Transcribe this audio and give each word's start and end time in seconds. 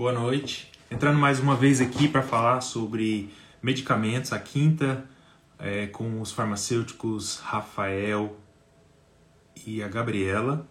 Boa 0.00 0.14
noite. 0.14 0.72
Entrando 0.90 1.18
mais 1.18 1.40
uma 1.40 1.54
vez 1.54 1.78
aqui 1.78 2.08
para 2.08 2.22
falar 2.22 2.62
sobre 2.62 3.30
medicamentos, 3.62 4.32
a 4.32 4.40
quinta, 4.40 5.06
é, 5.58 5.88
com 5.88 6.22
os 6.22 6.32
farmacêuticos 6.32 7.38
Rafael 7.40 8.34
e 9.66 9.82
a 9.82 9.88
Gabriela. 9.88 10.66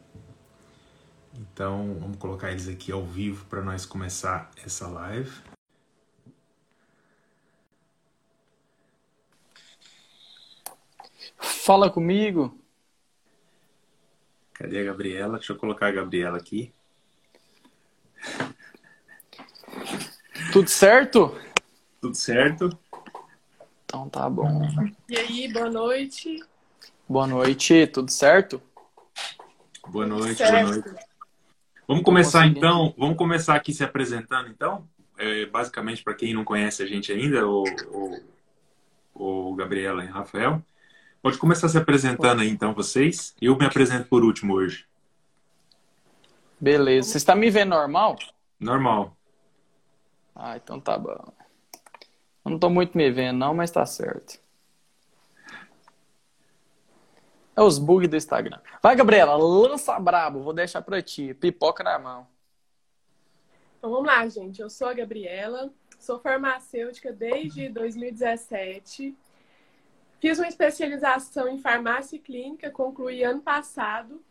Então, 1.36 1.96
vamos 2.00 2.18
colocar 2.18 2.50
eles 2.50 2.68
aqui 2.68 2.92
ao 2.92 3.06
vivo 3.06 3.46
para 3.46 3.62
nós 3.62 3.86
começar 3.86 4.50
essa 4.66 4.88
live. 4.88 5.30
Fala 11.38 11.88
comigo. 11.92 12.60
Cadê 14.56 14.80
a 14.80 14.86
Gabriela? 14.86 15.38
Deixa 15.38 15.54
eu 15.54 15.58
colocar 15.58 15.86
a 15.86 15.92
Gabriela 15.92 16.40
aqui. 16.40 16.74
Tudo 20.52 20.68
certo? 20.68 21.40
Tudo 22.02 22.16
certo? 22.16 22.78
Então 23.86 24.10
tá 24.10 24.28
bom. 24.28 24.68
E 25.08 25.18
aí, 25.18 25.52
boa 25.52 25.70
noite. 25.70 26.44
Boa 27.08 27.28
noite, 27.28 27.86
tudo 27.88 28.10
certo? 28.12 28.62
Boa 29.88 30.08
noite, 30.08 30.38
certo. 30.38 30.52
boa 30.52 30.76
noite. 30.76 31.06
Vamos 31.88 32.04
começar 32.04 32.48
então, 32.48 32.94
vamos 32.98 33.18
começar 33.18 33.56
aqui 33.56 33.74
se 33.74 33.84
apresentando 33.84 34.50
então. 34.50 34.88
É, 35.18 35.46
basicamente, 35.46 36.04
para 36.04 36.14
quem 36.16 36.34
não 36.34 36.44
conhece 36.44 36.82
a 36.82 36.86
gente 36.86 37.12
ainda, 37.12 37.48
o, 37.48 37.64
o, 39.14 39.50
o 39.50 39.56
Gabriela 39.56 40.04
e 40.04 40.08
Rafael. 40.08 40.64
Pode 41.22 41.38
começar 41.38 41.68
se 41.68 41.78
apresentando 41.78 42.42
aí 42.42 42.50
então 42.50 42.74
vocês. 42.74 43.36
Eu 43.42 43.56
me 43.58 43.66
apresento 43.66 44.08
por 44.08 44.24
último 44.24 44.56
hoje. 44.56 44.86
Beleza. 46.60 47.10
Você 47.10 47.18
está 47.18 47.36
me 47.36 47.50
vendo 47.52 47.70
normal? 47.70 48.18
Normal. 48.60 49.16
Ah, 50.36 50.58
então 50.58 50.80
tá 50.80 50.98
bom. 50.98 51.34
Eu 52.46 52.52
não 52.52 52.60
tô 52.60 52.70
muito 52.70 52.98
me 52.98 53.12
vendo, 53.12 53.38
não, 53.38 53.54
mas 53.54 53.72
tá 53.72 53.86
certo. 53.86 54.40
É 57.56 57.62
os 57.62 57.78
bugs 57.78 58.10
do 58.10 58.16
Instagram. 58.16 58.60
Vai, 58.82 58.96
Gabriela, 58.96 59.36
lança 59.36 60.00
brabo, 60.00 60.42
vou 60.42 60.54
deixar 60.54 60.82
pra 60.82 61.02
ti. 61.02 61.34
Pipoca 61.34 61.84
na 61.84 62.00
mão. 62.00 62.28
Então 63.78 63.92
vamos 63.92 64.08
lá, 64.08 64.26
gente. 64.28 64.62
Eu 64.62 64.70
sou 64.70 64.88
a 64.88 64.94
Gabriela, 64.94 65.70
sou 66.00 66.20
farmacêutica 66.20 67.12
desde 67.12 67.68
2017. 67.70 69.16
Fiz 70.20 70.38
uma 70.40 70.48
especialização 70.48 71.48
em 71.50 71.58
farmácia 71.58 72.18
clínica, 72.20 72.70
concluí 72.72 73.24
ano 73.24 73.42
passado. 73.42 74.22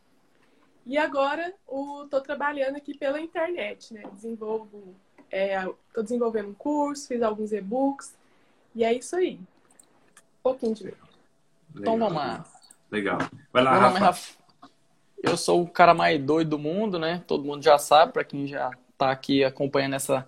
E 0.87 0.97
agora 0.97 1.55
estou 1.67 2.21
trabalhando 2.23 2.77
aqui 2.77 2.97
pela 2.97 3.21
internet, 3.21 3.93
né? 3.93 4.05
Desenvolvo, 4.13 4.97
estou 5.31 6.03
desenvolvendo 6.03 6.51
um 6.51 6.55
curso, 6.55 7.09
fiz 7.09 7.23
alguns 7.23 7.53
e-books. 7.53 8.15
E 8.75 8.85
é 8.85 8.93
isso 8.93 9.17
aí. 9.17 9.35
Um 9.35 10.43
pouquinho 10.43 10.75
de 10.75 10.85
ver. 10.85 10.97
Então 11.75 11.99
vamos 11.99 12.15
lá. 12.15 12.45
Legal. 12.91 13.19
Vai 13.53 13.63
lá, 13.63 13.73
Meu 13.73 13.81
nome 13.83 13.97
é 13.97 14.01
Rafa. 14.01 14.07
Rafa. 14.07 14.39
Eu 15.23 15.37
sou 15.37 15.63
o 15.63 15.69
cara 15.69 15.95
mais 15.95 16.23
doido 16.23 16.51
do 16.51 16.59
mundo, 16.59 16.99
né? 16.99 17.23
Todo 17.27 17.45
mundo 17.45 17.63
já 17.63 17.77
sabe, 17.77 18.13
pra 18.13 18.25
quem 18.25 18.47
já 18.47 18.71
tá 18.97 19.11
aqui 19.11 19.43
acompanhando 19.43 19.95
essa 19.95 20.27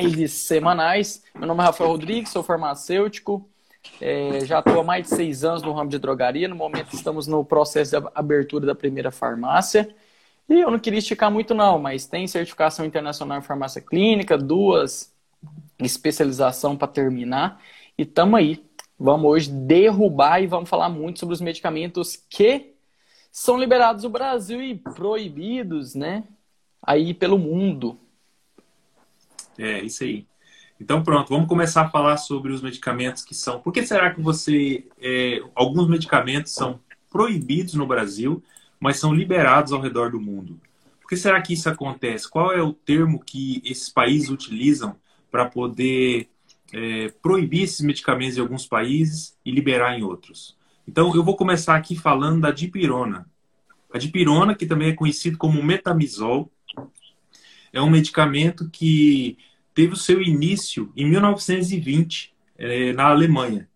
lives 0.00 0.32
semanais. 0.32 1.24
Meu 1.34 1.46
nome 1.46 1.60
é 1.60 1.64
Rafael 1.64 1.90
Rodrigues, 1.90 2.30
sou 2.30 2.42
farmacêutico. 2.42 3.48
É, 4.00 4.40
já 4.44 4.58
estou 4.58 4.80
há 4.80 4.84
mais 4.84 5.04
de 5.04 5.14
seis 5.14 5.42
anos 5.44 5.62
no 5.62 5.72
ramo 5.72 5.90
de 5.90 5.98
drogaria. 5.98 6.48
No 6.48 6.54
momento 6.54 6.94
estamos 6.94 7.26
no 7.26 7.44
processo 7.44 7.98
de 7.98 8.08
abertura 8.14 8.66
da 8.66 8.74
primeira 8.74 9.10
farmácia. 9.10 9.94
E 10.50 10.60
eu 10.60 10.70
não 10.70 10.80
queria 10.80 10.98
esticar 10.98 11.30
muito, 11.30 11.54
não, 11.54 11.78
mas 11.78 12.06
tem 12.06 12.26
certificação 12.26 12.84
internacional 12.84 13.38
em 13.38 13.42
farmácia 13.42 13.80
clínica, 13.80 14.36
duas 14.36 15.14
especialização 15.78 16.76
para 16.76 16.88
terminar. 16.88 17.62
E 17.96 18.04
tamo 18.04 18.36
aí. 18.36 18.64
Vamos 18.98 19.30
hoje 19.30 19.50
derrubar 19.50 20.42
e 20.42 20.46
vamos 20.46 20.68
falar 20.68 20.88
muito 20.88 21.20
sobre 21.20 21.34
os 21.34 21.40
medicamentos 21.40 22.16
que 22.28 22.74
são 23.32 23.56
liberados 23.56 24.04
no 24.04 24.10
Brasil 24.10 24.60
e 24.60 24.74
proibidos, 24.74 25.94
né? 25.94 26.24
Aí 26.82 27.14
pelo 27.14 27.38
mundo. 27.38 27.98
É, 29.56 29.80
isso 29.82 30.04
aí. 30.04 30.26
Então 30.78 31.02
pronto, 31.02 31.28
vamos 31.28 31.48
começar 31.48 31.82
a 31.82 31.90
falar 31.90 32.16
sobre 32.16 32.52
os 32.52 32.60
medicamentos 32.60 33.24
que 33.24 33.34
são. 33.34 33.60
Por 33.60 33.72
que 33.72 33.86
será 33.86 34.12
que 34.12 34.20
você. 34.20 34.86
é, 35.00 35.40
alguns 35.54 35.88
medicamentos 35.88 36.52
são 36.52 36.80
proibidos 37.10 37.74
no 37.74 37.86
Brasil, 37.86 38.42
mas 38.80 38.98
são 38.98 39.14
liberados 39.14 39.72
ao 39.72 39.80
redor 39.80 40.10
do 40.10 40.20
mundo? 40.20 40.58
Por 41.00 41.08
que 41.08 41.16
será 41.16 41.40
que 41.42 41.52
isso 41.52 41.68
acontece? 41.68 42.28
Qual 42.28 42.52
é 42.52 42.62
o 42.62 42.72
termo 42.72 43.22
que 43.22 43.60
esses 43.64 43.90
países 43.90 44.30
utilizam 44.30 44.96
para 45.30 45.44
poder 45.44 46.28
é, 46.72 47.12
proibir 47.22 47.64
esses 47.64 47.80
medicamentos 47.80 48.38
em 48.38 48.40
alguns 48.40 48.66
países 48.66 49.36
e 49.44 49.50
liberar 49.50 49.98
em 49.98 50.02
outros? 50.02 50.56
Então 50.88 51.14
eu 51.14 51.22
vou 51.22 51.36
começar 51.36 51.76
aqui 51.76 51.94
falando 51.94 52.40
da 52.40 52.50
dipirona. 52.50 53.28
A 53.92 53.98
dipirona, 53.98 54.54
que 54.54 54.66
também 54.66 54.88
é 54.88 54.92
conhecido 54.94 55.36
como 55.36 55.62
metamizol, 55.62 56.50
é 57.72 57.80
um 57.80 57.90
medicamento 57.90 58.68
que 58.70 59.38
teve 59.74 59.92
o 59.92 59.96
seu 59.96 60.20
início 60.20 60.92
em 60.96 61.08
1920 61.08 62.34
eh, 62.58 62.92
na 62.92 63.04
Alemanha. 63.04 63.69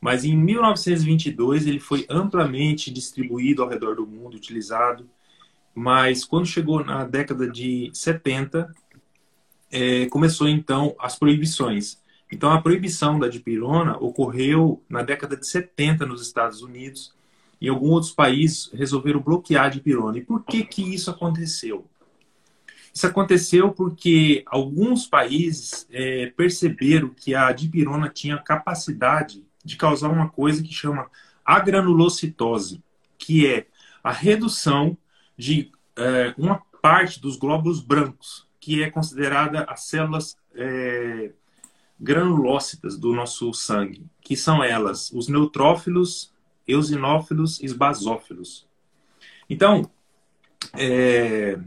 Mas 0.00 0.24
em 0.24 0.36
1922 0.36 1.66
ele 1.66 1.80
foi 1.80 2.06
amplamente 2.08 2.90
distribuído 2.90 3.62
ao 3.62 3.68
redor 3.68 3.96
do 3.96 4.06
mundo, 4.06 4.36
utilizado. 4.36 5.08
Mas 5.74 6.24
quando 6.24 6.46
chegou 6.46 6.84
na 6.84 7.04
década 7.04 7.48
de 7.48 7.90
70, 7.92 8.72
eh, 9.70 10.06
começou 10.06 10.48
então 10.48 10.94
as 10.98 11.18
proibições. 11.18 12.00
Então 12.30 12.50
a 12.52 12.60
proibição 12.60 13.18
da 13.18 13.28
dipirona 13.28 13.96
ocorreu 13.98 14.82
na 14.88 15.02
década 15.02 15.36
de 15.36 15.46
70 15.46 16.06
nos 16.06 16.22
Estados 16.22 16.62
Unidos. 16.62 17.14
Em 17.60 17.68
alguns 17.68 17.90
outros 17.90 18.12
países 18.12 18.70
resolveram 18.72 19.20
bloquear 19.20 19.66
a 19.66 19.68
dipirona. 19.68 20.18
E 20.18 20.24
por 20.24 20.44
que 20.44 20.64
que 20.64 20.82
isso 20.94 21.10
aconteceu? 21.10 21.86
Isso 22.94 23.06
aconteceu 23.06 23.72
porque 23.72 24.42
alguns 24.46 25.06
países 25.06 25.86
é, 25.90 26.32
perceberam 26.36 27.08
que 27.10 27.34
a 27.34 27.50
dipirona 27.52 28.08
tinha 28.08 28.38
capacidade 28.38 29.44
de 29.68 29.76
causar 29.76 30.08
uma 30.08 30.30
coisa 30.30 30.62
que 30.62 30.72
chama 30.72 31.10
agranulocitose, 31.44 32.82
que 33.18 33.46
é 33.46 33.66
a 34.02 34.10
redução 34.10 34.96
de 35.36 35.70
é, 35.94 36.34
uma 36.38 36.62
parte 36.80 37.20
dos 37.20 37.36
glóbulos 37.36 37.80
brancos, 37.80 38.48
que 38.58 38.82
é 38.82 38.90
considerada 38.90 39.64
as 39.64 39.82
células 39.84 40.36
é, 40.54 41.32
granulócitas 42.00 42.96
do 42.96 43.12
nosso 43.12 43.52
sangue, 43.52 44.06
que 44.22 44.34
são 44.34 44.64
elas 44.64 45.12
os 45.12 45.28
neutrófilos, 45.28 46.32
eosinófilos 46.66 47.60
e 47.60 47.72
basófilos. 47.74 48.66
Então, 49.50 49.90
é, 50.74 51.58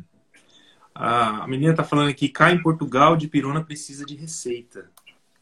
a 0.96 1.48
menina 1.48 1.72
está 1.72 1.84
falando 1.84 2.10
aqui, 2.10 2.30
cá 2.30 2.52
em 2.52 2.62
Portugal, 2.62 3.16
dipirona 3.16 3.64
precisa 3.64 4.06
de 4.06 4.16
receita. 4.16 4.90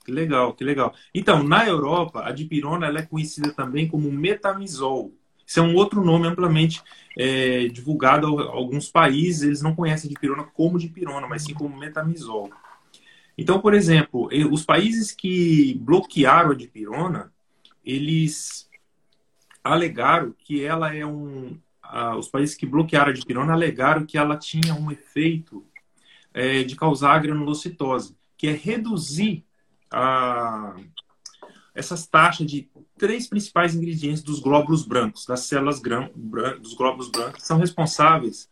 Que 0.09 0.15
legal, 0.15 0.53
que 0.55 0.63
legal. 0.63 0.91
Então, 1.13 1.43
na 1.43 1.67
Europa, 1.67 2.23
a 2.25 2.31
dipirona 2.31 2.87
ela 2.87 2.97
é 2.97 3.05
conhecida 3.05 3.53
também 3.53 3.87
como 3.87 4.11
metamizol. 4.11 5.13
Isso 5.45 5.59
é 5.59 5.61
um 5.61 5.75
outro 5.75 6.03
nome 6.03 6.27
amplamente 6.27 6.81
é, 7.15 7.67
divulgado 7.67 8.39
a 8.39 8.45
alguns 8.45 8.89
países. 8.89 9.43
Eles 9.43 9.61
não 9.61 9.75
conhecem 9.75 10.09
a 10.09 10.13
dipirona 10.13 10.43
como 10.45 10.79
dipirona, 10.79 11.27
mas 11.27 11.43
sim 11.43 11.53
como 11.53 11.77
metamizol. 11.77 12.49
Então, 13.37 13.61
por 13.61 13.75
exemplo, 13.75 14.29
os 14.51 14.65
países 14.65 15.11
que 15.11 15.75
bloquearam 15.79 16.49
a 16.49 16.55
dipirona, 16.55 17.31
eles 17.85 18.67
alegaram 19.63 20.33
que 20.39 20.63
ela 20.63 20.91
é 20.91 21.05
um, 21.05 21.55
ah, 21.83 22.17
os 22.17 22.27
países 22.27 22.55
que 22.55 22.65
bloquearam 22.65 23.11
a 23.11 23.13
dipirona 23.13 23.53
alegaram 23.53 24.07
que 24.07 24.17
ela 24.17 24.35
tinha 24.35 24.73
um 24.73 24.89
efeito 24.89 25.63
é, 26.33 26.63
de 26.63 26.75
causar 26.75 27.21
granulocitose, 27.21 28.17
que 28.35 28.47
é 28.47 28.53
reduzir 28.53 29.45
essas 31.73 32.05
taxas 32.07 32.47
de 32.47 32.69
três 32.97 33.27
principais 33.27 33.73
ingredientes 33.73 34.21
dos 34.21 34.39
glóbulos 34.39 34.85
brancos, 34.85 35.25
das 35.25 35.41
células 35.41 35.79
gran, 35.79 36.09
bran, 36.15 36.59
dos 36.59 36.73
glóbulos 36.73 37.09
brancos, 37.09 37.43
são 37.43 37.57
responsáveis 37.57 38.49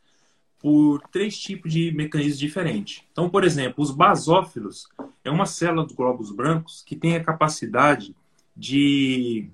por 0.60 1.02
três 1.12 1.38
tipos 1.38 1.72
de 1.72 1.92
mecanismos 1.92 2.40
diferentes. 2.40 3.04
Então, 3.12 3.30
por 3.30 3.44
exemplo, 3.44 3.84
os 3.84 3.92
basófilos 3.92 4.88
é 5.24 5.30
uma 5.30 5.46
célula 5.46 5.86
dos 5.86 5.94
glóbulos 5.94 6.32
brancos 6.32 6.84
que 6.86 6.96
tem 6.96 7.16
a 7.16 7.24
capacidade 7.24 8.16
de 8.56 9.50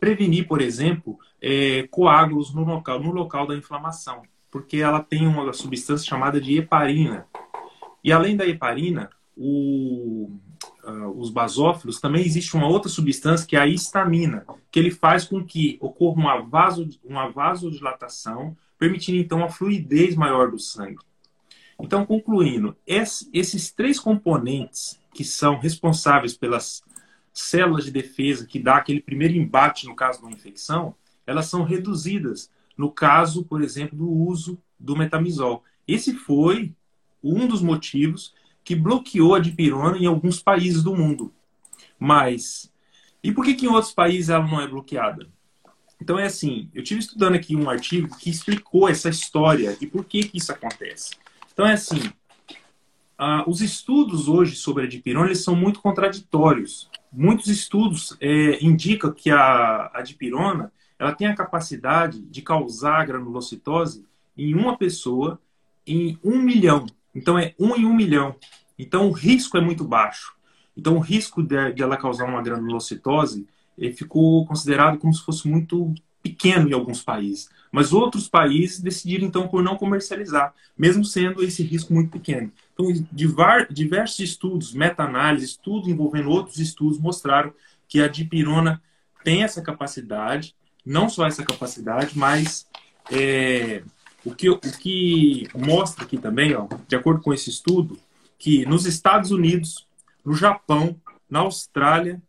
prevenir, 0.00 0.48
por 0.48 0.60
exemplo, 0.60 1.18
é, 1.40 1.86
coágulos 1.88 2.54
no 2.54 2.64
local, 2.64 3.00
no 3.00 3.12
local 3.12 3.46
da 3.46 3.54
inflamação, 3.54 4.22
porque 4.50 4.78
ela 4.78 5.00
tem 5.00 5.26
uma 5.26 5.52
substância 5.52 6.08
chamada 6.08 6.40
de 6.40 6.58
heparina. 6.58 7.26
E 8.02 8.12
além 8.12 8.36
da 8.36 8.46
heparina, 8.46 9.10
o, 9.36 10.30
uh, 10.84 11.08
os 11.18 11.30
basófilos 11.30 12.00
também 12.00 12.24
existe 12.24 12.54
uma 12.56 12.68
outra 12.68 12.88
substância 12.88 13.46
que 13.46 13.56
é 13.56 13.60
a 13.60 13.66
histamina, 13.66 14.46
que 14.70 14.78
ele 14.78 14.90
faz 14.90 15.24
com 15.24 15.44
que 15.44 15.78
ocorra 15.80 16.20
uma, 16.20 16.40
vaso, 16.40 16.88
uma 17.04 17.28
vasodilatação, 17.28 18.56
permitindo 18.78 19.18
então 19.18 19.44
a 19.44 19.48
fluidez 19.48 20.14
maior 20.14 20.50
do 20.50 20.58
sangue. 20.58 20.98
Então, 21.80 22.06
concluindo, 22.06 22.76
esses 22.86 23.70
três 23.70 23.98
componentes 23.98 24.98
que 25.12 25.24
são 25.24 25.58
responsáveis 25.58 26.36
pelas 26.36 26.82
células 27.32 27.84
de 27.84 27.90
defesa 27.90 28.46
que 28.46 28.60
dá 28.60 28.76
aquele 28.76 29.00
primeiro 29.00 29.34
embate 29.34 29.86
no 29.86 29.96
caso 29.96 30.20
de 30.20 30.24
uma 30.24 30.32
infecção, 30.32 30.94
elas 31.26 31.46
são 31.46 31.64
reduzidas 31.64 32.50
no 32.76 32.90
caso, 32.90 33.44
por 33.44 33.62
exemplo, 33.62 33.96
do 33.96 34.08
uso 34.08 34.58
do 34.78 34.96
metamizol. 34.96 35.64
Esse 35.86 36.14
foi 36.14 36.72
um 37.22 37.46
dos 37.46 37.62
motivos 37.62 38.34
que 38.64 38.74
bloqueou 38.74 39.34
a 39.34 39.38
dipirona 39.38 39.98
em 39.98 40.06
alguns 40.06 40.40
países 40.40 40.82
do 40.82 40.96
mundo. 40.96 41.32
Mas, 41.98 42.72
e 43.22 43.30
por 43.30 43.44
que, 43.44 43.54
que 43.54 43.66
em 43.66 43.68
outros 43.68 43.92
países 43.92 44.30
ela 44.30 44.46
não 44.46 44.60
é 44.60 44.66
bloqueada? 44.66 45.28
Então 46.00 46.18
é 46.18 46.26
assim, 46.26 46.68
eu 46.74 46.82
tive 46.82 47.00
estudando 47.00 47.34
aqui 47.34 47.54
um 47.54 47.70
artigo 47.70 48.16
que 48.16 48.28
explicou 48.28 48.88
essa 48.88 49.08
história 49.08 49.76
e 49.80 49.86
por 49.86 50.04
que, 50.04 50.24
que 50.24 50.38
isso 50.38 50.52
acontece. 50.52 51.12
Então 51.52 51.66
é 51.66 51.74
assim, 51.74 52.02
os 53.46 53.60
estudos 53.60 54.28
hoje 54.28 54.56
sobre 54.56 54.84
a 54.84 54.88
dipirona 54.88 55.26
eles 55.26 55.44
são 55.44 55.54
muito 55.54 55.80
contraditórios. 55.80 56.90
Muitos 57.12 57.46
estudos 57.46 58.16
é, 58.20 58.62
indicam 58.64 59.12
que 59.12 59.30
a, 59.30 59.90
a 59.94 60.02
dipirona 60.02 60.72
ela 60.98 61.12
tem 61.12 61.26
a 61.26 61.34
capacidade 61.34 62.20
de 62.20 62.42
causar 62.42 63.06
granulocitose 63.06 64.04
em 64.36 64.54
uma 64.54 64.76
pessoa 64.76 65.40
em 65.86 66.18
um 66.24 66.38
milhão. 66.38 66.86
Então 67.14 67.38
é 67.38 67.54
um 67.58 67.76
em 67.76 67.84
um 67.84 67.94
milhão. 67.94 68.36
Então 68.78 69.08
o 69.08 69.12
risco 69.12 69.56
é 69.56 69.60
muito 69.60 69.84
baixo. 69.84 70.34
Então 70.76 70.96
o 70.96 71.00
risco 71.00 71.42
de, 71.42 71.72
de 71.72 71.82
ela 71.82 71.96
causar 71.96 72.24
uma 72.24 72.42
granulocitose 72.42 73.46
ficou 73.96 74.46
considerado 74.46 74.98
como 74.98 75.12
se 75.12 75.24
fosse 75.24 75.48
muito 75.48 75.94
pequeno 76.22 76.68
em 76.68 76.72
alguns 76.72 77.02
países. 77.02 77.50
Mas 77.70 77.92
outros 77.92 78.28
países 78.28 78.80
decidiram, 78.80 79.26
então, 79.26 79.46
por 79.46 79.62
não 79.62 79.76
comercializar, 79.76 80.54
mesmo 80.78 81.04
sendo 81.04 81.42
esse 81.42 81.62
risco 81.62 81.92
muito 81.92 82.10
pequeno. 82.10 82.50
Então, 82.72 82.86
diversos 83.10 84.20
estudos, 84.20 84.72
meta-análise, 84.72 85.44
estudos 85.44 85.88
envolvendo 85.88 86.30
outros 86.30 86.58
estudos, 86.58 86.98
mostraram 86.98 87.52
que 87.86 88.00
a 88.00 88.08
dipirona 88.08 88.80
tem 89.22 89.42
essa 89.42 89.60
capacidade, 89.60 90.54
não 90.84 91.08
só 91.08 91.26
essa 91.26 91.44
capacidade, 91.44 92.16
mas 92.16 92.66
é, 93.10 93.82
o, 94.24 94.34
que, 94.34 94.48
o 94.48 94.58
que 94.58 95.48
mostra 95.54 96.04
aqui 96.04 96.18
também, 96.18 96.54
ó, 96.54 96.66
de 96.88 96.96
acordo 96.96 97.20
com 97.20 97.32
esse 97.32 97.50
estudo, 97.50 97.98
que 98.38 98.64
nos 98.66 98.86
Estados 98.86 99.30
Unidos, 99.30 99.86
no 100.24 100.34
Japão, 100.34 101.00
na 101.28 101.40
Austrália 101.40 102.22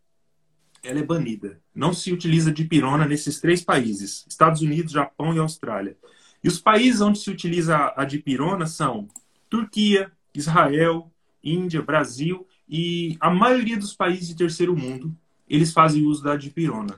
ela 0.82 1.00
é 1.00 1.02
banida. 1.02 1.60
Não 1.74 1.92
se 1.92 2.12
utiliza 2.12 2.52
dipirona 2.52 3.06
nesses 3.06 3.40
três 3.40 3.62
países: 3.62 4.24
Estados 4.28 4.62
Unidos, 4.62 4.92
Japão 4.92 5.34
e 5.34 5.38
Austrália. 5.38 5.96
E 6.42 6.48
os 6.48 6.60
países 6.60 7.00
onde 7.00 7.18
se 7.18 7.30
utiliza 7.30 7.92
a 7.96 8.04
dipirona 8.04 8.66
são 8.66 9.08
Turquia, 9.50 10.12
Israel, 10.34 11.10
Índia, 11.42 11.82
Brasil 11.82 12.46
e 12.68 13.16
a 13.20 13.30
maioria 13.30 13.76
dos 13.76 13.94
países 13.94 14.28
de 14.28 14.36
terceiro 14.36 14.76
mundo, 14.76 15.16
eles 15.48 15.72
fazem 15.72 16.04
uso 16.04 16.22
da 16.22 16.36
dipirona. 16.36 16.96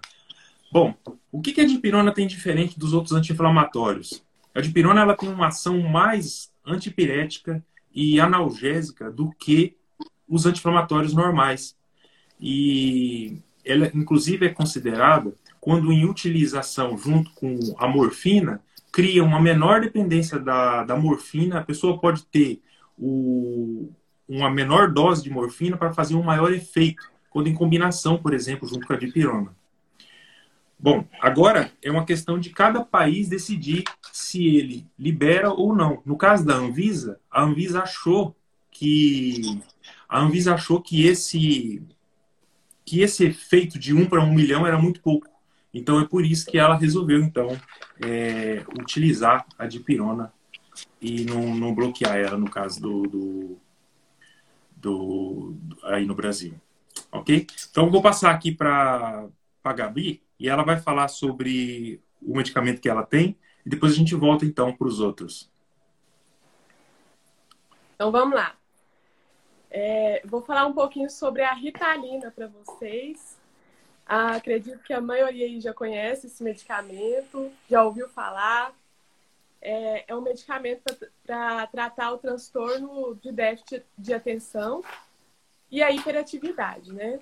Bom, 0.73 0.95
o 1.33 1.41
que 1.41 1.61
a 1.61 1.67
dipirona 1.67 2.13
tem 2.13 2.27
diferente 2.27 2.79
dos 2.79 2.93
outros 2.93 3.15
anti-inflamatórios? 3.15 4.23
A 4.59 4.61
dipirona 4.61 5.03
ela 5.03 5.17
tem 5.17 5.29
uma 5.29 5.47
ação 5.47 5.81
mais 5.83 6.51
antipirética 6.67 7.65
e 7.95 8.19
analgésica 8.19 9.09
do 9.09 9.31
que 9.31 9.77
os 10.29 10.47
anti-inflamatórios 10.47 11.15
normais. 11.15 11.77
E 12.41 13.39
ela 13.65 13.89
inclusive 13.95 14.47
é 14.47 14.49
considerada, 14.49 15.33
quando 15.61 15.93
em 15.93 16.05
utilização 16.05 16.99
junto 16.99 17.31
com 17.35 17.57
a 17.79 17.87
morfina, 17.87 18.61
cria 18.91 19.23
uma 19.23 19.41
menor 19.41 19.81
dependência 19.81 20.41
da, 20.41 20.83
da 20.83 20.97
morfina, 20.97 21.61
a 21.61 21.65
pessoa 21.65 22.01
pode 22.01 22.25
ter 22.25 22.61
o, 22.99 23.93
uma 24.29 24.51
menor 24.51 24.91
dose 24.91 25.23
de 25.23 25.31
morfina 25.31 25.77
para 25.77 25.93
fazer 25.93 26.17
um 26.17 26.23
maior 26.25 26.53
efeito, 26.53 27.09
quando 27.31 27.47
em 27.47 27.55
combinação, 27.55 28.19
por 28.19 28.35
exemplo, 28.35 28.69
junto 28.69 28.89
com 28.89 28.93
a 28.93 28.97
dipirona. 28.97 29.55
Bom, 30.81 31.05
agora 31.21 31.73
é 31.83 31.91
uma 31.91 32.05
questão 32.05 32.39
de 32.39 32.51
cada 32.51 32.85
país 32.85 33.29
decidir 33.29 33.83
se 34.13 34.47
ele 34.47 34.87
libera 34.97 35.51
ou 35.51 35.75
não. 35.75 36.01
No 36.07 36.17
caso 36.17 36.47
da 36.47 36.55
Anvisa, 36.55 37.19
a 37.29 37.43
Anvisa 37.43 37.83
achou 37.83 38.37
que 38.71 39.61
a 40.09 40.21
Anvisa 40.21 40.55
achou 40.55 40.81
que 40.81 41.05
esse 41.05 41.83
que 42.85 43.01
esse 43.01 43.25
efeito 43.25 43.79
de 43.79 43.93
um 43.93 44.07
para 44.07 44.23
um 44.23 44.33
milhão 44.33 44.67
era 44.67 44.79
muito 44.79 45.03
pouco. 45.03 45.29
Então 45.75 46.01
é 46.01 46.07
por 46.07 46.25
isso 46.25 46.47
que 46.47 46.57
ela 46.57 46.77
resolveu 46.77 47.21
então 47.21 47.49
é, 48.01 48.65
utilizar 48.81 49.45
a 49.59 49.67
dipirona 49.67 50.33
e 51.01 51.25
não, 51.25 51.55
não, 51.55 51.75
bloquear 51.75 52.17
ela 52.17 52.39
no 52.39 52.49
caso 52.49 52.81
do, 52.81 53.03
do, 53.03 53.59
do, 54.77 55.57
aí 55.85 56.07
no 56.07 56.15
Brasil, 56.15 56.55
ok? 57.13 57.47
Então 57.71 57.91
vou 57.91 58.01
passar 58.01 58.31
aqui 58.31 58.53
para 58.53 59.27
a 59.63 59.73
Gabi 59.73 60.23
e 60.39 60.49
ela 60.49 60.63
vai 60.63 60.79
falar 60.79 61.09
sobre 61.09 62.03
o 62.21 62.37
medicamento 62.37 62.81
que 62.81 62.89
ela 62.89 63.05
tem 63.05 63.37
e 63.65 63.69
depois 63.69 63.93
a 63.93 63.97
gente 63.97 64.15
volta 64.15 64.45
então 64.45 64.75
para 64.75 64.89
os 64.89 65.01
outros. 65.01 65.51
Então 67.95 68.13
vamos 68.13 68.35
lá. 68.35 68.57
É, 69.71 70.23
vou 70.25 70.41
falar 70.41 70.67
um 70.67 70.73
pouquinho 70.73 71.11
sobre 71.11 71.43
a 71.43 71.53
Ritalina 71.53 72.31
para 72.31 72.47
vocês. 72.47 73.37
Ah, 74.07 74.37
acredito 74.37 74.83
que 74.83 74.93
a 74.93 75.01
maioria 75.01 75.45
aí 75.45 75.61
já 75.61 75.75
conhece 75.75 76.29
esse 76.29 76.43
medicamento, 76.43 77.53
já 77.69 77.85
ouviu 77.85 78.09
falar. 78.09 78.73
É, 79.61 80.05
é 80.07 80.17
um 80.17 80.23
medicamento 80.23 80.83
para 81.27 81.67
tratar 81.67 82.13
o 82.13 82.19
transtorno 82.19 83.17
de 83.17 83.33
déficit 83.33 83.85
de 83.99 84.15
atenção 84.15 84.83
e 85.71 85.83
a 85.83 85.91
hiperatividade, 85.91 86.93
né? 86.93 87.21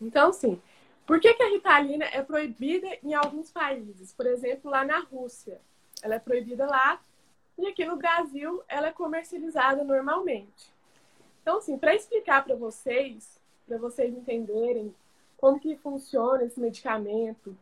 Então, 0.00 0.32
sim. 0.32 0.60
Por 1.08 1.18
que, 1.18 1.32
que 1.32 1.42
a 1.42 1.48
Ritalina 1.48 2.04
é 2.04 2.22
proibida 2.22 2.86
em 3.02 3.14
alguns 3.14 3.50
países? 3.50 4.12
Por 4.12 4.26
exemplo, 4.26 4.70
lá 4.70 4.84
na 4.84 4.98
Rússia. 5.00 5.58
Ela 6.02 6.16
é 6.16 6.18
proibida 6.18 6.66
lá 6.66 7.00
e 7.56 7.66
aqui 7.66 7.82
no 7.86 7.96
Brasil 7.96 8.62
ela 8.68 8.88
é 8.88 8.92
comercializada 8.92 9.82
normalmente. 9.82 10.70
Então, 11.40 11.56
assim, 11.56 11.78
para 11.78 11.94
explicar 11.94 12.44
para 12.44 12.54
vocês, 12.54 13.40
para 13.66 13.78
vocês 13.78 14.14
entenderem 14.14 14.94
como 15.38 15.58
que 15.58 15.78
funciona 15.78 16.44
esse 16.44 16.60
medicamento, 16.60 17.56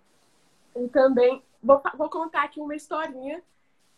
e 0.75 0.89
também 0.89 1.41
vou, 1.63 1.81
vou 1.97 2.11
contar 2.11 2.43
aqui 2.43 2.61
uma 2.61 2.75
historinha 2.75 3.41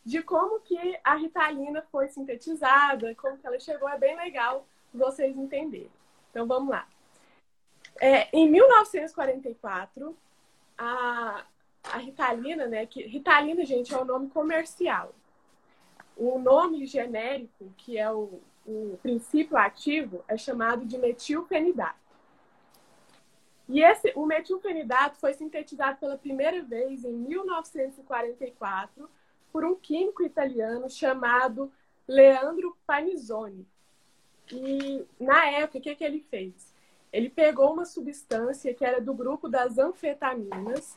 de 0.05 0.23
como 0.23 0.61
que 0.61 1.01
a 1.03 1.15
Ritalina 1.15 1.81
foi 1.91 2.09
sintetizada, 2.09 3.15
como 3.15 3.39
que 3.39 3.47
ela 3.47 3.59
chegou, 3.59 3.89
é 3.89 3.99
bem 3.99 4.15
legal 4.15 4.67
vocês 4.93 5.35
entenderem. 5.35 5.91
Então, 6.31 6.47
vamos 6.47 6.69
lá. 6.69 6.87
É, 8.01 8.29
em 8.37 8.49
1944, 8.49 10.17
a, 10.77 11.45
a 11.85 11.99
Ritalina, 11.99 12.67
né, 12.67 12.87
que 12.87 13.03
Ritalina, 13.03 13.65
gente, 13.65 13.93
é 13.93 13.99
o 13.99 14.05
nome 14.05 14.29
comercial. 14.31 15.15
O 16.17 16.39
nome 16.39 16.87
genérico, 16.87 17.73
que 17.77 17.99
é 17.99 18.11
o 18.11 18.41
o 18.69 18.99
princípio 18.99 19.57
ativo 19.57 20.23
é 20.29 20.37
chamado 20.37 20.85
de 20.85 20.99
metilfenidato. 20.99 21.97
E 23.67 23.83
esse, 23.83 24.13
o 24.15 24.27
metilfenidato 24.27 25.19
foi 25.19 25.33
sintetizado 25.33 25.99
pela 25.99 26.19
primeira 26.19 26.63
vez 26.63 27.03
em 27.03 27.13
1944 27.13 29.09
por 29.51 29.65
um 29.65 29.75
químico 29.75 30.23
italiano 30.23 30.89
chamado 30.91 31.73
Leandro 32.07 32.77
Panizzoni. 32.87 33.67
E 34.53 35.07
na 35.19 35.47
época, 35.51 35.79
o 35.79 35.81
que, 35.81 35.95
que 35.95 36.05
ele 36.05 36.21
fez? 36.31 36.68
Ele 37.13 37.31
pegou 37.31 37.73
uma 37.73 37.85
substância 37.85 38.75
que 38.75 38.85
era 38.85 39.01
do 39.01 39.15
grupo 39.15 39.49
das 39.49 39.79
anfetaminas, 39.79 40.97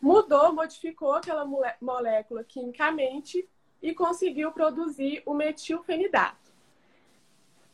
mudou, 0.00 0.52
modificou 0.52 1.12
aquela 1.12 1.44
molécula 1.80 2.42
quimicamente 2.44 3.48
e 3.82 3.94
conseguiu 3.94 4.52
produzir 4.52 5.22
o 5.26 5.34
metilfenidato 5.34 6.42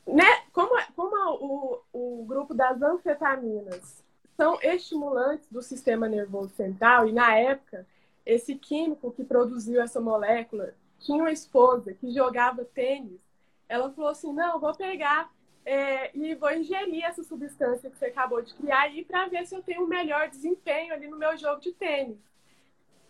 né, 0.09 0.25
como, 0.53 0.71
como 0.97 1.83
o, 1.93 2.21
o 2.21 2.25
grupo 2.25 2.55
das 2.55 2.81
anfetaminas 2.81 4.03
são 4.37 4.59
estimulantes 4.63 5.47
do 5.51 5.61
sistema 5.61 6.09
nervoso 6.09 6.55
central, 6.55 7.09
e 7.09 7.13
na 7.13 7.37
época, 7.37 7.87
esse 8.25 8.55
químico 8.55 9.11
que 9.11 9.25
produziu 9.25 9.83
essa 9.83 10.01
molécula 10.01 10.75
tinha 10.99 11.23
uma 11.23 11.33
esposa 11.33 11.93
que 11.93 12.11
jogava 12.11 12.65
tênis. 12.65 13.21
Ela 13.69 13.91
falou 13.91 14.11
assim: 14.11 14.33
não, 14.33 14.61
vou 14.61 14.75
pegar 14.75 15.31
é, 15.69 16.11
e 16.17 16.35
vou 16.35 16.51
ingerir 16.51 17.05
essa 17.05 17.23
substância 17.23 17.91
que 17.91 17.99
você 17.99 18.07
acabou 18.07 18.41
de 18.41 18.55
criar 18.55 18.85
aí 18.85 19.05
para 19.05 19.29
ver 19.29 19.47
se 19.47 19.55
eu 19.55 19.63
tenho 19.63 19.83
um 19.83 19.87
melhor 19.87 20.27
desempenho 20.27 20.95
ali 20.95 21.07
no 21.07 21.19
meu 21.19 21.37
jogo 21.37 21.61
de 21.61 21.73
tênis. 21.73 22.17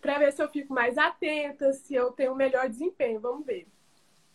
Para 0.01 0.17
ver 0.17 0.33
se 0.33 0.43
eu 0.43 0.49
fico 0.49 0.73
mais 0.73 0.97
atenta, 0.97 1.71
se 1.71 1.95
eu 1.95 2.11
tenho 2.11 2.33
um 2.33 2.35
melhor 2.35 2.67
desempenho. 2.67 3.21
Vamos 3.21 3.45
ver. 3.45 3.65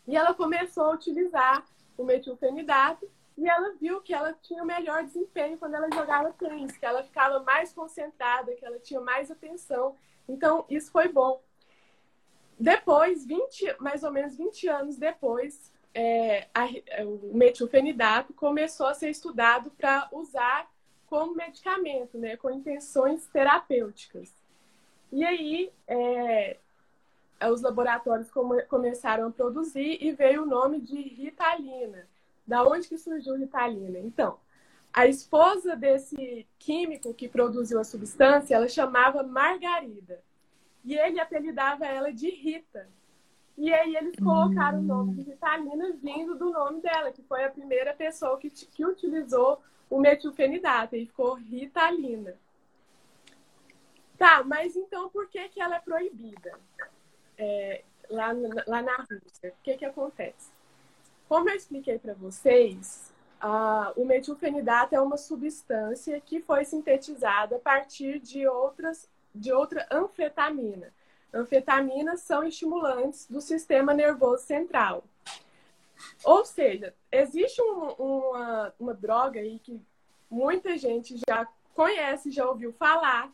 E 0.09 0.17
ela 0.17 0.33
começou 0.33 0.85
a 0.85 0.95
utilizar 0.95 1.67
o 1.99 2.05
metilfenidato 2.05 3.07
e 3.37 3.47
ela 3.47 3.75
viu 3.79 4.01
que 4.01 4.15
ela 4.15 4.33
tinha 4.33 4.63
o 4.63 4.67
melhor 4.67 5.05
desempenho 5.05 5.59
quando 5.59 5.75
ela 5.75 5.91
jogava 5.93 6.33
tênis, 6.33 6.79
que 6.79 6.87
ela 6.87 7.03
ficava 7.03 7.41
mais 7.41 7.75
concentrada, 7.75 8.55
que 8.55 8.65
ela 8.65 8.79
tinha 8.79 9.03
mais 9.03 9.31
atenção. 9.31 9.97
Então, 10.27 10.65
isso 10.71 10.91
foi 10.91 11.09
bom. 11.09 11.43
Depois, 12.59 13.27
20, 13.27 13.77
mais 13.81 14.03
ou 14.03 14.11
menos 14.11 14.35
20 14.35 14.67
anos 14.67 14.97
depois, 14.97 15.74
é, 15.95 16.49
a, 16.53 16.67
o 17.05 17.31
metilfenidato 17.33 18.35
começou 18.35 18.87
a 18.87 18.95
ser 18.95 19.11
estudado 19.11 19.71
para 19.71 20.09
usar 20.13 20.69
como 21.07 21.35
medicamento, 21.35 22.19
né, 22.19 22.37
com 22.37 22.51
intenções 22.51 23.27
terapêuticas. 23.27 24.33
E 25.13 25.25
aí, 25.25 25.71
é, 25.87 26.57
os 27.49 27.63
laboratórios 27.63 28.31
come, 28.31 28.63
começaram 28.63 29.29
a 29.29 29.31
produzir 29.31 29.99
e 30.01 30.11
veio 30.13 30.43
o 30.43 30.47
nome 30.47 30.81
de 30.81 31.01
Ritalina. 31.01 32.09
Da 32.47 32.65
onde 32.65 32.89
que 32.89 32.99
surgiu 32.99 33.37
Ritalina? 33.37 33.99
Então, 34.01 34.39
a 34.93 35.07
esposa 35.07 35.77
desse 35.77 36.47
químico 36.59 37.15
que 37.15 37.29
produziu 37.29 37.79
a 37.81 37.85
substância, 37.85 38.55
ela 38.55 38.69
chamava 38.69 39.23
Margarida. 39.23 40.21
E 40.85 40.97
ele 40.97 41.21
apelidava 41.21 41.87
ela 41.87 42.13
de 42.13 42.31
Rita. 42.31 42.89
E 43.57 43.73
aí 43.73 43.97
eles 43.97 44.17
colocaram 44.17 44.81
o 44.81 44.83
nome 44.83 45.15
de 45.15 45.31
Ritalina 45.31 45.93
vindo 46.03 46.35
do 46.35 46.51
nome 46.51 46.81
dela, 46.81 47.13
que 47.13 47.23
foi 47.23 47.45
a 47.45 47.51
primeira 47.51 47.95
pessoa 47.95 48.39
que, 48.39 48.51
que 48.51 48.85
utilizou 48.85 49.61
o 49.89 50.01
metilfenidato. 50.01 50.97
E 50.97 51.07
ficou 51.07 51.35
Ritalina. 51.35 52.35
Tá, 54.19 54.43
mas 54.45 54.77
então 54.77 55.09
por 55.09 55.29
que, 55.29 55.49
que 55.49 55.61
ela 55.61 55.77
é 55.77 55.81
proibida 55.81 56.59
é, 57.37 57.83
lá, 58.09 58.29
lá 58.67 58.83
na 58.83 58.97
Rússia? 58.97 59.51
O 59.51 59.63
que, 59.63 59.77
que 59.77 59.85
acontece? 59.85 60.53
Como 61.29 61.49
eu 61.49 61.57
expliquei 61.57 61.99
para 61.99 62.15
vocês, 62.15 63.13
uh, 63.43 64.01
o 64.01 64.05
metilfenidato 64.05 64.95
é 64.95 65.01
uma 65.01 65.17
substância 65.17 66.21
que 66.21 66.41
foi 66.41 66.65
sintetizada 66.65 67.57
a 67.57 67.61
partir 67.61 68.21
de, 68.21 68.47
outras, 68.47 69.09
de 69.35 69.53
outra 69.53 69.87
anfetamina. 69.91 70.93
Anfetaminas 71.35 72.21
são 72.21 72.45
estimulantes 72.45 73.27
do 73.29 73.41
sistema 73.41 73.93
nervoso 73.93 74.45
central. 74.45 75.05
Ou 76.23 76.45
seja, 76.45 76.95
existe 77.11 77.61
um, 77.61 77.89
uma, 77.99 78.75
uma 78.79 78.95
droga 78.95 79.41
aí 79.41 79.59
que 79.59 79.81
muita 80.31 80.79
gente 80.79 81.17
já 81.29 81.47
conhece, 81.75 82.31
já 82.31 82.49
ouviu 82.49 82.73
falar, 82.73 83.33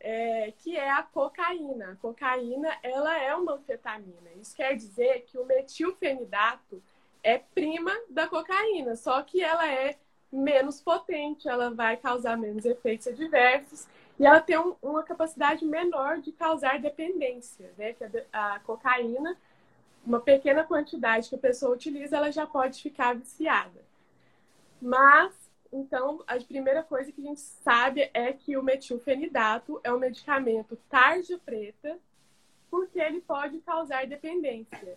é, 0.00 0.52
que 0.58 0.76
é 0.76 0.90
a 0.90 1.02
cocaína. 1.02 1.92
A 1.92 1.96
cocaína, 1.96 2.76
ela 2.82 3.16
é 3.18 3.34
uma 3.34 3.54
anfetamina. 3.54 4.30
Isso 4.40 4.54
quer 4.54 4.74
dizer 4.74 5.24
que 5.26 5.38
o 5.38 5.46
metilfenidato 5.46 6.82
é 7.22 7.38
prima 7.38 7.92
da 8.08 8.26
cocaína, 8.26 8.94
só 8.96 9.22
que 9.22 9.42
ela 9.42 9.66
é 9.68 9.96
menos 10.30 10.80
potente, 10.80 11.48
ela 11.48 11.70
vai 11.70 11.96
causar 11.96 12.36
menos 12.36 12.64
efeitos 12.64 13.06
adversos 13.06 13.86
e 14.18 14.26
ela 14.26 14.40
tem 14.40 14.58
um, 14.58 14.74
uma 14.82 15.02
capacidade 15.02 15.64
menor 15.64 16.20
de 16.20 16.32
causar 16.32 16.78
dependência, 16.80 17.72
né? 17.76 17.92
Que 17.92 18.04
a, 18.32 18.54
a 18.54 18.60
cocaína, 18.60 19.36
uma 20.04 20.20
pequena 20.20 20.64
quantidade 20.64 21.28
que 21.28 21.34
a 21.34 21.38
pessoa 21.38 21.74
utiliza, 21.74 22.16
ela 22.16 22.30
já 22.30 22.46
pode 22.46 22.80
ficar 22.80 23.14
viciada. 23.14 23.84
Mas 24.80 25.34
então, 25.72 26.22
a 26.26 26.36
primeira 26.38 26.82
coisa 26.82 27.12
que 27.12 27.20
a 27.20 27.24
gente 27.24 27.40
sabe 27.40 28.10
é 28.14 28.32
que 28.32 28.56
o 28.56 28.62
metilfenidato 28.62 29.80
é 29.84 29.92
um 29.92 29.98
medicamento 29.98 30.78
tarja 30.88 31.38
preta, 31.44 31.98
porque 32.70 32.98
ele 32.98 33.20
pode 33.20 33.58
causar 33.58 34.06
dependência. 34.06 34.96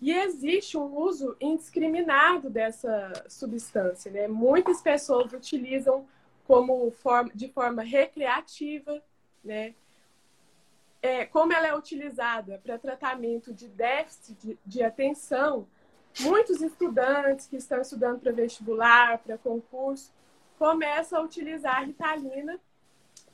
E 0.00 0.12
existe 0.12 0.76
um 0.76 0.96
uso 0.96 1.36
indiscriminado 1.40 2.50
dessa 2.50 3.12
substância, 3.28 4.10
né? 4.10 4.28
Muitas 4.28 4.82
pessoas 4.82 5.32
utilizam 5.32 6.06
como 6.46 6.90
forma, 6.90 7.30
de 7.34 7.48
forma 7.48 7.82
recreativa, 7.82 9.02
né? 9.42 9.74
É, 11.02 11.26
como 11.26 11.52
ela 11.52 11.66
é 11.66 11.76
utilizada 11.76 12.60
para 12.64 12.78
tratamento 12.78 13.52
de 13.52 13.68
déficit 13.68 14.38
de, 14.40 14.58
de 14.64 14.82
atenção, 14.82 15.66
muitos 16.20 16.62
estudantes 16.62 17.46
que 17.46 17.56
estão 17.56 17.80
estudando 17.80 18.20
para 18.20 18.32
vestibular, 18.32 19.18
para 19.18 19.36
concurso, 19.36 20.12
começam 20.58 21.20
a 21.20 21.24
utilizar 21.24 21.76
a 21.76 21.84
Ritalina 21.84 22.58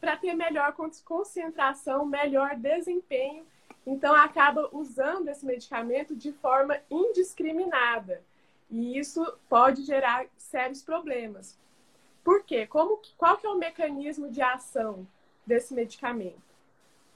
para 0.00 0.17
ter 0.17 0.35
melhor 0.35 0.75
concentração, 1.05 2.07
melhor 2.07 2.57
desempenho. 2.57 3.47
Então, 3.87 4.14
acaba 4.14 4.69
usando 4.73 5.29
esse 5.29 5.45
medicamento 5.45 6.17
de 6.17 6.33
forma 6.33 6.79
indiscriminada. 6.90 8.23
E 8.71 8.99
isso 8.99 9.25
pode 9.49 9.83
gerar 9.83 10.26
sérios 10.37 10.83
problemas. 10.83 11.59
Por 12.23 12.45
quê? 12.45 12.67
Como, 12.67 13.00
qual 13.17 13.37
que 13.39 13.47
é 13.47 13.50
o 13.50 13.59
mecanismo 13.59 14.31
de 14.31 14.43
ação 14.43 15.07
desse 15.47 15.75
medicamento? 15.75 16.50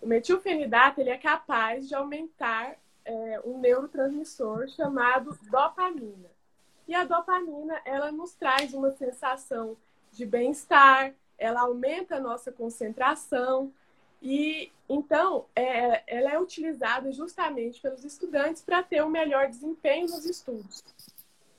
O 0.01 0.07
metilfenidato 0.07 1.01
ele 1.01 1.11
é 1.11 1.19
capaz 1.19 1.89
de 1.89 1.95
aumentar 1.95 2.77
é, 3.05 3.41
um 3.45 3.59
neurotransmissor 3.59 4.69
chamado 4.69 5.39
dopamina. 5.51 6.31
E 6.87 6.95
a 6.95 7.05
dopamina, 7.05 7.81
ela 7.85 8.13
nos 8.13 8.35
traz 8.35 8.75
uma 8.75 8.91
sensação 8.91 9.77
de 10.13 10.27
bem-estar, 10.27 11.15
ela 11.39 11.63
aumenta 11.63 12.17
a 12.17 12.21
nossa 12.21 12.53
concentração 12.53 13.73
e 14.23 14.71
então 14.89 15.47
é, 15.55 16.03
ela 16.07 16.33
é 16.33 16.39
utilizada 16.39 17.11
justamente 17.13 17.81
pelos 17.81 18.05
estudantes 18.05 18.63
para 18.63 18.83
ter 18.83 19.03
um 19.03 19.11
melhor 19.11 19.49
desempenho 19.49 20.09
nos 20.09 20.25
estudos. 20.25 20.85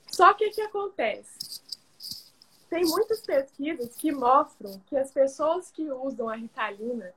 Só 0.07 0.33
que 0.33 0.47
o 0.47 0.51
que 0.51 0.61
acontece? 0.61 1.61
Tem 2.75 2.83
muitas 2.83 3.21
pesquisas 3.21 3.95
que 3.95 4.11
mostram 4.11 4.81
que 4.85 4.97
as 4.97 5.09
pessoas 5.09 5.71
que 5.71 5.89
usam 5.89 6.27
a 6.27 6.35
Ritalina 6.35 7.13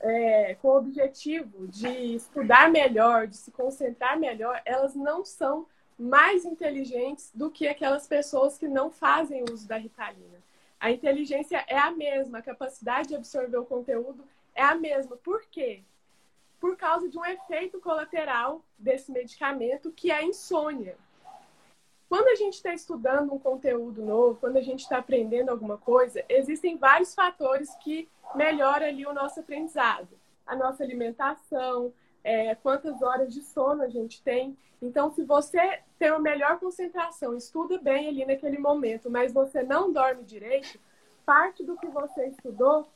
é, 0.00 0.56
com 0.56 0.66
o 0.66 0.78
objetivo 0.78 1.68
de 1.68 2.16
estudar 2.16 2.68
melhor, 2.68 3.28
de 3.28 3.36
se 3.36 3.52
concentrar 3.52 4.18
melhor, 4.18 4.60
elas 4.64 4.96
não 4.96 5.24
são 5.24 5.64
mais 5.96 6.44
inteligentes 6.44 7.30
do 7.32 7.52
que 7.52 7.68
aquelas 7.68 8.08
pessoas 8.08 8.58
que 8.58 8.66
não 8.66 8.90
fazem 8.90 9.44
uso 9.48 9.68
da 9.68 9.76
Ritalina. 9.76 10.42
A 10.80 10.90
inteligência 10.90 11.64
é 11.68 11.78
a 11.78 11.92
mesma, 11.92 12.38
a 12.38 12.42
capacidade 12.42 13.10
de 13.10 13.14
absorver 13.14 13.58
o 13.58 13.66
conteúdo 13.66 14.24
é 14.56 14.62
a 14.64 14.74
mesma. 14.74 15.16
Por 15.16 15.44
quê? 15.52 15.84
Por 16.58 16.76
causa 16.76 17.08
de 17.08 17.16
um 17.16 17.24
efeito 17.24 17.78
colateral 17.78 18.64
desse 18.76 19.12
medicamento, 19.12 19.92
que 19.92 20.10
é 20.10 20.16
a 20.16 20.24
insônia. 20.24 20.96
Quando 22.10 22.26
a 22.26 22.34
gente 22.34 22.54
está 22.54 22.74
estudando 22.74 23.32
um 23.32 23.38
conteúdo 23.38 24.04
novo, 24.04 24.36
quando 24.40 24.56
a 24.56 24.60
gente 24.60 24.80
está 24.80 24.98
aprendendo 24.98 25.48
alguma 25.48 25.78
coisa, 25.78 26.24
existem 26.28 26.76
vários 26.76 27.14
fatores 27.14 27.72
que 27.76 28.08
melhoram 28.34 28.84
ali 28.84 29.06
o 29.06 29.14
nosso 29.14 29.38
aprendizado. 29.38 30.08
A 30.44 30.56
nossa 30.56 30.82
alimentação, 30.82 31.92
é, 32.24 32.56
quantas 32.56 33.00
horas 33.00 33.32
de 33.32 33.40
sono 33.42 33.84
a 33.84 33.88
gente 33.88 34.20
tem. 34.22 34.58
Então, 34.82 35.12
se 35.12 35.22
você 35.22 35.82
tem 36.00 36.10
uma 36.10 36.18
melhor 36.18 36.58
concentração, 36.58 37.36
estuda 37.36 37.78
bem 37.78 38.08
ali 38.08 38.26
naquele 38.26 38.58
momento, 38.58 39.08
mas 39.08 39.32
você 39.32 39.62
não 39.62 39.92
dorme 39.92 40.24
direito, 40.24 40.80
parte 41.24 41.62
do 41.62 41.76
que 41.76 41.86
você 41.86 42.26
estudou 42.26 42.88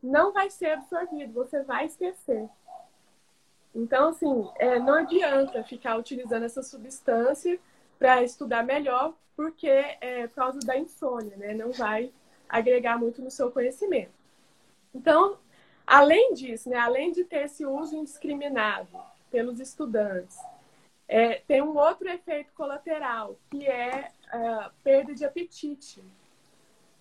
não 0.00 0.32
vai 0.32 0.48
ser 0.48 0.74
absorvido, 0.74 1.32
você 1.32 1.64
vai 1.64 1.86
esquecer. 1.86 2.48
Então, 3.74 4.10
assim, 4.10 4.48
é, 4.58 4.78
não 4.78 4.94
adianta 4.94 5.64
ficar 5.64 5.96
utilizando 5.96 6.44
essa 6.44 6.62
substância 6.62 7.58
para 8.00 8.22
estudar 8.24 8.64
melhor, 8.64 9.14
porque 9.36 9.68
é 9.68 10.26
por 10.26 10.36
causa 10.36 10.58
da 10.60 10.76
insônia, 10.76 11.36
né? 11.36 11.52
Não 11.52 11.70
vai 11.70 12.10
agregar 12.48 12.98
muito 12.98 13.20
no 13.20 13.30
seu 13.30 13.50
conhecimento. 13.50 14.10
Então, 14.94 15.38
além 15.86 16.32
disso, 16.32 16.70
né, 16.70 16.78
além 16.78 17.12
de 17.12 17.24
ter 17.24 17.44
esse 17.44 17.64
uso 17.66 17.94
indiscriminado 17.94 18.88
pelos 19.30 19.60
estudantes, 19.60 20.38
é, 21.06 21.42
tem 21.46 21.60
um 21.60 21.76
outro 21.76 22.08
efeito 22.08 22.50
colateral, 22.54 23.36
que 23.50 23.66
é 23.66 24.10
a 24.32 24.70
perda 24.82 25.14
de 25.14 25.24
apetite. 25.24 26.02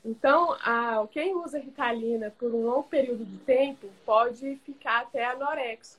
Então, 0.03 0.51
a, 0.61 1.07
quem 1.11 1.33
usa 1.33 1.59
Ritalina 1.59 2.29
por 2.37 2.53
um 2.53 2.65
longo 2.65 2.83
período 2.83 3.23
de 3.23 3.37
tempo 3.37 3.87
pode 4.05 4.57
ficar 4.65 5.01
até 5.01 5.25
anorexo. 5.25 5.97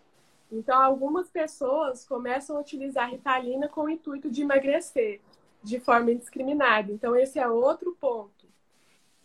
Então, 0.50 0.80
algumas 0.80 1.30
pessoas 1.30 2.04
começam 2.04 2.56
a 2.56 2.60
utilizar 2.60 3.10
Ritalina 3.10 3.68
com 3.68 3.82
o 3.82 3.90
intuito 3.90 4.30
de 4.30 4.42
emagrecer 4.42 5.20
de 5.62 5.78
forma 5.78 6.10
indiscriminada. 6.10 6.90
Então, 6.90 7.14
esse 7.14 7.38
é 7.38 7.48
outro 7.48 7.96
ponto. 8.00 8.48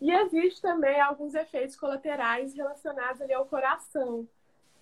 E 0.00 0.12
existe 0.12 0.60
também 0.60 1.00
alguns 1.00 1.34
efeitos 1.34 1.74
colaterais 1.74 2.54
relacionados 2.54 3.20
ali 3.20 3.32
ao 3.32 3.46
coração. 3.46 4.28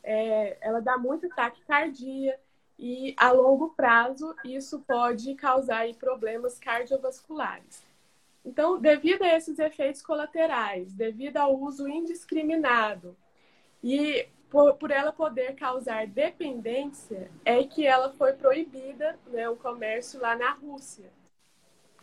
É, 0.02 0.58
ela 0.60 0.80
dá 0.80 0.98
muito 0.98 1.28
taquicardia 1.30 2.38
e, 2.78 3.14
a 3.16 3.30
longo 3.30 3.70
prazo, 3.70 4.34
isso 4.44 4.80
pode 4.80 5.34
causar 5.36 5.78
aí, 5.78 5.94
problemas 5.94 6.58
cardiovasculares. 6.58 7.82
Então, 8.44 8.78
devido 8.78 9.22
a 9.22 9.36
esses 9.36 9.58
efeitos 9.58 10.02
colaterais, 10.02 10.92
devido 10.92 11.38
ao 11.38 11.58
uso 11.58 11.88
indiscriminado 11.88 13.16
e 13.82 14.28
por, 14.54 14.74
por, 14.74 14.90
ela 14.92 15.12
poder 15.12 15.56
causar 15.56 16.06
dependência, 16.06 17.28
é 17.44 17.64
que 17.64 17.84
ela 17.84 18.12
foi 18.12 18.34
proibida 18.34 19.18
né, 19.26 19.48
o 19.48 19.56
comércio 19.56 20.20
lá 20.20 20.36
na 20.36 20.52
Rússia. 20.52 21.10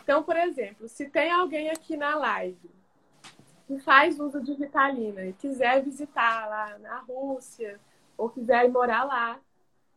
Então, 0.03 0.22
por 0.22 0.36
exemplo, 0.36 0.89
se 0.89 1.10
tem 1.10 1.31
alguém 1.31 1.70
aqui 1.70 1.96
na 1.96 2.13
live 2.15 2.70
que 3.65 3.79
faz 3.79 4.20
uso 4.20 4.41
de 4.41 4.51
Ritalina 4.51 5.25
e 5.25 5.31
quiser 5.31 5.81
visitar 5.81 6.46
lá 6.50 6.77
na 6.79 7.00
Rússia 7.00 7.79
ou 8.17 8.29
quiser 8.29 8.70
morar 8.70 9.05
lá, 9.05 9.39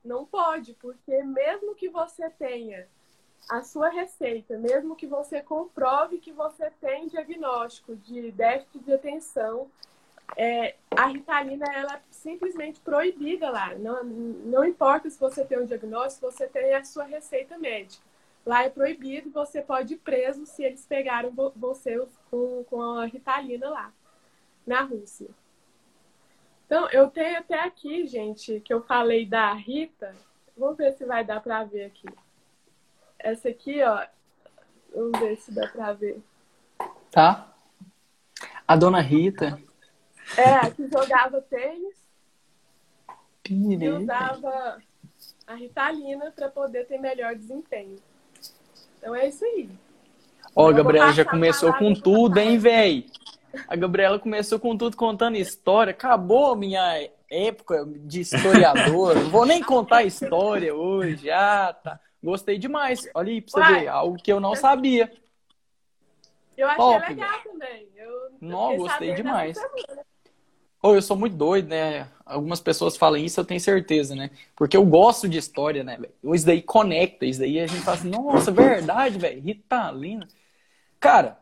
não 0.05 0.25
pode, 0.25 0.75
porque 0.75 1.25
mesmo 1.25 1.75
que 1.75 1.89
você 1.89 2.31
tenha 2.31 2.87
a 3.51 3.63
sua 3.63 3.89
receita, 3.89 4.57
mesmo 4.57 4.95
que 4.95 5.09
você 5.09 5.43
comprove 5.43 6.19
que 6.19 6.31
você 6.31 6.71
tem 6.81 7.09
diagnóstico 7.09 7.97
de 7.97 8.31
déficit 8.31 8.85
de 8.85 8.93
atenção, 8.93 9.69
é, 10.37 10.77
a 10.91 11.07
Ritalina 11.07 11.67
ela 11.73 11.97
é 11.97 12.03
simplesmente 12.11 12.81
proibida 12.81 13.51
lá. 13.51 13.75
Não, 13.75 14.03
não 14.05 14.65
importa 14.65 15.09
se 15.09 15.19
você 15.19 15.45
tem 15.45 15.59
um 15.59 15.67
diagnóstico, 15.67 16.31
você 16.31 16.47
tem 16.47 16.75
a 16.75 16.85
sua 16.85 17.05
receita 17.05 17.59
médica. 17.59 18.05
Lá 18.45 18.65
é 18.65 18.69
proibido, 18.69 19.31
você 19.31 19.63
pode 19.63 19.95
ir 19.95 19.99
preso 19.99 20.45
se 20.45 20.63
eles 20.63 20.85
pegaram 20.85 21.33
você 21.57 22.07
com, 22.31 22.65
com 22.65 22.83
a 22.83 23.07
Ritalina 23.07 23.71
lá, 23.71 23.93
na 24.67 24.83
Rússia. 24.83 25.29
Então, 26.67 26.89
eu 26.91 27.09
tenho 27.09 27.39
até 27.39 27.61
aqui, 27.61 28.07
gente, 28.07 28.61
que 28.61 28.73
eu 28.73 28.83
falei 28.83 29.25
da 29.25 29.53
Rita. 29.55 30.15
Vamos 30.57 30.77
ver 30.77 30.93
se 30.93 31.05
vai 31.05 31.25
dar 31.25 31.41
para 31.41 31.65
ver 31.65 31.85
aqui. 31.85 32.07
Essa 33.19 33.49
aqui, 33.49 33.83
ó. 33.83 34.05
Vamos 34.95 35.19
ver 35.19 35.37
se 35.37 35.53
dá 35.53 35.69
para 35.69 35.93
ver. 35.93 36.23
Tá. 37.11 37.53
A 38.67 38.77
dona 38.77 39.01
Rita. 39.01 39.59
É, 40.37 40.71
que 40.71 40.89
jogava 40.89 41.41
tênis. 41.43 41.95
E 43.49 43.89
usava 43.89 44.79
a 45.47 45.55
Ritalina 45.55 46.31
para 46.31 46.49
poder 46.49 46.87
ter 46.87 46.99
melhor 46.99 47.35
desempenho. 47.35 47.97
Então 48.99 49.15
é 49.15 49.29
isso 49.29 49.45
aí. 49.45 49.69
Ó, 50.57 50.69
a 50.69 50.73
Gabriela 50.73 51.13
já 51.13 51.25
começou 51.25 51.73
com 51.75 51.93
tudo, 51.93 52.39
hein, 52.39 52.57
véi? 52.59 53.07
A 53.69 53.77
Gabriela 53.77 54.19
começou 54.19 54.59
com 54.59 54.77
tudo 54.77 54.97
contando 54.97 55.37
história. 55.37 55.91
Acabou 55.91 56.53
a 56.53 56.57
minha 56.57 57.09
época 57.31 57.85
de 57.87 58.21
historiador. 58.21 59.15
Não 59.15 59.31
vou 59.31 59.45
nem 59.45 59.63
contar 59.63 60.05
história 60.05 60.75
hoje. 60.75 61.31
Ah, 61.31 61.73
tá. 61.73 62.01
Gostei 62.23 62.59
demais. 62.59 63.09
Olha 63.15 63.31
aí 63.31 63.43
pra 63.43 63.51
você 63.51 63.61
Uai, 63.61 63.81
ver. 63.81 63.89
Algo 63.89 64.17
que 64.17 64.33
eu 64.33 64.41
não 64.41 64.57
sabia. 64.57 65.13
Eu 66.57 66.69
achei 66.69 66.77
Top, 66.79 67.09
legal 67.09 67.41
também. 67.43 67.89
Eu 67.97 68.31
não, 68.41 68.77
gostei 68.77 69.15
demais. 69.15 69.59
Oh, 70.87 70.95
eu 70.95 71.01
sou 71.01 71.17
muito 71.17 71.35
doido, 71.35 71.69
né? 71.69 72.07
Algumas 72.27 72.61
pessoas 72.61 72.95
falam 72.95 73.17
isso, 73.17 73.41
eu 73.41 73.45
tenho 73.45 73.59
certeza, 73.59 74.15
né? 74.15 74.31
Porque 74.55 74.77
eu 74.77 74.85
gosto 74.85 75.27
de 75.27 75.39
história, 75.39 75.83
né, 75.83 75.97
velho? 75.97 76.35
Isso 76.35 76.45
daí 76.45 76.61
conecta, 76.61 77.25
isso 77.25 77.41
daí 77.41 77.59
a 77.59 77.67
gente 77.67 77.81
fala 77.81 77.97
assim, 77.97 78.11
nossa, 78.11 78.53
verdade, 78.53 79.19
velho, 79.19 79.41
Ritalina. 79.41 80.29
Cara, 81.01 81.39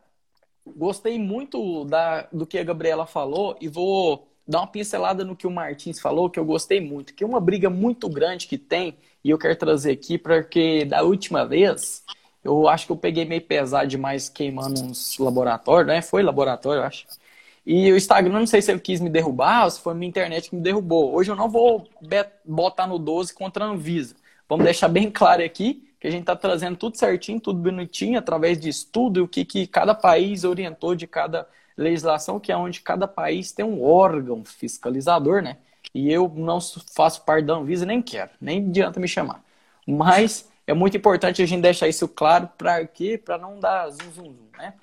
gostei 0.76 1.18
muito 1.18 1.84
da, 1.86 2.28
do 2.32 2.46
que 2.46 2.56
a 2.56 2.62
Gabriela 2.62 3.04
falou 3.04 3.56
e 3.60 3.66
vou 3.66 4.28
dar 4.46 4.60
uma 4.60 4.68
pincelada 4.68 5.24
no 5.24 5.34
que 5.34 5.48
o 5.48 5.50
Martins 5.50 5.98
falou, 5.98 6.30
que 6.30 6.38
eu 6.38 6.44
gostei 6.44 6.80
muito, 6.80 7.12
que 7.12 7.24
é 7.24 7.26
uma 7.26 7.40
briga 7.40 7.68
muito 7.68 8.08
grande 8.08 8.46
que 8.46 8.56
tem, 8.56 8.96
e 9.24 9.30
eu 9.30 9.38
quero 9.38 9.56
trazer 9.56 9.90
aqui, 9.90 10.18
porque 10.18 10.84
da 10.84 11.02
última 11.02 11.44
vez, 11.44 12.04
eu 12.44 12.68
acho 12.68 12.86
que 12.86 12.92
eu 12.92 12.96
peguei 12.96 13.24
meio 13.24 13.42
pesado 13.42 13.88
demais 13.88 14.28
queimando 14.28 14.80
uns 14.80 15.18
laboratórios, 15.18 15.88
né? 15.88 16.00
Foi 16.00 16.22
laboratório, 16.22 16.80
eu 16.82 16.86
acho. 16.86 17.06
E 17.64 17.92
o 17.92 17.96
Instagram, 17.96 18.40
não 18.40 18.46
sei 18.46 18.60
se 18.60 18.72
ele 18.72 18.80
quis 18.80 19.00
me 19.00 19.08
derrubar 19.08 19.64
ou 19.64 19.70
se 19.70 19.80
foi 19.80 19.94
minha 19.94 20.08
internet 20.08 20.50
que 20.50 20.56
me 20.56 20.62
derrubou. 20.62 21.14
Hoje 21.14 21.30
eu 21.30 21.36
não 21.36 21.48
vou 21.48 21.88
botar 22.44 22.86
no 22.86 22.98
12 22.98 23.32
contra 23.32 23.64
a 23.64 23.68
Anvisa. 23.68 24.16
Vamos 24.48 24.64
deixar 24.64 24.88
bem 24.88 25.10
claro 25.10 25.42
aqui 25.44 25.88
que 26.00 26.08
a 26.08 26.10
gente 26.10 26.22
está 26.22 26.34
trazendo 26.34 26.76
tudo 26.76 26.96
certinho, 26.96 27.38
tudo 27.38 27.60
bonitinho, 27.60 28.18
através 28.18 28.58
de 28.58 28.68
estudo, 28.68 29.20
e 29.20 29.22
o 29.22 29.28
que, 29.28 29.44
que 29.44 29.68
cada 29.68 29.94
país 29.94 30.42
orientou 30.42 30.96
de 30.96 31.06
cada 31.06 31.48
legislação, 31.76 32.40
que 32.40 32.50
é 32.50 32.56
onde 32.56 32.80
cada 32.80 33.06
país 33.06 33.52
tem 33.52 33.64
um 33.64 33.84
órgão 33.84 34.44
fiscalizador, 34.44 35.40
né? 35.40 35.58
E 35.94 36.12
eu 36.12 36.28
não 36.34 36.58
faço 36.60 37.22
parte 37.22 37.44
da 37.44 37.54
Anvisa, 37.54 37.86
nem 37.86 38.02
quero, 38.02 38.30
nem 38.40 38.66
adianta 38.66 38.98
me 38.98 39.06
chamar. 39.06 39.44
Mas 39.86 40.50
é 40.66 40.74
muito 40.74 40.96
importante 40.96 41.40
a 41.40 41.46
gente 41.46 41.62
deixar 41.62 41.86
isso 41.86 42.08
claro, 42.08 42.48
para 42.58 42.84
quê? 42.84 43.16
Para 43.16 43.38
não 43.38 43.60
dar 43.60 43.88
zum, 43.90 44.10
zum, 44.12 44.24
zum, 44.24 44.36
né? 44.58 44.74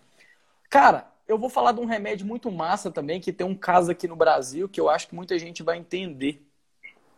Cara, 0.69 1.06
eu 1.30 1.38
vou 1.38 1.48
falar 1.48 1.72
de 1.74 1.80
um 1.80 1.86
remédio 1.86 2.26
muito 2.26 2.52
massa 2.52 2.89
também, 2.89 3.22
que 3.22 3.32
tem 3.32 3.46
um 3.46 3.56
caso 3.56 3.92
aqui 3.92 4.08
no 4.08 4.15
Brasil 4.15 4.68
que 4.68 4.82
eu 4.82 4.89
acho 4.89 5.08
que 5.08 5.15
muita 5.15 5.38
gente 5.38 5.62
vai 5.62 5.78
entender. 5.78 6.44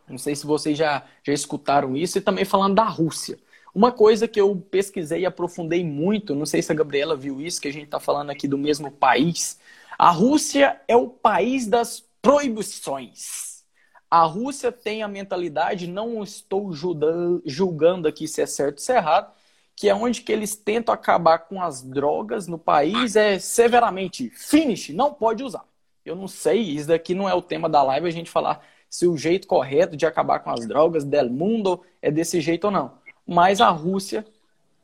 Não 0.05 0.17
sei 0.17 0.35
se 0.35 0.45
vocês 0.45 0.77
já, 0.77 1.05
já 1.23 1.31
escutaram 1.31 1.95
isso, 1.95 2.17
e 2.17 2.21
também 2.21 2.43
falando 2.43 2.75
da 2.75 2.83
Rússia. 2.83 3.39
Uma 3.73 3.89
coisa 3.89 4.27
que 4.27 4.39
eu 4.39 4.53
pesquisei 4.69 5.21
e 5.21 5.25
aprofundei 5.25 5.81
muito, 5.81 6.35
não 6.35 6.45
sei 6.45 6.61
se 6.61 6.69
a 6.73 6.75
Gabriela 6.75 7.15
viu 7.15 7.39
isso, 7.39 7.61
que 7.61 7.69
a 7.69 7.73
gente 7.73 7.85
está 7.85 8.01
falando 8.01 8.29
aqui 8.29 8.49
do 8.49 8.57
mesmo 8.57 8.91
país. 8.91 9.57
A 9.97 10.11
Rússia 10.11 10.81
é 10.89 10.95
o 10.95 11.07
país 11.07 11.65
das 11.65 12.03
proibições. 12.21 13.63
A 14.09 14.25
Rússia 14.25 14.73
tem 14.73 15.03
a 15.03 15.07
mentalidade, 15.07 15.87
não 15.87 16.21
estou 16.21 16.73
julgando 16.73 18.09
aqui 18.09 18.27
se 18.27 18.41
é 18.41 18.45
certo 18.45 18.79
ou 18.79 18.83
se 18.83 18.91
é 18.91 18.97
errado, 18.97 19.31
que 19.81 19.89
é 19.89 19.95
onde 19.95 20.21
que 20.21 20.31
eles 20.31 20.55
tentam 20.55 20.93
acabar 20.93 21.39
com 21.39 21.59
as 21.59 21.81
drogas 21.81 22.45
no 22.45 22.59
país 22.59 23.15
é 23.15 23.39
severamente 23.39 24.29
finish, 24.29 24.89
não 24.89 25.11
pode 25.11 25.43
usar. 25.43 25.65
Eu 26.05 26.15
não 26.15 26.27
sei, 26.27 26.59
isso 26.59 26.87
daqui 26.87 27.15
não 27.15 27.27
é 27.27 27.33
o 27.33 27.41
tema 27.41 27.67
da 27.67 27.81
live 27.81 28.07
a 28.07 28.11
gente 28.11 28.29
falar 28.29 28.63
se 28.87 29.07
o 29.07 29.17
jeito 29.17 29.47
correto 29.47 29.97
de 29.97 30.05
acabar 30.05 30.37
com 30.37 30.51
as 30.51 30.67
drogas 30.67 31.03
del 31.03 31.31
mundo 31.31 31.81
é 31.99 32.11
desse 32.11 32.39
jeito 32.39 32.65
ou 32.65 32.71
não. 32.71 32.99
Mas 33.25 33.59
a 33.59 33.69
Rússia 33.69 34.23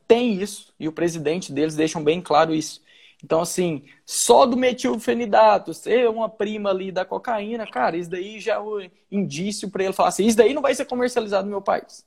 tem 0.07 0.33
isso 0.41 0.73
e 0.79 0.87
o 0.87 0.91
presidente 0.91 1.53
deles 1.53 1.75
deixam 1.75 2.03
bem 2.03 2.19
claro 2.19 2.51
isso. 2.51 2.81
Então, 3.23 3.41
assim, 3.41 3.83
só 4.03 4.47
do 4.47 4.57
metilfenidato 4.57 5.75
ser 5.75 6.09
uma 6.09 6.27
prima 6.27 6.71
ali 6.71 6.91
da 6.91 7.05
cocaína, 7.05 7.67
cara, 7.67 7.97
isso 7.97 8.09
daí 8.09 8.39
já 8.39 8.55
é 8.55 8.59
um 8.59 8.89
indício 9.11 9.69
para 9.69 9.83
ele 9.83 9.93
falar 9.93 10.09
assim: 10.09 10.25
isso 10.25 10.37
daí 10.37 10.55
não 10.55 10.61
vai 10.63 10.73
ser 10.73 10.85
comercializado 10.85 11.45
no 11.45 11.51
meu 11.51 11.61
país. 11.61 12.03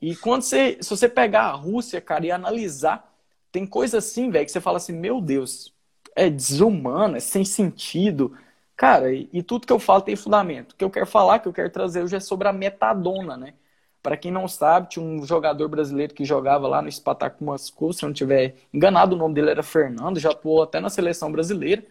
E 0.00 0.14
quando 0.16 0.42
você, 0.42 0.78
se 0.80 0.90
você 0.90 1.08
pegar 1.08 1.44
a 1.44 1.52
Rússia, 1.52 2.00
cara, 2.00 2.26
e 2.26 2.30
analisar, 2.30 3.12
tem 3.50 3.66
coisa 3.66 3.98
assim, 3.98 4.30
velho, 4.30 4.44
que 4.44 4.52
você 4.52 4.60
fala 4.60 4.76
assim, 4.76 4.92
meu 4.92 5.20
Deus, 5.20 5.74
é 6.14 6.28
desumano, 6.30 7.16
é 7.16 7.20
sem 7.20 7.44
sentido. 7.44 8.36
Cara, 8.76 9.12
e, 9.12 9.28
e, 9.32 9.42
tudo 9.42 9.66
que 9.66 9.72
eu 9.72 9.78
falo 9.78 10.02
tem 10.02 10.16
fundamento. 10.16 10.72
O 10.72 10.76
que 10.76 10.84
eu 10.84 10.90
quero 10.90 11.06
falar, 11.06 11.38
que 11.38 11.48
eu 11.48 11.52
quero 11.52 11.70
trazer 11.70 12.02
hoje 12.02 12.16
é 12.16 12.20
sobre 12.20 12.48
a 12.48 12.52
metadona, 12.52 13.36
né? 13.36 13.54
Para 14.02 14.16
quem 14.16 14.30
não 14.30 14.46
sabe, 14.46 14.90
tinha 14.90 15.04
um 15.04 15.24
jogador 15.26 15.68
brasileiro 15.68 16.14
que 16.14 16.24
jogava 16.24 16.68
lá 16.68 16.80
no 16.82 16.90
Spartak 16.92 17.42
Moscou, 17.42 17.92
se 17.92 18.04
eu 18.04 18.08
não 18.08 18.14
tiver 18.14 18.56
enganado, 18.72 19.16
o 19.16 19.18
nome 19.18 19.34
dele 19.34 19.50
era 19.50 19.62
Fernando, 19.62 20.20
já 20.20 20.30
atuou 20.30 20.62
até 20.62 20.80
na 20.80 20.88
seleção 20.90 21.32
brasileira. 21.32 21.84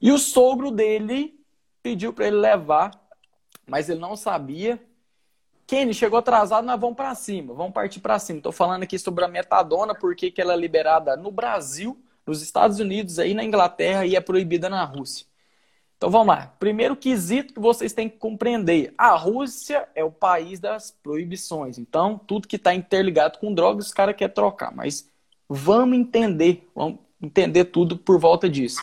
E 0.00 0.12
o 0.12 0.18
sogro 0.18 0.70
dele 0.70 1.38
pediu 1.82 2.12
para 2.12 2.26
ele 2.26 2.36
levar, 2.36 2.90
mas 3.66 3.88
ele 3.88 4.00
não 4.00 4.16
sabia 4.16 4.80
Kenny, 5.66 5.92
chegou 5.92 6.18
atrasado, 6.18 6.64
nós 6.64 6.80
vamos 6.80 6.96
para 6.96 7.14
cima, 7.14 7.52
vamos 7.52 7.72
partir 7.72 7.98
para 8.00 8.18
cima. 8.18 8.38
Estou 8.38 8.52
falando 8.52 8.84
aqui 8.84 8.98
sobre 8.98 9.24
a 9.24 9.28
metadona, 9.28 9.94
porque 9.94 10.30
que 10.30 10.40
ela 10.40 10.52
é 10.52 10.56
liberada 10.56 11.16
no 11.16 11.30
Brasil, 11.30 11.98
nos 12.24 12.40
Estados 12.40 12.78
Unidos, 12.78 13.18
aí 13.18 13.34
na 13.34 13.44
Inglaterra 13.44 14.06
e 14.06 14.14
é 14.14 14.20
proibida 14.20 14.68
na 14.68 14.84
Rússia. 14.84 15.26
Então 15.96 16.10
vamos 16.10 16.28
lá. 16.28 16.54
Primeiro 16.58 16.94
quesito 16.94 17.54
que 17.54 17.60
vocês 17.60 17.92
têm 17.92 18.08
que 18.08 18.18
compreender: 18.18 18.94
a 18.96 19.14
Rússia 19.16 19.88
é 19.94 20.04
o 20.04 20.10
país 20.10 20.60
das 20.60 20.90
proibições. 20.90 21.78
Então, 21.78 22.18
tudo 22.18 22.46
que 22.46 22.56
está 22.56 22.74
interligado 22.74 23.38
com 23.38 23.52
drogas, 23.52 23.86
os 23.86 23.92
caras 23.92 24.14
querem 24.14 24.34
trocar. 24.34 24.72
Mas 24.74 25.10
vamos 25.48 25.96
entender, 25.98 26.68
vamos 26.74 27.00
entender 27.20 27.66
tudo 27.66 27.96
por 27.96 28.20
volta 28.20 28.48
disso. 28.48 28.82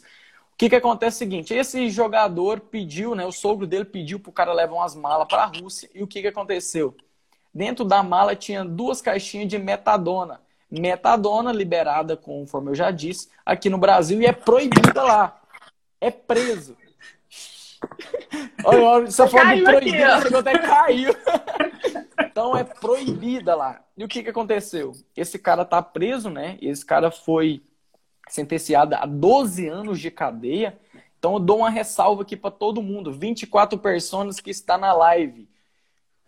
O 0.54 0.56
que, 0.56 0.70
que 0.70 0.76
acontece 0.76 1.16
é 1.16 1.18
o 1.18 1.20
seguinte: 1.20 1.54
esse 1.54 1.90
jogador 1.90 2.60
pediu, 2.60 3.16
né? 3.16 3.26
O 3.26 3.32
sogro 3.32 3.66
dele 3.66 3.86
pediu 3.86 4.20
para 4.20 4.30
o 4.30 4.34
cara 4.34 4.54
levar 4.54 4.76
umas 4.76 4.96
malas 4.96 5.28
para 5.28 5.44
a 5.44 5.46
Rússia. 5.48 5.90
E 5.94 6.04
o 6.04 6.08
que, 6.08 6.22
que 6.22 6.28
aconteceu? 6.28 6.96
Dentro 7.54 7.84
da 7.84 8.02
mala 8.02 8.36
tinha 8.36 8.64
duas 8.64 9.02
caixinhas 9.02 9.48
de 9.48 9.58
metadona. 9.58 10.42
Metadona 10.70 11.52
liberada, 11.52 12.18
conforme 12.18 12.72
eu 12.72 12.76
já 12.76 12.90
disse, 12.90 13.30
aqui 13.46 13.70
no 13.70 13.78
Brasil 13.78 14.22
e 14.22 14.26
é 14.26 14.32
proibida 14.32 15.04
lá. 15.04 15.42
É 16.00 16.10
preso. 16.10 16.76
Olha, 18.64 18.82
olha 18.82 19.08
essa 19.08 19.28
forma 19.28 19.56
de 19.56 19.62
proibida, 19.62 20.22
chegou 20.22 20.40
até 20.40 20.58
caiu. 20.58 21.14
então 22.20 22.56
é 22.56 22.64
proibida 22.64 23.56
lá. 23.56 23.82
E 23.96 24.04
o 24.04 24.08
que, 24.08 24.24
que 24.24 24.30
aconteceu? 24.30 24.94
Esse 25.16 25.38
cara 25.38 25.66
tá 25.66 25.82
preso, 25.82 26.30
né? 26.30 26.58
Esse 26.62 26.86
cara 26.86 27.12
foi 27.12 27.62
sentenciada 28.30 28.98
a 28.98 29.06
12 29.06 29.68
anos 29.68 30.00
de 30.00 30.10
cadeia. 30.10 30.80
Então 31.18 31.34
eu 31.34 31.40
dou 31.40 31.60
uma 31.60 31.70
ressalva 31.70 32.24
aqui 32.24 32.36
para 32.36 32.52
todo 32.52 32.82
mundo, 32.82 33.12
24 33.12 33.78
pessoas 33.80 34.40
que 34.40 34.50
está 34.50 34.78
na 34.78 34.94
live. 34.94 35.48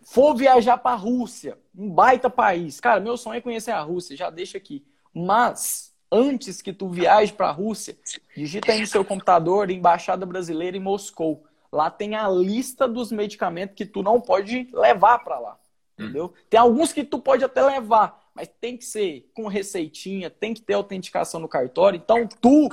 For 0.02 0.36
viajar 0.36 0.78
para 0.78 0.92
a 0.92 1.00
Rússia, 1.00 1.58
um 1.76 1.90
baita 1.90 2.30
país. 2.30 2.80
Cara, 2.80 3.00
meu 3.00 3.18
sonho 3.18 3.38
é 3.38 3.42
conhecer 3.42 3.72
a 3.72 3.82
Rússia, 3.82 4.16
já 4.16 4.30
deixa 4.30 4.58
aqui. 4.58 4.86
Mas 5.14 5.94
antes 6.12 6.62
que 6.62 6.72
tu 6.72 6.88
viaje 6.88 7.34
para 7.34 7.48
a 7.48 7.52
Rússia, 7.52 7.98
digita 8.36 8.72
aí 8.72 8.80
no 8.80 8.88
seu 8.88 9.04
computador 9.04 9.72
Embaixada 9.72 10.26
Brasileira 10.26 10.78
em 10.78 10.80
Moscou. 10.80 11.44
Lá 11.72 11.90
tem 11.90 12.16
a 12.16 12.30
lista 12.30 12.88
dos 12.88 13.12
medicamentos 13.12 13.76
que 13.76 13.86
tu 13.86 14.02
não 14.02 14.22
pode 14.22 14.70
levar 14.72 15.20
para 15.20 15.40
lá. 15.40 15.60
Entendeu? 15.98 16.26
Hum. 16.26 16.44
Tem 16.50 16.60
alguns 16.60 16.94
que 16.94 17.04
tu 17.04 17.20
pode 17.20 17.44
até 17.44 17.62
levar, 17.62 18.20
mas 18.36 18.50
tem 18.60 18.76
que 18.76 18.84
ser 18.84 19.30
com 19.34 19.48
receitinha, 19.48 20.30
tem 20.30 20.54
que 20.54 20.62
ter 20.62 20.74
autenticação 20.74 21.40
no 21.40 21.48
cartório. 21.48 21.98
Então, 21.98 22.28
tu, 22.28 22.70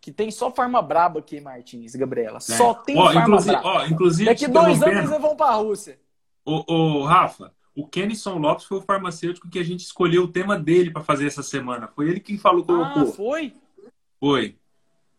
que 0.00 0.12
tem 0.12 0.30
só 0.30 0.50
farma 0.50 0.82
braba 0.82 1.20
aqui, 1.20 1.40
Martins, 1.40 1.94
Gabriela, 1.94 2.36
é. 2.36 2.40
só 2.40 2.74
tem 2.74 2.98
ó, 2.98 3.06
farma 3.06 3.22
inclusive, 3.22 3.52
braba. 3.52 3.68
Ó, 3.68 3.86
inclusive, 3.86 4.24
Daqui 4.30 4.46
dois 4.46 4.82
anos 4.82 5.10
eles 5.10 5.20
vão 5.20 5.34
para 5.34 5.52
a 5.52 5.56
Rússia. 5.56 5.98
Ô, 6.44 6.64
ô, 6.72 7.04
Rafa, 7.04 7.54
o 7.74 7.86
Kenison 7.86 8.36
Lopes 8.36 8.66
foi 8.66 8.78
o 8.78 8.82
farmacêutico 8.82 9.48
que 9.48 9.58
a 9.58 9.64
gente 9.64 9.80
escolheu 9.80 10.24
o 10.24 10.28
tema 10.28 10.58
dele 10.58 10.90
para 10.90 11.02
fazer 11.02 11.26
essa 11.26 11.42
semana. 11.42 11.88
Foi 11.88 12.08
ele 12.08 12.20
que 12.20 12.36
falou, 12.36 12.64
colocou. 12.64 13.02
Ah, 13.02 13.06
foi? 13.06 13.56
Foi. 14.20 14.56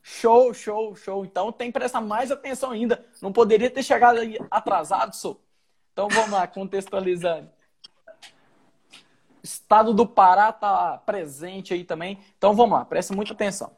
Show, 0.03 0.53
show, 0.53 0.95
show. 0.95 1.25
Então 1.25 1.51
tem 1.51 1.71
que 1.71 1.79
prestar 1.79 2.01
mais 2.01 2.31
atenção 2.31 2.71
ainda. 2.71 3.05
Não 3.21 3.31
poderia 3.31 3.69
ter 3.69 3.83
chegado 3.83 4.19
atrasado, 4.51 5.15
sou. 5.15 5.41
Então 5.93 6.07
vamos 6.09 6.31
lá, 6.31 6.47
contextualizando. 6.47 7.49
Estado 9.49 9.93
do 9.93 10.05
Pará 10.05 10.49
está 10.49 10.97
presente 11.05 11.73
aí 11.73 11.83
também. 11.83 12.19
Então 12.37 12.53
vamos 12.53 12.77
lá, 12.77 12.85
presta 12.85 13.15
muita 13.15 13.33
atenção. 13.33 13.71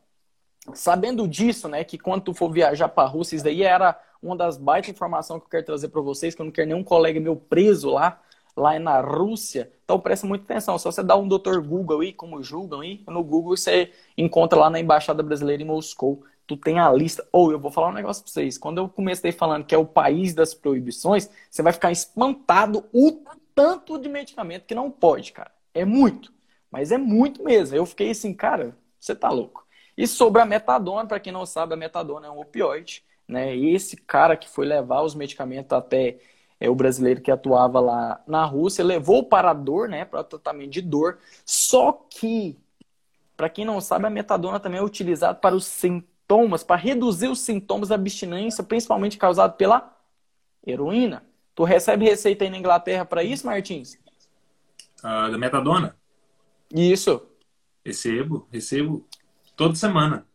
Sabendo 0.73 1.27
disso, 1.27 1.67
né, 1.67 1.83
que 1.83 1.97
quando 1.97 2.23
tu 2.23 2.33
for 2.33 2.51
viajar 2.51 2.87
para 2.87 3.07
a 3.07 3.11
Rússia, 3.11 3.35
isso 3.35 3.45
daí 3.45 3.63
era 3.63 3.99
uma 4.21 4.35
das 4.35 4.57
baitas 4.57 4.91
informações 4.91 5.39
que 5.39 5.45
eu 5.45 5.49
quero 5.49 5.65
trazer 5.65 5.89
para 5.89 6.01
vocês, 6.01 6.35
que 6.35 6.41
eu 6.41 6.45
não 6.45 6.51
quero 6.51 6.67
nenhum 6.67 6.83
colega 6.83 7.19
meu 7.19 7.35
preso 7.35 7.89
lá, 7.89 8.21
lá 8.55 8.77
na 8.77 8.99
Rússia. 9.01 9.71
Então 9.83 9.99
presta 9.99 10.27
muita 10.27 10.45
atenção. 10.45 10.77
Se 10.77 10.85
você 10.85 11.01
dá 11.01 11.15
um 11.15 11.27
doutor 11.27 11.61
Google 11.61 12.01
aí, 12.01 12.13
como 12.13 12.43
julgam 12.43 12.81
aí, 12.81 13.03
no 13.07 13.23
Google 13.23 13.57
você 13.57 13.91
encontra 14.17 14.59
lá 14.59 14.69
na 14.69 14.79
Embaixada 14.79 15.23
Brasileira 15.23 15.63
em 15.63 15.65
Moscou. 15.65 16.23
Tu 16.45 16.57
tem 16.57 16.79
a 16.79 16.91
lista. 16.91 17.25
Ou 17.31 17.47
oh, 17.47 17.51
eu 17.51 17.59
vou 17.59 17.71
falar 17.71 17.89
um 17.89 17.93
negócio 17.93 18.23
para 18.23 18.31
vocês. 18.31 18.57
Quando 18.57 18.77
eu 18.77 18.89
comecei 18.89 19.31
falando 19.31 19.65
que 19.65 19.73
é 19.73 19.77
o 19.77 19.85
país 19.85 20.33
das 20.33 20.53
proibições, 20.53 21.29
você 21.49 21.63
vai 21.63 21.73
ficar 21.73 21.91
espantado 21.91 22.85
o 22.93 23.23
tanto 23.55 23.97
de 23.97 24.09
medicamento 24.09 24.65
que 24.65 24.75
não 24.75 24.91
pode, 24.91 25.31
cara. 25.31 25.51
É 25.73 25.85
muito. 25.85 26.33
Mas 26.69 26.91
é 26.91 26.97
muito 26.97 27.43
mesmo. 27.43 27.75
Eu 27.75 27.85
fiquei 27.85 28.11
assim, 28.11 28.33
cara, 28.33 28.75
você 28.99 29.15
tá 29.15 29.29
louco. 29.29 29.65
E 29.97 30.07
sobre 30.07 30.41
a 30.41 30.45
metadona, 30.45 31.07
para 31.07 31.19
quem 31.19 31.33
não 31.33 31.45
sabe, 31.45 31.73
a 31.73 31.77
metadona 31.77 32.27
é 32.27 32.31
um 32.31 32.39
opioide. 32.39 33.03
Né? 33.27 33.55
E 33.55 33.73
esse 33.75 33.97
cara 33.97 34.35
que 34.35 34.49
foi 34.49 34.65
levar 34.65 35.01
os 35.01 35.15
medicamentos 35.15 35.73
até 35.73 36.19
é, 36.61 36.69
o 36.69 36.75
brasileiro 36.75 37.21
que 37.21 37.31
atuava 37.31 37.79
lá 37.79 38.21
na 38.27 38.45
Rússia, 38.45 38.85
levou 38.85 39.23
para 39.23 39.49
a 39.49 39.53
dor, 39.53 39.89
né, 39.89 40.05
para 40.05 40.23
tratamento 40.23 40.69
de 40.69 40.81
dor. 40.81 41.17
Só 41.43 41.91
que, 42.07 42.55
para 43.35 43.49
quem 43.49 43.65
não 43.65 43.81
sabe, 43.81 44.05
a 44.05 44.11
metadona 44.11 44.59
também 44.59 44.79
é 44.79 44.83
utilizada 44.83 45.33
para 45.33 45.55
os 45.55 45.65
sintomas, 45.65 46.63
para 46.63 46.75
reduzir 46.75 47.29
os 47.29 47.39
sintomas 47.39 47.89
da 47.89 47.95
abstinência, 47.95 48.63
principalmente 48.63 49.17
causado 49.17 49.57
pela 49.57 49.91
heroína. 50.65 51.25
Tu 51.55 51.63
recebe 51.63 52.05
receita 52.05 52.43
aí 52.43 52.49
na 52.51 52.57
Inglaterra 52.59 53.05
para 53.05 53.23
isso, 53.23 53.47
Martins? 53.47 53.97
Uh, 55.03 55.31
da 55.31 55.37
metadona? 55.37 55.95
Isso. 56.73 57.21
Recebo, 57.83 58.47
recebo 58.51 59.05
toda 59.55 59.75
semana. 59.75 60.25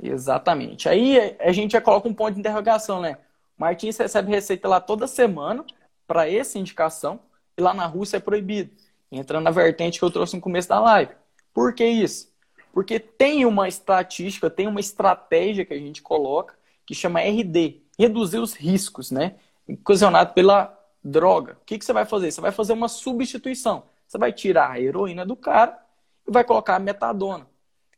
Exatamente. 0.00 0.88
Aí 0.88 1.36
a 1.40 1.52
gente 1.52 1.72
já 1.72 1.80
coloca 1.80 2.08
um 2.08 2.14
ponto 2.14 2.34
de 2.34 2.40
interrogação, 2.40 3.00
né? 3.00 3.18
Martins 3.56 3.96
recebe 3.96 4.30
receita 4.30 4.68
lá 4.68 4.80
toda 4.80 5.06
semana 5.06 5.64
para 6.06 6.30
essa 6.30 6.58
indicação 6.58 7.20
e 7.56 7.62
lá 7.62 7.72
na 7.72 7.86
Rússia 7.86 8.18
é 8.18 8.20
proibido. 8.20 8.70
Entrando 9.10 9.44
na 9.44 9.50
vertente 9.50 9.98
que 9.98 10.04
eu 10.04 10.10
trouxe 10.10 10.34
no 10.34 10.42
começo 10.42 10.68
da 10.68 10.80
live. 10.80 11.12
Por 11.52 11.72
que 11.72 11.86
isso? 11.86 12.32
Porque 12.72 12.98
tem 12.98 13.46
uma 13.46 13.68
estatística, 13.68 14.50
tem 14.50 14.66
uma 14.66 14.80
estratégia 14.80 15.64
que 15.64 15.72
a 15.72 15.78
gente 15.78 16.02
coloca 16.02 16.54
que 16.84 16.94
chama 16.94 17.20
RD, 17.20 17.82
reduzir 17.98 18.38
os 18.38 18.52
riscos, 18.52 19.10
né? 19.10 19.36
Ocasionado 19.66 20.34
pela 20.34 20.76
droga. 21.02 21.56
O 21.62 21.64
que, 21.64 21.78
que 21.78 21.84
você 21.84 21.92
vai 21.92 22.04
fazer? 22.04 22.30
Você 22.30 22.40
vai 22.40 22.52
fazer 22.52 22.72
uma 22.72 22.88
substituição. 22.88 23.84
Você 24.14 24.18
vai 24.18 24.32
tirar 24.32 24.70
a 24.70 24.80
heroína 24.80 25.26
do 25.26 25.34
cara 25.34 25.76
e 26.24 26.30
vai 26.30 26.44
colocar 26.44 26.76
a 26.76 26.78
metadona. 26.78 27.48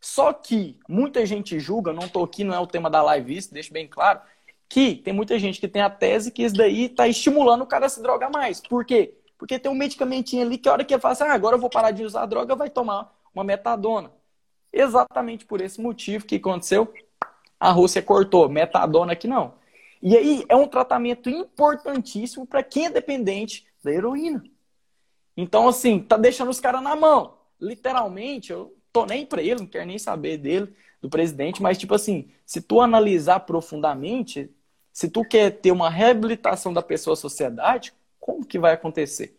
Só 0.00 0.32
que 0.32 0.80
muita 0.88 1.26
gente 1.26 1.60
julga, 1.60 1.92
não 1.92 2.06
estou 2.06 2.24
aqui, 2.24 2.42
não 2.42 2.54
é 2.54 2.58
o 2.58 2.66
tema 2.66 2.88
da 2.88 3.02
live 3.02 3.36
isso, 3.36 3.52
deixo 3.52 3.70
bem 3.70 3.86
claro, 3.86 4.22
que 4.66 4.94
tem 4.94 5.12
muita 5.12 5.38
gente 5.38 5.60
que 5.60 5.68
tem 5.68 5.82
a 5.82 5.90
tese 5.90 6.30
que 6.30 6.42
isso 6.42 6.54
daí 6.54 6.86
está 6.86 7.06
estimulando 7.06 7.60
o 7.60 7.66
cara 7.66 7.84
a 7.84 7.88
se 7.90 8.00
drogar 8.00 8.32
mais. 8.32 8.62
Por 8.62 8.86
quê? 8.86 9.14
Porque 9.36 9.58
tem 9.58 9.70
um 9.70 9.74
medicamentinho 9.74 10.42
ali 10.42 10.56
que 10.56 10.70
a 10.70 10.72
hora 10.72 10.84
que 10.86 10.94
ele 10.94 11.02
fala 11.02 11.12
assim, 11.12 11.24
ah, 11.24 11.34
agora 11.34 11.56
eu 11.56 11.60
vou 11.60 11.68
parar 11.68 11.90
de 11.90 12.02
usar 12.02 12.22
a 12.22 12.26
droga, 12.26 12.56
vai 12.56 12.70
tomar 12.70 13.14
uma 13.34 13.44
metadona. 13.44 14.10
Exatamente 14.72 15.44
por 15.44 15.60
esse 15.60 15.82
motivo 15.82 16.24
que 16.24 16.36
aconteceu, 16.36 16.94
a 17.60 17.70
Rússia 17.72 18.00
cortou 18.00 18.48
metadona 18.48 19.12
aqui 19.12 19.28
não. 19.28 19.52
E 20.00 20.16
aí 20.16 20.46
é 20.48 20.56
um 20.56 20.66
tratamento 20.66 21.28
importantíssimo 21.28 22.46
para 22.46 22.62
quem 22.62 22.86
é 22.86 22.90
dependente 22.90 23.66
da 23.84 23.92
heroína. 23.92 24.42
Então, 25.36 25.68
assim, 25.68 26.00
tá 26.00 26.16
deixando 26.16 26.50
os 26.50 26.60
caras 26.60 26.82
na 26.82 26.96
mão. 26.96 27.36
Literalmente, 27.60 28.52
eu 28.52 28.74
tô 28.92 29.04
nem 29.04 29.26
para 29.26 29.42
ele, 29.42 29.60
não 29.60 29.66
quero 29.66 29.86
nem 29.86 29.98
saber 29.98 30.38
dele, 30.38 30.74
do 31.00 31.10
presidente, 31.10 31.62
mas, 31.62 31.76
tipo 31.76 31.94
assim, 31.94 32.30
se 32.44 32.60
tu 32.60 32.80
analisar 32.80 33.40
profundamente, 33.40 34.50
se 34.92 35.10
tu 35.10 35.24
quer 35.24 35.50
ter 35.50 35.70
uma 35.70 35.90
reabilitação 35.90 36.72
da 36.72 36.82
pessoa 36.82 37.14
à 37.14 37.16
sociedade, 37.16 37.92
como 38.18 38.46
que 38.46 38.58
vai 38.58 38.72
acontecer? 38.72 39.38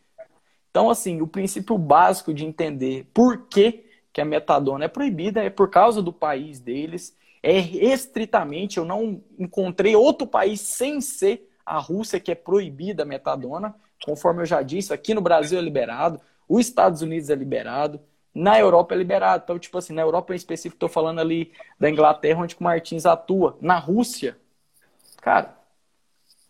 Então, 0.69 0.89
assim, 0.89 1.21
o 1.21 1.27
princípio 1.27 1.77
básico 1.77 2.33
de 2.33 2.45
entender 2.45 3.09
por 3.13 3.47
que, 3.47 3.85
que 4.13 4.21
a 4.21 4.25
metadona 4.25 4.85
é 4.85 4.87
proibida 4.87 5.43
é 5.43 5.49
por 5.49 5.69
causa 5.69 6.01
do 6.01 6.13
país 6.13 6.59
deles, 6.59 7.17
é 7.41 7.59
estritamente, 7.59 8.77
eu 8.77 8.85
não 8.85 9.23
encontrei 9.39 9.95
outro 9.95 10.27
país 10.27 10.61
sem 10.61 11.01
ser 11.01 11.49
a 11.65 11.79
Rússia 11.79 12.19
que 12.19 12.31
é 12.31 12.35
proibida 12.35 13.03
a 13.03 13.05
metadona, 13.05 13.75
conforme 14.03 14.41
eu 14.41 14.45
já 14.45 14.61
disse, 14.61 14.93
aqui 14.93 15.13
no 15.13 15.21
Brasil 15.21 15.57
é 15.57 15.61
liberado, 15.61 16.19
os 16.47 16.65
Estados 16.65 17.01
Unidos 17.01 17.29
é 17.29 17.35
liberado, 17.35 17.99
na 18.33 18.59
Europa 18.59 18.93
é 18.93 18.97
liberado. 18.97 19.43
Então, 19.43 19.57
tipo 19.57 19.77
assim, 19.77 19.93
na 19.93 20.01
Europa 20.01 20.33
em 20.33 20.35
específico, 20.37 20.75
estou 20.75 20.89
falando 20.89 21.19
ali 21.19 21.51
da 21.79 21.89
Inglaterra, 21.89 22.41
onde 22.41 22.55
o 22.55 22.63
Martins 22.63 23.05
atua. 23.05 23.57
Na 23.59 23.79
Rússia, 23.79 24.37
cara, 25.21 25.57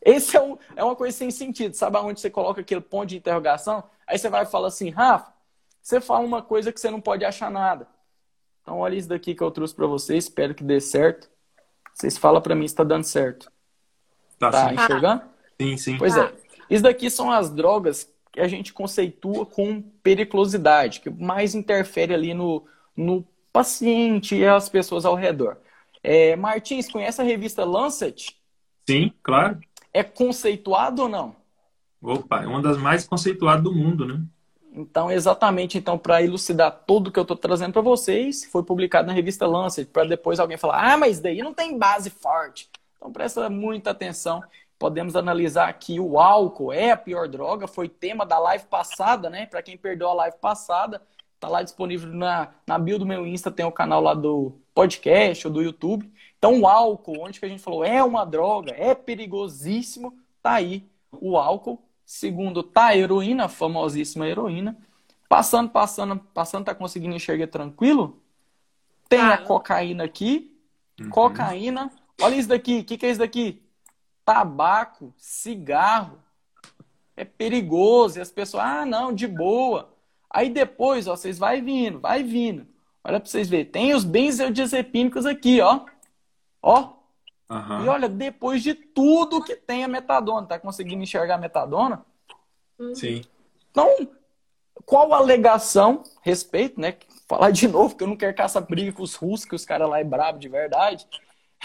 esse 0.01 0.35
é, 0.35 0.41
um, 0.41 0.57
é 0.75 0.83
uma 0.83 0.95
coisa 0.95 1.17
sem 1.17 1.31
sentido. 1.31 1.73
Sabe 1.73 1.97
aonde 1.97 2.19
você 2.19 2.29
coloca 2.29 2.61
aquele 2.61 2.81
ponto 2.81 3.07
de 3.07 3.17
interrogação? 3.17 3.83
Aí 4.05 4.17
você 4.17 4.29
vai 4.29 4.45
falar 4.45 4.67
assim, 4.67 4.89
Rafa, 4.89 5.31
você 5.81 6.01
fala 6.01 6.25
uma 6.25 6.41
coisa 6.41 6.71
que 6.71 6.79
você 6.79 6.91
não 6.91 6.99
pode 6.99 7.23
achar 7.23 7.49
nada. 7.49 7.87
Então, 8.61 8.79
olha 8.79 8.95
isso 8.95 9.07
daqui 9.07 9.33
que 9.33 9.41
eu 9.41 9.49
trouxe 9.49 9.73
para 9.73 9.87
vocês, 9.87 10.25
espero 10.25 10.53
que 10.53 10.63
dê 10.63 10.81
certo. 10.81 11.29
Vocês 11.93 12.17
falam 12.17 12.41
para 12.41 12.53
mim 12.53 12.67
se 12.67 12.73
está 12.73 12.83
dando 12.83 13.05
certo. 13.05 13.49
Tá, 14.37 14.51
tá 14.51 14.73
enxergando? 14.73 15.23
Sim, 15.59 15.77
sim. 15.77 15.97
Pois 15.97 16.15
é. 16.15 16.33
Isso 16.69 16.83
daqui 16.83 17.09
são 17.09 17.31
as 17.31 17.49
drogas 17.49 18.11
que 18.31 18.39
a 18.39 18.47
gente 18.47 18.73
conceitua 18.73 19.45
com 19.45 19.81
periculosidade, 20.03 20.99
que 20.99 21.09
mais 21.09 21.55
interfere 21.55 22.13
ali 22.13 22.33
no, 22.33 22.65
no 22.95 23.25
paciente 23.51 24.35
e 24.35 24.45
as 24.45 24.69
pessoas 24.69 25.05
ao 25.05 25.15
redor. 25.15 25.57
É, 26.03 26.35
Martins, 26.35 26.89
conhece 26.89 27.19
a 27.19 27.23
revista 27.23 27.65
Lancet? 27.65 28.37
Sim, 28.87 29.11
claro. 29.23 29.59
É 29.93 30.03
conceituado 30.03 31.03
ou 31.03 31.09
não? 31.09 31.35
Opa, 32.01 32.43
é 32.43 32.47
uma 32.47 32.61
das 32.61 32.77
mais 32.77 33.07
conceituadas 33.07 33.63
do 33.63 33.73
mundo, 33.73 34.05
né? 34.05 34.21
Então, 34.71 35.09
exatamente, 35.09 35.75
então, 35.77 35.97
para 35.97 36.21
elucidar 36.21 36.83
tudo 36.85 37.11
que 37.11 37.17
eu 37.17 37.23
estou 37.23 37.35
trazendo 37.35 37.73
para 37.73 37.81
vocês, 37.81 38.45
foi 38.45 38.61
publicado 38.61 39.07
na 39.07 39.13
revista 39.13 39.47
Lancet, 39.47 39.89
para 39.89 40.05
depois 40.05 40.39
alguém 40.39 40.55
falar, 40.55 40.93
ah, 40.93 40.97
mas 40.97 41.19
daí 41.19 41.41
não 41.41 41.53
tem 41.53 41.77
base 41.77 42.11
forte. 42.11 42.69
Então, 42.95 43.11
presta 43.11 43.49
muita 43.49 43.89
atenção 43.89 44.43
Podemos 44.79 45.15
analisar 45.15 45.71
que 45.73 45.99
o 45.99 46.19
álcool 46.19 46.71
é 46.71 46.91
a 46.91 46.97
pior 46.97 47.27
droga, 47.27 47.67
foi 47.67 47.89
tema 47.89 48.25
da 48.25 48.37
live 48.37 48.65
passada, 48.65 49.29
né? 49.29 49.45
Para 49.45 49.63
quem 49.63 49.75
perdeu 49.75 50.09
a 50.09 50.13
live 50.13 50.37
passada, 50.37 51.01
tá 51.39 51.47
lá 51.47 51.63
disponível 51.63 52.13
na, 52.13 52.49
na 52.65 52.77
bio 52.77 52.99
do 52.99 53.05
meu 53.05 53.25
Insta, 53.25 53.49
tem 53.49 53.65
o 53.65 53.71
canal 53.71 54.01
lá 54.01 54.13
do 54.13 54.53
podcast 54.75 55.47
ou 55.47 55.53
do 55.53 55.61
YouTube. 55.61 56.11
Então, 56.37 56.61
o 56.61 56.67
álcool, 56.67 57.21
onde 57.21 57.39
que 57.39 57.45
a 57.45 57.49
gente 57.49 57.63
falou 57.63 57.83
é 57.83 58.03
uma 58.03 58.23
droga, 58.23 58.71
é 58.77 58.93
perigosíssimo, 58.93 60.13
tá 60.41 60.53
aí 60.53 60.87
o 61.11 61.37
álcool. 61.37 61.81
Segundo, 62.05 62.61
tá 62.63 62.87
a 62.87 62.97
heroína, 62.97 63.45
a 63.45 63.49
famosíssima 63.49 64.27
heroína. 64.27 64.77
Passando, 65.27 65.69
passando, 65.69 66.17
passando, 66.33 66.65
tá 66.65 66.73
conseguindo 66.73 67.15
enxergar 67.15 67.47
tranquilo? 67.47 68.21
Tem 69.09 69.19
ah. 69.19 69.33
a 69.33 69.37
cocaína 69.39 70.03
aqui. 70.03 70.55
Uhum. 71.01 71.09
Cocaína. 71.09 71.91
Olha 72.21 72.35
isso 72.35 72.47
daqui. 72.47 72.79
O 72.79 72.83
que, 72.85 72.97
que 72.97 73.05
é 73.05 73.09
isso 73.09 73.19
daqui? 73.19 73.61
Tabaco, 74.27 75.13
cigarro. 75.17 76.19
É 77.15 77.23
perigoso. 77.23 78.19
E 78.19 78.21
as 78.21 78.29
pessoas, 78.29 78.65
ah, 78.65 78.85
não, 78.85 79.13
de 79.13 79.25
boa. 79.25 79.89
Aí 80.29 80.49
depois, 80.49 81.07
ó, 81.07 81.15
vocês 81.15 81.39
vai 81.39 81.61
vindo, 81.61 82.01
vai 82.01 82.23
vindo. 82.23 82.67
Olha 83.05 83.21
para 83.21 83.29
vocês 83.29 83.47
verem. 83.47 83.65
Tem 83.65 83.95
os 83.95 84.03
benzodiazepínicos 84.03 85.25
aqui, 85.25 85.61
ó. 85.61 85.85
Ó. 86.61 86.97
Uhum. 87.49 87.85
E 87.85 87.87
olha, 87.87 88.09
depois 88.09 88.61
de 88.61 88.73
tudo 88.73 89.41
que 89.41 89.55
tem 89.55 89.85
a 89.85 89.87
metadona, 89.87 90.45
tá 90.45 90.59
conseguindo 90.59 91.01
enxergar 91.01 91.35
a 91.35 91.39
metadona? 91.39 92.05
Sim. 92.93 93.21
Então, 93.71 94.09
qual 94.85 95.13
a 95.13 95.17
alegação, 95.17 96.03
respeito, 96.21 96.81
né? 96.81 96.97
Falar 97.29 97.51
de 97.51 97.65
novo, 97.69 97.95
que 97.95 98.03
eu 98.03 98.07
não 98.07 98.17
quero 98.17 98.35
caçar 98.35 98.61
briga 98.61 98.91
com 98.91 99.03
os 99.03 99.15
russos, 99.15 99.45
que 99.45 99.55
os 99.55 99.63
caras 99.63 99.89
lá 99.89 100.01
é 100.01 100.03
brabo 100.03 100.37
de 100.37 100.49
verdade. 100.49 101.07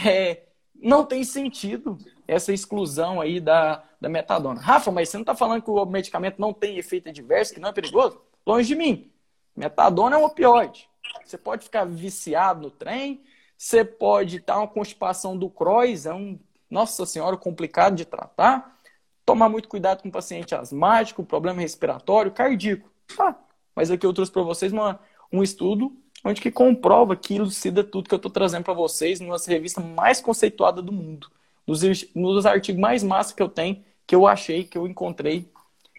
É, 0.07 0.45
não 0.83 1.05
tem 1.05 1.23
sentido 1.25 1.97
essa 2.27 2.53
exclusão 2.53 3.21
aí 3.21 3.41
da, 3.41 3.83
da 4.01 4.09
metadona. 4.09 4.61
Rafa, 4.61 4.91
mas 4.91 5.09
você 5.09 5.17
não 5.17 5.23
está 5.23 5.35
falando 5.35 5.63
que 5.63 5.71
o 5.71 5.85
medicamento 5.87 6.39
não 6.39 6.53
tem 6.53 6.79
efeito 6.79 7.09
adverso, 7.09 7.55
que 7.55 7.61
não 7.61 7.69
é 7.69 7.73
perigoso? 7.73 8.21
Longe 8.47 8.69
de 8.69 8.75
mim. 8.75 9.11
Metadona 9.57 10.17
é 10.17 10.19
um 10.19 10.25
opioide. 10.25 10.89
Você 11.25 11.39
pode 11.39 11.65
ficar 11.65 11.85
viciado 11.85 12.63
no 12.63 12.71
trem, 12.71 13.23
você 13.57 13.85
pode 13.85 14.39
estar 14.39 14.59
uma 14.59 14.69
constipação 14.69 15.37
do 15.37 15.49
Crohn, 15.49 15.95
é 16.05 16.13
um, 16.15 16.39
nossa 16.71 17.07
senhora, 17.07 17.37
complicado 17.37 17.95
de 17.95 18.05
tratar. 18.05 18.77
tomar 19.25 19.49
muito 19.49 19.69
cuidado 19.69 20.03
com 20.03 20.09
o 20.09 20.13
paciente 20.13 20.55
asmático, 20.55 21.25
problema 21.25 21.61
respiratório, 21.61 22.33
cardíaco. 22.33 22.91
Tá, 23.17 23.39
mas 23.75 23.91
aqui 23.91 24.07
eu 24.07 24.13
trouxe 24.13 24.33
para 24.33 24.43
vocês 24.43 24.73
uma, 24.73 24.99
um 25.31 25.43
estudo 25.43 25.97
onde 26.25 26.41
que 26.41 26.51
comprova 26.51 27.17
que 27.17 27.37
elucida 27.37 27.83
tudo 27.83 28.09
que 28.09 28.15
eu 28.15 28.17
estou 28.17 28.31
trazendo 28.31 28.65
para 28.65 28.75
vocês 28.75 29.21
numa 29.21 29.37
revista 29.39 29.81
mais 29.81 30.21
conceituada 30.21 30.81
do 30.81 30.93
mundo. 30.93 31.29
Nos, 31.67 31.83
nos 32.15 32.47
artigos 32.47 32.81
mais 32.81 33.03
massa 33.03 33.35
que 33.35 33.43
eu 33.43 33.49
tenho, 33.49 33.85
que 34.07 34.15
eu 34.15 34.27
achei, 34.27 34.65
que 34.65 34.77
eu 34.79 34.87
encontrei. 34.87 35.49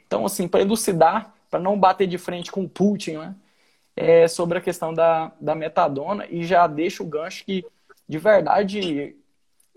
Então, 0.06 0.26
assim, 0.26 0.48
para 0.48 0.62
elucidar, 0.62 1.34
para 1.50 1.60
não 1.60 1.80
bater 1.80 2.08
de 2.08 2.18
frente 2.18 2.52
com 2.52 2.64
o 2.64 2.70
Putin, 2.70 3.18
né? 3.18 3.36
É 3.96 4.28
sobre 4.28 4.58
a 4.58 4.62
questão 4.62 4.94
da, 4.94 5.32
da 5.40 5.54
metadona 5.54 6.26
e 6.28 6.44
já 6.44 6.66
deixa 6.66 7.04
o 7.04 7.06
gancho 7.06 7.46
que, 7.46 7.64
de 8.10 8.18
verdade, 8.18 9.16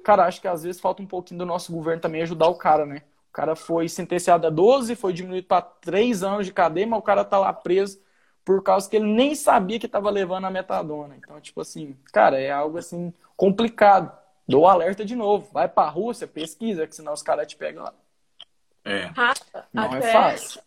cara, 0.03 0.25
acho 0.25 0.41
que 0.41 0.49
às 0.49 0.63
vezes 0.63 0.81
falta 0.81 1.03
um 1.03 1.07
pouquinho 1.07 1.39
do 1.39 1.47
nosso 1.47 1.71
governo 1.71 2.01
também 2.01 2.23
ajudar 2.23 2.49
o 2.49 2.55
cara, 2.55 2.87
né? 2.87 3.03
O 3.29 3.33
cara 3.33 3.55
foi 3.55 3.89
sentenciado 3.89 4.47
a 4.47 4.51
12, 4.51 4.95
foi 4.97 5.13
diminuído 5.13 5.47
para 5.47 5.61
3 5.61 6.23
anos 6.23 6.47
de 6.47 6.53
cadeia, 6.53 6.87
mas 6.87 6.99
o 6.99 7.03
cara 7.03 7.25
tá 7.25 7.39
lá 7.39 7.53
preso 7.53 7.99
por 8.47 8.63
causa 8.63 8.89
que 8.89 8.95
ele 8.95 9.13
nem 9.13 9.35
sabia 9.35 9.77
que 9.81 9.87
estava 9.87 10.09
levando 10.09 10.45
a 10.45 10.51
metadona. 10.51 11.17
Então, 11.17 11.41
tipo 11.41 11.61
assim, 11.61 11.97
cara, 12.13 12.41
é 12.41 12.49
algo 12.53 12.79
assim 12.79 13.13
complicado. 13.37 14.17
Dou 14.47 14.69
alerta 14.69 15.05
de 15.05 15.17
novo. 15.17 15.51
Vai 15.53 15.69
pra 15.69 15.89
Rússia, 15.89 16.29
pesquisa, 16.29 16.87
que 16.87 16.95
senão 16.95 17.13
os 17.13 17.23
caras 17.23 17.49
te 17.49 17.57
pegam 17.57 17.83
lá. 17.83 17.93
É. 18.85 19.07
Rafa, 19.07 19.67
Não 19.73 19.83
é 19.83 19.99
até 19.99 20.13
fácil. 20.13 20.63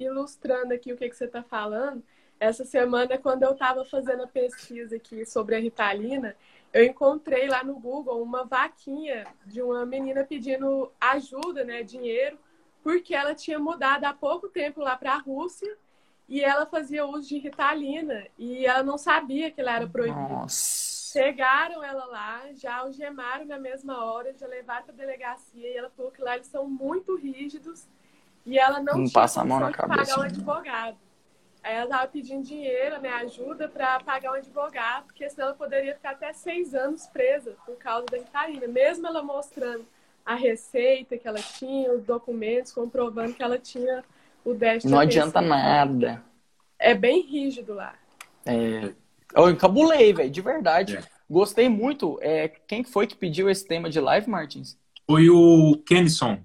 ilustrando 0.00 0.72
aqui 0.72 0.90
o 0.90 0.96
que, 0.96 1.06
que 1.06 1.14
você 1.14 1.26
está 1.26 1.42
falando, 1.42 2.02
essa 2.40 2.64
semana, 2.64 3.18
quando 3.18 3.42
eu 3.42 3.52
estava 3.52 3.84
fazendo 3.84 4.22
a 4.22 4.26
pesquisa 4.26 4.96
aqui 4.96 5.26
sobre 5.26 5.54
a 5.54 5.58
Ritalina, 5.58 6.34
eu 6.72 6.82
encontrei 6.82 7.46
lá 7.46 7.62
no 7.62 7.78
Google 7.78 8.22
uma 8.22 8.44
vaquinha 8.46 9.26
de 9.44 9.60
uma 9.60 9.84
menina 9.84 10.24
pedindo 10.24 10.90
ajuda, 10.98 11.62
né, 11.62 11.82
dinheiro, 11.82 12.38
porque 12.82 13.14
ela 13.14 13.34
tinha 13.34 13.58
mudado 13.58 14.04
há 14.04 14.14
pouco 14.14 14.48
tempo 14.48 14.80
lá 14.80 14.96
para 14.96 15.12
a 15.12 15.18
Rússia 15.18 15.76
e 16.28 16.44
ela 16.44 16.66
fazia 16.66 17.06
uso 17.06 17.26
de 17.26 17.38
Ritalina 17.38 18.26
e 18.36 18.66
ela 18.66 18.82
não 18.82 18.98
sabia 18.98 19.50
que 19.50 19.60
ela 19.60 19.76
era 19.76 19.86
proibida. 19.86 20.20
Nossa. 20.20 21.18
Pegaram 21.18 21.82
ela 21.82 22.04
lá, 22.04 22.42
já 22.52 22.76
algemaram 22.76 23.46
na 23.46 23.58
mesma 23.58 24.04
hora, 24.04 24.34
já 24.34 24.46
levaram 24.46 24.84
para 24.84 24.94
delegacia 24.94 25.66
e 25.66 25.76
ela 25.76 25.88
falou 25.90 26.12
que 26.12 26.20
lá 26.20 26.34
eles 26.34 26.48
são 26.48 26.68
muito 26.68 27.16
rígidos 27.16 27.86
e 28.44 28.58
ela 28.58 28.78
não, 28.78 28.94
Não 28.94 29.04
tinha 29.04 29.12
passa 29.12 29.40
a 29.40 29.44
mão 29.44 29.58
na 29.58 29.72
cabeça, 29.72 30.00
pagar 30.00 30.20
um 30.20 30.22
advogado. 30.22 30.98
Aí 31.62 31.74
ela 31.74 31.88
tava 31.88 32.08
pedindo 32.08 32.42
dinheiro, 32.42 33.00
né, 33.00 33.08
ajuda 33.08 33.66
para 33.68 33.98
pagar 34.00 34.32
um 34.32 34.34
advogado, 34.34 35.06
porque 35.06 35.28
senão 35.30 35.48
ela 35.48 35.56
poderia 35.56 35.94
ficar 35.94 36.10
até 36.10 36.32
seis 36.32 36.74
anos 36.74 37.06
presa 37.06 37.56
por 37.64 37.76
causa 37.76 38.06
da 38.06 38.18
Ritalina, 38.18 38.66
mesmo 38.68 39.06
ela 39.06 39.22
mostrando 39.22 39.86
a 40.24 40.34
receita 40.34 41.16
que 41.16 41.26
ela 41.26 41.40
tinha, 41.40 41.90
os 41.92 42.04
documentos 42.04 42.70
comprovando 42.70 43.32
que 43.32 43.42
ela 43.42 43.58
tinha 43.58 44.04
o 44.44 44.54
déficit 44.54 44.90
Não 44.90 44.98
adianta 44.98 45.40
nada. 45.40 46.22
É 46.78 46.94
bem 46.94 47.22
rígido 47.22 47.74
lá. 47.74 47.94
É... 48.46 48.92
Eu 49.34 49.50
encabulei, 49.50 50.12
velho, 50.12 50.30
de 50.30 50.40
verdade. 50.40 50.96
É. 50.96 51.02
Gostei 51.28 51.68
muito. 51.68 52.18
É... 52.22 52.48
Quem 52.66 52.82
foi 52.84 53.06
que 53.06 53.16
pediu 53.16 53.50
esse 53.50 53.66
tema 53.66 53.90
de 53.90 54.00
live, 54.00 54.28
Martins? 54.30 54.76
Foi 55.06 55.28
o 55.28 55.80
Kennison. 55.86 56.38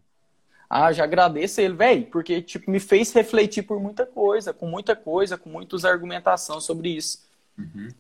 Ah, 0.70 0.92
já 0.92 1.04
agradeço 1.04 1.62
ele, 1.62 1.76
velho, 1.76 2.06
porque 2.08 2.42
tipo, 2.42 2.72
me 2.72 2.80
fez 2.80 3.14
refletir 3.14 3.62
por 3.62 3.80
muita 3.80 4.08
coisa, 4.08 4.52
com 4.52 4.66
muita 4.68 4.96
coisa, 4.96 5.38
com 5.38 5.50
muitas 5.50 5.86
argumentação 5.86 6.60
sobre 6.60 6.90
isso. 6.90 7.20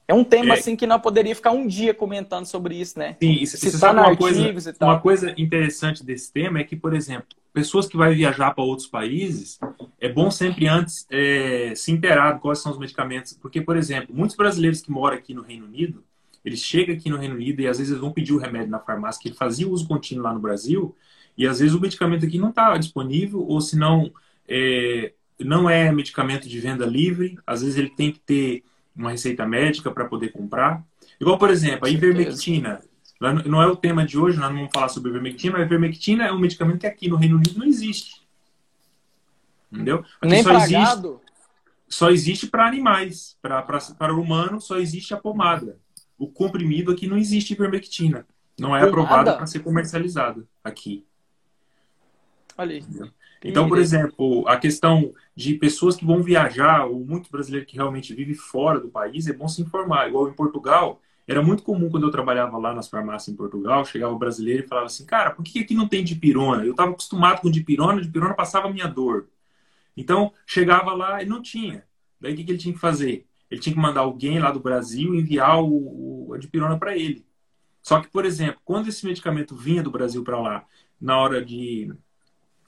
É 0.07 0.13
um 0.13 0.23
tema 0.23 0.55
É. 0.55 0.57
assim 0.57 0.75
que 0.75 0.87
não 0.87 0.99
poderia 0.99 1.35
ficar 1.35 1.51
um 1.51 1.67
dia 1.67 1.93
comentando 1.93 2.47
sobre 2.47 2.75
isso, 2.75 2.97
né? 2.97 3.15
Sim, 3.21 3.31
e 3.33 3.45
você 3.45 3.57
Citar 3.57 3.79
sabe 3.79 3.99
uma 3.99 4.17
coisa, 4.17 4.69
e 4.69 4.73
tal. 4.73 4.89
uma 4.89 4.99
coisa 4.99 5.35
interessante 5.37 6.03
desse 6.03 6.33
tema 6.33 6.59
é 6.59 6.63
que, 6.63 6.75
por 6.75 6.95
exemplo, 6.95 7.27
pessoas 7.53 7.87
que 7.87 7.95
vão 7.95 8.11
viajar 8.11 8.51
para 8.51 8.63
outros 8.63 8.87
países, 8.87 9.59
é 10.01 10.09
bom 10.09 10.31
sempre 10.31 10.67
antes 10.67 11.05
é, 11.09 11.73
se 11.75 11.91
inteirar 11.91 12.33
de 12.33 12.41
quais 12.41 12.59
são 12.59 12.71
os 12.71 12.79
medicamentos. 12.79 13.33
Porque, 13.33 13.61
por 13.61 13.77
exemplo, 13.77 14.13
muitos 14.13 14.35
brasileiros 14.35 14.81
que 14.81 14.91
moram 14.91 15.15
aqui 15.15 15.33
no 15.33 15.43
Reino 15.43 15.65
Unido, 15.65 16.03
eles 16.43 16.59
chegam 16.59 16.95
aqui 16.95 17.09
no 17.09 17.17
Reino 17.17 17.35
Unido 17.35 17.61
e 17.61 17.67
às 17.67 17.77
vezes 17.77 17.97
vão 17.97 18.11
pedir 18.11 18.33
o 18.33 18.39
remédio 18.39 18.69
na 18.69 18.79
farmácia, 18.79 19.21
que 19.21 19.29
ele 19.29 19.35
fazia 19.35 19.69
uso 19.69 19.87
contínuo 19.87 20.23
lá 20.23 20.33
no 20.33 20.39
Brasil, 20.39 20.95
e 21.37 21.47
às 21.47 21.59
vezes 21.59 21.73
o 21.73 21.79
medicamento 21.79 22.25
aqui 22.25 22.37
não 22.37 22.49
está 22.49 22.75
disponível, 22.77 23.39
ou 23.41 23.61
se 23.61 23.77
não, 23.77 24.11
é, 24.47 25.13
não 25.39 25.69
é 25.69 25.91
medicamento 25.91 26.49
de 26.49 26.59
venda 26.59 26.85
livre, 26.85 27.37
às 27.45 27.61
vezes 27.61 27.77
ele 27.77 27.89
tem 27.89 28.11
que 28.11 28.19
ter 28.19 28.63
uma 28.95 29.11
receita 29.11 29.45
médica 29.45 29.89
para 29.91 30.05
poder 30.05 30.29
comprar. 30.29 30.83
Igual, 31.19 31.37
por 31.37 31.49
exemplo, 31.49 31.87
a 31.87 31.89
ivermectina. 31.89 32.81
Não 33.31 33.61
é 33.61 33.67
o 33.67 33.75
tema 33.75 34.05
de 34.05 34.17
hoje, 34.17 34.37
nós 34.37 34.49
não 34.49 34.57
vamos 34.57 34.71
falar 34.73 34.89
sobre 34.89 35.09
ivermectina, 35.09 35.53
mas 35.53 35.61
a 35.61 35.65
ivermectina 35.65 36.25
é 36.25 36.31
um 36.33 36.39
medicamento 36.39 36.79
que 36.79 36.87
aqui 36.87 37.07
no 37.07 37.15
Reino 37.15 37.37
Unido 37.37 37.57
não 37.59 37.65
existe. 37.65 38.21
Entendeu? 39.71 39.99
Aqui 40.21 40.27
Nem 40.27 40.43
só 40.43 40.51
existe, 40.57 41.15
só 41.87 42.09
existe 42.11 42.47
para 42.47 42.67
animais. 42.67 43.37
Pra- 43.41 43.61
pra- 43.61 43.79
Para 43.97 44.13
o 44.13 44.21
humano, 44.21 44.59
só 44.59 44.77
existe 44.77 45.13
a 45.13 45.17
pomada. 45.17 45.77
O 46.17 46.27
comprimido 46.27 46.91
aqui 46.91 47.07
não 47.07 47.17
existe 47.17 47.53
ivermectina. 47.53 48.25
Não 48.59 48.75
é 48.75 48.81
Pomada? 48.81 48.89
aprovada 49.01 49.33
para 49.37 49.47
ser 49.47 49.59
comercializada 49.59 50.45
aqui. 50.63 51.05
Olha 52.57 52.75
aí. 52.75 52.83
Então, 53.43 53.67
por 53.67 53.79
exemplo, 53.79 54.47
a 54.47 54.57
questão 54.57 55.13
de 55.35 55.55
pessoas 55.55 55.95
que 55.97 56.05
vão 56.05 56.21
viajar, 56.21 56.85
ou 56.85 57.03
muito 57.03 57.29
brasileiro 57.31 57.65
que 57.65 57.75
realmente 57.75 58.13
vive 58.13 58.35
fora 58.35 58.79
do 58.79 58.89
país, 58.89 59.27
é 59.27 59.33
bom 59.33 59.47
se 59.47 59.61
informar. 59.61 60.07
Igual 60.07 60.29
em 60.29 60.33
Portugal, 60.33 61.01
era 61.27 61.41
muito 61.41 61.63
comum 61.63 61.89
quando 61.89 62.03
eu 62.07 62.11
trabalhava 62.11 62.57
lá 62.57 62.73
nas 62.73 62.87
farmácias 62.89 63.33
em 63.33 63.37
Portugal, 63.37 63.85
chegava 63.85 64.13
o 64.13 64.19
brasileiro 64.19 64.63
e 64.65 64.67
falava 64.67 64.87
assim, 64.87 65.05
cara, 65.05 65.31
por 65.31 65.43
que 65.43 65.59
aqui 65.59 65.73
não 65.73 65.87
tem 65.87 66.03
dipirona? 66.03 66.65
Eu 66.65 66.71
estava 66.71 66.91
acostumado 66.91 67.41
com 67.41 67.49
dipirona, 67.51 68.01
dipirona 68.01 68.33
passava 68.33 68.67
a 68.67 68.73
minha 68.73 68.87
dor. 68.87 69.27
Então, 69.95 70.33
chegava 70.45 70.93
lá 70.93 71.21
e 71.21 71.25
não 71.25 71.41
tinha. 71.41 71.85
Daí, 72.19 72.33
o 72.33 72.35
que, 72.35 72.43
que 72.43 72.51
ele 72.51 72.57
tinha 72.59 72.73
que 72.73 72.79
fazer? 72.79 73.27
Ele 73.49 73.61
tinha 73.61 73.73
que 73.73 73.79
mandar 73.81 74.01
alguém 74.01 74.39
lá 74.39 74.51
do 74.51 74.59
Brasil 74.59 75.13
enviar 75.15 75.61
o, 75.63 76.27
o- 76.29 76.33
a 76.33 76.37
dipirona 76.37 76.77
para 76.79 76.97
ele. 76.97 77.25
Só 77.81 78.01
que, 78.01 78.09
por 78.09 78.25
exemplo, 78.25 78.61
quando 78.65 78.89
esse 78.89 79.05
medicamento 79.05 79.55
vinha 79.55 79.83
do 79.83 79.91
Brasil 79.91 80.23
para 80.23 80.39
lá, 80.41 80.65
na 81.01 81.17
hora 81.19 81.43
de 81.45 81.93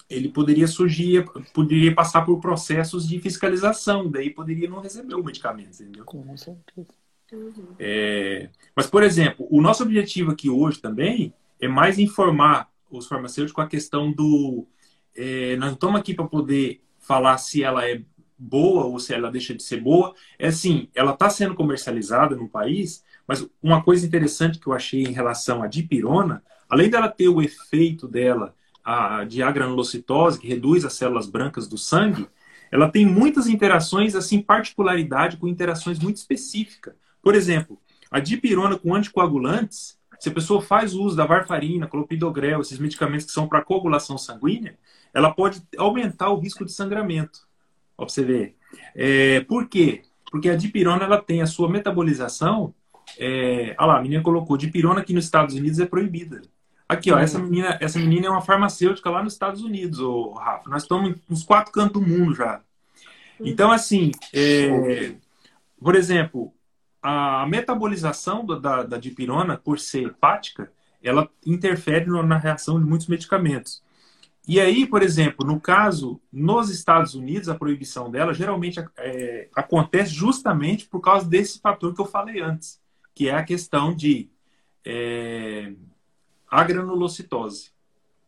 ele 0.10 0.30
poderia 0.30 0.68
surgir, 0.68 1.26
poderia 1.54 1.94
passar 1.94 2.24
por 2.26 2.40
processos 2.40 3.08
de 3.08 3.20
fiscalização, 3.20 4.10
daí 4.10 4.30
poderia 4.30 4.70
não 4.70 4.80
receber 4.80 5.16
o 5.16 5.24
medicamento, 5.24 5.82
entendeu? 5.82 6.06
Com 6.06 6.38
certeza. 6.38 6.94
É, 7.80 8.50
mas, 8.76 8.88
por 8.88 9.04
exemplo, 9.04 9.48
o 9.50 9.62
nosso 9.62 9.84
objetivo 9.84 10.32
aqui 10.32 10.50
hoje 10.50 10.80
também 10.80 11.34
é 11.60 11.68
mais 11.68 11.98
informar 11.98 12.70
os 12.90 13.08
farmacêuticos 13.08 13.54
com 13.54 13.62
a 13.62 13.68
questão 13.68 14.12
do. 14.12 14.68
é, 15.16 15.56
nós 15.58 15.68
não 15.68 15.74
estamos 15.74 16.00
aqui 16.00 16.14
para 16.14 16.26
poder 16.26 16.82
falar 17.00 17.38
se 17.38 17.64
ela 17.64 17.88
é 17.88 18.02
boa 18.38 18.86
ou 18.86 19.00
se 19.00 19.14
ela 19.14 19.32
deixa 19.32 19.54
de 19.54 19.64
ser 19.64 19.82
boa. 19.82 20.14
É 20.38 20.48
assim, 20.48 20.90
ela 20.94 21.12
está 21.12 21.30
sendo 21.30 21.56
comercializada 21.56 22.36
no 22.36 22.50
país, 22.50 23.04
mas 23.28 23.48
uma 23.62 23.84
coisa 23.84 24.06
interessante 24.06 24.60
que 24.60 24.68
eu 24.68 24.74
achei 24.74 25.04
em 25.04 25.14
relação 25.14 25.64
à 25.64 25.68
dipirona, 25.68 26.44
além 26.70 26.90
dela 26.90 27.10
ter 27.10 27.30
o 27.30 27.42
efeito 27.42 28.08
dela 28.08 28.56
a, 28.84 29.24
de 29.24 29.42
agranulocitose, 29.42 30.40
que 30.40 30.48
reduz 30.48 30.86
as 30.86 30.94
células 30.94 31.28
brancas 31.28 31.68
do 31.68 31.78
sangue, 31.78 32.28
ela 32.72 32.90
tem 32.90 33.06
muitas 33.06 33.48
interações, 33.48 34.16
assim, 34.16 34.42
particularidade 34.42 35.38
com 35.38 35.48
interações 35.48 35.98
muito 36.00 36.18
específicas. 36.18 36.94
Por 37.26 37.34
exemplo, 37.34 37.82
a 38.12 38.20
dipirona 38.20 38.78
com 38.78 38.94
anticoagulantes, 38.94 39.98
se 40.20 40.30
a 40.30 40.32
pessoa 40.32 40.62
faz 40.62 40.94
uso 40.94 41.16
da 41.16 41.26
varfarina, 41.26 41.88
clopidogrel, 41.88 42.62
esses 42.62 42.78
medicamentos 42.78 43.26
que 43.26 43.32
são 43.32 43.48
para 43.48 43.64
coagulação 43.64 44.16
sanguínea, 44.16 44.78
ela 45.12 45.34
pode 45.34 45.60
aumentar 45.76 46.30
o 46.30 46.38
risco 46.38 46.64
de 46.64 46.72
sangramento. 46.72 47.40
Ó, 47.98 48.08
você 48.08 48.24
ver. 48.24 48.56
É, 48.94 49.40
por 49.40 49.68
quê? 49.68 50.04
Porque 50.30 50.52
a 50.52 50.56
dipirona 50.56 51.04
ela 51.04 51.20
tem 51.20 51.42
a 51.42 51.48
sua 51.48 51.68
metabolização. 51.68 52.76
É, 53.18 53.76
olha 53.80 53.88
lá, 53.88 53.98
a 53.98 54.02
menina 54.04 54.22
colocou 54.22 54.56
dipirona 54.56 55.02
aqui 55.02 55.12
nos 55.12 55.26
Estados 55.26 55.56
Unidos 55.56 55.80
é 55.80 55.86
proibida. 55.88 56.44
Aqui, 56.88 57.12
ó, 57.12 57.18
essa 57.18 57.40
menina, 57.40 57.76
essa 57.82 57.98
menina 57.98 58.28
é 58.28 58.30
uma 58.30 58.42
farmacêutica 58.42 59.10
lá 59.10 59.24
nos 59.24 59.34
Estados 59.34 59.64
Unidos, 59.64 60.00
ô, 60.00 60.34
Rafa. 60.34 60.70
Nós 60.70 60.84
estamos 60.84 61.16
nos 61.28 61.44
quatro 61.44 61.72
cantos 61.72 62.00
do 62.00 62.08
mundo 62.08 62.36
já. 62.36 62.62
Então, 63.40 63.72
assim, 63.72 64.12
é, 64.32 65.16
por 65.82 65.96
exemplo, 65.96 66.54
a 67.08 67.46
metabolização 67.46 68.44
da, 68.44 68.82
da 68.82 68.98
dipirona, 68.98 69.56
por 69.56 69.78
ser 69.78 70.08
hepática, 70.08 70.72
ela 71.04 71.30
interfere 71.46 72.08
na 72.24 72.36
reação 72.36 72.80
de 72.80 72.86
muitos 72.86 73.06
medicamentos. 73.06 73.84
E 74.48 74.60
aí, 74.60 74.88
por 74.88 75.04
exemplo, 75.04 75.46
no 75.46 75.62
caso, 75.62 76.20
nos 76.34 76.72
Estados 76.72 77.14
Unidos, 77.14 77.48
a 77.48 77.54
proibição 77.54 78.10
dela 78.10 78.34
geralmente 78.34 78.84
é, 78.98 79.48
acontece 79.56 80.12
justamente 80.16 80.88
por 80.88 81.00
causa 81.00 81.30
desse 81.30 81.60
fator 81.60 81.94
que 81.94 82.02
eu 82.02 82.08
falei 82.08 82.42
antes, 82.42 82.82
que 83.14 83.30
é 83.30 83.36
a 83.36 83.44
questão 83.44 83.96
de 83.96 84.28
é, 84.84 85.74
agranulocitose, 86.50 87.70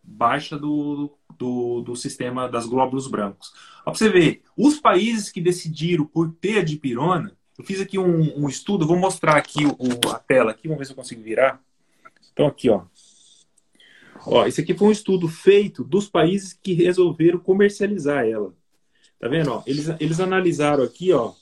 baixa 0.04 0.56
do, 0.56 1.18
do, 1.36 1.82
do 1.82 1.96
sistema 1.96 2.48
das 2.48 2.68
glóbulos 2.68 3.08
brancos. 3.08 3.54
Ó, 3.84 3.92
você 3.92 4.08
ver, 4.08 4.44
os 4.56 4.80
países 4.80 5.32
que 5.32 5.42
decidiram 5.42 6.06
por 6.06 6.32
ter 6.34 6.60
a 6.60 6.64
dipirona, 6.64 7.37
eu 7.58 7.64
fiz 7.64 7.82
aqui 7.82 7.98
um, 7.98 8.44
um 8.44 8.48
estudo, 8.48 8.86
vou 8.86 8.98
mostrar 8.98 9.36
aqui 9.36 9.66
o, 9.66 10.10
a 10.12 10.20
tela 10.20 10.52
aqui, 10.52 10.68
vamos 10.68 10.78
ver 10.80 10.86
se 10.86 10.92
eu 10.92 10.96
consigo 10.96 11.24
virar. 11.24 11.60
Então 12.32 12.46
aqui, 12.46 12.70
ó. 12.70 12.84
Ó, 14.26 14.46
esse 14.46 14.62
aqui 14.62 14.76
foi 14.76 14.90
um 14.90 14.92
estudo 14.92 15.28
feito 15.28 15.84
dos 15.84 16.08
países 16.08 16.54
que 16.54 16.74
resolveram 16.74 17.40
comercializar 17.40 18.26
ela. 18.26 18.54
Tá 19.20 19.28
vendo? 19.28 19.52
Ó, 19.52 19.64
eles, 19.66 19.90
eles 20.00 20.20
analisaram 20.20 20.84
aqui, 20.84 21.12
ó, 21.12 21.34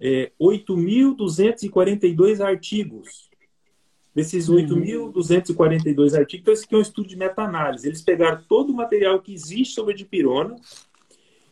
é, 0.00 0.32
8.242 0.40 2.44
artigos. 2.44 3.30
Desses 4.12 4.50
8.242 4.50 6.12
uhum. 6.12 6.18
artigos, 6.18 6.40
então 6.40 6.52
esse 6.52 6.64
aqui 6.64 6.74
é 6.74 6.78
um 6.78 6.82
estudo 6.82 7.08
de 7.08 7.16
meta-análise. 7.16 7.86
Eles 7.86 8.02
pegaram 8.02 8.42
todo 8.48 8.72
o 8.72 8.76
material 8.76 9.20
que 9.20 9.32
existe 9.32 9.74
sobre 9.74 9.94
a 9.94 9.96
dipirona 9.96 10.56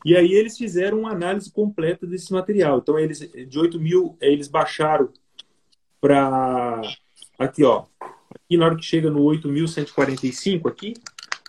e 0.05 0.17
aí 0.17 0.33
eles 0.33 0.57
fizeram 0.57 1.01
uma 1.01 1.11
análise 1.13 1.51
completa 1.51 2.07
desse 2.07 2.33
material. 2.33 2.79
Então, 2.79 2.97
eles 2.99 3.19
de 3.19 3.59
8 3.59 3.79
mil, 3.81 4.17
eles 4.21 4.47
baixaram 4.49 5.11
para 6.01 6.81
aqui, 7.39 7.63
ó. 7.65 7.85
Aqui 8.35 8.57
na 8.57 8.65
hora 8.67 8.77
que 8.77 8.85
chega 8.85 9.11
no 9.11 9.21
8.145 9.21 10.69
aqui, 10.69 10.95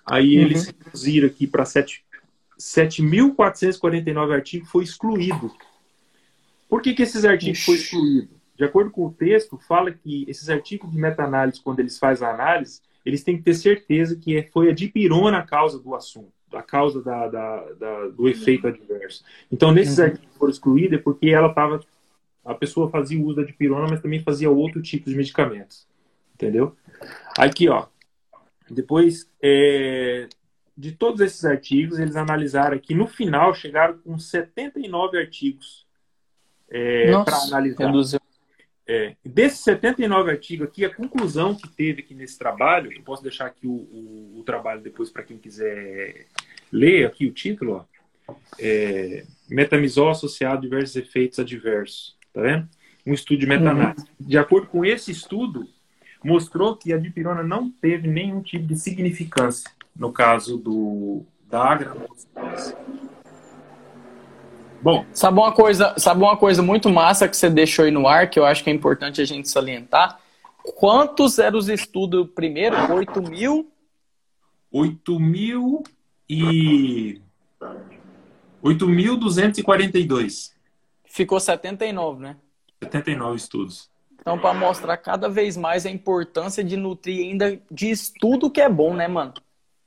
aí 0.05 0.38
uhum. 0.38 0.43
eles 0.43 0.65
reduziram 0.65 1.27
aqui 1.27 1.45
para 1.45 1.63
7.449 1.63 4.33
artigos 4.33 4.69
foi 4.69 4.83
excluído. 4.83 5.53
Por 6.67 6.81
que, 6.81 6.93
que 6.93 7.03
esses 7.03 7.23
artigos 7.25 7.63
foram 7.63 7.79
excluídos? 7.79 8.39
De 8.57 8.63
acordo 8.65 8.89
com 8.91 9.05
o 9.05 9.13
texto, 9.13 9.57
fala 9.57 9.91
que 9.91 10.25
esses 10.27 10.49
artigos 10.49 10.91
de 10.91 10.97
meta-análise, 10.97 11.62
quando 11.62 11.79
eles 11.79 11.97
fazem 11.97 12.27
a 12.27 12.33
análise, 12.33 12.81
eles 13.05 13.23
têm 13.23 13.38
que 13.38 13.43
ter 13.43 13.53
certeza 13.53 14.17
que 14.17 14.35
é, 14.35 14.43
foi 14.43 14.69
a 14.69 14.73
dipirona 14.73 15.38
a 15.38 15.43
causa 15.43 15.79
do 15.79 15.95
assunto 15.95 16.33
a 16.53 16.62
causa 16.62 17.01
da, 17.01 17.27
da, 17.27 17.73
da, 17.73 18.07
do 18.07 18.27
efeito 18.27 18.67
adverso. 18.67 19.23
Então, 19.51 19.71
nesses 19.71 19.97
uhum. 19.97 20.05
artigos 20.05 20.35
foram 20.38 20.51
excluídos 20.51 20.99
é 20.99 21.01
porque 21.01 21.29
ela 21.29 21.49
estava. 21.49 21.79
A 22.43 22.55
pessoa 22.55 22.89
fazia 22.89 23.21
uso 23.23 23.35
da 23.35 23.43
dipirona, 23.43 23.88
mas 23.89 24.01
também 24.01 24.21
fazia 24.21 24.49
outro 24.49 24.81
tipo 24.81 25.09
de 25.09 25.15
medicamentos. 25.15 25.88
Entendeu? 26.33 26.75
Aqui, 27.38 27.69
ó. 27.69 27.88
Depois, 28.69 29.29
é, 29.41 30.27
de 30.77 30.93
todos 30.93 31.19
esses 31.21 31.43
artigos, 31.43 31.99
eles 31.99 32.15
analisaram 32.15 32.77
aqui. 32.77 32.93
No 32.95 33.07
final, 33.07 33.53
chegaram 33.53 33.97
com 33.99 34.17
79 34.17 35.17
artigos 35.17 35.85
é, 36.69 37.12
para 37.23 37.38
analisar. 37.43 37.85
Reduziu. 37.85 38.19
É, 38.91 39.15
desses 39.23 39.60
79 39.60 40.32
artigos 40.32 40.67
aqui, 40.67 40.84
a 40.84 40.91
conclusão 40.91 41.54
que 41.54 41.69
teve 41.69 42.02
aqui 42.02 42.15
nesse 42.15 42.39
trabalho, 42.39 42.91
eu 42.91 43.04
posso 43.04 43.21
deixar 43.21 43.45
aqui 43.45 43.67
o, 43.67 43.71
o, 43.71 44.39
o 44.39 44.43
trabalho 44.43 44.82
depois 44.82 45.12
para 45.12 45.21
quem 45.21 45.38
quiser 45.38 46.25
ler 46.71 47.06
aqui 47.06 47.28
o 47.28 47.32
título, 47.32 47.86
ó, 48.28 48.34
é, 48.60 49.28
metamizol 49.47 50.10
associado 50.10 50.58
a 50.58 50.62
diversos 50.62 50.95
efeitos 50.95 51.38
adversos, 51.38 52.17
tá 52.34 52.41
vendo? 52.41 52.67
Um 53.06 53.13
estudo 53.13 53.39
de 53.39 53.45
meta-análise. 53.45 54.08
Uhum. 54.19 54.28
De 54.28 54.39
acordo 54.39 54.65
com 54.65 54.84
esse 54.84 55.12
estudo, 55.12 55.69
mostrou 56.23 56.75
que 56.75 56.91
a 56.91 56.97
dipirona 56.97 57.43
não 57.43 57.69
teve 57.69 58.08
nenhum 58.08 58.41
tipo 58.41 58.65
de 58.65 58.75
significância 58.75 59.69
no 59.95 60.12
caso 60.12 60.58
do, 60.58 61.23
da 61.47 61.63
agranulose. 61.63 62.25
Bom. 64.82 65.06
Sabe 65.13 65.39
uma 65.39 65.52
coisa, 65.52 65.94
sabe 65.98 66.22
uma 66.22 66.38
coisa 66.38 66.62
muito 66.62 66.89
massa 66.89 67.28
que 67.28 67.36
você 67.36 67.50
deixou 67.50 67.86
aí 67.86 67.92
no 67.92 68.08
ar, 68.08 68.30
que 68.30 68.39
eu 68.39 68.46
acho 68.46 68.63
que 68.63 68.70
é 68.70 68.74
importante 68.74 69.22
a 69.22 69.26
gente 69.26 69.50
salientar? 69.50 70.20
Quantos 70.76 71.39
eram 71.39 71.58
os 71.58 71.68
estudos 71.68 72.30
primeiro? 72.34 72.76
8 72.94 73.22
mil? 73.22 73.72
8 74.72 75.20
mil 75.20 75.84
e... 76.30 77.22
8.242. 78.63 80.52
Ficou 81.06 81.39
79, 81.39 82.22
né? 82.22 82.36
79 82.84 83.36
estudos. 83.36 83.89
Então, 84.20 84.38
para 84.38 84.54
mostrar 84.54 84.98
cada 84.98 85.30
vez 85.30 85.56
mais 85.56 85.86
a 85.86 85.89
importância 85.89 86.63
de 86.63 86.76
nutrir 86.76 87.26
ainda 87.26 87.60
de 87.72 87.89
estudo 87.89 88.52
que 88.52 88.62
é 88.62 88.70
bom, 88.70 88.94
né, 88.94 89.08
mano? 89.08 89.34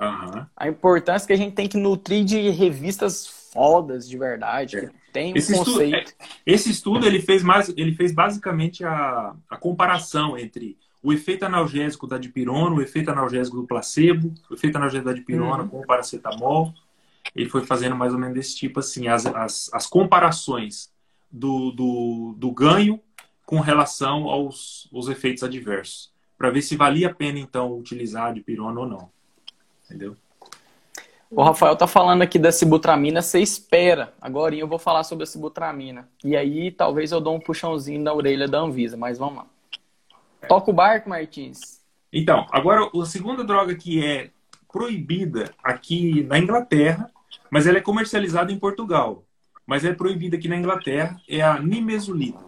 Uhum. 0.01 0.47
A 0.57 0.69
importância 0.69 1.27
que 1.27 1.33
a 1.33 1.37
gente 1.37 1.55
tem 1.55 1.69
que 1.69 1.77
nutrir 1.77 2.25
de 2.25 2.49
revistas 2.51 3.42
fodas 3.53 4.09
de 4.09 4.17
verdade, 4.17 4.81
que 4.81 5.13
tem 5.13 5.33
um 5.33 5.37
esse 5.37 5.55
conceito. 5.55 6.09
Estudo, 6.09 6.15
é, 6.21 6.27
esse 6.47 6.71
estudo 6.71 7.07
ele 7.07 7.21
fez, 7.21 7.43
mais, 7.43 7.73
ele 7.77 7.95
fez 7.95 8.13
basicamente 8.13 8.85
a, 8.85 9.35
a 9.49 9.57
comparação 9.57 10.39
entre 10.39 10.77
o 11.03 11.13
efeito 11.13 11.45
analgésico 11.45 12.07
da 12.07 12.17
dipirona, 12.17 12.75
o 12.75 12.81
efeito 12.81 13.11
analgésico 13.11 13.57
do 13.57 13.67
placebo, 13.67 14.33
o 14.49 14.55
efeito 14.55 14.77
analgésico 14.77 15.11
da 15.11 15.15
dipirona 15.15 15.65
uhum. 15.65 15.69
com 15.69 15.81
o 15.81 15.87
paracetamol. 15.87 16.73
Ele 17.35 17.49
foi 17.49 17.65
fazendo 17.65 17.95
mais 17.95 18.13
ou 18.13 18.19
menos 18.19 18.35
desse 18.35 18.57
tipo, 18.57 18.81
assim, 18.81 19.09
as, 19.09 19.27
as, 19.27 19.71
as 19.73 19.87
comparações 19.87 20.91
do, 21.31 21.71
do, 21.73 22.35
do 22.37 22.51
ganho 22.51 23.01
com 23.45 23.61
relação 23.61 24.29
aos, 24.29 24.89
aos 24.93 25.09
efeitos 25.09 25.43
adversos, 25.43 26.11
para 26.39 26.51
ver 26.51 26.63
se 26.63 26.77
valia 26.77 27.09
a 27.09 27.15
pena, 27.15 27.39
então, 27.39 27.77
utilizar 27.77 28.29
a 28.29 28.33
dipirona 28.33 28.81
ou 28.81 28.87
não. 28.87 29.11
Entendeu? 29.85 30.17
O 31.35 31.43
Rafael 31.43 31.75
tá 31.75 31.87
falando 31.87 32.21
aqui 32.21 32.39
da 32.39 32.53
sibutramina, 32.53 33.23
você 33.23 33.41
espera. 33.41 34.13
Agora 34.21 34.55
eu 34.55 34.69
vou 34.69 34.79
falar 34.79 35.03
sobre 35.03 35.25
a 35.25 35.27
sibutramina. 35.27 36.07
E 36.23 36.37
aí 36.37 36.71
talvez 36.71 37.11
eu 37.11 37.23
dou 37.23 37.35
um 37.35 37.41
puxãozinho 37.41 38.03
na 38.03 38.13
orelha 38.13 38.47
da 38.47 38.59
Anvisa, 38.59 38.99
mas 38.99 39.19
vamos 39.19 39.37
lá. 39.37 39.47
Toca 40.47 40.71
o 40.71 40.75
barco, 40.75 41.09
Martins. 41.09 41.81
Então, 42.13 42.47
agora 42.53 42.87
a 42.95 43.07
segunda 43.07 43.43
droga 43.43 43.75
que 43.75 44.05
é 44.05 44.29
proibida 44.71 45.51
aqui 45.65 46.23
na 46.25 46.39
Inglaterra, 46.39 47.11
mas 47.51 47.67
ela 47.67 47.79
é 47.79 47.81
comercializada 47.81 48.53
em 48.53 48.59
Portugal, 48.59 49.25
mas 49.67 49.87
é 49.87 49.95
proibida 49.95 50.37
aqui 50.37 50.49
na 50.49 50.57
Inglaterra, 50.57 51.19
é 51.27 51.41
a 51.41 51.59
nimesulida. 51.59 52.41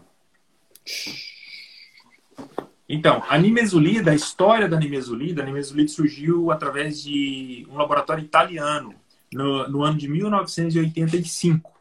Então, 2.89 3.23
a 3.29 3.39
nimesulida, 3.39 4.11
a 4.11 4.15
história 4.15 4.69
da 4.69 4.79
nimesulida, 4.79 5.43
a 5.43 5.47
nimesulida 5.47 5.89
surgiu 5.89 6.51
através 6.51 7.03
de 7.03 7.67
um 7.71 7.77
laboratório 7.77 8.23
italiano 8.23 8.95
no, 9.33 9.69
no 9.69 9.83
ano 9.83 9.97
de 9.97 10.07
1985. 10.07 11.73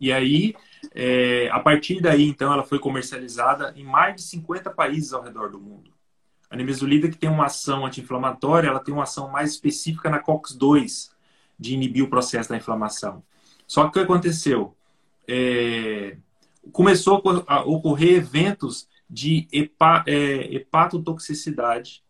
E 0.00 0.12
aí, 0.12 0.54
é, 0.92 1.48
a 1.52 1.60
partir 1.60 2.00
daí, 2.00 2.28
então, 2.28 2.52
ela 2.52 2.64
foi 2.64 2.80
comercializada 2.80 3.72
em 3.76 3.84
mais 3.84 4.16
de 4.16 4.22
50 4.22 4.70
países 4.70 5.12
ao 5.12 5.22
redor 5.22 5.50
do 5.50 5.60
mundo. 5.60 5.90
A 6.50 6.56
nimesulida, 6.56 7.08
que 7.08 7.16
tem 7.16 7.30
uma 7.30 7.46
ação 7.46 7.86
anti-inflamatória, 7.86 8.68
ela 8.68 8.80
tem 8.80 8.92
uma 8.92 9.04
ação 9.04 9.28
mais 9.28 9.52
específica 9.52 10.10
na 10.10 10.18
COX-2, 10.18 11.10
de 11.58 11.74
inibir 11.74 12.04
o 12.04 12.10
processo 12.10 12.48
da 12.48 12.56
inflamação. 12.56 13.22
Só 13.66 13.84
que 13.84 13.88
o 13.88 13.92
que 13.92 14.00
aconteceu? 14.00 14.74
É, 15.26 16.16
começou 16.72 17.22
a 17.46 17.62
ocorrer 17.62 18.16
eventos 18.16 18.88
de 19.08 19.46
hepa, 19.52 20.04
é, 20.06 20.54
hepatotoxicidade 20.54 22.02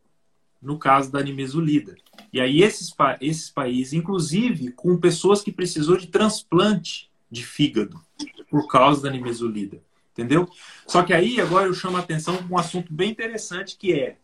no 0.61 0.79
caso 0.79 1.13
da 1.13 1.23
nimesulida. 1.23 1.95
E 2.33 2.41
aí 2.41 2.63
esses, 2.63 2.93
esses 3.21 3.51
países, 3.51 3.93
inclusive 3.93 4.73
com 4.73 4.97
pessoas 4.99 5.43
que 5.43 5.53
precisou 5.53 5.97
de 5.97 6.07
transplante 6.07 7.11
de 7.31 7.45
fígado 7.45 8.01
por 8.49 8.67
causa 8.69 9.03
da 9.03 9.11
nimesulida, 9.11 9.83
entendeu? 10.13 10.49
Só 10.87 11.03
que 11.03 11.13
aí 11.13 11.41
agora 11.41 11.67
eu 11.67 11.75
chamo 11.75 11.97
a 11.97 12.01
atenção 12.01 12.37
para 12.37 12.47
um 12.47 12.59
assunto 12.59 12.93
bem 12.93 13.11
interessante 13.11 13.77
que 13.77 13.93
é 13.93 14.17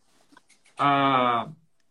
a... 0.79 1.49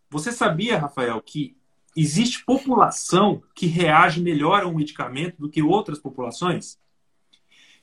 você 0.10 0.32
sabia, 0.32 0.80
Rafael, 0.80 1.22
que 1.22 1.56
existe 1.96 2.44
população 2.44 3.44
que 3.54 3.68
reage 3.68 4.22
melhor 4.22 4.64
a 4.64 4.68
um 4.68 4.76
medicamento 4.76 5.36
do 5.38 5.50
que 5.50 5.62
outras 5.62 6.00
populações? 6.00 6.80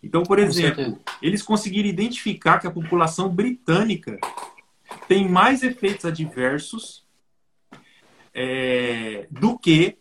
Então, 0.03 0.23
por 0.23 0.39
exemplo, 0.39 0.99
eles 1.21 1.43
conseguiram 1.43 1.89
identificar 1.89 2.59
que 2.59 2.67
a 2.67 2.71
população 2.71 3.29
britânica 3.29 4.19
tem 5.09 5.29
mais 5.29 5.63
efeitos 5.63 6.05
adversos 6.05 7.05
é, 8.35 9.27
do 9.31 9.59
que 9.59 9.97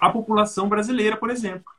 a 0.00 0.10
população 0.10 0.68
brasileira, 0.68 1.16
por 1.16 1.30
exemplo. 1.30 1.70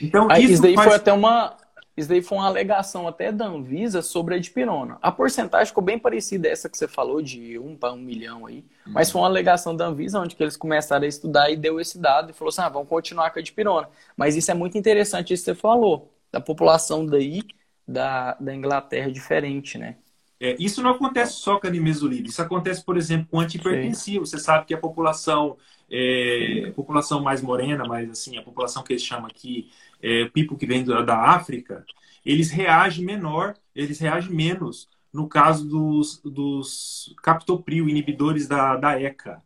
Então, 0.00 0.30
Aí, 0.30 0.44
isso, 0.44 0.54
isso 0.54 0.62
daí 0.62 0.74
faz... 0.74 0.88
foi 0.88 0.96
até 0.96 1.12
uma. 1.12 1.56
Isso 1.96 2.08
daí 2.08 2.22
foi 2.22 2.38
uma 2.38 2.46
alegação 2.46 3.08
até 3.08 3.32
da 3.32 3.46
Anvisa 3.46 4.02
sobre 4.02 4.36
a 4.36 4.38
dipirona. 4.38 4.98
A 5.02 5.10
porcentagem 5.10 5.66
ficou 5.66 5.82
bem 5.82 5.98
parecida 5.98 6.46
essa 6.46 6.68
que 6.68 6.78
você 6.78 6.86
falou, 6.86 7.20
de 7.20 7.58
1 7.58 7.76
para 7.76 7.92
1 7.92 7.96
milhão 7.96 8.46
aí. 8.46 8.64
Mas 8.86 9.10
foi 9.10 9.20
uma 9.20 9.26
alegação 9.26 9.74
da 9.74 9.86
Anvisa, 9.86 10.20
onde 10.20 10.36
que 10.36 10.42
eles 10.44 10.56
começaram 10.56 11.04
a 11.04 11.08
estudar 11.08 11.50
e 11.50 11.56
deu 11.56 11.80
esse 11.80 11.98
dado 11.98 12.30
e 12.30 12.32
falou 12.32 12.50
assim: 12.50 12.60
ah, 12.60 12.68
vamos 12.68 12.88
continuar 12.88 13.30
com 13.30 13.40
a 13.40 13.42
dipirona. 13.42 13.88
Mas 14.16 14.36
isso 14.36 14.48
é 14.48 14.54
muito 14.54 14.78
interessante, 14.78 15.34
isso 15.34 15.42
que 15.42 15.50
você 15.50 15.60
falou 15.60 16.08
da 16.30 16.40
população 16.40 17.04
daí 17.06 17.42
da, 17.86 18.34
da 18.34 18.54
Inglaterra 18.54 19.10
diferente, 19.10 19.78
né? 19.78 19.96
É, 20.40 20.56
isso 20.58 20.82
não 20.82 20.90
acontece 20.90 21.32
só 21.32 21.58
com 21.58 21.66
a 21.66 21.70
nimesulida. 21.70 22.28
Isso 22.28 22.40
acontece, 22.40 22.84
por 22.84 22.96
exemplo, 22.96 23.26
com 23.30 23.40
antihipertensivo. 23.40 24.24
Você 24.24 24.38
sabe 24.38 24.66
que 24.66 24.74
a 24.74 24.78
população, 24.78 25.56
é, 25.90 26.66
a 26.68 26.72
população 26.72 27.20
mais 27.20 27.42
morena, 27.42 27.84
mais 27.84 28.08
assim, 28.08 28.36
a 28.36 28.42
população 28.42 28.84
que 28.84 28.92
eles 28.92 29.02
chamam 29.02 29.26
aqui, 29.26 29.70
é, 30.00 30.26
people 30.26 30.56
que 30.56 30.66
vem 30.66 30.84
da, 30.84 31.02
da 31.02 31.18
África, 31.18 31.84
eles 32.24 32.50
reagem 32.50 33.04
menor, 33.04 33.54
eles 33.74 33.98
reagem 33.98 34.32
menos 34.32 34.88
no 35.12 35.28
caso 35.28 35.66
dos, 35.66 36.20
dos 36.22 37.14
captopril, 37.22 37.88
inibidores 37.88 38.46
da, 38.46 38.76
da 38.76 39.00
ECA. 39.00 39.42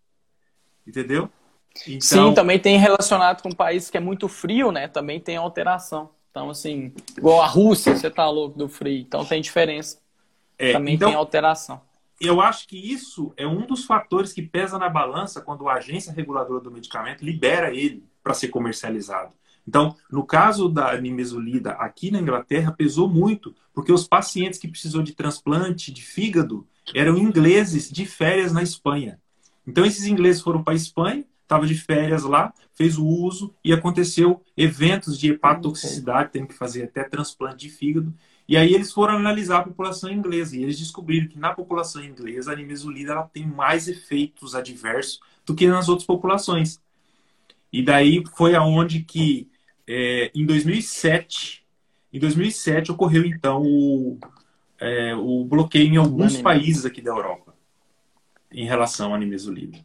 Entendeu? 0.86 1.30
Então... 1.86 2.28
Sim, 2.28 2.34
também 2.34 2.58
tem 2.58 2.76
relacionado 2.76 3.42
com 3.42 3.48
um 3.48 3.54
país 3.54 3.88
que 3.88 3.96
é 3.96 4.00
muito 4.00 4.28
frio, 4.28 4.70
né? 4.70 4.88
Também 4.88 5.18
tem 5.18 5.36
alteração. 5.36 6.10
Então, 6.32 6.48
assim, 6.48 6.92
igual 7.16 7.42
a 7.42 7.46
Rússia, 7.46 7.94
você 7.94 8.10
tá 8.10 8.28
louco 8.28 8.58
do 8.58 8.66
frio. 8.66 8.98
Então 8.98 9.22
tem 9.22 9.40
diferença. 9.42 10.00
É, 10.58 10.72
Também 10.72 10.94
então, 10.94 11.10
tem 11.10 11.16
alteração. 11.16 11.80
eu 12.18 12.40
acho 12.40 12.66
que 12.66 12.76
isso 12.76 13.34
é 13.36 13.46
um 13.46 13.66
dos 13.66 13.84
fatores 13.84 14.32
que 14.32 14.40
pesa 14.40 14.78
na 14.78 14.88
balança 14.88 15.42
quando 15.42 15.68
a 15.68 15.74
agência 15.74 16.10
reguladora 16.12 16.62
do 16.62 16.70
medicamento 16.70 17.22
libera 17.22 17.74
ele 17.74 18.02
para 18.22 18.32
ser 18.32 18.48
comercializado. 18.48 19.32
Então, 19.68 19.94
no 20.10 20.24
caso 20.24 20.68
da 20.70 20.98
nimesulida 20.98 21.72
aqui 21.72 22.10
na 22.10 22.18
Inglaterra, 22.18 22.72
pesou 22.72 23.08
muito, 23.08 23.54
porque 23.74 23.92
os 23.92 24.08
pacientes 24.08 24.58
que 24.58 24.66
precisou 24.68 25.02
de 25.02 25.14
transplante 25.14 25.92
de 25.92 26.02
fígado 26.02 26.66
eram 26.94 27.18
ingleses 27.18 27.90
de 27.90 28.06
férias 28.06 28.52
na 28.52 28.62
Espanha. 28.62 29.20
Então, 29.66 29.84
esses 29.84 30.06
ingleses 30.06 30.40
foram 30.40 30.64
para 30.64 30.72
a 30.72 30.76
Espanha, 30.76 31.24
estava 31.52 31.66
de 31.66 31.74
férias 31.74 32.22
lá, 32.22 32.52
fez 32.74 32.96
o 32.96 33.06
uso 33.06 33.54
e 33.62 33.72
aconteceu 33.72 34.42
eventos 34.56 35.18
de 35.18 35.30
hepatotoxicidade, 35.30 36.30
tendo 36.32 36.46
que 36.46 36.54
fazer 36.54 36.84
até 36.84 37.04
transplante 37.04 37.68
de 37.68 37.68
fígado. 37.68 38.12
E 38.48 38.56
aí 38.56 38.74
eles 38.74 38.90
foram 38.90 39.16
analisar 39.16 39.58
a 39.58 39.64
população 39.64 40.10
inglesa 40.10 40.56
e 40.56 40.62
eles 40.62 40.78
descobriram 40.78 41.28
que 41.28 41.38
na 41.38 41.52
população 41.52 42.02
inglesa 42.02 42.52
a 42.52 42.56
nimesulida 42.56 43.12
ela 43.12 43.22
tem 43.22 43.46
mais 43.46 43.86
efeitos 43.86 44.54
adversos 44.54 45.20
do 45.44 45.54
que 45.54 45.66
nas 45.66 45.88
outras 45.88 46.06
populações. 46.06 46.80
E 47.72 47.82
daí 47.82 48.22
foi 48.34 48.54
aonde 48.54 49.00
que 49.00 49.50
é, 49.86 50.30
em 50.34 50.44
2007, 50.46 51.64
em 52.12 52.18
2007 52.18 52.92
ocorreu 52.92 53.24
então 53.24 53.62
o, 53.62 54.18
é, 54.80 55.14
o 55.14 55.44
bloqueio 55.44 55.92
em 55.92 55.96
alguns 55.96 56.36
países 56.38 56.84
aqui 56.84 57.00
da 57.00 57.10
Europa 57.10 57.54
em 58.50 58.66
relação 58.66 59.14
à 59.14 59.18
nimesulida. 59.18 59.78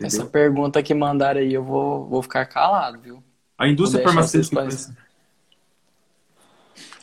Essa 0.00 0.26
pergunta 0.26 0.82
que 0.82 0.92
mandaram 0.92 1.40
aí, 1.40 1.54
eu 1.54 1.62
vou, 1.62 2.06
vou 2.06 2.22
ficar 2.22 2.44
calado, 2.46 2.98
viu? 3.00 3.22
A 3.56 3.68
indústria 3.68 4.02
farmacêutica. 4.02 4.68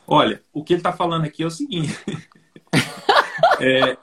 Olha, 0.05 0.41
o 0.51 0.63
que 0.63 0.73
ele 0.73 0.79
está 0.79 0.91
falando 0.91 1.23
aqui 1.23 1.43
é 1.43 1.45
o 1.45 1.51
seguinte: 1.51 1.97
é, 3.61 3.97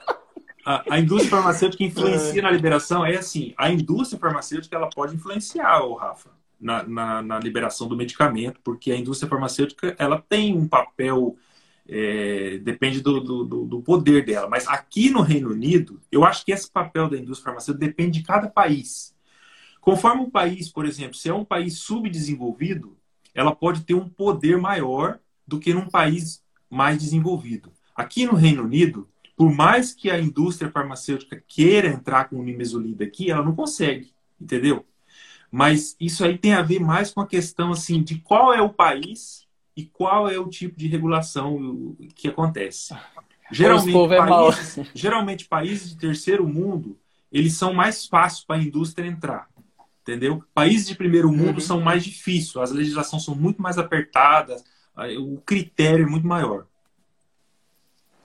a, 0.65 0.95
a, 0.95 0.99
indústria 0.99 1.29
farmacêutica 1.29 1.83
influencia 1.83 2.41
na 2.41 2.49
liberação. 2.49 3.05
É 3.05 3.17
assim, 3.17 3.53
a 3.57 3.69
indústria 3.69 4.19
farmacêutica 4.19 4.75
ela 4.75 4.89
pode 4.89 5.15
influenciar, 5.15 5.83
o 5.83 5.93
Rafa, 5.93 6.31
na, 6.59 6.83
na, 6.83 7.21
na, 7.21 7.39
liberação 7.39 7.87
do 7.87 7.95
medicamento, 7.95 8.59
porque 8.63 8.91
a 8.91 8.95
indústria 8.95 9.29
farmacêutica 9.29 9.95
ela 9.99 10.23
tem 10.27 10.57
um 10.57 10.67
papel 10.67 11.37
é, 11.91 12.59
depende 12.59 13.01
do, 13.01 13.19
do, 13.19 13.65
do, 13.65 13.81
poder 13.81 14.23
dela. 14.23 14.47
Mas 14.47 14.67
aqui 14.67 15.09
no 15.09 15.21
Reino 15.21 15.49
Unido, 15.49 15.99
eu 16.11 16.23
acho 16.23 16.45
que 16.45 16.51
esse 16.51 16.69
papel 16.69 17.09
da 17.09 17.17
indústria 17.17 17.45
farmacêutica 17.45 17.85
depende 17.85 18.19
de 18.19 18.25
cada 18.25 18.47
país. 18.47 19.15
Conforme 19.81 20.21
um 20.21 20.29
país, 20.29 20.69
por 20.69 20.85
exemplo, 20.85 21.15
se 21.15 21.29
é 21.29 21.33
um 21.33 21.43
país 21.43 21.79
subdesenvolvido, 21.79 22.95
ela 23.33 23.55
pode 23.55 23.81
ter 23.81 23.95
um 23.95 24.07
poder 24.07 24.57
maior 24.57 25.19
do 25.47 25.59
que 25.59 25.73
num 25.73 25.89
país 25.89 26.43
mais 26.69 26.99
desenvolvido. 26.99 27.71
Aqui 27.95 28.25
no 28.25 28.35
Reino 28.35 28.63
Unido, 28.63 29.09
por 29.35 29.51
mais 29.51 29.93
que 29.93 30.11
a 30.11 30.19
indústria 30.19 30.69
farmacêutica 30.69 31.43
queira 31.47 31.87
entrar 31.87 32.29
com 32.29 32.35
o 32.35 32.43
nimesulida 32.43 33.03
aqui, 33.03 33.31
ela 33.31 33.43
não 33.43 33.55
consegue, 33.55 34.13
entendeu? 34.39 34.85
Mas 35.51 35.95
isso 35.99 36.23
aí 36.23 36.37
tem 36.37 36.53
a 36.53 36.61
ver 36.61 36.79
mais 36.79 37.11
com 37.11 37.21
a 37.21 37.27
questão 37.27 37.71
assim 37.71 38.03
de 38.03 38.19
qual 38.19 38.53
é 38.53 38.61
o 38.61 38.69
país 38.69 39.47
e 39.79 39.85
qual 39.85 40.29
é 40.29 40.37
o 40.37 40.49
tipo 40.49 40.77
de 40.77 40.89
regulação 40.89 41.95
que 42.13 42.27
acontece. 42.27 42.93
Geralmente, 43.49 44.13
é 44.13 44.17
países, 44.17 44.91
geralmente 44.93 45.45
países 45.45 45.89
de 45.91 45.97
terceiro 45.97 46.45
mundo, 46.45 46.99
eles 47.31 47.53
são 47.53 47.73
mais 47.73 48.05
fáceis 48.05 48.43
para 48.43 48.57
a 48.57 48.61
indústria 48.61 49.07
entrar. 49.07 49.47
Entendeu? 50.01 50.43
Países 50.53 50.85
de 50.87 50.95
primeiro 50.95 51.31
mundo 51.31 51.55
uhum. 51.55 51.59
são 51.61 51.79
mais 51.79 52.03
difíceis, 52.03 52.57
as 52.57 52.71
legislações 52.71 53.23
são 53.23 53.33
muito 53.33 53.61
mais 53.61 53.77
apertadas, 53.77 54.65
o 55.17 55.39
critério 55.45 56.05
é 56.05 56.09
muito 56.09 56.27
maior. 56.27 56.65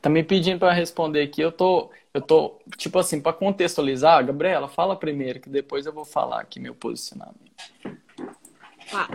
Tá 0.02 0.10
me 0.10 0.24
pedindo 0.24 0.58
para 0.58 0.72
responder 0.72 1.22
aqui, 1.22 1.40
eu 1.40 1.52
tô, 1.52 1.90
eu 2.12 2.20
tô, 2.20 2.58
tipo 2.76 2.98
assim, 2.98 3.20
para 3.20 3.32
contextualizar, 3.32 4.26
Gabriela, 4.26 4.66
fala 4.66 4.96
primeiro, 4.96 5.38
que 5.38 5.48
depois 5.48 5.86
eu 5.86 5.92
vou 5.92 6.04
falar 6.04 6.40
aqui 6.40 6.58
meu 6.58 6.74
posicionamento. 6.74 7.52
Ah, 8.92 9.08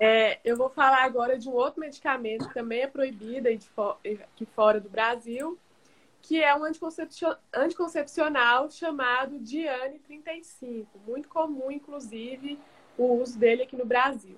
é, 0.00 0.40
eu 0.44 0.56
vou 0.56 0.68
falar 0.68 1.04
agora 1.04 1.38
de 1.38 1.48
um 1.48 1.52
outro 1.52 1.80
medicamento 1.80 2.48
que 2.48 2.54
também 2.54 2.82
é 2.82 2.86
proibido 2.86 3.48
aqui 3.48 4.46
fora 4.54 4.80
do 4.80 4.88
Brasil, 4.88 5.58
que 6.20 6.42
é 6.42 6.54
um 6.56 6.64
anticoncepcional 7.54 8.70
chamado 8.70 9.38
Diane 9.38 9.98
35, 10.00 10.98
muito 11.06 11.28
comum, 11.28 11.70
inclusive, 11.70 12.58
o 12.98 13.14
uso 13.20 13.38
dele 13.38 13.62
aqui 13.62 13.76
no 13.76 13.86
Brasil. 13.86 14.36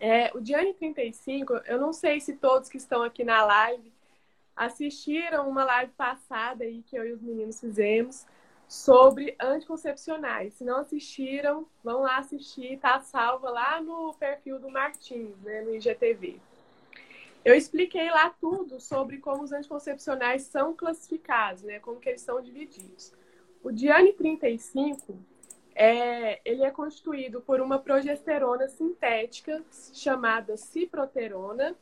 É, 0.00 0.30
o 0.34 0.40
Diane 0.40 0.74
35, 0.74 1.54
eu 1.66 1.78
não 1.78 1.92
sei 1.92 2.20
se 2.20 2.34
todos 2.34 2.68
que 2.68 2.76
estão 2.76 3.02
aqui 3.02 3.24
na 3.24 3.44
live 3.44 3.92
assistiram 4.56 5.48
uma 5.48 5.64
live 5.64 5.92
passada 5.92 6.64
aí 6.64 6.82
que 6.82 6.96
eu 6.96 7.06
e 7.06 7.12
os 7.12 7.22
meninos 7.22 7.60
fizemos 7.60 8.26
sobre 8.68 9.36
anticoncepcionais. 9.40 10.54
Se 10.54 10.64
não 10.64 10.78
assistiram, 10.78 11.66
vão 11.82 12.02
lá 12.02 12.18
assistir, 12.18 12.78
tá 12.78 13.00
salva 13.00 13.50
lá 13.50 13.80
no 13.80 14.14
perfil 14.14 14.58
do 14.58 14.70
Martins, 14.70 15.36
né, 15.42 15.62
no 15.62 15.74
IGTV. 15.74 16.40
Eu 17.44 17.54
expliquei 17.54 18.10
lá 18.10 18.30
tudo 18.40 18.80
sobre 18.80 19.18
como 19.18 19.42
os 19.42 19.52
anticoncepcionais 19.52 20.42
são 20.42 20.74
classificados, 20.74 21.62
né, 21.62 21.78
como 21.78 22.00
que 22.00 22.08
eles 22.08 22.22
são 22.22 22.40
divididos. 22.40 23.12
O 23.62 23.70
Diane 23.70 24.12
35 24.12 25.18
é, 25.74 26.40
ele 26.44 26.62
é 26.62 26.70
constituído 26.70 27.40
por 27.40 27.60
uma 27.60 27.78
progesterona 27.78 28.68
sintética 28.68 29.62
chamada 29.92 30.56
ciproterona 30.56 31.74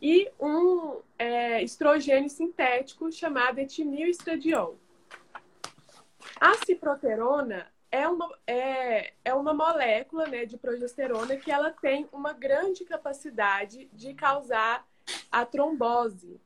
e 0.00 0.30
um 0.40 1.00
é, 1.18 1.62
estrogênio 1.62 2.30
sintético 2.30 3.10
chamado 3.12 3.58
etinilestradiol. 3.58 4.78
A 6.40 6.54
ciproterona 6.64 7.66
é 7.90 8.06
uma, 8.06 8.30
é, 8.46 9.12
é 9.24 9.34
uma 9.34 9.52
molécula 9.52 10.26
né, 10.28 10.46
de 10.46 10.56
progesterona 10.56 11.36
que 11.36 11.50
ela 11.50 11.70
tem 11.70 12.08
uma 12.12 12.32
grande 12.32 12.84
capacidade 12.84 13.88
de 13.92 14.14
causar 14.14 14.86
a 15.32 15.44
trombose. 15.44 16.40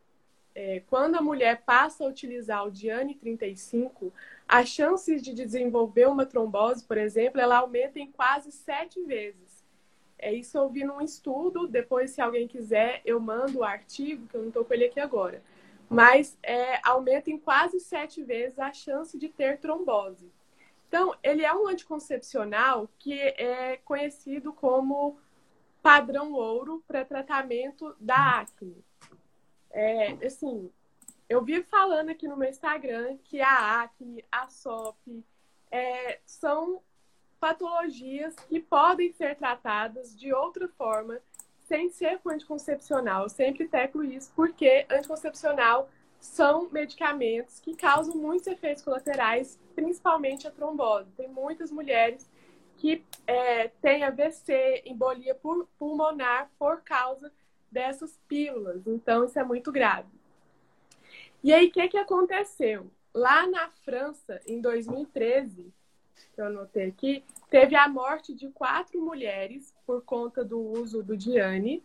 É, 0.55 0.83
quando 0.89 1.17
a 1.17 1.23
mulher 1.23 1.63
passa 1.63 2.05
a 2.05 2.07
utilizar 2.07 2.67
o 2.67 2.71
Diane 2.71 3.15
35, 3.15 4.13
as 4.49 4.69
chances 4.69 5.23
de 5.23 5.35
desenvolver 5.35 6.09
uma 6.09 6.25
trombose, 6.25 6.85
por 6.85 6.97
exemplo, 6.97 7.41
ela 7.41 7.59
aumenta 7.59 7.99
em 7.99 8.11
quase 8.11 8.51
sete 8.51 9.03
vezes. 9.03 9.63
É 10.19 10.33
isso 10.33 10.57
eu 10.57 10.69
vi 10.69 10.85
num 10.85 11.01
estudo, 11.01 11.67
depois 11.67 12.13
se 12.13 12.21
alguém 12.21 12.49
quiser 12.49 13.03
eu 13.05 13.21
mando 13.21 13.59
o 13.59 13.65
artigo, 13.65 14.27
que 14.29 14.37
eu 14.37 14.41
não 14.43 14.49
estou 14.49 14.65
com 14.65 14.73
ele 14.73 14.85
aqui 14.85 15.01
agora 15.01 15.43
mas 15.93 16.39
é, 16.43 16.81
aumenta 16.83 17.31
em 17.31 17.39
quase 17.39 17.79
sete 17.79 18.23
vezes 18.23 18.59
a 18.59 18.73
chance 18.73 19.19
de 19.19 19.29
ter 19.29 19.59
trombose. 19.59 20.33
Então, 20.89 21.15
ele 21.23 21.45
é 21.45 21.55
um 21.55 21.69
anticoncepcional 21.69 22.89
que 22.99 23.13
é 23.13 23.79
conhecido 23.85 24.53
como 24.53 25.19
padrão 25.83 26.33
ouro 26.33 26.83
para 26.87 27.05
tratamento 27.05 27.95
da 28.01 28.41
acne. 28.41 28.85
É, 29.71 30.13
assim, 30.27 30.71
eu 31.29 31.43
vi 31.43 31.63
falando 31.63 32.11
aqui 32.11 32.29
no 32.29 32.37
meu 32.37 32.49
Instagram 32.49 33.19
que 33.25 33.41
a 33.41 33.83
acne, 33.83 34.25
a 34.31 34.49
SOP, 34.49 35.25
é, 35.71 36.21
são 36.25 36.83
patologias 37.41 38.35
que 38.49 38.61
podem 38.61 39.13
ser 39.13 39.37
tratadas 39.37 40.17
de 40.17 40.33
outra 40.33 40.69
forma 40.69 41.21
sem 41.73 41.89
ser 41.89 42.19
com 42.19 42.29
anticoncepcional. 42.29 43.23
Eu 43.23 43.29
sempre 43.31 43.67
teclo 43.67 44.05
isso 44.05 44.31
porque 44.37 44.85
anticoncepcional 44.91 45.89
são 46.21 46.69
medicamentos 46.71 47.59
que 47.61 47.75
causam 47.75 48.15
muitos 48.15 48.47
efeitos 48.47 48.85
colaterais, 48.85 49.59
principalmente 49.75 50.47
a 50.47 50.51
trombose. 50.51 51.11
Tem 51.13 51.29
muitas 51.29 51.71
mulheres 51.71 52.31
que 52.77 53.03
é, 53.27 53.69
têm 53.81 54.05
AVC, 54.05 54.83
embolia 54.85 55.35
pulmonar 55.79 56.51
por 56.59 56.83
causa 56.83 57.33
dessas 57.71 58.21
pílulas. 58.29 58.87
Então, 58.87 59.25
isso 59.25 59.39
é 59.39 59.43
muito 59.43 59.73
grave. 59.73 60.11
E 61.43 61.55
aí, 61.55 61.69
o 61.69 61.73
que, 61.73 61.89
que 61.89 61.97
aconteceu? 61.97 62.91
Lá 63.15 63.47
na 63.47 63.71
França, 63.83 64.43
em 64.47 64.61
2013, 64.61 65.73
que 66.35 66.41
eu 66.41 66.47
anotei 66.47 66.89
aqui, 66.89 67.25
teve 67.51 67.77
a 67.77 67.89
morte 67.89 68.35
de 68.35 68.49
quatro 68.49 69.01
mulheres 69.01 69.75
por 69.87 70.03
conta 70.03 70.45
do 70.45 70.59
uso 70.59 71.03
do 71.03 71.17
Diane 71.17 71.83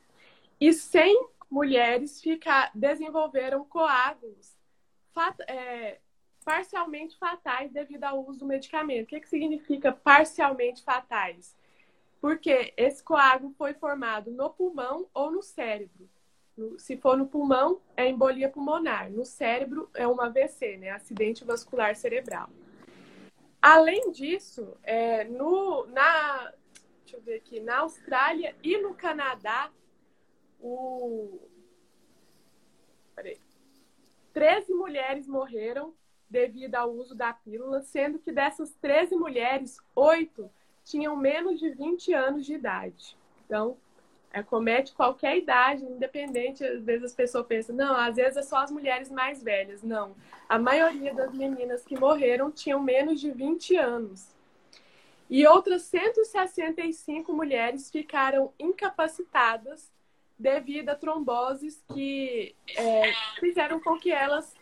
e 0.60 0.74
100 0.74 1.28
mulheres 1.50 2.22
fica, 2.22 2.70
desenvolveram 2.74 3.66
coágulos 3.66 4.58
fat, 5.14 5.36
é, 5.48 6.00
parcialmente 6.46 7.18
fatais 7.18 7.72
devido 7.72 8.04
ao 8.04 8.24
uso 8.26 8.40
do 8.40 8.46
medicamento. 8.46 9.06
O 9.06 9.08
que, 9.08 9.20
que 9.20 9.28
significa 9.28 9.92
parcialmente 9.92 10.84
fatais? 10.84 11.58
Porque 12.22 12.74
esse 12.78 13.04
coágulo 13.04 13.54
foi 13.58 13.74
formado 13.74 14.32
no 14.32 14.50
pulmão 14.50 15.08
ou 15.14 15.32
no 15.32 15.42
cérebro. 15.42 16.10
Se 16.78 16.98
for 16.98 17.18
no 17.18 17.28
pulmão, 17.28 17.80
é 17.96 18.08
embolia 18.08 18.50
pulmonar. 18.50 19.12
No 19.12 19.26
cérebro, 19.26 19.90
é 19.94 20.08
uma 20.08 20.26
AVC, 20.26 20.78
né? 20.78 20.90
Acidente 20.90 21.44
vascular 21.44 21.96
cerebral. 21.96 22.50
Além 23.62 24.12
disso, 24.12 24.78
é, 24.84 25.24
no, 25.24 25.86
na, 25.88 26.54
deixa 27.02 27.18
eu 27.18 27.22
ver 27.22 27.36
aqui, 27.36 27.60
na 27.60 27.80
Austrália 27.80 28.56
e 28.64 28.78
no 28.78 28.94
Canadá, 28.94 29.72
o... 30.60 31.40
13 34.34 34.72
mulheres 34.74 35.28
morreram 35.28 35.96
devido 36.30 36.76
ao 36.76 36.92
uso 36.92 37.16
da 37.16 37.34
pílula, 37.34 37.82
sendo 37.82 38.20
que 38.20 38.32
dessas 38.32 38.72
13 38.76 39.16
mulheres, 39.16 39.78
8 39.96 40.52
tinham 40.84 41.16
menos 41.16 41.60
de 41.60 41.70
20 41.72 42.14
anos 42.14 42.46
de 42.46 42.54
idade. 42.54 43.18
Então, 43.46 43.78
é, 44.32 44.44
comete 44.44 44.94
qualquer 44.94 45.38
idade, 45.38 45.84
independente. 45.84 46.64
Às 46.64 46.84
vezes 46.84 47.06
as 47.06 47.14
pessoas 47.14 47.46
pensam, 47.46 47.76
não, 47.76 47.96
às 47.96 48.16
vezes 48.16 48.38
é 48.38 48.42
só 48.42 48.58
as 48.58 48.72
mulheres 48.72 49.10
mais 49.10 49.42
velhas. 49.42 49.82
Não. 49.82 50.16
A 50.48 50.60
maioria 50.60 51.14
das 51.14 51.34
meninas 51.34 51.84
que 51.84 52.00
morreram 52.00 52.52
tinham 52.52 52.82
menos 52.82 53.20
de 53.20 53.32
20 53.32 53.76
anos. 53.76 54.36
E 55.30 55.46
outras 55.46 55.84
165 55.84 57.34
mulheres 57.34 57.92
ficaram 57.92 58.54
incapacitadas 58.58 59.92
devido 60.40 60.90
a 60.90 60.96
tromboses 60.96 61.84
que 61.94 62.56
é, 62.76 63.12
fizeram 63.40 63.80
com 63.80 63.98
que 63.98 64.12
elas 64.12 64.56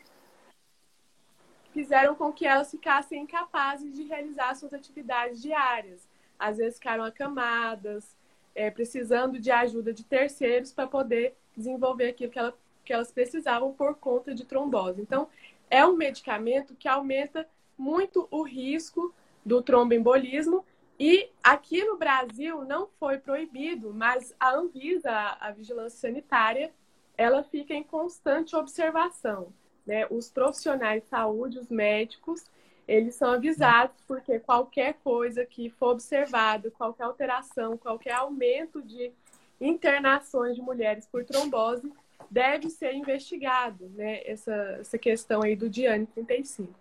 fizeram 1.74 2.16
com 2.16 2.32
que 2.32 2.45
elas 2.45 2.72
ficassem 2.72 3.24
incapazes 3.24 3.93
de 3.93 4.03
realizar 4.03 4.55
suas 4.55 4.74
atividades 4.74 5.41
diárias. 5.41 6.07
Às 6.39 6.57
vezes 6.57 6.76
ficaram 6.76 7.03
acamadas, 7.03 8.16
é, 8.55 8.71
precisando 8.71 9.37
de 9.37 9.51
ajuda 9.51 9.93
de 9.93 10.03
terceiros 10.03 10.71
para 10.71 10.87
poder 10.87 11.35
desenvolver 11.55 12.07
aquilo 12.07 12.31
que, 12.31 12.39
ela, 12.39 12.57
que 12.83 12.93
elas 12.93 13.11
precisavam 13.11 13.73
por 13.73 13.95
conta 13.95 14.33
de 14.33 14.45
trombose. 14.45 15.01
Então, 15.01 15.27
é 15.69 15.85
um 15.85 15.95
medicamento 15.95 16.73
que 16.75 16.87
aumenta 16.87 17.47
muito 17.77 18.27
o 18.31 18.41
risco 18.43 19.13
do 19.45 19.61
tromboembolismo 19.61 20.65
e 20.97 21.29
aqui 21.43 21.83
no 21.83 21.97
Brasil 21.97 22.63
não 22.63 22.87
foi 22.97 23.17
proibido, 23.17 23.93
mas 23.93 24.33
a 24.39 24.51
Anvisa, 24.55 25.11
a 25.11 25.51
Vigilância 25.51 25.99
Sanitária, 25.99 26.71
ela 27.17 27.43
fica 27.43 27.73
em 27.73 27.83
constante 27.83 28.55
observação. 28.55 29.51
Né? 29.85 30.07
Os 30.09 30.29
profissionais 30.29 31.03
de 31.03 31.09
saúde, 31.09 31.59
os 31.59 31.69
médicos, 31.69 32.45
eles 32.88 33.15
são 33.15 33.31
avisados 33.31 33.95
porque 34.07 34.39
qualquer 34.39 34.95
coisa 35.03 35.45
que 35.45 35.69
for 35.69 35.91
observada, 35.91 36.69
qualquer 36.71 37.03
alteração, 37.03 37.77
qualquer 37.77 38.13
aumento 38.13 38.81
de 38.81 39.11
internações 39.59 40.55
de 40.55 40.61
mulheres 40.61 41.07
por 41.07 41.23
trombose 41.23 41.91
deve 42.29 42.69
ser 42.69 42.93
investigado, 42.93 43.89
né? 43.89 44.21
Essa, 44.25 44.53
essa 44.79 44.97
questão 44.97 45.41
aí 45.41 45.55
do 45.55 45.69
Diane 45.69 46.05
35. 46.05 46.73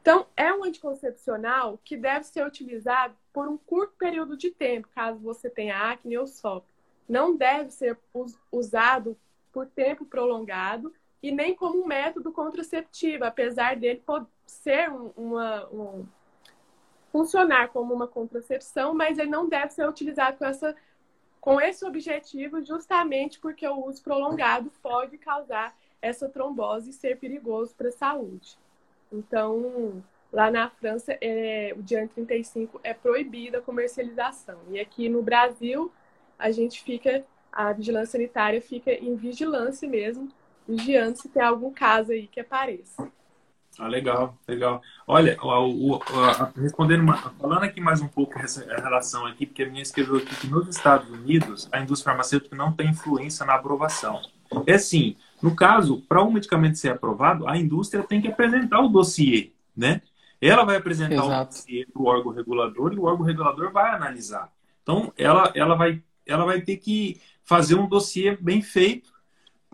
Então, 0.00 0.26
é 0.36 0.52
um 0.52 0.64
anticoncepcional 0.64 1.78
que 1.82 1.96
deve 1.96 2.26
ser 2.26 2.46
utilizado 2.46 3.14
por 3.32 3.48
um 3.48 3.56
curto 3.56 3.94
período 3.96 4.36
de 4.36 4.50
tempo, 4.50 4.88
caso 4.94 5.18
você 5.18 5.48
tenha 5.48 5.90
acne 5.90 6.18
ou 6.18 6.26
SOP. 6.26 6.64
Não 7.08 7.34
deve 7.36 7.70
ser 7.70 7.98
usado 8.52 9.16
por 9.52 9.66
tempo 9.66 10.04
prolongado 10.04 10.92
e 11.22 11.32
nem 11.32 11.54
como 11.54 11.82
um 11.82 11.86
método 11.86 12.30
contraceptivo, 12.32 13.24
apesar 13.24 13.76
dele 13.76 14.02
ser 14.46 14.90
um, 14.90 15.12
uma, 15.16 15.66
um, 15.66 16.06
funcionar 17.12 17.68
como 17.68 17.94
uma 17.94 18.08
contracepção, 18.08 18.94
mas 18.94 19.18
ele 19.18 19.30
não 19.30 19.48
deve 19.48 19.72
ser 19.72 19.88
utilizado 19.88 20.38
com, 20.38 20.44
essa, 20.44 20.76
com 21.40 21.60
esse 21.60 21.84
objetivo, 21.84 22.64
justamente 22.64 23.38
porque 23.38 23.66
o 23.66 23.86
uso 23.86 24.02
prolongado 24.02 24.70
pode 24.82 25.16
causar 25.18 25.76
essa 26.02 26.28
trombose 26.28 26.90
e 26.90 26.92
ser 26.92 27.18
perigoso 27.18 27.74
para 27.74 27.88
a 27.88 27.92
saúde. 27.92 28.58
Então, 29.12 30.02
lá 30.32 30.50
na 30.50 30.68
França, 30.68 31.16
é, 31.20 31.72
o 31.76 31.82
Dian 31.82 32.06
35 32.08 32.80
é 32.82 32.92
proibida 32.92 33.58
a 33.58 33.62
comercialização. 33.62 34.58
E 34.70 34.80
aqui 34.80 35.08
no 35.08 35.22
Brasil, 35.22 35.92
a 36.38 36.50
gente 36.50 36.82
fica, 36.82 37.24
a 37.52 37.72
vigilância 37.72 38.18
sanitária 38.18 38.60
fica 38.60 38.92
em 38.92 39.14
vigilância 39.14 39.88
mesmo, 39.88 40.28
vigiando 40.66 41.16
se 41.16 41.28
tem 41.28 41.42
algum 41.42 41.72
caso 41.72 42.12
aí 42.12 42.26
que 42.26 42.40
apareça. 42.40 43.10
Ah, 43.78 43.88
legal, 43.88 44.38
legal. 44.46 44.80
Olha, 45.06 45.36
o, 45.42 45.94
o, 45.94 45.94
a, 45.96 46.52
respondendo, 46.56 47.04
falando 47.40 47.64
aqui 47.64 47.80
mais 47.80 48.00
um 48.00 48.06
pouco 48.06 48.38
essa 48.38 48.64
relação 48.64 49.26
aqui, 49.26 49.46
porque 49.46 49.64
a 49.64 49.68
minha 49.68 49.82
escreveu 49.82 50.16
aqui 50.16 50.34
que 50.36 50.46
nos 50.46 50.68
Estados 50.68 51.08
Unidos 51.08 51.68
a 51.72 51.80
indústria 51.80 52.12
farmacêutica 52.12 52.54
não 52.54 52.72
tem 52.72 52.90
influência 52.90 53.44
na 53.44 53.54
aprovação. 53.54 54.20
É 54.66 54.74
assim, 54.74 55.16
no 55.42 55.56
caso, 55.56 56.02
para 56.08 56.22
um 56.22 56.30
medicamento 56.30 56.78
ser 56.78 56.90
aprovado, 56.90 57.48
a 57.48 57.56
indústria 57.56 58.04
tem 58.04 58.20
que 58.20 58.28
apresentar 58.28 58.80
o 58.80 58.88
dossiê, 58.88 59.50
né? 59.76 60.00
Ela 60.40 60.64
vai 60.64 60.76
apresentar 60.76 61.14
Exato. 61.14 61.30
o 61.30 61.44
dossiê 61.46 61.86
para 61.86 62.02
o 62.02 62.06
órgão 62.06 62.32
regulador 62.32 62.92
e 62.92 62.98
o 62.98 63.04
órgão 63.04 63.24
regulador 63.24 63.72
vai 63.72 63.90
analisar. 63.92 64.52
Então, 64.82 65.12
ela, 65.16 65.50
ela, 65.54 65.74
vai, 65.74 66.02
ela 66.26 66.44
vai 66.44 66.60
ter 66.60 66.76
que 66.76 67.20
fazer 67.42 67.74
um 67.74 67.88
dossiê 67.88 68.36
bem 68.36 68.62
feito 68.62 69.13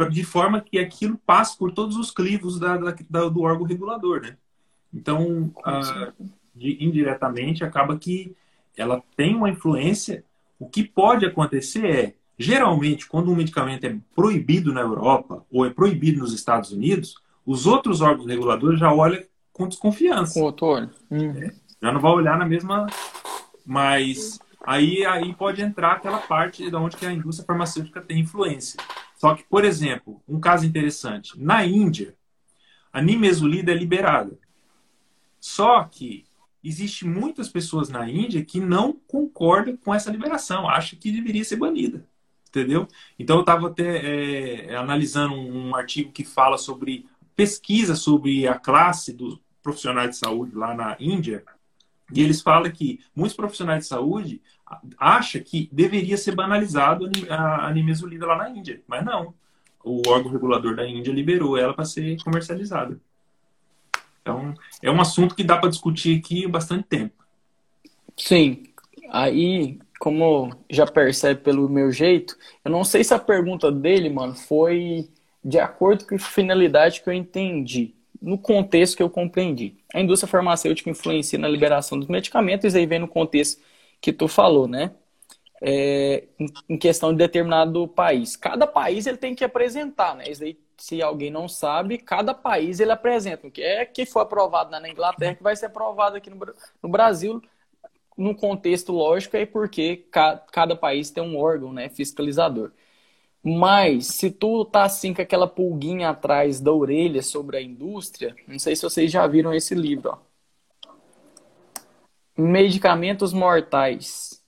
de 0.09 0.24
forma 0.24 0.61
que 0.61 0.78
aquilo 0.78 1.18
passe 1.26 1.59
por 1.59 1.72
todos 1.72 1.96
os 1.96 2.11
clivos 2.11 2.59
da, 2.59 2.76
da, 2.76 3.28
do 3.28 3.42
órgão 3.42 3.66
regulador, 3.66 4.22
né? 4.22 4.36
Então, 4.92 5.53
ah, 5.64 6.12
de, 6.55 6.82
indiretamente, 6.84 7.64
acaba 7.64 7.98
que 7.98 8.34
ela 8.76 9.03
tem 9.16 9.34
uma 9.34 9.51
influência. 9.51 10.24
O 10.59 10.68
que 10.68 10.84
pode 10.84 11.26
acontecer 11.26 11.86
é, 11.86 12.14
geralmente, 12.38 13.07
quando 13.07 13.30
um 13.30 13.36
medicamento 13.36 13.84
é 13.84 13.96
proibido 14.14 14.72
na 14.72 14.80
Europa 14.80 15.44
ou 15.51 15.66
é 15.66 15.70
proibido 15.70 16.20
nos 16.20 16.32
Estados 16.32 16.72
Unidos, 16.72 17.14
os 17.44 17.66
outros 17.66 18.01
órgãos 18.01 18.26
reguladores 18.26 18.78
já 18.78 18.92
olham 18.92 19.22
com 19.53 19.68
desconfiança. 19.68 20.34
Com 20.34 20.42
outro 20.46 20.66
olho. 20.66 20.90
É, 21.11 21.53
já 21.82 21.92
não 21.92 22.01
vai 22.01 22.12
olhar 22.12 22.38
na 22.38 22.46
mesma... 22.46 22.86
Mas 23.64 24.40
aí, 24.64 25.05
aí 25.05 25.32
pode 25.34 25.62
entrar 25.62 25.92
aquela 25.92 26.18
parte 26.18 26.68
de 26.68 26.74
onde 26.74 26.96
que 26.96 27.07
a 27.07 27.12
indústria 27.12 27.46
farmacêutica 27.46 28.01
tem 28.01 28.18
influência. 28.18 28.80
Só 29.21 29.35
que, 29.35 29.45
por 29.45 29.66
exemplo, 29.66 30.23
um 30.27 30.41
caso 30.41 30.64
interessante. 30.64 31.39
Na 31.39 31.62
Índia, 31.62 32.16
a 32.91 33.03
nimesulida 33.03 33.71
é 33.71 33.75
liberada. 33.75 34.39
Só 35.39 35.85
que 35.85 36.25
existe 36.64 37.07
muitas 37.07 37.47
pessoas 37.47 37.91
na 37.91 38.09
Índia 38.09 38.43
que 38.43 38.59
não 38.59 38.95
concordam 39.07 39.77
com 39.77 39.95
essa 39.95 40.11
liberação, 40.11 40.66
acham 40.66 40.99
que 40.99 41.12
deveria 41.12 41.45
ser 41.45 41.57
banida. 41.57 42.03
Entendeu? 42.49 42.89
Então 43.18 43.37
eu 43.37 43.41
estava 43.41 43.66
até 43.68 44.71
é, 44.71 44.75
analisando 44.75 45.35
um 45.35 45.75
artigo 45.75 46.11
que 46.11 46.25
fala 46.25 46.57
sobre 46.57 47.07
pesquisa 47.37 47.95
sobre 47.97 48.49
a 48.49 48.59
classe 48.59 49.12
dos 49.12 49.39
profissionais 49.62 50.12
de 50.12 50.16
saúde 50.16 50.57
lá 50.57 50.75
na 50.75 50.97
Índia. 50.99 51.45
E 52.11 52.23
eles 52.23 52.41
falam 52.41 52.71
que 52.71 53.01
muitos 53.14 53.37
profissionais 53.37 53.83
de 53.83 53.89
saúde 53.89 54.41
acha 54.99 55.41
que 55.41 55.68
deveria 55.73 56.16
ser 56.16 56.35
banalizado 56.35 57.11
a 57.29 57.71
nimesulida 57.73 58.27
lá 58.27 58.37
na 58.37 58.51
Índia, 58.51 58.81
mas 58.87 59.05
não. 59.05 59.35
O 59.83 60.03
órgão 60.09 60.31
regulador 60.31 60.77
da 60.77 60.87
Índia 60.87 61.12
liberou 61.12 61.57
ela 61.57 61.75
para 61.75 61.85
ser 61.85 62.23
comercializada. 62.23 63.01
Então, 64.23 64.55
é 64.83 64.91
um 64.91 65.01
assunto 65.01 65.35
que 65.35 65.43
dá 65.43 65.57
para 65.57 65.71
discutir 65.71 66.18
aqui 66.18 66.47
bastante 66.47 66.85
tempo. 66.85 67.25
Sim. 68.16 68.64
Aí, 69.11 69.79
como 69.99 70.55
já 70.68 70.87
percebe 70.87 71.41
pelo 71.41 71.68
meu 71.68 71.91
jeito, 71.91 72.37
eu 72.64 72.71
não 72.71 72.85
sei 72.85 73.03
se 73.03 73.14
a 73.14 73.18
pergunta 73.18 73.73
dele, 73.73 74.11
mano, 74.11 74.35
foi 74.35 75.09
de 75.43 75.59
acordo 75.59 76.07
com 76.07 76.14
a 76.14 76.18
finalidade 76.18 77.01
que 77.03 77.09
eu 77.09 77.14
entendi, 77.14 77.95
no 78.21 78.37
contexto 78.37 78.97
que 78.97 79.03
eu 79.03 79.09
compreendi. 79.09 79.77
A 79.95 80.01
indústria 80.01 80.31
farmacêutica 80.31 80.91
influencia 80.91 81.39
na 81.39 81.49
liberação 81.49 81.99
dos 81.99 82.09
medicamentos, 82.09 82.75
aí 82.75 82.85
vem 82.85 82.99
no 82.99 83.09
contexto 83.09 83.62
que 84.01 84.12
tu 84.12 84.28
falou, 84.28 84.66
né? 84.66 84.92
É, 85.62 86.26
em 86.68 86.78
questão 86.78 87.12
de 87.12 87.18
determinado 87.18 87.86
país. 87.88 88.36
Cada 88.36 88.66
país 88.66 89.07
ele 89.07 89.18
tem 89.18 89.34
que 89.34 89.44
apresentar, 89.44 90.16
né? 90.16 90.24
Isso 90.28 90.42
aí, 90.42 90.59
se 90.78 91.03
alguém 91.03 91.30
não 91.30 91.48
sabe, 91.48 91.98
cada 91.98 92.32
país 92.34 92.80
ele 92.80 92.92
apresenta. 92.92 93.46
O 93.46 93.51
que 93.51 93.62
é 93.62 93.84
que 93.84 94.07
foi 94.07 94.22
aprovado 94.22 94.70
na 94.70 94.88
Inglaterra 94.88 95.34
que 95.34 95.42
vai 95.42 95.55
ser 95.57 95.66
aprovado 95.66 96.16
aqui 96.16 96.30
no, 96.30 96.88
Brasil, 96.88 97.42
no 98.16 98.34
contexto 98.34 98.92
lógico, 98.92 99.36
é 99.36 99.44
porque 99.46 99.98
ca, 100.11 100.38
cada 100.51 100.74
país 100.76 101.11
tem 101.11 101.22
um 101.22 101.38
órgão 101.38 101.72
né, 101.72 101.88
fiscalizador. 101.90 102.72
Mas 103.42 104.07
se 104.09 104.30
tu 104.30 104.64
tá 104.66 104.84
assim 104.84 105.14
com 105.14 105.22
aquela 105.22 105.46
pulguinha 105.46 106.11
atrás 106.11 106.61
da 106.61 106.72
orelha 106.72 107.22
sobre 107.22 107.57
a 107.57 107.62
indústria, 107.62 108.36
não 108.46 108.59
sei 108.59 108.76
se 108.76 108.82
vocês 108.82 109.11
já 109.11 109.26
viram 109.26 109.55
esse 109.55 109.74
livro, 109.74 110.11
ó. 110.11 110.30
Medicamentos 112.41 113.34
mortais 113.34 114.43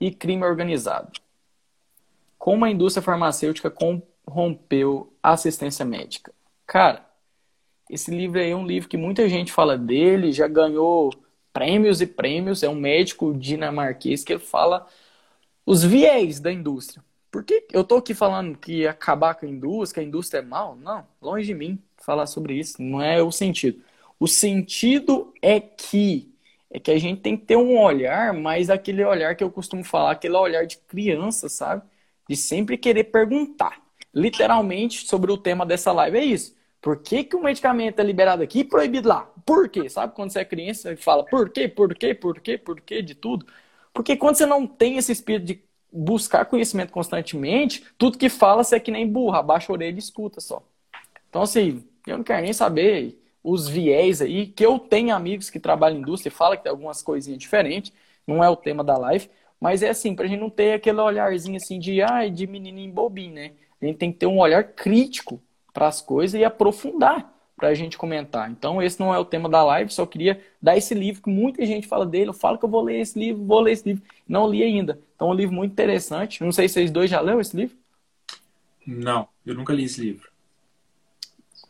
e 0.00 0.10
crime 0.10 0.44
organizado. 0.44 1.12
Como 2.38 2.64
a 2.64 2.70
indústria 2.70 3.02
farmacêutica 3.02 3.70
corrompeu 3.70 5.12
a 5.22 5.32
assistência 5.32 5.84
médica. 5.84 6.32
Cara, 6.66 7.06
esse 7.90 8.10
livro 8.10 8.40
aí 8.40 8.50
é 8.50 8.56
um 8.56 8.66
livro 8.66 8.88
que 8.88 8.96
muita 8.96 9.28
gente 9.28 9.52
fala 9.52 9.76
dele, 9.76 10.32
já 10.32 10.48
ganhou 10.48 11.12
prêmios 11.52 12.00
e 12.00 12.06
prêmios. 12.06 12.62
É 12.62 12.68
um 12.70 12.74
médico 12.74 13.34
dinamarquês 13.34 14.24
que 14.24 14.32
ele 14.32 14.40
fala 14.40 14.86
os 15.66 15.84
viés 15.84 16.40
da 16.40 16.50
indústria. 16.50 17.04
Por 17.30 17.44
que 17.44 17.66
eu 17.70 17.84
tô 17.84 17.96
aqui 17.96 18.14
falando 18.14 18.56
que 18.56 18.86
acabar 18.86 19.34
com 19.34 19.44
a 19.44 19.48
indústria, 19.50 20.00
que 20.00 20.06
a 20.06 20.08
indústria 20.08 20.38
é 20.38 20.42
mal? 20.42 20.76
Não, 20.76 21.06
longe 21.20 21.44
de 21.44 21.54
mim 21.54 21.78
falar 21.98 22.26
sobre 22.26 22.54
isso, 22.54 22.82
não 22.82 23.02
é 23.02 23.22
o 23.22 23.30
sentido. 23.30 23.82
O 24.18 24.26
sentido 24.26 25.34
é 25.42 25.60
que 25.60 26.31
é 26.72 26.80
que 26.80 26.90
a 26.90 26.98
gente 26.98 27.20
tem 27.20 27.36
que 27.36 27.44
ter 27.44 27.56
um 27.56 27.78
olhar, 27.78 28.32
mas 28.32 28.70
aquele 28.70 29.04
olhar 29.04 29.36
que 29.36 29.44
eu 29.44 29.50
costumo 29.50 29.84
falar, 29.84 30.12
aquele 30.12 30.36
olhar 30.36 30.66
de 30.66 30.78
criança, 30.78 31.48
sabe? 31.48 31.82
De 32.28 32.34
sempre 32.34 32.78
querer 32.78 33.04
perguntar. 33.04 33.82
Literalmente, 34.14 35.06
sobre 35.06 35.30
o 35.30 35.36
tema 35.36 35.66
dessa 35.66 35.92
live 35.92 36.18
é 36.18 36.24
isso. 36.24 36.56
Por 36.80 36.96
que, 37.02 37.24
que 37.24 37.36
o 37.36 37.42
medicamento 37.42 38.00
é 38.00 38.02
liberado 38.02 38.42
aqui 38.42 38.60
e 38.60 38.64
proibido 38.64 39.08
lá? 39.08 39.30
Por 39.44 39.68
quê? 39.68 39.88
Sabe 39.88 40.14
quando 40.14 40.30
você 40.32 40.40
é 40.40 40.44
criança 40.44 40.92
e 40.92 40.96
fala 40.96 41.24
por 41.24 41.50
quê, 41.50 41.68
por 41.68 41.94
quê, 41.94 42.14
por 42.14 42.40
quê, 42.40 42.58
por 42.58 42.80
quê 42.80 43.02
de 43.02 43.14
tudo? 43.14 43.46
Porque 43.92 44.16
quando 44.16 44.36
você 44.36 44.46
não 44.46 44.66
tem 44.66 44.96
esse 44.96 45.12
espírito 45.12 45.46
de 45.46 45.62
buscar 45.92 46.46
conhecimento 46.46 46.90
constantemente, 46.90 47.84
tudo 47.98 48.18
que 48.18 48.28
fala 48.30 48.64
você 48.64 48.76
é 48.76 48.80
que 48.80 48.90
nem 48.90 49.06
burra, 49.06 49.40
abaixa 49.40 49.70
a 49.70 49.74
orelha 49.74 49.94
e 49.94 49.98
escuta 49.98 50.40
só. 50.40 50.62
Então, 51.28 51.42
assim, 51.42 51.84
eu 52.06 52.16
não 52.16 52.24
quero 52.24 52.42
nem 52.42 52.52
saber 52.52 53.21
os 53.42 53.68
viés 53.68 54.22
aí, 54.22 54.46
que 54.46 54.64
eu 54.64 54.78
tenho 54.78 55.14
amigos 55.14 55.50
que 55.50 55.58
trabalham 55.58 55.98
em 55.98 56.00
indústria 56.00 56.30
e 56.30 56.34
falam 56.34 56.56
que 56.56 56.62
tem 56.62 56.70
algumas 56.70 57.02
coisinhas 57.02 57.38
diferentes, 57.38 57.92
não 58.26 58.42
é 58.42 58.48
o 58.48 58.56
tema 58.56 58.84
da 58.84 58.96
live, 58.96 59.28
mas 59.60 59.82
é 59.82 59.90
assim, 59.90 60.14
pra 60.14 60.26
gente 60.26 60.40
não 60.40 60.50
ter 60.50 60.74
aquele 60.74 61.00
olharzinho 61.00 61.56
assim 61.56 61.78
de, 61.78 62.02
ai, 62.02 62.30
de 62.30 62.46
menininho 62.46 62.92
bobinho, 62.92 63.34
né? 63.34 63.52
A 63.80 63.86
gente 63.86 63.96
tem 63.96 64.12
que 64.12 64.18
ter 64.18 64.26
um 64.26 64.38
olhar 64.38 64.62
crítico 64.64 65.40
para 65.72 65.88
as 65.88 66.00
coisas 66.00 66.40
e 66.40 66.44
aprofundar 66.44 67.32
para 67.56 67.68
a 67.68 67.74
gente 67.74 67.96
comentar. 67.96 68.50
Então, 68.50 68.82
esse 68.82 68.98
não 68.98 69.14
é 69.14 69.18
o 69.18 69.24
tema 69.24 69.48
da 69.48 69.62
live, 69.64 69.92
só 69.92 70.04
queria 70.04 70.40
dar 70.60 70.76
esse 70.76 70.94
livro 70.94 71.22
que 71.22 71.30
muita 71.30 71.64
gente 71.64 71.86
fala 71.86 72.04
dele. 72.04 72.30
Eu 72.30 72.34
falo 72.34 72.58
que 72.58 72.64
eu 72.64 72.68
vou 72.68 72.82
ler 72.82 73.00
esse 73.00 73.18
livro, 73.18 73.44
vou 73.44 73.60
ler 73.60 73.72
esse 73.72 73.88
livro. 73.88 74.02
Não 74.26 74.48
li 74.48 74.62
ainda. 74.62 75.00
Então, 75.14 75.28
é 75.28 75.30
um 75.30 75.34
livro 75.34 75.54
muito 75.54 75.72
interessante. 75.72 76.42
Não 76.42 76.52
sei 76.52 76.68
se 76.68 76.74
vocês 76.74 76.90
dois 76.90 77.10
já 77.10 77.20
leram 77.20 77.40
esse 77.40 77.56
livro. 77.56 77.76
Não, 78.84 79.28
eu 79.46 79.54
nunca 79.54 79.72
li 79.72 79.84
esse 79.84 80.00
livro. 80.00 80.28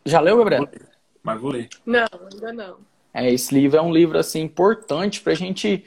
Já 0.05 0.21
leu, 0.21 0.39
Gabriel? 0.39 0.67
Mas 1.23 1.41
vou 1.41 1.51
ler. 1.51 1.69
Não, 1.85 2.07
ainda 2.33 2.53
não. 2.53 2.79
É, 3.15 3.31
esse 3.31 3.55
livro 3.55 3.79
é 3.79 3.83
um 3.83 3.93
livro 3.93 4.19
assim 4.19 4.41
importante 4.41 5.21
para 5.21 5.33
a 5.33 5.37
gente 5.37 5.85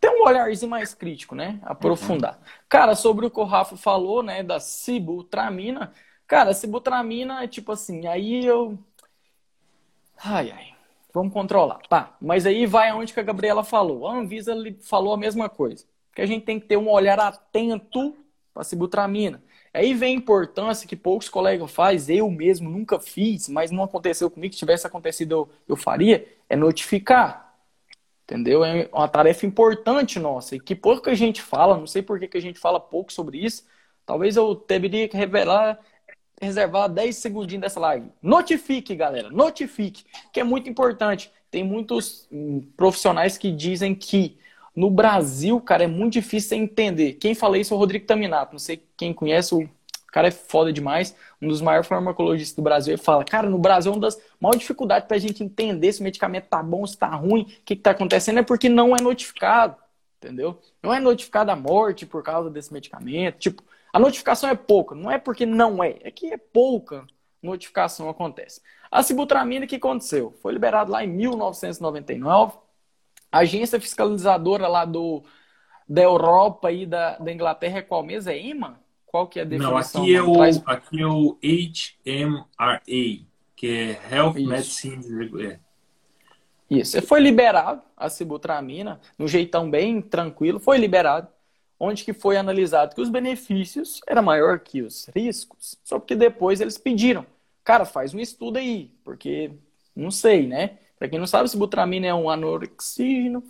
ter 0.00 0.08
um 0.08 0.24
olharzinho 0.24 0.70
mais 0.70 0.94
crítico, 0.94 1.34
né? 1.34 1.60
Aprofundar. 1.62 2.34
Uhum. 2.34 2.44
Cara, 2.68 2.94
sobre 2.94 3.26
o 3.26 3.30
que 3.30 3.40
o 3.40 3.44
Rafa 3.44 3.76
falou, 3.76 4.22
né, 4.22 4.42
da 4.42 4.58
sibutramina, 4.58 5.92
Cara, 6.30 6.54
sibutramina 6.54 7.42
é 7.42 7.48
tipo 7.48 7.72
assim, 7.72 8.06
aí 8.06 8.46
eu. 8.46 8.78
Ai, 10.16 10.52
ai. 10.52 10.74
Vamos 11.12 11.32
controlar. 11.32 11.80
Tá. 11.88 12.16
Mas 12.20 12.46
aí 12.46 12.66
vai 12.66 12.88
aonde 12.88 13.12
que 13.12 13.18
a 13.18 13.24
Gabriela 13.24 13.64
falou. 13.64 14.06
A 14.06 14.14
Anvisa 14.14 14.54
falou 14.80 15.12
a 15.12 15.16
mesma 15.16 15.48
coisa. 15.48 15.84
Que 16.14 16.22
a 16.22 16.26
gente 16.26 16.44
tem 16.44 16.60
que 16.60 16.68
ter 16.68 16.76
um 16.76 16.88
olhar 16.88 17.18
atento 17.18 18.16
para 18.54 18.62
sibutramina. 18.62 19.42
Aí 19.72 19.94
vem 19.94 20.14
a 20.14 20.18
importância 20.18 20.88
que 20.88 20.96
poucos 20.96 21.28
colegas 21.28 21.70
fazem, 21.70 22.18
eu 22.18 22.30
mesmo 22.30 22.68
nunca 22.68 22.98
fiz, 22.98 23.48
mas 23.48 23.70
não 23.70 23.84
aconteceu 23.84 24.30
comigo. 24.30 24.52
Se 24.52 24.58
tivesse 24.58 24.86
acontecido, 24.86 25.32
eu, 25.32 25.48
eu 25.68 25.76
faria. 25.76 26.26
É 26.48 26.56
notificar. 26.56 27.54
Entendeu? 28.24 28.64
É 28.64 28.88
uma 28.92 29.08
tarefa 29.08 29.46
importante 29.46 30.18
nossa. 30.18 30.56
E 30.56 30.60
que 30.60 30.74
pouca 30.74 31.14
gente 31.14 31.40
fala, 31.42 31.76
não 31.76 31.86
sei 31.86 32.02
por 32.02 32.18
que, 32.18 32.28
que 32.28 32.38
a 32.38 32.42
gente 32.42 32.58
fala 32.58 32.80
pouco 32.80 33.12
sobre 33.12 33.38
isso. 33.38 33.64
Talvez 34.04 34.36
eu 34.36 34.54
deveria 34.66 35.08
revelar 35.12 35.78
reservar 36.40 36.88
10 36.88 37.16
segundinhos 37.16 37.60
dessa 37.60 37.78
live. 37.78 38.10
Notifique, 38.22 38.94
galera, 38.96 39.28
notifique, 39.28 40.04
que 40.32 40.40
é 40.40 40.44
muito 40.44 40.70
importante. 40.70 41.30
Tem 41.50 41.62
muitos 41.62 42.26
hum, 42.32 42.66
profissionais 42.76 43.36
que 43.36 43.52
dizem 43.52 43.94
que 43.94 44.38
no 44.74 44.90
Brasil, 44.90 45.60
cara, 45.60 45.84
é 45.84 45.86
muito 45.86 46.14
difícil 46.14 46.56
entender. 46.56 47.14
Quem 47.14 47.34
fala 47.34 47.58
isso 47.58 47.74
é 47.74 47.76
o 47.76 47.78
Rodrigo 47.80 48.06
Taminato. 48.06 48.52
Não 48.52 48.58
sei 48.58 48.84
quem 48.96 49.12
conhece, 49.12 49.54
o 49.54 49.68
cara 50.12 50.28
é 50.28 50.30
foda 50.30 50.72
demais. 50.72 51.14
Um 51.40 51.48
dos 51.48 51.60
maiores 51.60 51.88
farmacologistas 51.88 52.56
do 52.56 52.62
Brasil. 52.62 52.94
Ele 52.94 53.02
fala, 53.02 53.24
cara, 53.24 53.48
no 53.48 53.58
Brasil, 53.58 53.92
uma 53.92 54.00
das 54.00 54.20
maiores 54.40 54.60
dificuldades 54.60 55.06
para 55.06 55.16
a 55.16 55.20
gente 55.20 55.42
entender 55.42 55.92
se 55.92 56.00
o 56.00 56.04
medicamento 56.04 56.46
tá 56.46 56.62
bom, 56.62 56.86
se 56.86 56.96
tá 56.96 57.08
ruim, 57.08 57.42
o 57.42 57.46
que, 57.64 57.76
que 57.76 57.82
tá 57.82 57.90
acontecendo, 57.90 58.38
é 58.38 58.42
porque 58.42 58.68
não 58.68 58.94
é 58.96 59.00
notificado. 59.00 59.76
Entendeu? 60.22 60.60
Não 60.82 60.92
é 60.92 61.00
notificada 61.00 61.52
a 61.52 61.56
morte 61.56 62.04
por 62.04 62.22
causa 62.22 62.50
desse 62.50 62.72
medicamento. 62.72 63.38
Tipo, 63.38 63.62
a 63.92 63.98
notificação 63.98 64.50
é 64.50 64.54
pouca, 64.54 64.94
não 64.94 65.10
é 65.10 65.18
porque 65.18 65.46
não 65.46 65.82
é, 65.82 65.96
é 66.02 66.10
que 66.10 66.32
é 66.32 66.36
pouca 66.36 67.06
notificação 67.42 68.08
acontece. 68.08 68.60
A 68.90 69.02
sibutramina, 69.02 69.64
o 69.64 69.68
que 69.68 69.76
aconteceu? 69.76 70.32
Foi 70.42 70.52
liberado 70.52 70.92
lá 70.92 71.04
em 71.04 71.08
1999. 71.08 72.58
A 73.30 73.38
agência 73.40 73.80
fiscalizadora 73.80 74.66
lá 74.66 74.84
do, 74.84 75.22
da 75.88 76.02
Europa 76.02 76.70
e 76.70 76.86
da, 76.86 77.18
da 77.18 77.32
Inglaterra 77.32 77.78
é 77.78 77.82
qual 77.82 78.02
mesmo? 78.02 78.30
É 78.30 78.38
EMA? 78.38 78.80
Qual 79.06 79.26
que 79.26 79.38
é 79.38 79.42
a 79.42 79.44
definição? 79.44 79.72
Não, 79.72 79.78
aqui 79.78 80.14
é 80.14 80.22
o, 80.22 80.32
Traz... 80.32 80.62
aqui 80.66 81.02
é 81.02 81.06
o 81.06 81.38
HMRA, 81.42 82.80
que 83.56 83.68
é 83.68 84.14
Health 84.14 84.36
Isso. 84.36 84.48
Medicine... 84.48 85.44
É. 85.46 85.58
Isso, 86.70 87.02
foi 87.02 87.18
liberado 87.18 87.82
a 87.96 88.08
sibutramina, 88.08 89.00
no 89.18 89.26
jeitão 89.26 89.68
bem 89.68 90.00
tranquilo, 90.00 90.60
foi 90.60 90.78
liberado 90.78 91.26
onde 91.80 92.04
que 92.04 92.12
foi 92.12 92.36
analisado 92.36 92.94
que 92.94 93.00
os 93.00 93.08
benefícios 93.08 94.00
eram 94.06 94.22
maior 94.22 94.60
que 94.60 94.82
os 94.82 95.10
riscos, 95.16 95.76
só 95.82 95.98
porque 95.98 96.14
depois 96.14 96.60
eles 96.60 96.78
pediram, 96.78 97.26
cara, 97.64 97.84
faz 97.84 98.14
um 98.14 98.20
estudo 98.20 98.58
aí, 98.58 98.92
porque 99.02 99.50
não 99.96 100.12
sei, 100.12 100.46
né? 100.46 100.78
Para 101.00 101.08
quem 101.08 101.18
não 101.18 101.26
sabe, 101.26 101.48
se 101.48 101.56
butramina 101.56 102.08
é 102.08 102.14
um 102.14 102.28
anorexígeno, 102.28 103.42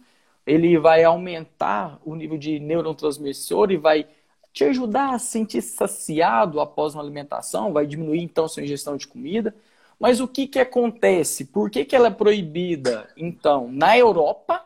ele 0.46 0.78
vai 0.78 1.03
aumentar 1.03 2.01
o 2.05 2.14
nível 2.14 2.38
de 2.38 2.61
neurotransmissor 2.61 3.72
e 3.72 3.76
vai 3.76 4.07
te 4.53 4.62
ajudar 4.62 5.14
a 5.14 5.18
sentir 5.18 5.61
saciado 5.61 6.61
após 6.61 6.94
uma 6.94 7.03
alimentação, 7.03 7.72
vai 7.72 7.88
diminuir 7.88 8.22
então 8.22 8.46
sua 8.46 8.62
ingestão 8.62 8.96
de 8.96 9.09
comida. 9.09 9.53
Mas 9.98 10.20
o 10.20 10.28
que, 10.28 10.46
que 10.46 10.61
acontece? 10.61 11.44
Por 11.44 11.68
que, 11.70 11.84
que 11.84 11.96
ela 11.96 12.07
é 12.07 12.11
proibida? 12.11 13.11
Então, 13.16 13.68
na 13.68 13.98
Europa, 13.98 14.64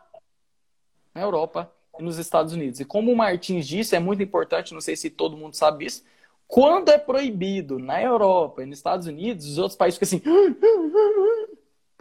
na 1.14 1.22
Europa, 1.22 1.72
nos 1.99 2.18
Estados 2.18 2.53
Unidos. 2.53 2.80
E 2.80 2.85
como 2.85 3.11
o 3.11 3.16
Martins 3.16 3.66
disse, 3.66 3.97
é 3.97 3.99
muito 3.99 4.22
importante, 4.22 4.74
não 4.74 4.80
sei 4.82 4.95
se 4.95 5.09
todo 5.09 5.39
mundo 5.39 5.55
sabe 5.55 5.87
isso, 5.87 6.05
quando 6.47 6.91
é 6.91 6.99
proibido 6.99 7.78
na 7.78 8.03
Europa 8.03 8.62
e 8.62 8.66
nos 8.66 8.76
Estados 8.76 9.07
Unidos, 9.07 9.47
os 9.47 9.57
outros 9.57 9.76
países 9.76 9.99
ficam 9.99 10.18
assim. 10.18 10.22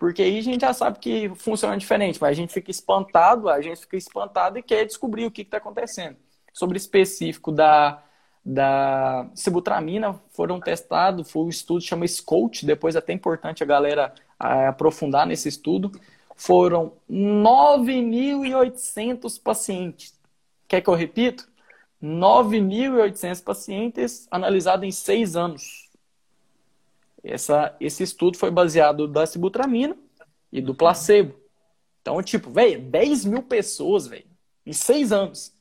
Porque 0.04 0.22
aí 0.22 0.38
a 0.38 0.42
gente 0.42 0.60
já 0.60 0.74
sabe 0.74 1.00
que 1.00 1.32
funciona 1.34 1.78
diferente, 1.78 2.20
mas 2.20 2.32
a 2.32 2.34
gente 2.34 2.52
fica 2.52 2.70
espantado, 2.70 3.48
a 3.48 3.62
gente 3.62 3.80
fica 3.80 3.96
espantado 3.96 4.60
e 4.60 4.62
quer 4.62 4.86
descobrir 4.86 5.26
o 5.26 5.32
que 5.32 5.44
está 5.44 5.60
acontecendo. 5.60 6.18
Sobre 6.52 6.76
específico 6.76 7.54
da, 7.54 8.04
da 8.44 9.26
sibutramina, 9.34 10.20
foram 10.34 10.60
testados, 10.60 11.32
foi 11.32 11.44
um 11.44 11.48
estudo 11.48 11.80
que 11.80 11.88
chama 11.88 12.06
SCOUT, 12.06 12.66
depois 12.66 12.96
é 12.96 13.00
até 13.00 13.14
importante 13.14 13.64
a 13.64 13.66
galera 13.66 14.14
aprofundar 14.38 15.26
nesse 15.26 15.48
estudo 15.48 15.90
foram 16.36 16.92
9.800 17.10 19.42
pacientes. 19.42 20.20
Quer 20.68 20.82
que 20.82 20.90
eu 20.90 20.96
repito? 20.96 21.48
9.800 22.04 23.42
pacientes 23.42 24.28
analisados 24.30 24.86
em 24.86 24.92
seis 24.92 25.38
anos. 25.38 25.83
Essa, 27.24 27.76
esse 27.80 28.04
estudo 28.04 28.38
foi 28.38 28.52
baseado 28.52 29.08
da 29.08 29.26
sibutramina 29.26 29.96
e 30.52 30.62
do 30.62 30.76
placebo. 30.76 31.36
Então, 32.02 32.22
tipo, 32.22 32.52
velho, 32.52 32.82
10 32.82 33.26
mil 33.26 33.44
pessoas, 33.44 34.08
velho, 34.08 34.26
em 34.66 34.74
seis 34.74 35.12
anos. 35.12 35.54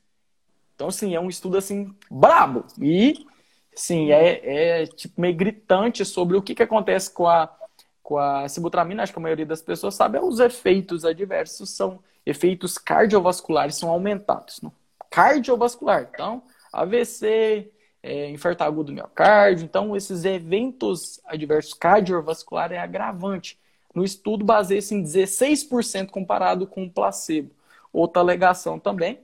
Então, 0.74 0.88
assim, 0.88 1.14
é 1.14 1.20
um 1.20 1.28
estudo, 1.28 1.56
assim, 1.56 1.94
brabo. 2.10 2.64
E, 2.80 3.26
sim, 3.74 4.10
é, 4.10 4.80
é 4.82 4.86
tipo, 4.86 5.20
meio 5.20 5.36
gritante 5.36 6.04
sobre 6.04 6.36
o 6.36 6.42
que, 6.42 6.54
que 6.54 6.62
acontece 6.62 7.12
com 7.12 7.28
a 7.28 7.56
com 8.02 8.18
a 8.18 8.48
sibutramina, 8.48 9.02
acho 9.02 9.12
que 9.12 9.18
a 9.18 9.22
maioria 9.22 9.46
das 9.46 9.62
pessoas 9.62 9.94
sabe, 9.94 10.18
é 10.18 10.20
os 10.20 10.40
efeitos 10.40 11.04
adversos 11.04 11.70
são 11.70 12.02
efeitos 12.26 12.76
cardiovasculares 12.76 13.76
são 13.76 13.88
aumentados. 13.88 14.60
Não? 14.60 14.72
Cardiovascular, 15.10 16.10
então, 16.12 16.42
AVC, 16.72 17.70
é, 18.02 18.28
infarto 18.30 18.64
agudo 18.64 18.88
do 18.88 18.94
miocárdio, 18.94 19.64
então 19.64 19.96
esses 19.96 20.24
eventos 20.24 21.20
adversos 21.24 21.72
cardiovasculares 21.74 22.76
é 22.76 22.80
agravante. 22.80 23.58
No 23.94 24.02
estudo 24.02 24.44
baseia-se 24.44 24.94
em 24.94 25.02
16% 25.02 26.10
comparado 26.10 26.66
com 26.66 26.84
o 26.84 26.90
placebo. 26.90 27.50
Outra 27.92 28.22
alegação 28.22 28.78
também 28.78 29.20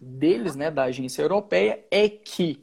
deles, 0.00 0.56
né, 0.56 0.70
da 0.70 0.84
agência 0.84 1.22
europeia, 1.22 1.84
é 1.90 2.08
que 2.08 2.60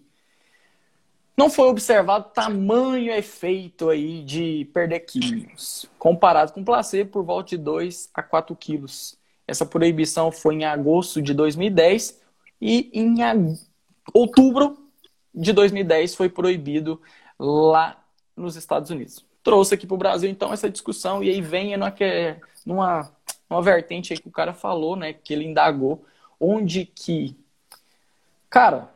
não 1.35 1.49
foi 1.49 1.69
observado 1.69 2.29
tamanho 2.33 3.11
efeito 3.11 3.89
aí 3.89 4.21
de 4.23 4.69
perder 4.73 4.99
quilos, 4.99 5.89
comparado 5.97 6.51
com 6.51 6.63
placebo 6.63 7.09
por 7.09 7.23
volta 7.23 7.51
de 7.51 7.57
2 7.57 8.09
a 8.13 8.21
4 8.21 8.55
quilos. 8.55 9.17
Essa 9.47 9.65
proibição 9.65 10.31
foi 10.31 10.55
em 10.55 10.65
agosto 10.65 11.21
de 11.21 11.33
2010 11.33 12.21
e 12.61 12.91
em 12.93 13.15
outubro 14.13 14.80
de 15.33 15.53
2010 15.53 16.15
foi 16.15 16.29
proibido 16.29 17.01
lá 17.39 18.03
nos 18.35 18.55
Estados 18.55 18.89
Unidos. 18.89 19.25
Trouxe 19.43 19.73
aqui 19.73 19.87
para 19.87 19.95
o 19.95 19.97
Brasil, 19.97 20.29
então, 20.29 20.53
essa 20.53 20.69
discussão, 20.69 21.23
e 21.23 21.29
aí 21.29 21.41
vem 21.41 21.73
numa, 22.65 23.11
numa 23.49 23.61
vertente 23.61 24.13
aí 24.13 24.19
que 24.19 24.27
o 24.27 24.31
cara 24.31 24.53
falou, 24.53 24.95
né, 24.95 25.13
que 25.13 25.33
ele 25.33 25.45
indagou, 25.45 26.05
onde 26.39 26.85
que, 26.85 27.35
cara, 28.49 28.89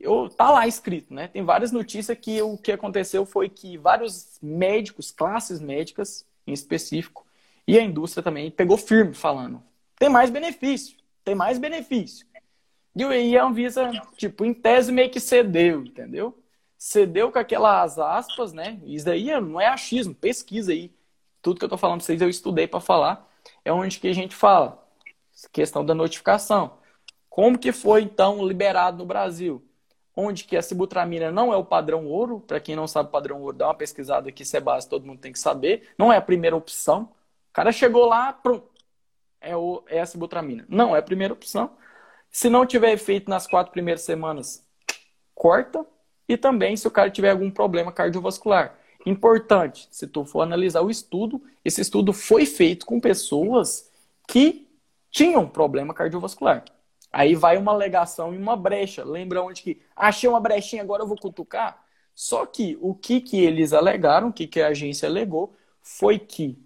eu, 0.00 0.28
tá 0.30 0.50
lá 0.50 0.66
escrito, 0.66 1.12
né? 1.12 1.28
Tem 1.28 1.44
várias 1.44 1.70
notícias 1.70 2.16
que 2.18 2.40
o 2.40 2.56
que 2.56 2.72
aconteceu 2.72 3.26
foi 3.26 3.48
que 3.48 3.76
vários 3.76 4.38
médicos, 4.42 5.10
classes 5.10 5.60
médicas 5.60 6.26
em 6.46 6.52
específico, 6.52 7.26
e 7.66 7.78
a 7.78 7.82
indústria 7.82 8.22
também 8.22 8.50
pegou 8.50 8.78
firme 8.78 9.14
falando: 9.14 9.62
tem 9.98 10.08
mais 10.08 10.30
benefício, 10.30 10.96
tem 11.22 11.34
mais 11.34 11.58
benefício. 11.58 12.26
E 12.94 13.04
aí 13.04 13.36
a 13.36 13.44
Anvisa, 13.44 13.90
tipo, 14.16 14.44
em 14.44 14.52
tese 14.52 14.92
meio 14.92 15.10
que 15.10 15.20
cedeu, 15.20 15.82
entendeu? 15.84 16.40
cedeu 16.80 17.30
com 17.30 17.38
aquelas 17.38 17.98
aspas, 17.98 18.54
né? 18.54 18.80
Isso 18.86 19.04
daí 19.04 19.38
não 19.38 19.60
é 19.60 19.66
achismo, 19.66 20.14
pesquisa 20.14 20.72
aí. 20.72 20.90
Tudo 21.42 21.58
que 21.58 21.64
eu 21.64 21.68
tô 21.68 21.76
falando 21.76 21.98
pra 21.98 22.06
vocês 22.06 22.22
eu 22.22 22.28
estudei 22.30 22.66
para 22.66 22.80
falar. 22.80 23.28
É 23.62 23.70
onde 23.70 24.00
que 24.00 24.08
a 24.08 24.14
gente 24.14 24.34
fala. 24.34 24.82
Questão 25.52 25.84
da 25.84 25.94
notificação. 25.94 26.78
Como 27.28 27.58
que 27.58 27.70
foi, 27.70 28.02
então, 28.02 28.46
liberado 28.46 28.98
no 28.98 29.04
Brasil? 29.04 29.62
Onde 30.16 30.44
que 30.44 30.56
a 30.56 30.62
sibutramina 30.62 31.30
não 31.30 31.52
é 31.52 31.56
o 31.56 31.64
padrão 31.64 32.06
ouro. 32.06 32.40
Para 32.40 32.60
quem 32.60 32.74
não 32.74 32.86
sabe 32.88 33.10
o 33.10 33.12
padrão 33.12 33.42
ouro, 33.42 33.56
dá 33.58 33.66
uma 33.68 33.74
pesquisada 33.74 34.30
aqui, 34.30 34.42
isso 34.42 34.56
é 34.56 34.60
base, 34.60 34.88
todo 34.88 35.06
mundo 35.06 35.20
tem 35.20 35.32
que 35.32 35.38
saber. 35.38 35.90
Não 35.98 36.10
é 36.10 36.16
a 36.16 36.22
primeira 36.22 36.56
opção. 36.56 37.02
O 37.50 37.52
cara 37.52 37.72
chegou 37.72 38.06
lá, 38.06 38.32
pronto. 38.32 38.70
É, 39.40 39.54
o, 39.54 39.82
é 39.86 40.00
a 40.00 40.06
sibutramina. 40.06 40.64
Não 40.68 40.96
é 40.96 40.98
a 40.98 41.02
primeira 41.02 41.34
opção. 41.34 41.76
Se 42.30 42.48
não 42.48 42.64
tiver 42.64 42.92
efeito 42.92 43.28
nas 43.28 43.46
quatro 43.46 43.72
primeiras 43.72 44.02
semanas, 44.02 44.64
corta. 45.34 45.84
E 46.28 46.36
também 46.36 46.76
se 46.76 46.86
o 46.86 46.90
cara 46.90 47.10
tiver 47.10 47.30
algum 47.30 47.50
problema 47.50 47.90
cardiovascular. 47.90 48.78
Importante, 49.04 49.88
se 49.90 50.06
tu 50.06 50.24
for 50.24 50.42
analisar 50.42 50.82
o 50.82 50.90
estudo, 50.90 51.42
esse 51.64 51.80
estudo 51.80 52.12
foi 52.12 52.46
feito 52.46 52.86
com 52.86 53.00
pessoas 53.00 53.90
que 54.28 54.68
tinham 55.10 55.48
problema 55.48 55.92
cardiovascular. 55.92 56.64
Aí 57.12 57.34
vai 57.34 57.56
uma 57.56 57.72
alegação 57.72 58.32
e 58.32 58.38
uma 58.38 58.56
brecha. 58.56 59.02
Lembra 59.02 59.42
onde 59.42 59.62
que 59.62 59.82
achei 59.96 60.28
uma 60.28 60.38
brechinha, 60.38 60.82
agora 60.82 61.02
eu 61.02 61.08
vou 61.08 61.18
cutucar? 61.18 61.82
Só 62.14 62.46
que 62.46 62.78
o 62.80 62.94
que, 62.94 63.20
que 63.20 63.40
eles 63.40 63.72
alegaram, 63.72 64.28
o 64.28 64.32
que, 64.32 64.46
que 64.46 64.60
a 64.60 64.68
agência 64.68 65.08
alegou, 65.08 65.56
foi 65.82 66.18
que 66.18 66.56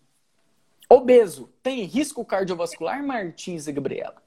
obeso 0.90 1.48
tem 1.62 1.84
risco 1.84 2.24
cardiovascular, 2.24 3.02
Martins 3.02 3.66
e 3.66 3.72
Gabriela? 3.72 4.23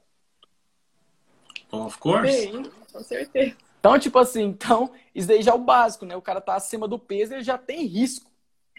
Of 1.70 1.98
course. 1.98 2.32
Sim, 2.32 2.62
com 2.92 3.00
certeza. 3.00 3.56
Então, 3.80 3.98
tipo 3.98 4.18
assim, 4.18 4.42
então, 4.42 4.90
isso 5.14 5.28
daí 5.28 5.42
já 5.42 5.52
é 5.52 5.54
o 5.54 5.58
básico, 5.58 6.04
né? 6.04 6.16
O 6.16 6.22
cara 6.22 6.40
tá 6.40 6.54
acima 6.54 6.88
do 6.88 6.98
peso, 6.98 7.34
ele 7.34 7.42
já 7.42 7.56
tem 7.56 7.84
risco 7.86 8.30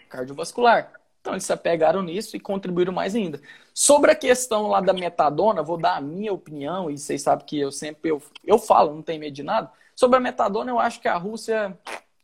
cardiovascular. 0.08 0.92
Então, 1.20 1.34
eles 1.34 1.44
se 1.44 1.52
apegaram 1.52 2.02
nisso 2.02 2.36
e 2.36 2.40
contribuíram 2.40 2.92
mais 2.92 3.14
ainda. 3.14 3.40
Sobre 3.72 4.10
a 4.10 4.14
questão 4.14 4.68
lá 4.68 4.80
da 4.80 4.92
metadona, 4.92 5.62
vou 5.62 5.76
dar 5.76 5.96
a 5.96 6.00
minha 6.00 6.32
opinião, 6.32 6.90
e 6.90 6.98
vocês 6.98 7.22
sabem 7.22 7.46
que 7.46 7.58
eu 7.58 7.70
sempre 7.70 8.10
eu, 8.10 8.22
eu 8.44 8.58
falo, 8.58 8.94
não 8.94 9.02
tenho 9.02 9.20
medo 9.20 9.34
de 9.34 9.42
nada. 9.42 9.70
Sobre 9.94 10.16
a 10.16 10.20
metadona, 10.20 10.70
eu 10.70 10.78
acho 10.78 11.00
que 11.00 11.08
a 11.08 11.16
Rússia, 11.16 11.78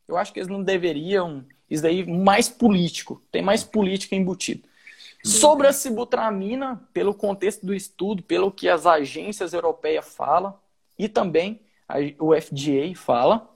eu 0.09 0.17
acho 0.17 0.33
que 0.33 0.41
eles 0.41 0.49
não 0.49 0.63
deveriam, 0.63 1.45
isso 1.71 1.83
daí 1.83 2.07
mais 2.07 2.49
político, 2.49 3.23
tem 3.31 3.43
mais 3.43 3.63
política 3.63 4.17
embutido. 4.17 4.66
Sobre 5.27 5.67
a 5.67 5.73
sibutramina, 5.73 6.81
pelo 6.93 7.13
contexto 7.13 7.67
do 7.67 7.75
estudo, 7.75 8.23
pelo 8.23 8.53
que 8.53 8.69
as 8.69 8.87
agências 8.87 9.53
europeias 9.53 10.07
falam, 10.15 10.55
e 10.97 11.09
também 11.09 11.61
o 12.19 12.33
FDA 12.35 12.95
fala, 12.95 13.51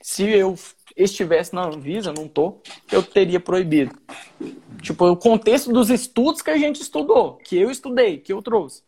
se 0.00 0.22
eu 0.22 0.56
estivesse 0.96 1.52
na 1.52 1.66
Anvisa, 1.66 2.12
não 2.12 2.28
tô, 2.28 2.60
eu 2.92 3.02
teria 3.02 3.40
proibido. 3.40 3.94
Tipo, 4.80 5.06
o 5.06 5.16
contexto 5.16 5.72
dos 5.72 5.90
estudos 5.90 6.42
que 6.42 6.50
a 6.50 6.56
gente 6.56 6.80
estudou, 6.80 7.36
que 7.38 7.56
eu 7.56 7.70
estudei, 7.70 8.18
que 8.18 8.32
eu 8.32 8.40
trouxe. 8.40 8.84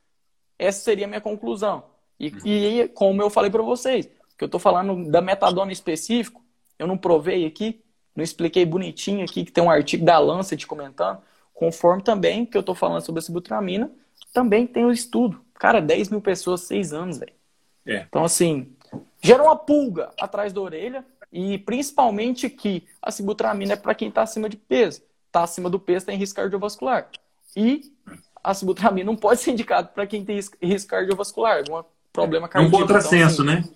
Essa 0.57 0.80
seria 0.80 1.07
a 1.07 1.09
minha 1.09 1.20
conclusão. 1.20 1.84
E, 2.20 2.32
e 2.45 2.89
como 2.89 3.20
eu 3.20 3.30
falei 3.30 3.51
para 3.51 3.62
vocês, 3.62 4.09
que 4.36 4.45
eu 4.45 4.49
tô 4.49 4.61
falando 4.61 5.11
da 5.11 5.20
metadona 5.20 5.72
específico, 5.72 6.41
eu 6.78 6.86
não 6.86 6.97
provei 6.97 7.45
aqui, 7.45 7.82
não 8.14 8.22
expliquei 8.22 8.64
bonitinho 8.64 9.24
aqui, 9.24 9.45
que 9.45 9.53
tem 9.53 9.62
um 9.62 9.70
artigo 9.70 10.05
da 10.05 10.18
Lancet 10.18 10.66
comentando, 10.66 11.20
conforme 11.59 12.00
também 12.04 12.46
que 12.46 12.56
eu 12.56 12.62
tô 12.62 12.72
falando 12.72 13.04
sobre 13.04 13.18
a 13.18 13.22
sibutramina, 13.22 13.90
também 14.32 14.64
tem 14.64 14.84
o 14.84 14.92
estudo. 14.92 15.40
Cara, 15.54 15.80
10 15.80 16.11
mil 16.11 16.20
pessoas, 16.20 16.61
6 16.61 16.92
anos, 16.92 17.18
velho. 17.18 17.32
É. 17.84 18.06
Então, 18.09 18.24
assim, 18.24 18.76
gera 19.20 19.42
uma 19.42 19.56
pulga 19.56 20.11
atrás 20.20 20.52
da 20.52 20.61
orelha 20.61 21.04
e 21.32 21.59
principalmente 21.59 22.48
que 22.48 22.86
a 23.02 23.11
sibutramina 23.11 23.72
é 23.72 23.76
para 23.76 23.92
quem 23.92 24.09
está 24.09 24.22
acima 24.22 24.48
de 24.48 24.56
peso. 24.56 25.02
Está 25.26 25.42
acima 25.42 25.68
do 25.68 25.80
peso 25.80 26.06
tem 26.06 26.16
risco 26.16 26.36
cardiovascular. 26.36 27.09
E 27.56 27.92
a 28.42 28.54
sibutramina 28.54 29.06
não 29.06 29.16
pode 29.16 29.40
ser 29.40 29.50
indicado 29.50 29.88
para 29.88 30.06
quem 30.06 30.24
tem 30.24 30.38
risco 30.62 30.88
cardiovascular, 30.88 31.59
algum 31.59 31.82
problema 32.12 32.48
cardíaco. 32.48 32.76
É 32.76 32.78
um 32.78 32.80
contrassenso, 32.80 33.42
então, 33.42 33.54
assim, 33.54 33.64
né? 33.64 33.68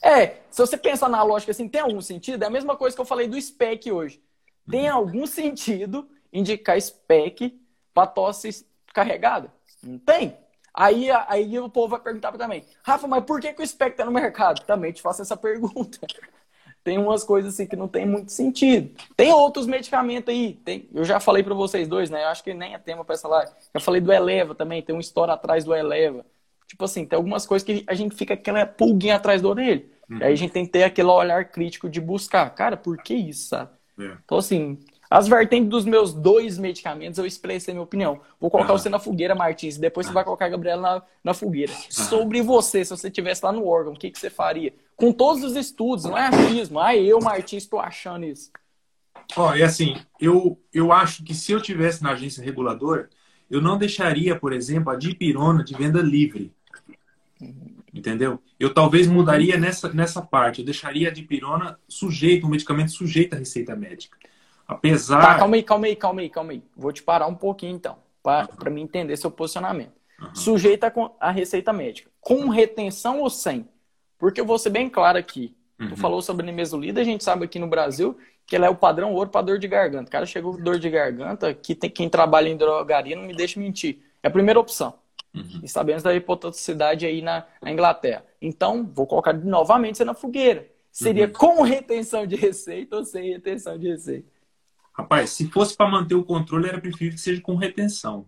É, 0.00 0.36
se 0.48 0.60
você 0.60 0.76
pensar 0.76 1.08
na 1.08 1.24
lógica 1.24 1.50
assim, 1.50 1.68
tem 1.68 1.80
algum 1.80 2.00
sentido? 2.00 2.44
É 2.44 2.46
a 2.46 2.50
mesma 2.50 2.76
coisa 2.76 2.94
que 2.94 3.00
eu 3.00 3.04
falei 3.04 3.26
do 3.26 3.40
SPEC 3.40 3.90
hoje. 3.90 4.22
Tem 4.70 4.86
algum 4.86 5.26
sentido 5.26 6.08
indicar 6.32 6.80
SPEC 6.80 7.58
para 7.94 8.06
tosse 8.06 8.66
carregada? 8.92 9.52
Não 9.82 9.98
tem. 9.98 10.36
Aí, 10.72 11.08
aí 11.10 11.58
o 11.58 11.68
povo 11.68 11.88
vai 11.88 12.00
perguntar 12.00 12.32
também, 12.32 12.64
Rafa, 12.82 13.06
mas 13.06 13.24
por 13.24 13.40
que, 13.40 13.52
que 13.52 13.62
o 13.62 13.66
SPEC 13.66 13.92
está 13.92 14.04
no 14.04 14.12
mercado? 14.12 14.64
Também 14.64 14.92
te 14.92 15.02
faço 15.02 15.22
essa 15.22 15.36
pergunta. 15.36 15.98
tem 16.84 16.96
umas 16.96 17.24
coisas 17.24 17.52
assim 17.52 17.66
que 17.66 17.76
não 17.76 17.88
tem 17.88 18.06
muito 18.06 18.32
sentido. 18.32 18.90
Tem 19.16 19.32
outros 19.32 19.66
medicamentos 19.66 20.32
aí. 20.32 20.54
Tem, 20.64 20.88
eu 20.94 21.04
já 21.04 21.20
falei 21.20 21.42
para 21.42 21.54
vocês 21.54 21.86
dois, 21.86 22.08
né? 22.08 22.22
Eu 22.24 22.28
acho 22.28 22.42
que 22.42 22.54
nem 22.54 22.74
é 22.74 22.78
tema 22.78 23.04
para 23.04 23.14
essa 23.14 23.28
live. 23.28 23.52
Já 23.74 23.80
falei 23.80 24.00
do 24.00 24.12
Eleva 24.12 24.54
também, 24.54 24.80
tem 24.80 24.94
uma 24.94 25.00
história 25.00 25.34
atrás 25.34 25.64
do 25.64 25.74
Eleva. 25.74 26.24
Tipo 26.66 26.84
assim, 26.84 27.04
tem 27.04 27.16
algumas 27.16 27.46
coisas 27.46 27.64
que 27.66 27.84
a 27.86 27.94
gente 27.94 28.14
fica 28.14 28.34
aquela 28.34 28.64
pulguinha 28.64 29.16
atrás 29.16 29.42
da 29.42 29.48
orelha. 29.48 29.84
Uhum. 30.08 30.18
Aí 30.22 30.32
a 30.32 30.36
gente 30.36 30.52
tem 30.52 30.64
que 30.64 30.72
ter 30.72 30.84
aquele 30.84 31.08
olhar 31.08 31.44
crítico 31.50 31.90
de 31.90 32.00
buscar. 32.00 32.48
Cara, 32.54 32.76
por 32.76 32.96
que 33.02 33.14
isso, 33.14 33.48
sabe? 33.48 33.70
É. 33.98 34.16
Então, 34.24 34.38
assim, 34.38 34.78
as 35.10 35.26
vertentes 35.26 35.70
dos 35.70 35.84
meus 35.84 36.12
dois 36.12 36.58
medicamentos, 36.58 37.18
eu 37.18 37.24
expressei 37.24 37.72
minha 37.72 37.84
opinião. 37.84 38.20
Vou 38.38 38.50
colocar 38.50 38.72
você 38.72 38.88
na 38.88 38.98
fogueira, 38.98 39.34
Martins, 39.34 39.78
depois 39.78 40.06
você 40.06 40.12
vai 40.12 40.24
colocar 40.24 40.46
a 40.46 40.50
Gabriela 40.50 40.82
na, 40.82 41.02
na 41.24 41.34
fogueira. 41.34 41.72
Sobre 41.88 42.42
você, 42.42 42.84
se 42.84 42.90
você 42.90 43.08
estivesse 43.08 43.44
lá 43.44 43.50
no 43.50 43.66
órgão, 43.66 43.92
o 43.94 43.96
que, 43.96 44.10
que 44.10 44.18
você 44.18 44.28
faria? 44.28 44.74
Com 44.96 45.12
todos 45.12 45.42
os 45.42 45.56
estudos, 45.56 46.04
não 46.04 46.18
é 46.18 46.26
achismo. 46.26 46.78
Ah, 46.78 46.94
eu, 46.94 47.20
Martins, 47.20 47.62
estou 47.62 47.80
achando 47.80 48.26
isso. 48.26 48.50
Ó, 49.36 49.54
é 49.54 49.62
assim, 49.62 49.96
eu, 50.20 50.60
eu 50.72 50.92
acho 50.92 51.22
que 51.24 51.34
se 51.34 51.52
eu 51.52 51.60
tivesse 51.60 52.02
na 52.02 52.12
agência 52.12 52.42
reguladora, 52.44 53.08
eu 53.50 53.60
não 53.60 53.78
deixaria, 53.78 54.36
por 54.38 54.52
exemplo, 54.52 54.90
a 54.90 54.96
dipirona 54.96 55.64
de 55.64 55.74
venda 55.74 56.02
livre. 56.02 56.52
Entendeu? 57.92 58.40
Eu 58.60 58.74
talvez 58.74 59.06
mudaria 59.06 59.56
nessa, 59.56 59.90
nessa 59.92 60.20
parte. 60.20 60.60
Eu 60.60 60.64
deixaria 60.64 61.08
a 61.08 61.12
dipirona 61.12 61.78
sujeito, 61.88 62.46
um 62.46 62.50
medicamento 62.50 62.90
sujeito 62.92 63.34
à 63.34 63.38
receita 63.38 63.74
médica. 63.74 64.18
Apesar. 64.68 65.22
Tá, 65.22 65.38
calma 65.38 65.56
aí, 65.56 65.62
calma 65.62 65.86
aí, 65.86 65.96
calma 65.96 66.20
aí, 66.20 66.28
calma 66.28 66.52
aí. 66.52 66.62
Vou 66.76 66.92
te 66.92 67.02
parar 67.02 67.26
um 67.26 67.34
pouquinho 67.34 67.74
então, 67.74 67.96
para 68.22 68.46
uhum. 68.66 68.74
mim 68.74 68.82
entender 68.82 69.16
seu 69.16 69.30
posicionamento. 69.30 69.92
Uhum. 70.20 70.34
Sujeita 70.34 70.92
a 71.18 71.30
receita 71.30 71.72
médica. 71.72 72.10
Com 72.20 72.48
retenção 72.48 73.20
ou 73.20 73.30
sem? 73.30 73.66
Porque 74.18 74.40
eu 74.40 74.44
vou 74.44 74.58
ser 74.58 74.70
bem 74.70 74.90
claro 74.90 75.16
aqui. 75.16 75.56
Uhum. 75.80 75.88
Tu 75.88 75.96
falou 75.96 76.20
sobre 76.20 76.44
nimesulida, 76.44 77.00
a 77.00 77.04
gente 77.04 77.24
sabe 77.24 77.44
aqui 77.44 77.58
no 77.58 77.66
Brasil 77.66 78.18
que 78.44 78.56
ela 78.56 78.66
é 78.66 78.70
o 78.70 78.74
padrão 78.74 79.12
ouro 79.12 79.28
para 79.28 79.42
dor 79.42 79.58
de 79.58 79.68
garganta. 79.68 80.08
O 80.08 80.10
cara 80.10 80.24
chegou 80.24 80.54
com 80.54 80.62
dor 80.62 80.78
de 80.78 80.88
garganta, 80.88 81.52
que 81.52 81.74
tem, 81.74 81.90
quem 81.90 82.08
trabalha 82.08 82.48
em 82.48 82.56
drogaria 82.56 83.14
não 83.14 83.24
me 83.24 83.36
deixa 83.36 83.60
mentir. 83.60 83.98
É 84.22 84.28
a 84.28 84.30
primeira 84.30 84.58
opção. 84.58 84.94
Uhum. 85.34 85.60
E 85.62 85.68
sabemos 85.68 86.02
da 86.02 86.14
hipotoxicidade 86.14 87.04
aí 87.04 87.20
na, 87.20 87.44
na, 87.60 87.70
Inglaterra. 87.70 88.24
Então, 88.40 88.90
vou 88.90 89.06
colocar 89.06 89.34
novamente 89.34 89.98
você 89.98 90.04
na 90.04 90.14
fogueira. 90.14 90.66
Seria 90.90 91.26
uhum. 91.26 91.32
com 91.32 91.62
retenção 91.62 92.26
de 92.26 92.36
receita 92.36 92.96
ou 92.96 93.04
sem 93.04 93.30
retenção 93.32 93.78
de 93.78 93.88
receita? 93.90 94.26
Rapaz, 94.98 95.30
se 95.30 95.48
fosse 95.48 95.76
para 95.76 95.88
manter 95.88 96.16
o 96.16 96.24
controle, 96.24 96.68
era 96.68 96.80
preferível 96.80 97.14
que 97.14 97.20
seja 97.20 97.40
com 97.40 97.54
retenção. 97.54 98.26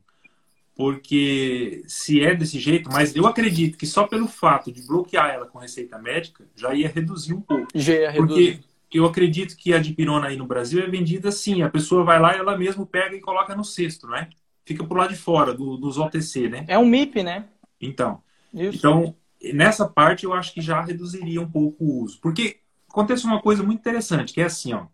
Porque 0.77 1.83
se 1.87 2.23
é 2.23 2.35
desse 2.35 2.59
jeito, 2.59 2.89
mas 2.91 3.14
eu 3.14 3.27
acredito 3.27 3.77
que 3.77 3.87
só 3.87 4.07
pelo 4.07 4.29
fato 4.29 4.71
de 4.73 4.87
bloquear 4.87 5.31
ela 5.31 5.47
com 5.47 5.59
receita 5.59 5.99
médica, 5.99 6.47
já 6.55 6.73
ia 6.73 6.89
reduzir 6.89 7.35
um 7.35 7.41
pouco. 7.41 7.66
Já 7.75 7.93
ia 7.93 8.11
reduzir. 8.11 8.61
Porque 8.85 8.99
eu 8.99 9.05
acredito 9.05 9.57
que 9.57 9.75
a 9.75 9.79
dipirona 9.79 10.29
aí 10.29 10.37
no 10.37 10.47
Brasil 10.47 10.83
é 10.83 10.87
vendida 10.87 11.29
assim, 11.29 11.61
a 11.62 11.68
pessoa 11.68 12.05
vai 12.05 12.18
lá 12.21 12.35
e 12.35 12.39
ela 12.39 12.57
mesmo 12.57 12.87
pega 12.87 13.14
e 13.14 13.21
coloca 13.21 13.55
no 13.55 13.64
cesto, 13.64 14.07
né? 14.07 14.31
Fica 14.64 14.85
por 14.85 14.97
lá 14.97 15.07
de 15.07 15.16
fora 15.16 15.53
do, 15.53 15.77
dos 15.77 15.99
OTC, 15.99 16.49
né? 16.49 16.64
É 16.68 16.79
um 16.79 16.87
MIP, 16.87 17.23
né? 17.23 17.47
Então, 17.81 18.23
Isso. 18.55 18.79
então 18.79 19.14
nessa 19.53 19.89
parte 19.89 20.25
eu 20.25 20.33
acho 20.33 20.55
que 20.55 20.61
já 20.61 20.81
reduziria 20.81 21.41
um 21.41 21.51
pouco 21.51 21.85
o 21.85 22.03
uso. 22.03 22.18
Porque 22.21 22.61
acontece 22.89 23.25
uma 23.25 23.41
coisa 23.41 23.62
muito 23.62 23.81
interessante, 23.81 24.33
que 24.33 24.41
é 24.41 24.45
assim, 24.45 24.73
ó. 24.73 24.87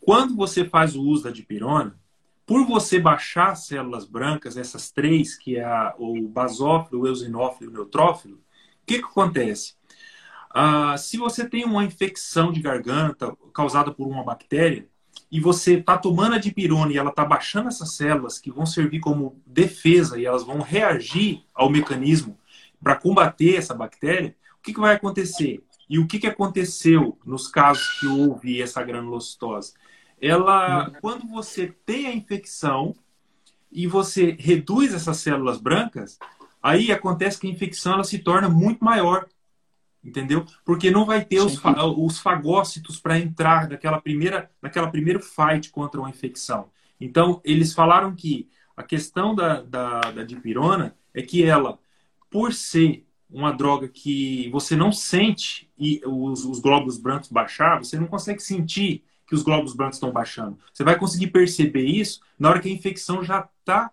Quando 0.00 0.34
você 0.34 0.64
faz 0.64 0.96
o 0.96 1.02
uso 1.02 1.24
da 1.24 1.30
dipirona, 1.30 1.98
por 2.46 2.66
você 2.66 2.98
baixar 2.98 3.50
as 3.50 3.66
células 3.66 4.06
brancas, 4.06 4.56
essas 4.56 4.90
três, 4.90 5.36
que 5.36 5.56
é 5.56 5.64
a, 5.64 5.94
o 5.98 6.28
basófilo, 6.28 7.02
o 7.02 7.06
eosinófilo 7.06 7.70
e 7.70 7.74
o 7.74 7.76
neutrófilo, 7.76 8.36
o 8.36 8.40
que, 8.86 8.98
que 8.98 9.04
acontece? 9.04 9.74
Ah, 10.50 10.96
se 10.96 11.18
você 11.18 11.46
tem 11.46 11.64
uma 11.64 11.84
infecção 11.84 12.50
de 12.50 12.60
garganta 12.60 13.36
causada 13.52 13.92
por 13.92 14.08
uma 14.08 14.24
bactéria, 14.24 14.88
e 15.30 15.40
você 15.40 15.74
está 15.74 15.98
tomando 15.98 16.36
a 16.36 16.38
dipirona 16.38 16.92
e 16.92 16.96
ela 16.96 17.10
está 17.10 17.24
baixando 17.24 17.68
essas 17.68 17.92
células 17.92 18.38
que 18.38 18.50
vão 18.50 18.64
servir 18.64 19.00
como 19.00 19.40
defesa 19.46 20.18
e 20.18 20.24
elas 20.24 20.42
vão 20.42 20.60
reagir 20.60 21.42
ao 21.54 21.68
mecanismo 21.68 22.38
para 22.82 22.96
combater 22.96 23.56
essa 23.56 23.74
bactéria, 23.74 24.34
o 24.58 24.62
que, 24.62 24.72
que 24.72 24.80
vai 24.80 24.94
acontecer? 24.94 25.62
E 25.88 25.98
o 25.98 26.06
que, 26.06 26.18
que 26.18 26.26
aconteceu 26.26 27.18
nos 27.24 27.48
casos 27.48 28.00
que 28.00 28.06
houve 28.06 28.62
essa 28.62 28.82
granulocitose? 28.82 29.74
Ela, 30.20 30.90
quando 31.00 31.26
você 31.28 31.74
tem 31.84 32.06
a 32.06 32.14
infecção 32.14 32.94
e 33.70 33.86
você 33.86 34.36
reduz 34.38 34.94
essas 34.94 35.18
células 35.18 35.60
brancas, 35.60 36.18
aí 36.62 36.90
acontece 36.90 37.38
que 37.38 37.46
a 37.46 37.50
infecção 37.50 37.94
ela 37.94 38.04
se 38.04 38.18
torna 38.18 38.48
muito 38.48 38.84
maior. 38.84 39.26
entendeu? 40.02 40.46
Porque 40.64 40.90
não 40.90 41.04
vai 41.04 41.24
ter 41.24 41.40
os, 41.40 41.60
os 41.96 42.18
fagócitos 42.18 42.98
para 43.00 43.18
entrar 43.18 43.68
naquela 43.68 44.00
primeira, 44.00 44.50
naquela 44.62 44.90
primeiro 44.90 45.20
fight 45.20 45.70
contra 45.70 46.00
uma 46.00 46.10
infecção. 46.10 46.70
Então, 47.00 47.40
eles 47.44 47.74
falaram 47.74 48.14
que 48.14 48.48
a 48.76 48.82
questão 48.82 49.34
da, 49.34 49.60
da, 49.60 50.00
da 50.00 50.24
dipirona 50.24 50.96
é 51.12 51.22
que 51.22 51.44
ela, 51.44 51.78
por 52.30 52.52
ser 52.52 53.04
uma 53.30 53.52
droga 53.52 53.88
que 53.88 54.48
você 54.50 54.74
não 54.74 54.90
sente 54.90 55.70
e 55.78 56.00
os, 56.06 56.44
os 56.44 56.60
glóbulos 56.60 56.96
brancos 56.96 57.30
baixar, 57.30 57.78
você 57.78 57.98
não 57.98 58.06
consegue 58.06 58.40
sentir 58.40 59.04
que 59.28 59.34
os 59.34 59.42
glóbulos 59.42 59.74
brancos 59.74 59.96
estão 59.96 60.10
baixando. 60.10 60.58
Você 60.72 60.82
vai 60.82 60.98
conseguir 60.98 61.26
perceber 61.28 61.84
isso 61.84 62.20
na 62.38 62.48
hora 62.48 62.60
que 62.60 62.68
a 62.68 62.72
infecção 62.72 63.22
já 63.22 63.46
está 63.60 63.92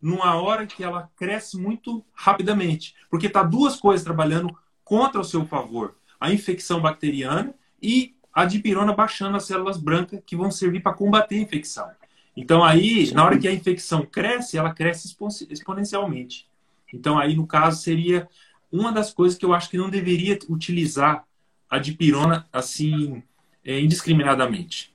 numa 0.00 0.40
hora 0.40 0.66
que 0.66 0.84
ela 0.84 1.10
cresce 1.16 1.58
muito 1.58 2.04
rapidamente, 2.14 2.94
porque 3.10 3.26
está 3.26 3.42
duas 3.42 3.76
coisas 3.76 4.04
trabalhando 4.04 4.56
contra 4.84 5.20
o 5.20 5.24
seu 5.24 5.44
favor: 5.44 5.96
a 6.20 6.32
infecção 6.32 6.80
bacteriana 6.80 7.52
e 7.82 8.14
a 8.32 8.44
dipirona 8.44 8.92
baixando 8.92 9.36
as 9.36 9.44
células 9.44 9.76
brancas 9.76 10.20
que 10.24 10.36
vão 10.36 10.50
servir 10.50 10.80
para 10.80 10.94
combater 10.94 11.36
a 11.36 11.42
infecção. 11.42 11.90
Então 12.36 12.62
aí, 12.62 13.12
na 13.12 13.24
hora 13.24 13.38
que 13.38 13.48
a 13.48 13.52
infecção 13.52 14.06
cresce, 14.06 14.56
ela 14.56 14.72
cresce 14.72 15.16
exponencialmente. 15.50 16.46
Então 16.92 17.18
aí, 17.18 17.34
no 17.34 17.46
caso, 17.46 17.82
seria 17.82 18.28
uma 18.70 18.92
das 18.92 19.12
coisas 19.12 19.36
que 19.36 19.44
eu 19.44 19.54
acho 19.54 19.70
que 19.70 19.78
não 19.78 19.90
deveria 19.90 20.38
utilizar 20.48 21.24
a 21.68 21.78
dipirona 21.78 22.46
assim 22.52 23.22
indiscriminadamente. 23.66 24.94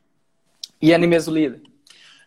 E 0.82 0.94
a 0.94 0.98
nimesulida? 0.98 1.62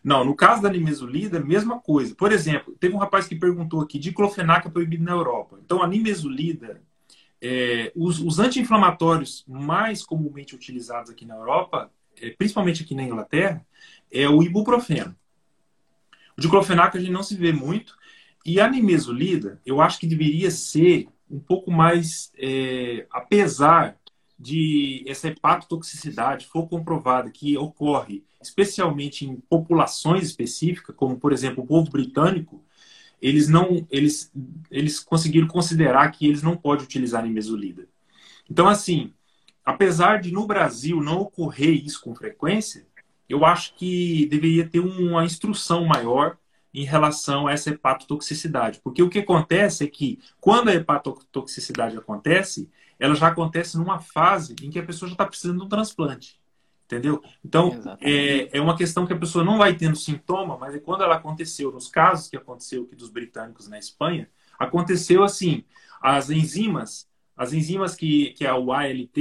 Não, 0.03 0.23
no 0.23 0.35
caso 0.35 0.61
da 0.61 0.69
nimesulida, 0.69 1.39
mesma 1.39 1.79
coisa. 1.79 2.13
Por 2.13 2.31
exemplo, 2.31 2.75
teve 2.79 2.93
um 2.93 2.99
rapaz 2.99 3.27
que 3.27 3.35
perguntou 3.35 3.81
aqui, 3.81 3.97
diclofenac 3.97 4.67
é 4.67 4.69
proibido 4.69 5.03
na 5.03 5.11
Europa. 5.11 5.59
Então, 5.65 5.81
a 5.81 5.87
nimesulida, 5.87 6.79
é, 7.41 7.91
os, 7.95 8.19
os 8.19 8.37
anti-inflamatórios 8.37 9.43
mais 9.47 10.03
comumente 10.03 10.53
utilizados 10.53 11.09
aqui 11.09 11.25
na 11.25 11.35
Europa, 11.35 11.91
é, 12.21 12.29
principalmente 12.29 12.83
aqui 12.83 12.93
na 12.93 13.01
Inglaterra, 13.01 13.65
é 14.11 14.29
o 14.29 14.43
ibuprofeno. 14.43 15.15
O 16.37 16.41
diclofenac 16.41 16.95
a 16.95 16.99
gente 16.99 17.11
não 17.11 17.23
se 17.23 17.35
vê 17.35 17.51
muito. 17.51 17.97
E 18.45 18.59
a 18.59 18.69
nimesulida, 18.69 19.59
eu 19.65 19.81
acho 19.81 19.99
que 19.99 20.05
deveria 20.05 20.51
ser 20.51 21.07
um 21.27 21.39
pouco 21.39 21.71
mais, 21.71 22.31
é, 22.37 23.07
apesar 23.09 23.97
de 24.37 25.03
essa 25.07 25.29
hepatotoxicidade 25.29 26.47
for 26.47 26.67
comprovada 26.67 27.29
que 27.31 27.57
ocorre 27.57 28.23
especialmente 28.41 29.25
em 29.25 29.37
populações 29.49 30.23
específicas, 30.23 30.95
como 30.95 31.17
por 31.17 31.33
exemplo 31.33 31.63
o 31.63 31.67
povo 31.67 31.89
britânico, 31.89 32.63
eles 33.21 33.47
não 33.47 33.87
eles 33.89 34.31
eles 34.69 34.99
conseguiram 34.99 35.47
considerar 35.47 36.11
que 36.11 36.27
eles 36.27 36.43
não 36.43 36.55
podem 36.55 36.85
utilizar 36.85 37.23
nimesulida. 37.23 37.87
Então 38.49 38.67
assim, 38.67 39.13
apesar 39.63 40.21
de 40.21 40.31
no 40.31 40.45
Brasil 40.45 41.01
não 41.01 41.21
ocorrer 41.21 41.83
isso 41.83 42.01
com 42.01 42.13
frequência, 42.13 42.85
eu 43.27 43.45
acho 43.45 43.73
que 43.75 44.27
deveria 44.27 44.67
ter 44.67 44.79
uma 44.79 45.25
instrução 45.25 45.85
maior 45.85 46.37
em 46.73 46.83
relação 46.83 47.47
a 47.47 47.53
essa 47.53 47.69
hepatotoxicidade, 47.69 48.81
porque 48.83 49.01
o 49.01 49.09
que 49.09 49.19
acontece 49.19 49.85
é 49.85 49.87
que 49.87 50.19
quando 50.41 50.67
a 50.67 50.73
hepatotoxicidade 50.73 51.97
acontece, 51.97 52.69
ela 52.99 53.15
já 53.15 53.27
acontece 53.27 53.77
numa 53.77 53.99
fase 53.99 54.55
em 54.61 54.69
que 54.69 54.79
a 54.79 54.85
pessoa 54.85 55.09
já 55.09 55.13
está 55.13 55.25
precisando 55.25 55.59
de 55.59 55.65
um 55.65 55.69
transplante. 55.69 56.39
Entendeu? 56.85 57.21
Então, 57.43 57.81
é, 57.99 58.55
é 58.55 58.61
uma 58.61 58.77
questão 58.77 59.07
que 59.07 59.13
a 59.13 59.17
pessoa 59.17 59.43
não 59.43 59.57
vai 59.57 59.73
tendo 59.73 59.95
sintoma, 59.95 60.55
mas 60.55 60.75
é 60.75 60.79
quando 60.79 61.03
ela 61.03 61.15
aconteceu, 61.15 61.71
nos 61.71 61.87
casos 61.87 62.27
que 62.27 62.37
aconteceu 62.37 62.83
aqui 62.83 62.95
dos 62.95 63.09
britânicos 63.09 63.67
na 63.67 63.79
Espanha, 63.79 64.29
aconteceu 64.59 65.23
assim: 65.23 65.63
as 65.99 66.29
enzimas, 66.29 67.07
as 67.35 67.53
enzimas 67.53 67.95
que, 67.95 68.31
que 68.31 68.45
é 68.45 68.53
o 68.53 68.71
ALT 68.71 69.17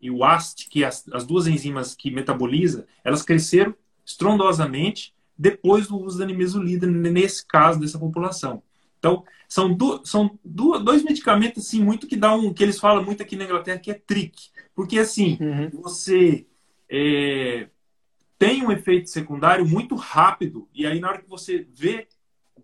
e 0.00 0.10
o 0.10 0.22
AST, 0.22 0.68
que 0.68 0.84
é 0.84 0.86
as, 0.86 1.08
as 1.08 1.24
duas 1.24 1.46
enzimas 1.46 1.94
que 1.94 2.10
metaboliza, 2.10 2.86
elas 3.02 3.22
cresceram 3.22 3.74
estrondosamente 4.04 5.14
depois 5.36 5.88
do 5.88 5.98
uso 5.98 6.18
da 6.18 6.26
nimesulida, 6.26 6.86
nesse 6.86 7.46
caso 7.46 7.80
dessa 7.80 7.98
população. 7.98 8.62
Então, 8.98 9.24
são, 9.48 9.72
do, 9.72 10.04
são 10.04 10.38
do, 10.44 10.78
dois 10.78 11.02
medicamentos, 11.02 11.66
assim, 11.66 11.82
muito 11.82 12.06
que 12.06 12.16
dá 12.16 12.34
um. 12.34 12.52
que 12.52 12.62
eles 12.62 12.78
falam 12.78 13.04
muito 13.04 13.22
aqui 13.22 13.36
na 13.36 13.44
Inglaterra, 13.44 13.78
que 13.78 13.90
é 13.90 13.94
trick. 13.94 14.50
Porque, 14.74 14.98
assim, 14.98 15.38
uhum. 15.40 15.70
você 15.82 16.46
é, 16.88 17.68
tem 18.38 18.64
um 18.64 18.70
efeito 18.70 19.08
secundário 19.08 19.66
muito 19.66 19.94
rápido, 19.94 20.68
e 20.74 20.86
aí, 20.86 21.00
na 21.00 21.08
hora 21.08 21.22
que 21.22 21.28
você 21.28 21.66
vê, 21.74 22.06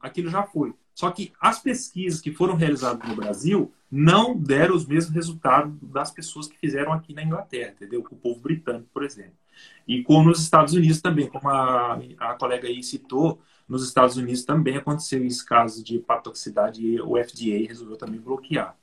aquilo 0.00 0.30
já 0.30 0.42
foi. 0.42 0.74
Só 0.94 1.10
que 1.10 1.32
as 1.40 1.58
pesquisas 1.58 2.20
que 2.20 2.32
foram 2.32 2.54
realizadas 2.54 3.08
no 3.08 3.16
Brasil 3.16 3.72
não 3.90 4.36
deram 4.36 4.74
os 4.74 4.86
mesmos 4.86 5.14
resultados 5.14 5.72
das 5.82 6.10
pessoas 6.10 6.46
que 6.46 6.58
fizeram 6.58 6.92
aqui 6.92 7.12
na 7.12 7.22
Inglaterra, 7.22 7.72
entendeu? 7.72 8.02
Com 8.02 8.14
o 8.14 8.18
povo 8.18 8.40
britânico, 8.40 8.88
por 8.92 9.02
exemplo. 9.02 9.34
E 9.86 10.02
como 10.02 10.28
nos 10.28 10.40
Estados 10.40 10.74
Unidos 10.74 11.00
também, 11.00 11.28
como 11.28 11.48
a, 11.48 12.00
a 12.18 12.34
colega 12.34 12.68
aí 12.68 12.82
citou, 12.82 13.40
nos 13.68 13.86
Estados 13.86 14.16
Unidos 14.16 14.44
também 14.44 14.76
aconteceu 14.76 15.24
esse 15.24 15.44
caso 15.44 15.82
de 15.82 15.96
hepatotoxicidade 15.96 16.84
e 16.84 17.00
o 17.00 17.16
FDA 17.16 17.66
resolveu 17.66 17.96
também 17.96 18.20
bloquear. 18.20 18.76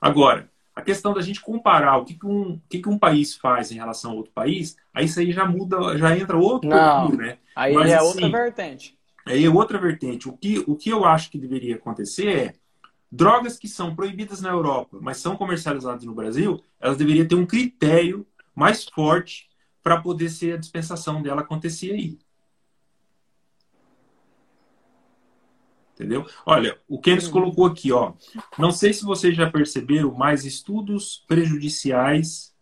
Agora, 0.00 0.50
a 0.74 0.80
questão 0.80 1.12
da 1.12 1.20
gente 1.20 1.40
comparar 1.40 1.96
o 1.96 2.04
que, 2.04 2.14
que, 2.14 2.26
um, 2.26 2.52
o 2.52 2.62
que, 2.68 2.78
que 2.80 2.88
um 2.88 2.98
país 2.98 3.34
faz 3.34 3.72
em 3.72 3.74
relação 3.74 4.12
a 4.12 4.14
outro 4.14 4.32
país, 4.32 4.76
aí 4.94 5.06
isso 5.06 5.18
aí 5.18 5.32
já 5.32 5.44
muda, 5.44 5.98
já 5.98 6.16
entra 6.16 6.36
outro 6.36 6.70
Não, 6.70 7.10
né? 7.10 7.38
Aí 7.54 7.74
Mas, 7.74 7.90
é 7.90 7.96
assim, 7.96 8.06
outra 8.06 8.28
vertente. 8.28 8.98
Aí 9.26 9.44
é 9.44 9.50
outra 9.50 9.78
vertente. 9.78 10.28
O 10.28 10.36
que, 10.36 10.64
o 10.66 10.76
que 10.76 10.88
eu 10.88 11.04
acho 11.04 11.30
que 11.30 11.38
deveria 11.38 11.74
acontecer 11.74 12.28
é 12.28 12.54
drogas 13.10 13.58
que 13.58 13.66
são 13.66 13.94
proibidas 13.94 14.40
na 14.40 14.50
Europa, 14.50 14.98
mas 15.00 15.16
são 15.16 15.36
comercializadas 15.36 16.04
no 16.04 16.14
Brasil, 16.14 16.62
elas 16.78 16.96
deveriam 16.96 17.26
ter 17.26 17.34
um 17.34 17.46
critério 17.46 18.26
mais 18.54 18.84
forte 18.84 19.48
para 19.82 20.00
poder 20.00 20.28
ser 20.28 20.54
a 20.54 20.58
dispensação 20.58 21.20
dela 21.22 21.40
acontecer 21.40 21.92
aí. 21.92 22.18
Entendeu? 25.98 26.24
Olha, 26.46 26.78
o 26.88 27.00
Kenneth 27.00 27.24
uhum. 27.24 27.30
colocou 27.32 27.66
aqui, 27.66 27.90
ó. 27.90 28.12
Não 28.56 28.70
sei 28.70 28.92
se 28.92 29.04
vocês 29.04 29.34
já 29.34 29.50
perceberam, 29.50 30.14
mas 30.14 30.44
estudos 30.44 31.24
prejudiciais 31.26 32.54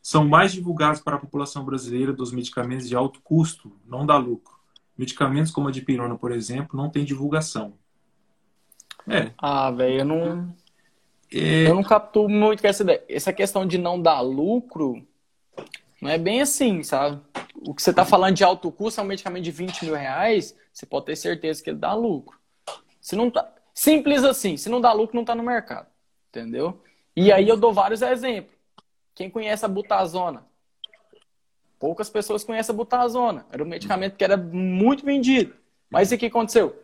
são 0.00 0.24
mais 0.28 0.52
divulgados 0.52 1.00
para 1.00 1.16
a 1.16 1.18
população 1.18 1.64
brasileira 1.64 2.12
dos 2.12 2.30
medicamentos 2.30 2.88
de 2.88 2.94
alto 2.94 3.20
custo, 3.20 3.72
não 3.84 4.06
dá 4.06 4.16
lucro. 4.16 4.54
Medicamentos 4.96 5.50
como 5.50 5.66
a 5.66 5.72
dipirona, 5.72 6.16
por 6.16 6.30
exemplo, 6.30 6.76
não 6.76 6.88
tem 6.88 7.04
divulgação. 7.04 7.74
É. 9.08 9.32
Ah, 9.38 9.72
velho, 9.72 9.98
eu 9.98 10.04
não. 10.04 10.54
É... 11.32 11.66
Eu 11.66 11.74
não 11.74 11.82
capto 11.82 12.28
muito 12.28 12.64
essa 12.64 12.84
ideia. 12.84 13.02
Essa 13.08 13.32
questão 13.32 13.66
de 13.66 13.76
não 13.76 14.00
dar 14.00 14.20
lucro 14.20 15.04
não 16.00 16.10
é 16.10 16.16
bem 16.16 16.40
assim, 16.40 16.84
sabe? 16.84 17.20
O 17.56 17.74
que 17.74 17.82
você 17.82 17.90
está 17.90 18.04
falando 18.04 18.36
de 18.36 18.44
alto 18.44 18.70
custo 18.70 19.00
é 19.00 19.02
um 19.02 19.06
medicamento 19.08 19.42
de 19.42 19.50
20 19.50 19.86
mil 19.86 19.94
reais, 19.94 20.54
você 20.72 20.86
pode 20.86 21.06
ter 21.06 21.16
certeza 21.16 21.60
que 21.60 21.70
ele 21.70 21.78
dá 21.78 21.92
lucro. 21.92 22.38
Se 23.04 23.14
não 23.14 23.30
tá... 23.30 23.52
Simples 23.74 24.24
assim, 24.24 24.56
se 24.56 24.70
não 24.70 24.80
dá 24.80 24.90
lucro, 24.94 25.14
não 25.14 25.24
está 25.24 25.34
no 25.34 25.42
mercado. 25.42 25.86
Entendeu? 26.30 26.80
E 27.14 27.30
aí 27.30 27.46
eu 27.46 27.54
dou 27.54 27.70
vários 27.70 28.00
exemplos. 28.00 28.56
Quem 29.14 29.28
conhece 29.28 29.62
a 29.62 29.68
butazona? 29.68 30.46
Poucas 31.78 32.08
pessoas 32.08 32.42
conhecem 32.44 32.72
a 32.72 32.76
butazona. 32.76 33.44
Era 33.52 33.62
um 33.62 33.66
medicamento 33.66 34.16
que 34.16 34.24
era 34.24 34.38
muito 34.38 35.04
vendido. 35.04 35.54
Mas 35.90 36.10
o 36.10 36.16
que 36.16 36.26
aconteceu? 36.26 36.82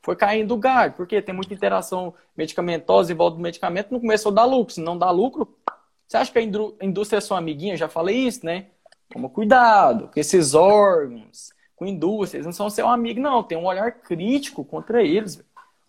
Foi 0.00 0.14
caindo 0.14 0.54
o 0.54 0.58
gás, 0.58 0.94
porque 0.94 1.20
tem 1.20 1.34
muita 1.34 1.52
interação 1.52 2.14
medicamentosa 2.36 3.12
em 3.12 3.16
volta 3.16 3.36
do 3.36 3.42
medicamento, 3.42 3.90
não 3.90 3.98
começou 3.98 4.30
a 4.30 4.34
dar 4.36 4.44
lucro. 4.44 4.74
Se 4.74 4.80
não 4.80 4.96
dá 4.96 5.10
lucro, 5.10 5.58
você 6.06 6.18
acha 6.18 6.30
que 6.30 6.38
a 6.38 6.84
indústria 6.84 7.18
é 7.18 7.20
sua 7.20 7.38
amiguinha? 7.38 7.76
Já 7.76 7.88
falei 7.88 8.16
isso, 8.16 8.46
né? 8.46 8.66
Toma 9.10 9.28
cuidado 9.28 10.06
com 10.06 10.20
esses 10.20 10.54
órgãos, 10.54 11.50
com 11.76 11.86
indústrias, 11.86 12.46
não 12.46 12.52
são 12.52 12.70
seu 12.70 12.88
amigo, 12.88 13.20
não. 13.20 13.42
Tem 13.42 13.56
um 13.56 13.66
olhar 13.66 13.92
crítico 13.92 14.64
contra 14.64 15.02
eles. 15.02 15.40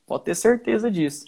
Pode 0.06 0.26
ter 0.26 0.36
certeza 0.36 0.92
disso. 0.92 1.26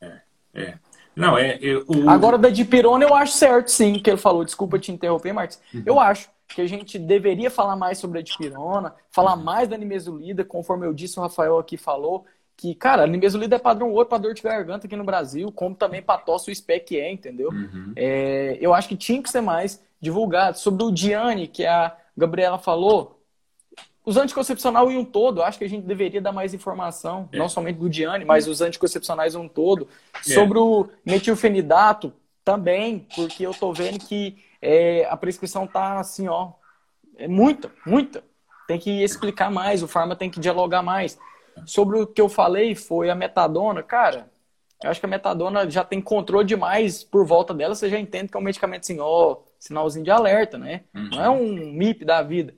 É, 0.00 0.20
é. 0.54 0.78
Não, 1.16 1.38
é. 1.38 1.58
Eu, 1.60 1.84
o... 1.88 2.08
Agora, 2.10 2.36
da 2.36 2.50
dipirona, 2.50 3.04
eu 3.04 3.14
acho 3.14 3.32
certo, 3.32 3.68
sim, 3.68 3.98
que 3.98 4.10
ele 4.10 4.18
falou. 4.18 4.44
Desculpa 4.44 4.78
te 4.78 4.92
interromper, 4.92 5.32
Marcos. 5.32 5.58
Uhum. 5.72 5.82
Eu 5.86 5.98
acho 6.00 6.28
que 6.48 6.60
a 6.60 6.66
gente 6.66 6.98
deveria 6.98 7.50
falar 7.50 7.76
mais 7.76 7.98
sobre 7.98 8.18
a 8.18 8.22
dipirona, 8.22 8.94
falar 9.10 9.36
uhum. 9.36 9.42
mais 9.42 9.68
da 9.68 9.76
nimesulida, 9.76 10.44
conforme 10.44 10.86
eu 10.86 10.92
disse, 10.92 11.18
o 11.18 11.22
Rafael 11.22 11.58
aqui 11.58 11.76
falou, 11.76 12.26
que, 12.56 12.74
cara, 12.74 13.04
a 13.04 13.06
nimesulida 13.06 13.56
é 13.56 13.58
padrão 13.58 13.90
ouro 13.90 14.06
para 14.06 14.18
dor 14.18 14.34
de 14.34 14.42
garganta 14.42 14.86
aqui 14.86 14.94
no 14.94 15.04
Brasil, 15.04 15.50
como 15.50 15.74
também 15.74 16.02
para 16.02 16.20
tosse 16.20 16.50
o 16.50 16.54
SPEC 16.54 16.98
é, 16.98 17.10
entendeu? 17.10 17.48
Uhum. 17.50 17.92
É, 17.96 18.58
eu 18.60 18.74
acho 18.74 18.88
que 18.88 18.96
tinha 18.96 19.22
que 19.22 19.30
ser 19.30 19.40
mais 19.40 19.82
divulgado. 20.00 20.58
Sobre 20.58 20.84
o 20.84 20.92
Diane, 20.92 21.48
que 21.48 21.66
a 21.66 21.96
Gabriela 22.16 22.58
falou, 22.58 23.13
os 24.04 24.16
anticoncepcionais 24.16 24.90
em 24.90 24.98
um 24.98 25.04
todo, 25.04 25.42
acho 25.42 25.58
que 25.58 25.64
a 25.64 25.68
gente 25.68 25.86
deveria 25.86 26.20
dar 26.20 26.32
mais 26.32 26.52
informação, 26.52 27.28
é. 27.32 27.38
não 27.38 27.48
somente 27.48 27.78
do 27.78 27.88
Diane, 27.88 28.24
mas 28.24 28.46
os 28.46 28.60
anticoncepcionais 28.60 29.34
em 29.34 29.38
um 29.38 29.48
todo. 29.48 29.88
É. 30.16 30.34
Sobre 30.34 30.58
o 30.58 30.88
metilfenidato 31.04 32.12
também, 32.44 33.06
porque 33.16 33.46
eu 33.46 33.54
tô 33.54 33.72
vendo 33.72 33.98
que 33.98 34.36
é, 34.60 35.06
a 35.06 35.16
prescrição 35.16 35.66
tá 35.66 35.98
assim, 35.98 36.28
ó, 36.28 36.52
é 37.16 37.26
muita, 37.26 37.72
muita. 37.86 38.22
Tem 38.68 38.78
que 38.78 39.02
explicar 39.02 39.50
mais, 39.50 39.82
o 39.82 39.88
farma 39.88 40.14
tem 40.14 40.30
que 40.30 40.40
dialogar 40.40 40.82
mais. 40.82 41.18
Sobre 41.64 41.98
o 41.98 42.06
que 42.06 42.20
eu 42.20 42.28
falei 42.28 42.74
foi 42.74 43.08
a 43.08 43.14
metadona, 43.14 43.82
cara, 43.82 44.30
Eu 44.82 44.90
acho 44.90 45.00
que 45.00 45.06
a 45.06 45.08
metadona 45.08 45.70
já 45.70 45.82
tem 45.82 46.00
controle 46.00 46.46
demais 46.46 47.02
por 47.02 47.24
volta 47.24 47.54
dela, 47.54 47.74
você 47.74 47.88
já 47.88 47.98
entende 47.98 48.28
que 48.28 48.36
é 48.36 48.40
um 48.40 48.44
medicamento 48.44 48.82
assim, 48.82 48.98
ó, 49.00 49.38
sinalzinho 49.58 50.04
de 50.04 50.10
alerta, 50.10 50.58
né? 50.58 50.82
Uhum. 50.94 51.08
Não 51.10 51.24
é 51.24 51.30
um 51.30 51.72
MIP 51.72 52.04
da 52.04 52.22
vida. 52.22 52.54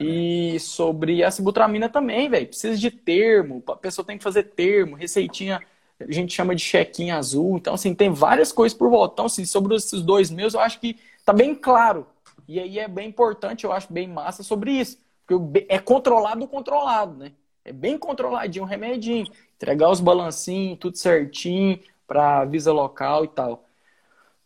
E 0.00 0.58
sobre 0.60 1.24
a 1.24 1.30
sibutramina 1.30 1.88
também, 1.88 2.28
velho. 2.28 2.46
Precisa 2.46 2.76
de 2.76 2.90
termo, 2.90 3.62
a 3.66 3.76
pessoa 3.76 4.06
tem 4.06 4.16
que 4.16 4.22
fazer 4.22 4.44
termo, 4.44 4.94
receitinha, 4.94 5.60
a 6.00 6.12
gente 6.12 6.32
chama 6.32 6.54
de 6.54 6.62
chequinha 6.62 7.16
azul. 7.16 7.56
Então, 7.56 7.74
assim, 7.74 7.94
tem 7.94 8.12
várias 8.12 8.52
coisas 8.52 8.76
por 8.76 8.88
volta. 8.88 9.14
Então, 9.14 9.26
assim, 9.26 9.44
sobre 9.44 9.74
esses 9.74 10.00
dois 10.02 10.30
meus, 10.30 10.54
eu 10.54 10.60
acho 10.60 10.78
que 10.78 10.96
tá 11.24 11.32
bem 11.32 11.54
claro. 11.54 12.06
E 12.46 12.60
aí 12.60 12.78
é 12.78 12.86
bem 12.86 13.08
importante, 13.08 13.64
eu 13.64 13.72
acho 13.72 13.92
bem 13.92 14.06
massa 14.06 14.42
sobre 14.42 14.70
isso. 14.70 14.98
Porque 15.26 15.66
é 15.68 15.78
controlado 15.78 16.46
controlado, 16.46 17.16
né? 17.16 17.32
É 17.64 17.72
bem 17.72 17.98
controladinho 17.98 18.64
o 18.64 18.68
remedinho. 18.68 19.26
Entregar 19.56 19.90
os 19.90 20.00
balancinhos, 20.00 20.78
tudo 20.78 20.96
certinho, 20.96 21.78
para 22.06 22.44
visa 22.44 22.72
local 22.72 23.24
e 23.24 23.28
tal. 23.28 23.64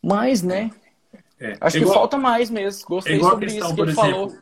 Mas, 0.01 0.41
né? 0.41 0.71
É. 1.39 1.55
Acho 1.61 1.77
igual, 1.77 1.91
que 1.91 1.97
falta 1.99 2.17
mais 2.17 2.49
mesmo. 2.49 2.85
Gostei 2.87 3.17
é 3.17 3.19
sobre 3.19 3.45
questão, 3.45 3.67
isso 3.67 3.75
que 3.75 3.81
ele 3.81 3.91
exemplo, 3.91 4.11
falou. 4.11 4.33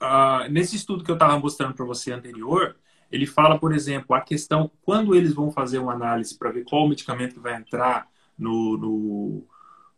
Uh, 0.00 0.50
nesse 0.50 0.76
estudo 0.76 1.02
que 1.02 1.10
eu 1.10 1.14
estava 1.14 1.38
mostrando 1.38 1.74
para 1.74 1.84
você 1.84 2.12
anterior, 2.12 2.76
ele 3.10 3.26
fala, 3.26 3.58
por 3.58 3.74
exemplo, 3.74 4.14
a 4.14 4.20
questão 4.20 4.70
quando 4.82 5.14
eles 5.14 5.32
vão 5.32 5.50
fazer 5.50 5.78
uma 5.78 5.92
análise 5.92 6.36
para 6.36 6.50
ver 6.50 6.64
qual 6.64 6.88
medicamento 6.88 7.34
que 7.34 7.40
vai 7.40 7.56
entrar 7.56 8.06
no, 8.38 8.76
no, 8.76 9.46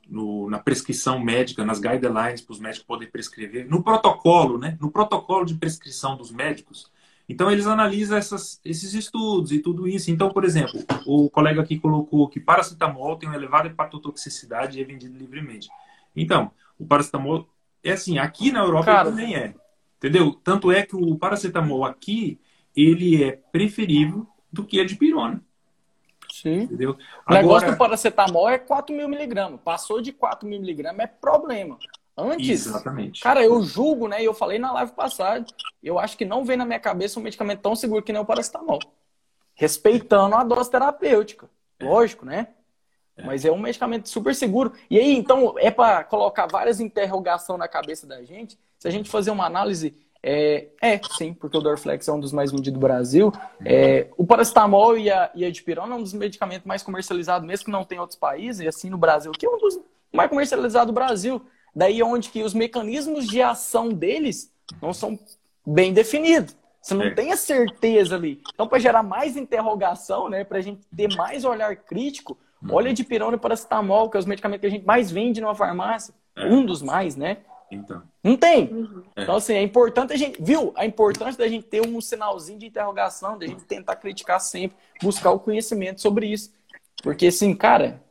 no, 0.08 0.50
na 0.50 0.58
prescrição 0.58 1.18
médica, 1.18 1.64
nas 1.64 1.80
guidelines 1.80 2.40
para 2.40 2.52
os 2.52 2.60
médicos 2.60 2.86
poderem 2.86 3.12
prescrever, 3.12 3.68
no 3.68 3.82
protocolo, 3.82 4.58
né? 4.58 4.78
No 4.80 4.90
protocolo 4.90 5.44
de 5.44 5.54
prescrição 5.54 6.16
dos 6.16 6.30
médicos, 6.30 6.90
então, 7.30 7.48
eles 7.48 7.68
analisam 7.68 8.18
essas, 8.18 8.60
esses 8.64 8.92
estudos 8.92 9.52
e 9.52 9.60
tudo 9.60 9.86
isso. 9.86 10.10
Então, 10.10 10.30
por 10.30 10.44
exemplo, 10.44 10.84
o 11.06 11.30
colega 11.30 11.62
aqui 11.62 11.78
colocou 11.78 12.28
que 12.28 12.40
paracetamol 12.40 13.16
tem 13.16 13.28
uma 13.28 13.38
elevada 13.38 13.68
hepatotoxicidade 13.68 14.76
e 14.76 14.82
é 14.82 14.84
vendido 14.84 15.16
livremente. 15.16 15.68
Então, 16.16 16.50
o 16.76 16.84
paracetamol 16.84 17.48
é 17.84 17.92
assim, 17.92 18.18
aqui 18.18 18.50
na 18.50 18.58
Europa 18.58 18.86
Cara, 18.86 19.10
também 19.10 19.36
é. 19.36 19.54
Entendeu? 20.00 20.32
Tanto 20.42 20.72
é 20.72 20.82
que 20.82 20.96
o 20.96 21.14
paracetamol 21.18 21.84
aqui, 21.84 22.40
ele 22.74 23.22
é 23.22 23.32
preferível 23.32 24.26
do 24.50 24.64
que 24.64 24.80
a 24.80 24.86
de 24.86 24.96
pirona. 24.96 25.44
Sim. 26.32 26.62
Entendeu? 26.62 26.96
O 27.28 27.32
negócio 27.34 27.70
do 27.70 27.76
paracetamol 27.76 28.48
é 28.48 28.58
4 28.58 28.96
mil 28.96 29.06
miligramas. 29.06 29.60
Passou 29.62 30.00
de 30.00 30.10
4 30.10 30.48
mil 30.48 30.58
miligramas 30.58 31.00
é 31.00 31.06
problema. 31.06 31.78
Antes, 32.16 32.66
Exatamente. 32.66 33.20
cara, 33.20 33.44
eu 33.44 33.62
julgo, 33.62 34.08
né? 34.08 34.22
E 34.22 34.24
eu 34.24 34.32
falei 34.32 34.58
na 34.58 34.72
live 34.72 34.92
passada, 34.92 35.44
eu 35.82 35.98
acho 35.98 36.16
que 36.16 36.24
não 36.24 36.44
vem 36.44 36.56
na 36.56 36.64
minha 36.64 36.80
cabeça 36.80 37.20
um 37.20 37.22
medicamento 37.22 37.60
tão 37.60 37.76
seguro 37.76 38.02
que 38.02 38.12
nem 38.12 38.22
o 38.22 38.26
paracetamol. 38.26 38.80
Respeitando 39.54 40.34
a 40.34 40.42
dose 40.42 40.70
terapêutica. 40.70 41.48
É. 41.78 41.84
Lógico, 41.84 42.24
né? 42.24 42.48
É. 43.16 43.22
Mas 43.24 43.44
é 43.44 43.50
um 43.50 43.58
medicamento 43.58 44.08
super 44.08 44.34
seguro. 44.34 44.72
E 44.88 44.98
aí, 44.98 45.14
então, 45.14 45.54
é 45.58 45.70
para 45.70 46.04
colocar 46.04 46.46
várias 46.46 46.80
interrogações 46.80 47.58
na 47.58 47.68
cabeça 47.68 48.06
da 48.06 48.22
gente. 48.22 48.58
Se 48.80 48.88
a 48.88 48.90
gente 48.90 49.10
fazer 49.10 49.30
uma 49.30 49.44
análise. 49.44 49.94
É, 50.22 50.68
é 50.82 51.00
sim, 51.16 51.32
porque 51.32 51.56
o 51.56 51.60
Dorflex 51.60 52.08
é 52.08 52.12
um 52.12 52.20
dos 52.20 52.32
mais 52.32 52.50
vendidos 52.50 52.72
do 52.72 52.80
Brasil. 52.80 53.32
É, 53.64 54.08
o 54.16 54.26
paracetamol 54.26 54.98
e 54.98 55.10
a, 55.10 55.30
e 55.34 55.44
a 55.44 55.50
dipirona 55.50 55.94
é 55.94 55.98
um 55.98 56.02
dos 56.02 56.12
medicamentos 56.12 56.66
mais 56.66 56.82
comercializados, 56.82 57.46
mesmo 57.46 57.66
que 57.66 57.70
não 57.70 57.84
tem 57.84 57.98
outros 57.98 58.18
países, 58.18 58.60
e 58.60 58.68
assim 58.68 58.90
no 58.90 58.98
Brasil, 58.98 59.32
que 59.32 59.46
é 59.46 59.48
um 59.48 59.58
dos 59.58 59.78
mais 60.12 60.28
comercializados 60.28 60.88
do 60.88 60.92
Brasil. 60.94 61.42
Daí 61.74 62.02
onde 62.02 62.30
que 62.30 62.42
os 62.42 62.52
mecanismos 62.52 63.26
de 63.28 63.40
ação 63.40 63.90
deles 63.90 64.52
não 64.80 64.92
são 64.92 65.18
bem 65.64 65.92
definidos. 65.92 66.56
Você 66.80 66.94
não 66.94 67.04
é. 67.04 67.10
tem 67.10 67.32
a 67.32 67.36
certeza 67.36 68.16
ali. 68.16 68.40
Então, 68.54 68.66
para 68.66 68.78
gerar 68.78 69.02
mais 69.02 69.36
interrogação, 69.36 70.28
né, 70.28 70.42
para 70.42 70.58
a 70.58 70.62
gente 70.62 70.80
ter 70.96 71.14
mais 71.14 71.44
olhar 71.44 71.76
crítico, 71.76 72.38
uhum. 72.62 72.74
olha 72.74 72.92
de 72.92 73.04
pirona 73.04 73.36
e 73.36 73.40
paracetamol, 73.40 74.08
que 74.08 74.16
é 74.16 74.20
os 74.20 74.26
medicamentos 74.26 74.62
que 74.62 74.66
a 74.66 74.70
gente 74.70 74.86
mais 74.86 75.10
vende 75.10 75.40
numa 75.40 75.54
farmácia. 75.54 76.14
É. 76.34 76.46
Um 76.46 76.64
dos 76.64 76.80
mais, 76.80 77.16
né? 77.16 77.38
Então. 77.70 78.02
Não 78.22 78.36
tem. 78.36 78.68
Uhum. 78.68 79.02
Então, 79.16 79.36
assim, 79.36 79.54
é 79.54 79.62
importante 79.62 80.12
a 80.12 80.16
gente. 80.16 80.42
Viu? 80.42 80.72
A 80.76 80.84
importância 80.84 81.38
da 81.38 81.48
gente 81.48 81.66
ter 81.66 81.86
um 81.86 82.00
sinalzinho 82.00 82.58
de 82.58 82.66
interrogação, 82.66 83.38
da 83.38 83.46
gente 83.46 83.64
tentar 83.64 83.96
criticar 83.96 84.40
sempre, 84.40 84.76
buscar 85.02 85.30
o 85.30 85.38
conhecimento 85.38 86.00
sobre 86.00 86.26
isso. 86.26 86.52
Porque, 87.02 87.28
assim, 87.28 87.54
cara, 87.54 88.02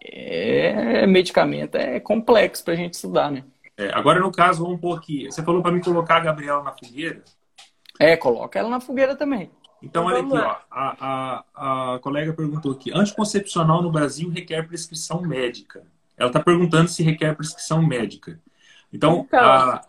é 0.00 1.06
medicamento, 1.06 1.74
é 1.74 1.98
complexo 1.98 2.64
para 2.64 2.74
a 2.74 2.76
gente 2.76 2.94
estudar, 2.94 3.30
né? 3.30 3.42
É, 3.76 3.90
agora, 3.92 4.20
no 4.20 4.32
caso, 4.32 4.64
vamos 4.64 4.80
pôr 4.80 4.96
aqui. 4.96 5.26
Você 5.26 5.42
falou 5.42 5.62
para 5.62 5.72
me 5.72 5.82
colocar 5.82 6.16
a 6.16 6.20
Gabriela 6.20 6.62
na 6.62 6.72
fogueira? 6.72 7.22
É, 7.98 8.16
coloca 8.16 8.58
ela 8.58 8.68
na 8.68 8.80
fogueira 8.80 9.16
também. 9.16 9.50
Então, 9.82 10.06
olha 10.06 10.20
aqui, 10.20 10.32
ó. 10.32 10.56
A, 10.70 11.44
a, 11.54 11.94
a 11.94 11.98
colega 11.98 12.32
perguntou 12.32 12.72
aqui: 12.72 12.90
anticoncepcional 12.94 13.82
no 13.82 13.90
Brasil 13.90 14.30
requer 14.30 14.66
prescrição 14.66 15.20
médica. 15.22 15.82
Ela 16.16 16.28
está 16.28 16.40
perguntando 16.40 16.88
se 16.88 17.02
requer 17.02 17.34
prescrição 17.34 17.82
médica. 17.82 18.40
Então, 18.92 19.24
então 19.26 19.40
a, 19.40 19.84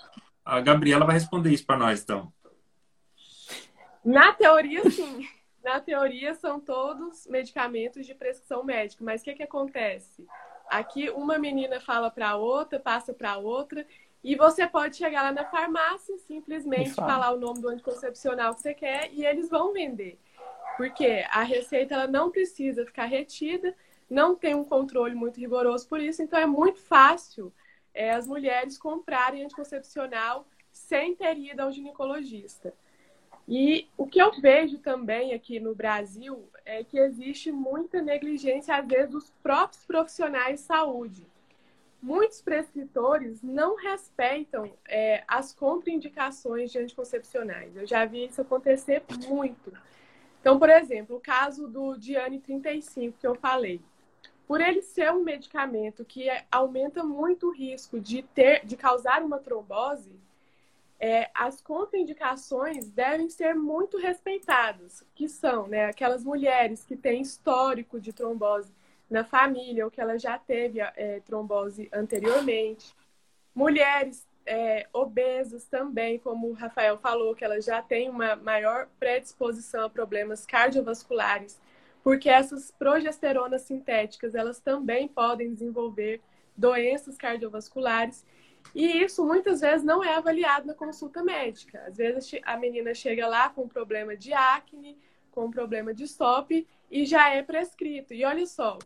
a 0.45 0.61
Gabriela 0.61 1.05
vai 1.05 1.15
responder 1.15 1.51
isso 1.51 1.65
para 1.65 1.77
nós, 1.77 2.01
então. 2.01 2.31
Na 4.03 4.33
teoria, 4.33 4.89
sim. 4.89 5.27
Na 5.63 5.81
teoria, 5.81 6.33
são 6.33 6.61
todos 6.61 7.27
medicamentos 7.27 8.05
de 8.05 8.15
prescrição 8.15 8.63
médica, 8.63 9.03
mas 9.03 9.19
o 9.19 9.25
que, 9.25 9.35
que 9.35 9.43
acontece? 9.43 10.25
Aqui, 10.69 11.09
uma 11.09 11.37
menina 11.37 11.81
fala 11.81 12.09
para 12.09 12.37
outra, 12.37 12.79
passa 12.79 13.13
para 13.13 13.37
outra, 13.37 13.85
e 14.23 14.35
você 14.35 14.65
pode 14.65 14.95
chegar 14.95 15.23
lá 15.23 15.31
na 15.31 15.45
farmácia, 15.45 16.17
simplesmente 16.19 16.93
falar 16.95 17.31
o 17.31 17.39
nome 17.39 17.59
do 17.59 17.67
anticoncepcional 17.67 18.55
que 18.55 18.61
você 18.61 18.73
quer 18.73 19.09
e 19.13 19.25
eles 19.25 19.49
vão 19.49 19.73
vender. 19.73 20.17
Porque 20.77 21.25
a 21.29 21.43
receita 21.43 21.93
ela 21.93 22.07
não 22.07 22.31
precisa 22.31 22.85
ficar 22.85 23.05
retida, 23.05 23.75
não 24.09 24.35
tem 24.35 24.55
um 24.55 24.63
controle 24.63 25.15
muito 25.15 25.39
rigoroso 25.39 25.87
por 25.87 25.99
isso, 25.99 26.21
então 26.21 26.39
é 26.39 26.45
muito 26.45 26.79
fácil 26.79 27.53
é, 27.97 28.11
as 28.11 28.27
mulheres 28.27 28.77
comprarem 28.77 29.43
anticoncepcional 29.43 30.47
sem 30.71 31.15
ter 31.15 31.35
ido 31.35 31.61
ao 31.61 31.71
ginecologista. 31.71 32.71
E 33.47 33.87
o 33.97 34.05
que 34.05 34.21
eu 34.21 34.31
vejo 34.39 34.77
também 34.77 35.33
aqui 35.33 35.59
no 35.59 35.73
Brasil 35.73 36.47
é 36.63 36.83
que 36.83 36.99
existe 36.99 37.51
muita 37.51 37.99
negligência, 38.01 38.75
às 38.75 38.85
vezes, 38.85 39.09
dos 39.09 39.29
próprios 39.41 39.83
profissionais 39.83 40.59
de 40.59 40.65
saúde. 40.65 41.25
Muitos 41.99 42.39
prescritores 42.39 43.41
não 43.41 43.75
respeitam 43.75 44.71
é, 44.87 45.23
as 45.27 45.51
contraindicações 45.51 46.71
de 46.71 46.77
anticoncepcionais. 46.77 47.75
Eu 47.75 47.87
já 47.87 48.05
vi 48.05 48.25
isso 48.25 48.41
acontecer 48.41 49.03
muito. 49.27 49.73
Então, 50.39 50.59
por 50.59 50.69
exemplo, 50.69 51.15
o 51.15 51.19
caso 51.19 51.67
do 51.67 51.97
Diane 51.97 52.39
35 52.39 53.17
que 53.17 53.25
eu 53.25 53.33
falei. 53.33 53.81
Por 54.47 54.61
ele 54.61 54.81
ser 54.81 55.11
um 55.11 55.23
medicamento 55.23 56.05
que 56.05 56.29
aumenta 56.49 57.03
muito 57.03 57.49
o 57.49 57.53
risco 57.53 57.99
de 57.99 58.23
ter, 58.23 58.65
de 58.65 58.77
causar 58.77 59.21
uma 59.21 59.39
trombose, 59.39 60.17
é, 60.99 61.29
as 61.33 61.61
contraindicações 61.61 62.89
devem 62.89 63.29
ser 63.29 63.53
muito 63.53 63.97
respeitadas, 63.97 65.03
que 65.13 65.27
são 65.27 65.67
né, 65.67 65.85
aquelas 65.85 66.23
mulheres 66.23 66.85
que 66.85 66.95
têm 66.95 67.21
histórico 67.21 67.99
de 67.99 68.13
trombose 68.13 68.73
na 69.09 69.23
família 69.23 69.85
ou 69.85 69.91
que 69.91 70.01
ela 70.01 70.17
já 70.17 70.39
teve 70.39 70.79
é, 70.79 71.19
trombose 71.25 71.89
anteriormente. 71.93 72.95
Mulheres 73.53 74.25
é, 74.45 74.87
obesas 74.93 75.65
também, 75.65 76.17
como 76.19 76.47
o 76.47 76.53
Rafael 76.53 76.97
falou, 76.97 77.35
que 77.35 77.43
elas 77.43 77.65
já 77.65 77.81
têm 77.81 78.09
uma 78.09 78.35
maior 78.37 78.87
predisposição 78.97 79.85
a 79.85 79.89
problemas 79.89 80.45
cardiovasculares, 80.45 81.59
porque 82.07 82.29
essas 82.29 82.71
progesteronas 82.71 83.63
sintéticas, 83.63 84.33
elas 84.33 84.61
também 84.61 85.09
podem 85.09 85.53
desenvolver 85.53 86.21
doenças 86.55 87.17
cardiovasculares. 87.17 88.25
E 88.73 89.03
isso 89.03 89.25
muitas 89.25 89.59
vezes 89.59 89.83
não 89.85 90.01
é 90.01 90.15
avaliado 90.15 90.67
na 90.67 90.73
consulta 90.73 91.21
médica. 91.21 91.83
Às 91.85 91.97
vezes 91.97 92.31
a 92.43 92.55
menina 92.55 92.93
chega 92.93 93.27
lá 93.27 93.49
com 93.49 93.67
problema 93.67 94.15
de 94.15 94.31
acne, 94.31 94.97
com 95.31 95.51
problema 95.51 95.93
de 95.93 96.07
SOP 96.07 96.65
e 96.89 97.05
já 97.05 97.29
é 97.33 97.43
prescrito. 97.43 98.13
E 98.13 98.23
olha 98.23 98.47
só, 98.47 98.79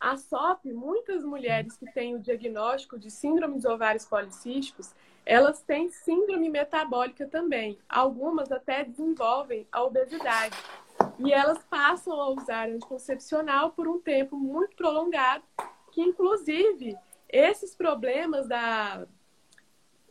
a 0.00 0.16
SOP, 0.16 0.72
muitas 0.72 1.22
mulheres 1.22 1.76
que 1.76 1.92
têm 1.92 2.14
o 2.14 2.18
diagnóstico 2.18 2.98
de 2.98 3.10
síndrome 3.10 3.56
dos 3.56 3.66
ovários 3.66 4.06
policísticos, 4.06 4.94
elas 5.26 5.60
têm 5.60 5.90
síndrome 5.90 6.48
metabólica 6.48 7.26
também. 7.26 7.78
Algumas 7.86 8.50
até 8.50 8.84
desenvolvem 8.84 9.68
a 9.70 9.82
obesidade. 9.82 10.56
E 11.18 11.32
elas 11.32 11.62
passam 11.64 12.18
a 12.20 12.30
usar 12.30 12.68
anticoncepcional 12.68 13.70
por 13.72 13.86
um 13.86 14.00
tempo 14.00 14.36
muito 14.36 14.74
prolongado, 14.76 15.44
que 15.92 16.00
inclusive 16.00 16.96
esses 17.28 17.74
problemas 17.74 18.48
da, 18.48 19.06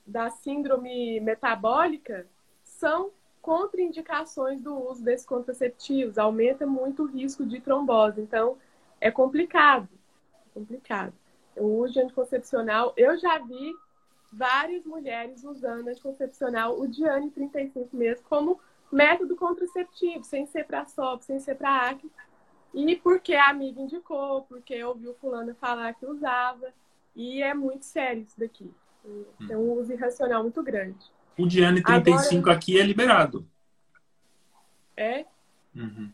da 0.05 0.29
síndrome 0.29 1.19
metabólica 1.19 2.27
são 2.63 3.11
contraindicações 3.41 4.61
do 4.61 4.75
uso 4.89 5.03
desses 5.03 5.25
contraceptivos, 5.25 6.17
aumenta 6.17 6.65
muito 6.65 7.03
o 7.03 7.07
risco 7.07 7.45
de 7.45 7.59
trombose. 7.59 8.21
Então, 8.21 8.57
é 9.01 9.09
complicado. 9.09 9.87
Complicado. 10.53 11.13
O 11.55 11.79
uso 11.79 11.93
de 11.93 12.01
anticoncepcional, 12.01 12.93
eu 12.95 13.17
já 13.17 13.39
vi 13.39 13.73
várias 14.31 14.85
mulheres 14.85 15.43
usando 15.43 15.87
anticoncepcional, 15.87 16.79
o 16.79 16.87
Diane 16.87 17.31
35 17.31 17.89
mesmo, 17.95 18.23
como 18.29 18.59
método 18.91 19.35
contraceptivo, 19.35 20.23
sem 20.23 20.45
ser 20.45 20.65
para 20.65 20.85
SOP, 20.85 21.23
sem 21.23 21.39
ser 21.39 21.55
para 21.55 21.89
acne, 21.89 22.11
E 22.73 22.95
porque 22.97 23.33
a 23.33 23.49
amiga 23.49 23.81
indicou, 23.81 24.43
porque 24.43 24.83
ouviu 24.83 25.13
fulano 25.15 25.55
falar 25.55 25.93
que 25.93 26.05
usava. 26.05 26.73
E 27.15 27.41
é 27.41 27.53
muito 27.53 27.85
sério 27.85 28.23
isso 28.23 28.39
daqui. 28.39 28.71
Tem 29.47 29.55
um 29.55 29.71
uso 29.73 29.91
irracional 29.91 30.43
muito 30.43 30.61
grande. 30.61 30.99
O 31.37 31.47
Diane 31.47 31.81
35 31.81 32.37
Agora... 32.37 32.55
aqui 32.55 32.79
é 32.79 32.83
liberado. 32.83 33.47
É? 34.95 35.25
Uhum. 35.75 36.11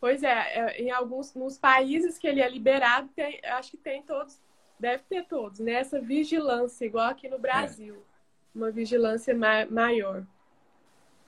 Pois 0.00 0.22
é, 0.22 0.58
é, 0.58 0.82
em 0.82 0.90
alguns 0.90 1.34
nos 1.34 1.58
países 1.58 2.18
que 2.18 2.26
ele 2.26 2.40
é 2.40 2.48
liberado, 2.48 3.08
tem, 3.16 3.40
acho 3.44 3.72
que 3.72 3.76
tem 3.78 4.02
todos, 4.02 4.38
deve 4.78 5.02
ter 5.08 5.24
todos, 5.24 5.60
né? 5.60 5.72
Essa 5.72 6.00
vigilância, 6.00 6.84
igual 6.84 7.08
aqui 7.08 7.28
no 7.28 7.38
Brasil. 7.38 7.96
É. 7.96 8.14
Uma 8.54 8.70
vigilância 8.70 9.34
ma 9.34 9.66
maior. 9.66 10.24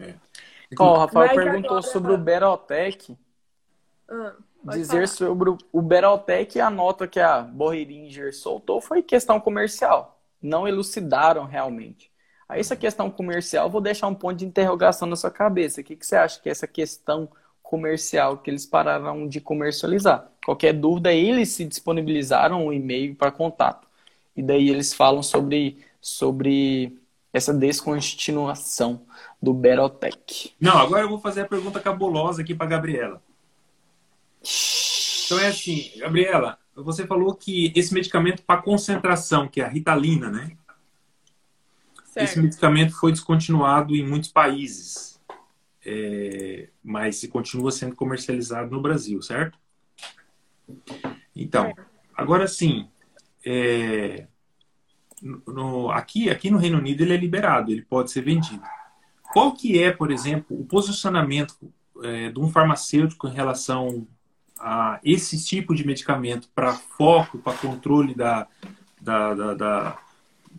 É. 0.01 0.14
Oh, 0.78 0.84
o 0.84 0.99
Rafael 0.99 1.26
Mas 1.28 1.36
perguntou 1.36 1.78
agora... 1.78 1.92
sobre 1.92 2.12
o 2.12 2.18
Berotec. 2.18 3.16
Ah, 4.09 4.34
Dizer 4.64 5.07
falar. 5.07 5.07
sobre 5.07 5.57
o 5.72 5.82
Berotec, 5.82 6.61
a 6.61 6.70
nota 6.70 7.07
que 7.07 7.20
a 7.20 7.42
Borringer 7.42 8.34
soltou 8.34 8.80
foi 8.80 9.03
questão 9.03 9.38
comercial. 9.38 10.20
Não 10.42 10.66
elucidaram 10.66 11.44
realmente. 11.44 12.11
Aí 12.49 12.61
essa 12.61 12.76
questão 12.76 13.11
comercial, 13.11 13.70
vou 13.70 13.80
deixar 13.80 14.07
um 14.07 14.14
ponto 14.14 14.36
de 14.36 14.44
interrogação 14.44 15.07
na 15.09 15.16
sua 15.16 15.30
cabeça. 15.30 15.80
O 15.80 15.84
que, 15.84 15.97
que 15.97 16.07
você 16.07 16.16
acha 16.16 16.40
que 16.40 16.49
é 16.49 16.53
essa 16.53 16.66
questão 16.66 17.28
comercial 17.66 18.38
que 18.38 18.51
eles 18.51 18.64
pararam 18.64 19.26
de 19.28 19.40
comercializar. 19.40 20.30
Qualquer 20.44 20.72
dúvida, 20.72 21.12
eles 21.12 21.51
se 21.51 21.64
disponibilizaram 21.64 22.66
um 22.66 22.72
e-mail 22.72 23.14
para 23.14 23.32
contato. 23.32 23.86
E 24.36 24.42
daí 24.42 24.70
eles 24.70 24.94
falam 24.94 25.22
sobre, 25.22 25.84
sobre 26.01 26.97
essa 27.37 27.53
descontinuação 27.53 29.07
do 29.41 29.53
Berotec. 29.53 30.53
Não, 30.61 30.78
agora 30.78 31.03
eu 31.03 31.09
vou 31.09 31.20
fazer 31.20 31.43
a 31.43 31.47
pergunta 31.47 31.80
cabulosa 31.80 32.43
aqui 32.43 32.55
para 32.55 32.66
Gabriela. 32.66 33.22
Então 35.24 35.39
é 35.41 35.49
assim, 35.49 35.91
Gabriela, 35.99 36.59
você 36.74 37.07
falou 37.07 37.34
que 37.34 37.72
esse 37.74 37.93
medicamento 37.93 38.43
para 38.43 38.62
concentração, 38.62 39.49
que 39.49 39.61
é 39.61 39.64
a 39.64 39.68
Ritalina, 39.68 40.30
né? 40.30 40.57
Certo. 42.05 42.24
Esse 42.24 42.41
medicamento 42.41 42.95
foi 42.95 43.12
descontinuado 43.12 43.95
em 43.95 44.07
muitos 44.07 44.30
países 44.30 45.16
é, 45.87 46.68
mas 46.82 47.24
continua 47.28 47.70
sendo 47.70 47.95
comercializado 47.95 48.72
no 48.72 48.82
Brasil, 48.82 49.22
certo? 49.22 49.57
Então, 51.34 51.72
agora 52.12 52.49
sim, 52.49 52.91
é, 53.45 54.26
no, 55.22 55.90
aqui, 55.90 56.28
aqui 56.30 56.50
no 56.50 56.58
Reino 56.58 56.78
Unido 56.78 57.02
ele 57.02 57.14
é 57.14 57.16
liberado, 57.16 57.70
ele 57.70 57.82
pode 57.82 58.10
ser 58.10 58.22
vendido. 58.22 58.62
Qual 59.32 59.52
que 59.52 59.82
é, 59.82 59.90
por 59.90 60.10
exemplo, 60.10 60.58
o 60.58 60.64
posicionamento 60.64 61.56
é, 62.02 62.30
de 62.30 62.38
um 62.38 62.48
farmacêutico 62.48 63.26
em 63.26 63.32
relação 63.32 64.06
a 64.58 65.00
esse 65.04 65.44
tipo 65.44 65.74
de 65.74 65.86
medicamento 65.86 66.48
para 66.54 66.72
foco, 66.72 67.38
para 67.38 67.56
controle 67.58 68.14
da, 68.14 68.46
da, 69.00 69.34
da, 69.34 69.54
da 69.54 69.98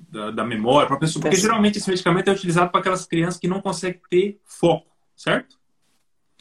da, 0.10 0.32
da, 0.32 0.44
memória, 0.46 0.88
para 0.88 0.96
pessoa, 0.98 1.22
porque 1.22 1.36
geralmente 1.36 1.80
esse 1.80 1.90
medicamento 1.90 2.30
é 2.30 2.32
utilizado 2.32 2.72
para 2.72 2.80
aquelas 2.80 3.06
crianças 3.06 3.40
que 3.40 3.48
não 3.48 3.60
conseguem 3.60 4.00
ter 4.10 4.40
foco 4.46 4.88
certo? 5.18 5.58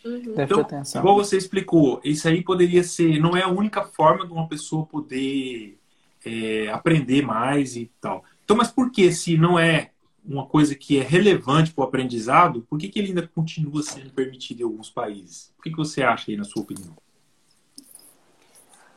Uhum. 0.04 0.34
Então, 0.38 0.64
igual 0.94 1.16
você 1.16 1.36
explicou, 1.36 2.00
isso 2.04 2.28
aí 2.28 2.44
poderia 2.44 2.84
ser, 2.84 3.18
não 3.18 3.36
é 3.36 3.42
a 3.42 3.48
única 3.48 3.82
forma 3.82 4.24
de 4.24 4.32
uma 4.32 4.46
pessoa 4.46 4.86
poder 4.86 5.80
é, 6.26 6.68
aprender 6.68 7.22
mais 7.22 7.76
e 7.76 7.90
tal. 8.00 8.24
Então, 8.44 8.56
mas 8.56 8.70
por 8.70 8.90
que 8.90 9.12
se 9.12 9.36
não 9.36 9.56
é 9.56 9.92
uma 10.24 10.44
coisa 10.44 10.74
que 10.74 10.98
é 10.98 11.02
relevante 11.02 11.72
para 11.72 11.84
o 11.84 11.86
aprendizado, 11.86 12.66
por 12.68 12.78
que, 12.78 12.88
que 12.88 12.98
ele 12.98 13.08
ainda 13.08 13.28
continua 13.28 13.80
sendo 13.82 14.10
permitido 14.10 14.60
em 14.60 14.64
alguns 14.64 14.90
países? 14.90 15.54
O 15.56 15.62
que, 15.62 15.70
que 15.70 15.76
você 15.76 16.02
acha 16.02 16.30
aí, 16.30 16.36
na 16.36 16.42
sua 16.42 16.62
opinião? 16.62 16.96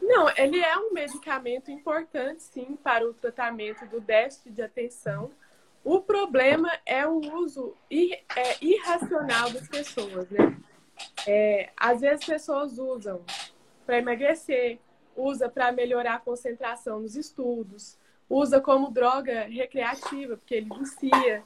Não, 0.02 0.28
ele 0.36 0.60
é 0.60 0.76
um 0.76 0.92
medicamento 0.92 1.70
importante, 1.70 2.42
sim, 2.42 2.76
para 2.84 3.08
o 3.08 3.14
tratamento 3.14 3.86
do 3.86 4.02
déficit 4.02 4.50
de 4.50 4.64
atenção, 4.64 5.30
o 5.84 6.02
problema 6.02 6.72
é 6.84 7.06
o 7.08 7.20
uso 7.36 7.76
ir, 7.90 8.20
é, 8.36 8.58
irracional 8.60 9.52
das 9.52 9.68
pessoas, 9.68 10.28
né? 10.30 10.58
É, 11.28 11.70
às 11.78 12.02
vezes 12.02 12.26
pessoas 12.26 12.78
usam 12.78 13.22
para 13.86 14.00
emagrecer, 14.00 14.80
usa 15.20 15.50
para 15.50 15.72
melhorar 15.72 16.16
a 16.16 16.20
concentração 16.20 17.02
nos 17.02 17.16
estudos, 17.16 17.98
usa 18.30 18.62
como 18.62 18.92
droga 18.92 19.44
recreativa, 19.44 20.38
porque 20.38 20.56
ele 20.56 20.70
vicia. 20.78 21.44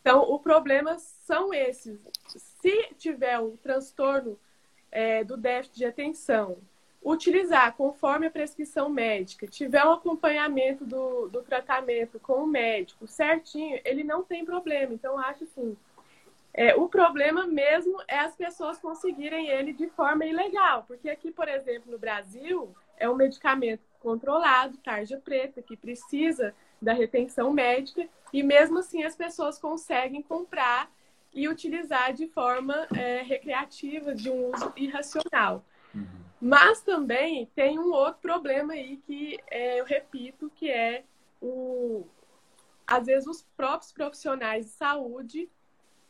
Então, 0.00 0.22
o 0.22 0.38
problema 0.38 0.98
são 0.98 1.52
esses. 1.52 2.00
Se 2.26 2.94
tiver 2.96 3.38
o 3.38 3.56
transtorno 3.58 4.38
é, 4.90 5.22
do 5.22 5.36
déficit 5.36 5.76
de 5.76 5.84
atenção, 5.84 6.58
utilizar 7.02 7.74
conforme 7.76 8.26
a 8.26 8.30
prescrição 8.30 8.88
médica, 8.88 9.46
tiver 9.46 9.84
um 9.84 9.92
acompanhamento 9.92 10.84
do, 10.84 11.28
do 11.28 11.42
tratamento 11.42 12.18
com 12.20 12.44
o 12.44 12.46
médico 12.46 13.06
certinho, 13.06 13.80
ele 13.84 14.04
não 14.04 14.22
tem 14.22 14.44
problema. 14.44 14.94
Então, 14.94 15.18
acho 15.18 15.44
assim, 15.44 15.76
é, 16.52 16.74
o 16.74 16.88
problema 16.88 17.46
mesmo 17.46 18.02
é 18.08 18.18
as 18.18 18.34
pessoas 18.34 18.78
conseguirem 18.78 19.48
ele 19.48 19.72
de 19.72 19.88
forma 19.88 20.24
ilegal. 20.24 20.84
Porque 20.86 21.08
aqui, 21.08 21.30
por 21.30 21.48
exemplo, 21.48 21.90
no 21.90 21.98
Brasil, 21.98 22.74
é 23.00 23.10
um 23.10 23.16
medicamento 23.16 23.82
controlado, 23.98 24.76
tarja 24.78 25.18
preta, 25.18 25.60
que 25.60 25.76
precisa 25.76 26.54
da 26.80 26.92
retenção 26.92 27.52
médica, 27.52 28.08
e 28.32 28.42
mesmo 28.42 28.78
assim 28.78 29.02
as 29.02 29.16
pessoas 29.16 29.58
conseguem 29.58 30.22
comprar 30.22 30.90
e 31.32 31.48
utilizar 31.48 32.12
de 32.12 32.28
forma 32.28 32.86
é, 32.96 33.22
recreativa, 33.22 34.14
de 34.14 34.30
um 34.30 34.52
uso 34.52 34.72
irracional. 34.76 35.64
Uhum. 35.94 36.06
Mas 36.40 36.80
também 36.80 37.46
tem 37.54 37.78
um 37.78 37.92
outro 37.92 38.20
problema 38.20 38.74
aí 38.74 38.96
que 38.98 39.38
é, 39.48 39.80
eu 39.80 39.84
repito, 39.84 40.50
que 40.54 40.70
é 40.70 41.04
o 41.40 42.06
às 42.86 43.06
vezes 43.06 43.28
os 43.28 43.42
próprios 43.56 43.92
profissionais 43.92 44.66
de 44.66 44.72
saúde 44.72 45.48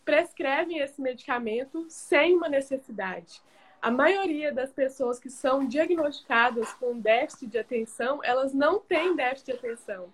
prescrevem 0.03 0.79
esse 0.79 1.01
medicamento 1.01 1.85
sem 1.91 2.35
uma 2.35 2.49
necessidade. 2.49 3.43
A 3.81 3.91
maioria 3.91 4.53
das 4.53 4.71
pessoas 4.71 5.19
que 5.19 5.31
são 5.31 5.67
diagnosticadas 5.67 6.73
com 6.75 6.99
déficit 6.99 7.47
de 7.47 7.59
atenção, 7.59 8.23
elas 8.23 8.53
não 8.53 8.79
têm 8.79 9.17
déficit 9.17 9.47
de 9.47 9.53
atenção. 9.53 10.13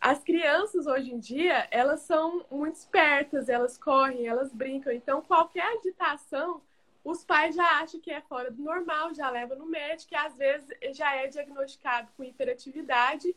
As 0.00 0.22
crianças 0.22 0.86
hoje 0.86 1.12
em 1.12 1.18
dia, 1.18 1.66
elas 1.72 2.00
são 2.02 2.44
muito 2.50 2.76
espertas, 2.76 3.48
elas 3.48 3.76
correm, 3.76 4.28
elas 4.28 4.52
brincam. 4.52 4.92
Então, 4.92 5.20
qualquer 5.20 5.76
agitação 5.76 6.62
os 7.04 7.24
pais 7.24 7.54
já 7.54 7.80
acham 7.80 8.00
que 8.00 8.10
é 8.10 8.20
fora 8.20 8.50
do 8.50 8.62
normal, 8.62 9.14
já 9.14 9.30
leva 9.30 9.54
no 9.54 9.66
médico, 9.66 10.12
e 10.12 10.16
às 10.16 10.36
vezes 10.36 10.68
já 10.92 11.14
é 11.16 11.26
diagnosticado 11.26 12.08
com 12.16 12.22
hiperatividade. 12.22 13.34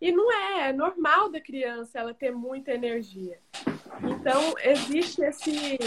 E 0.00 0.12
não 0.12 0.30
é, 0.30 0.68
é 0.68 0.72
normal 0.72 1.30
da 1.30 1.40
criança 1.40 1.98
ela 1.98 2.12
ter 2.12 2.30
muita 2.30 2.72
energia. 2.72 3.40
Então, 4.02 4.54
existe 4.62 5.22
esse, 5.22 5.78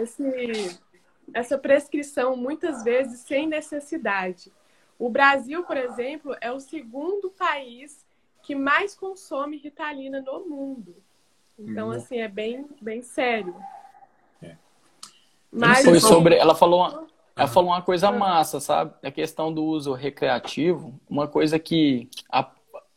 esse, 0.00 0.80
essa 1.34 1.58
prescrição 1.58 2.36
muitas 2.36 2.82
vezes 2.82 3.20
sem 3.20 3.46
necessidade. 3.46 4.52
O 4.98 5.08
Brasil, 5.08 5.64
por 5.64 5.76
exemplo, 5.76 6.36
é 6.40 6.52
o 6.52 6.60
segundo 6.60 7.30
país 7.30 8.04
que 8.42 8.54
mais 8.54 8.94
consome 8.94 9.56
ritalina 9.56 10.20
no 10.20 10.48
mundo. 10.48 10.94
Então, 11.58 11.88
uhum. 11.88 11.94
assim, 11.94 12.18
é 12.18 12.28
bem, 12.28 12.66
bem 12.80 13.02
sério. 13.02 13.54
Mas 15.52 15.84
foi 15.84 16.00
sobre. 16.00 16.34
Ela 16.34 16.54
falou, 16.54 16.80
uma, 16.80 17.06
ela 17.36 17.48
falou 17.48 17.70
uma 17.70 17.82
coisa 17.82 18.10
massa, 18.10 18.58
sabe? 18.58 18.94
A 19.02 19.10
questão 19.10 19.52
do 19.52 19.62
uso 19.62 19.92
recreativo, 19.92 20.98
uma 21.08 21.28
coisa 21.28 21.58
que. 21.58 22.08
A, 22.30 22.50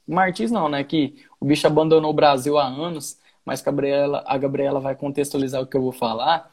Martins 0.07 0.51
não, 0.51 0.69
né? 0.69 0.83
Que 0.83 1.25
o 1.39 1.45
bicho 1.45 1.67
abandonou 1.67 2.11
o 2.11 2.13
Brasil 2.13 2.57
há 2.57 2.65
anos, 2.65 3.19
mas 3.43 3.61
Gabriela, 3.61 4.23
a 4.25 4.37
Gabriela 4.37 4.79
vai 4.79 4.95
contextualizar 4.95 5.61
o 5.61 5.67
que 5.67 5.75
eu 5.75 5.81
vou 5.81 5.91
falar. 5.91 6.51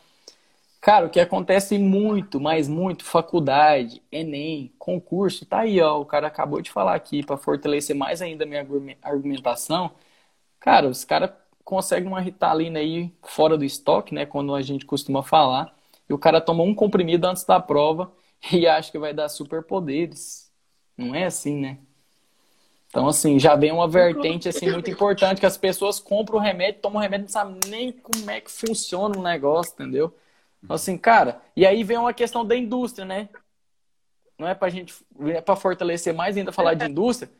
Cara, 0.82 1.06
o 1.06 1.10
que 1.10 1.20
acontece 1.20 1.78
muito, 1.78 2.40
mas 2.40 2.68
muito, 2.68 3.04
faculdade, 3.04 4.02
Enem, 4.10 4.74
concurso, 4.80 5.46
tá 5.46 5.60
aí, 5.60 5.80
ó. 5.80 6.00
O 6.00 6.04
cara 6.04 6.26
acabou 6.26 6.60
de 6.60 6.72
falar 6.72 6.96
aqui 6.96 7.24
para 7.24 7.36
fortalecer 7.36 7.94
mais 7.94 8.20
ainda 8.20 8.42
a 8.44 8.46
minha 8.48 8.66
argumentação. 9.00 9.92
Cara, 10.60 10.88
os 10.88 11.04
caras 11.04 11.30
conseguem 11.64 12.08
uma 12.08 12.20
ritalina 12.20 12.80
aí 12.80 13.12
fora 13.22 13.56
do 13.56 13.64
estoque, 13.64 14.14
né? 14.14 14.26
Quando 14.26 14.54
a 14.54 14.62
gente 14.62 14.84
costuma 14.84 15.22
falar 15.22 15.72
e 16.08 16.14
o 16.14 16.18
cara 16.18 16.40
toma 16.40 16.64
um 16.64 16.74
comprimido 16.74 17.26
antes 17.26 17.44
da 17.44 17.60
prova 17.60 18.12
e 18.52 18.66
acha 18.66 18.90
que 18.90 18.98
vai 18.98 19.14
dar 19.14 19.28
superpoderes. 19.28 20.52
Não 20.96 21.14
é 21.14 21.26
assim, 21.26 21.60
né? 21.60 21.78
Então, 22.88 23.08
assim, 23.08 23.38
já 23.38 23.54
vem 23.56 23.72
uma 23.72 23.88
vertente 23.88 24.48
assim, 24.48 24.70
muito 24.70 24.90
importante, 24.90 25.40
que 25.40 25.46
as 25.46 25.56
pessoas 25.56 26.00
compram 26.00 26.38
o 26.38 26.42
remédio, 26.42 26.82
tomam 26.82 26.98
o 26.98 27.02
remédio, 27.02 27.26
não 27.26 27.32
sabem 27.32 27.58
nem 27.68 27.92
como 27.92 28.30
é 28.30 28.40
que 28.40 28.50
funciona 28.50 29.18
o 29.18 29.22
negócio, 29.22 29.74
entendeu? 29.74 30.14
Assim, 30.68 30.96
cara, 30.96 31.42
e 31.56 31.66
aí 31.66 31.82
vem 31.82 31.96
uma 31.96 32.14
questão 32.14 32.44
da 32.44 32.56
indústria, 32.56 33.04
né? 33.04 33.28
Não 34.38 34.48
é 34.48 34.54
pra 34.54 34.68
gente, 34.68 34.94
é 35.26 35.40
pra 35.40 35.56
fortalecer 35.56 36.14
mais 36.14 36.36
ainda 36.36 36.52
falar 36.52 36.74
de 36.74 36.84
indústria. 36.86 37.30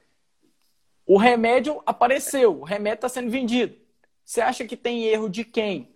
O 1.07 1.17
remédio 1.17 1.83
apareceu, 1.87 2.61
o 2.61 2.65
remédio 2.65 2.97
está 2.97 3.09
sendo 3.09 3.31
vendido. 3.31 3.77
Você 4.25 4.41
acha 4.41 4.65
que 4.65 4.77
tem 4.77 5.05
erro 5.05 5.29
de 5.29 5.45
quem? 5.45 5.93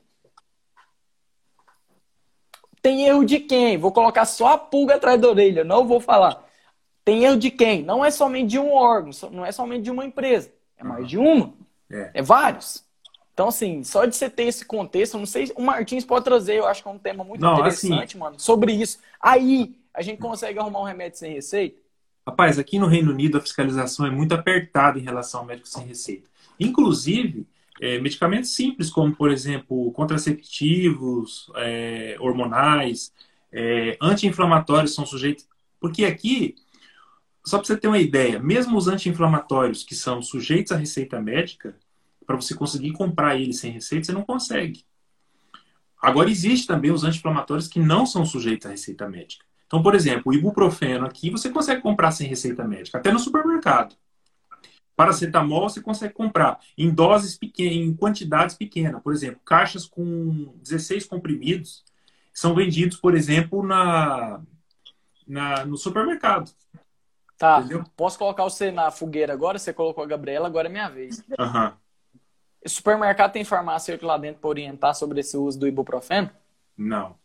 tem 2.87 3.05
erro 3.05 3.25
de 3.25 3.41
quem? 3.41 3.77
Vou 3.77 3.91
colocar 3.91 4.25
só 4.25 4.53
a 4.53 4.59
pulga 4.59 4.95
atrás 4.95 5.21
da 5.21 5.29
orelha, 5.29 5.65
não 5.65 5.89
vou 5.89 5.99
falar. 5.99 6.49
Tem 7.05 7.25
erro 7.25 7.37
de 7.37 7.51
quem? 7.51 7.83
Não 7.83 8.05
é 8.05 8.13
somente 8.13 8.51
de 8.51 8.61
um 8.61 8.73
órgão, 8.73 9.11
não 9.33 9.45
é 9.45 9.51
somente 9.51 9.83
de 9.83 9.91
uma 9.91 10.05
empresa. 10.05 10.53
É 10.77 10.85
mais 10.85 11.09
de 11.09 11.19
uma. 11.19 11.53
É, 11.91 12.13
é 12.15 12.23
vários. 12.23 12.86
Então, 13.37 13.49
assim, 13.49 13.85
só 13.85 14.07
de 14.07 14.17
você 14.17 14.31
ter 14.31 14.45
esse 14.45 14.65
contexto, 14.65 15.19
não 15.19 15.27
sei, 15.27 15.53
o 15.55 15.61
Martins 15.61 16.07
pode 16.07 16.25
trazer, 16.25 16.55
eu 16.55 16.67
acho 16.67 16.83
que 16.83 16.89
é 16.89 16.91
um 16.91 16.99
tema 16.99 17.23
muito 17.23 17.43
não, 17.43 17.53
interessante, 17.53 18.13
assim, 18.13 18.19
mano, 18.19 18.41
sobre 18.41 18.73
isso. 18.73 18.99
Aí, 19.21 19.77
a 19.93 20.01
gente 20.01 20.19
consegue 20.19 20.59
arrumar 20.59 20.81
um 20.81 20.85
remédio 20.85 21.19
sem 21.19 21.35
receita? 21.35 21.79
Rapaz, 22.27 22.59
aqui 22.59 22.79
no 22.79 22.87
Reino 22.87 23.13
Unido 23.13 23.37
a 23.37 23.41
fiscalização 23.43 24.07
é 24.07 24.11
muito 24.11 24.33
apertada 24.33 24.99
em 24.99 25.03
relação 25.03 25.41
ao 25.41 25.47
médico 25.47 25.69
sem 25.69 25.85
receita. 25.85 26.31
Inclusive, 26.59 27.47
é, 27.79 27.99
medicamentos 27.99 28.55
simples, 28.55 28.89
como, 28.89 29.15
por 29.15 29.31
exemplo, 29.31 29.93
contraceptivos, 29.93 31.53
é, 31.57 32.17
hormonais, 32.19 33.13
é, 33.53 33.99
anti-inflamatórios 34.01 34.95
são 34.95 35.05
sujeitos. 35.05 35.47
Porque 35.79 36.07
aqui, 36.07 36.55
só 37.45 37.59
para 37.59 37.67
você 37.67 37.77
ter 37.77 37.89
uma 37.89 37.99
ideia, 37.99 38.39
mesmo 38.39 38.79
os 38.79 38.89
anti-inflamatórios 38.89 39.85
que 39.85 39.95
são 39.95 40.23
sujeitos 40.23 40.73
à 40.73 40.77
receita 40.77 41.21
médica, 41.21 41.77
para 42.27 42.37
você 42.37 42.55
conseguir 42.55 42.93
comprar 42.93 43.37
eles 43.37 43.59
sem 43.61 43.71
receita, 43.71 44.07
você 44.07 44.13
não 44.13 44.23
consegue. 44.23 44.85
Agora, 46.01 46.31
existe 46.31 46.67
também 46.67 46.91
os 46.91 47.05
anti-inflamatórios 47.05 47.69
que 47.69 47.81
não 47.81 48.05
são 48.05 48.25
sujeitos 48.25 48.67
à 48.67 48.71
receita 48.71 49.09
médica. 49.09 49.45
Então, 49.67 49.83
por 49.83 49.95
exemplo, 49.95 50.25
o 50.27 50.35
ibuprofeno 50.35 51.07
aqui 51.07 51.31
você 51.31 51.51
consegue 51.51 51.83
comprar 51.83 52.13
sem 52.13 52.29
receita 52.29 52.65
médica, 52.65 52.99
até 52.99 53.11
no 53.11 53.19
supermercado. 53.19 53.97
Paracetamol 54.95 55.69
você 55.69 55.81
consegue 55.81 56.15
comprar 56.15 56.59
em 56.77 56.91
doses 56.91 57.37
pequenas, 57.37 57.75
em 57.75 57.95
quantidades 57.95 58.57
pequenas. 58.57 59.03
Por 59.03 59.13
exemplo, 59.13 59.41
caixas 59.45 59.87
com 59.87 60.55
16 60.63 61.05
comprimidos 61.05 61.85
são 62.33 62.55
vendidos, 62.55 62.97
por 62.97 63.15
exemplo, 63.15 63.63
na, 63.63 64.41
na 65.27 65.67
no 65.67 65.77
supermercado. 65.77 66.51
Tá. 67.37 67.59
Entendeu? 67.59 67.85
Posso 67.95 68.19
colocar 68.19 68.45
você 68.45 68.71
na 68.71 68.91
fogueira 68.91 69.33
agora? 69.33 69.59
Você 69.59 69.73
colocou 69.73 70.03
a 70.03 70.07
Gabriela, 70.07 70.47
agora 70.47 70.69
é 70.69 70.71
minha 70.71 70.89
vez. 70.89 71.23
Uhum. 71.39 71.73
Supermercado 72.69 73.33
tem 73.33 73.45
farmacêutico 73.45 74.07
lá 74.07 74.19
dentro 74.19 74.41
para 74.41 74.51
orientar 74.51 74.95
sobre 74.95 75.21
esse 75.21 75.37
uso 75.37 75.59
do 75.59 75.67
ibuprofeno? 75.67 76.31
Não. 76.77 77.17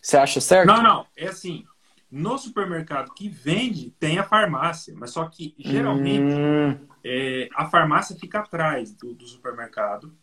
Você 0.00 0.16
acha 0.16 0.40
certo? 0.40 0.66
Não, 0.66 0.82
não. 0.82 1.06
É 1.16 1.28
assim 1.28 1.64
no 2.12 2.36
supermercado 2.36 3.14
que 3.14 3.26
vende, 3.26 3.90
tem 3.98 4.18
a 4.18 4.22
farmácia, 4.22 4.92
mas 4.94 5.12
só 5.12 5.24
que 5.24 5.54
geralmente 5.58 6.34
hum. 6.34 6.86
é, 7.02 7.48
a 7.54 7.64
farmácia 7.70 8.14
fica 8.14 8.40
atrás 8.40 8.92
do, 8.92 9.14
do, 9.14 9.26
supermercado. 9.26 10.14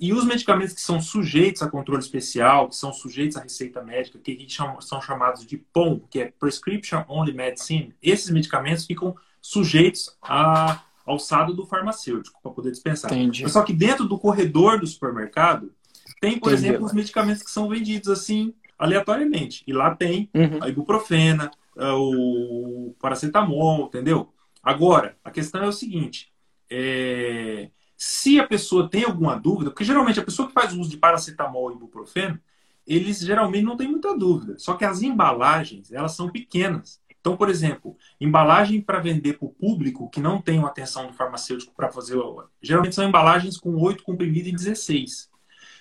E 0.00 0.12
os 0.12 0.24
medicamentos 0.24 0.74
que 0.74 0.80
são 0.80 1.00
sujeitos 1.00 1.62
a 1.62 1.70
controle 1.70 2.02
especial, 2.02 2.68
que 2.68 2.74
são 2.74 2.92
sujeitos 2.92 3.36
à 3.36 3.42
receita 3.42 3.82
médica, 3.84 4.18
que 4.18 4.36
são 4.80 5.00
chamados 5.00 5.46
de 5.46 5.56
POM, 5.58 6.00
que 6.10 6.20
é 6.20 6.32
Prescription 6.40 7.04
Only 7.08 7.32
Medicine, 7.32 7.94
esses 8.02 8.30
medicamentos 8.30 8.84
ficam 8.84 9.16
sujeitos 9.40 10.16
à 10.20 10.82
alçada 11.08 11.52
do 11.52 11.66
farmacêutico 11.66 12.40
para 12.42 12.52
poder 12.52 12.70
dispensar. 12.70 13.12
Entendi. 13.12 13.48
Só 13.48 13.62
que 13.62 13.72
dentro 13.72 14.06
do 14.06 14.18
corredor 14.18 14.78
do 14.78 14.86
supermercado 14.86 15.72
tem, 16.20 16.38
por 16.38 16.52
Entendi. 16.52 16.68
exemplo, 16.68 16.86
os 16.86 16.92
medicamentos 16.92 17.42
que 17.42 17.50
são 17.50 17.68
vendidos 17.68 18.08
assim 18.08 18.54
aleatoriamente. 18.78 19.64
E 19.66 19.72
lá 19.72 19.94
tem 19.94 20.30
uhum. 20.34 20.62
a 20.62 20.68
ibuprofena, 20.68 21.50
é, 21.76 21.90
o 21.92 22.94
paracetamol, 23.00 23.86
entendeu? 23.86 24.32
Agora, 24.62 25.16
a 25.24 25.30
questão 25.30 25.62
é 25.62 25.66
o 25.66 25.72
seguinte: 25.72 26.32
é... 26.70 27.70
se 27.96 28.38
a 28.38 28.46
pessoa 28.46 28.88
tem 28.88 29.04
alguma 29.04 29.36
dúvida, 29.36 29.70
porque 29.70 29.84
geralmente 29.84 30.20
a 30.20 30.24
pessoa 30.24 30.48
que 30.48 30.54
faz 30.54 30.72
uso 30.72 30.90
de 30.90 30.96
paracetamol 30.96 31.70
e 31.70 31.74
ibuprofeno, 31.74 32.38
eles 32.86 33.18
geralmente 33.20 33.64
não 33.64 33.76
têm 33.76 33.88
muita 33.88 34.16
dúvida. 34.16 34.58
Só 34.58 34.74
que 34.74 34.84
as 34.84 35.02
embalagens, 35.02 35.92
elas 35.92 36.12
são 36.12 36.30
pequenas. 36.30 37.00
Então, 37.20 37.36
por 37.36 37.48
exemplo, 37.48 37.96
embalagem 38.20 38.80
para 38.80 39.00
vender 39.00 39.34
para 39.34 39.46
o 39.46 39.52
público 39.52 40.08
que 40.08 40.20
não 40.20 40.40
tem 40.40 40.58
uma 40.58 40.68
atenção 40.68 41.06
do 41.06 41.12
farmacêutico 41.12 41.74
para 41.74 41.90
fazer. 41.90 42.16
Geralmente 42.62 42.94
são 42.94 43.08
embalagens 43.08 43.56
com 43.56 43.74
8 43.76 44.02
comprimidos 44.02 44.48
e 44.48 44.52
16. 44.52 45.28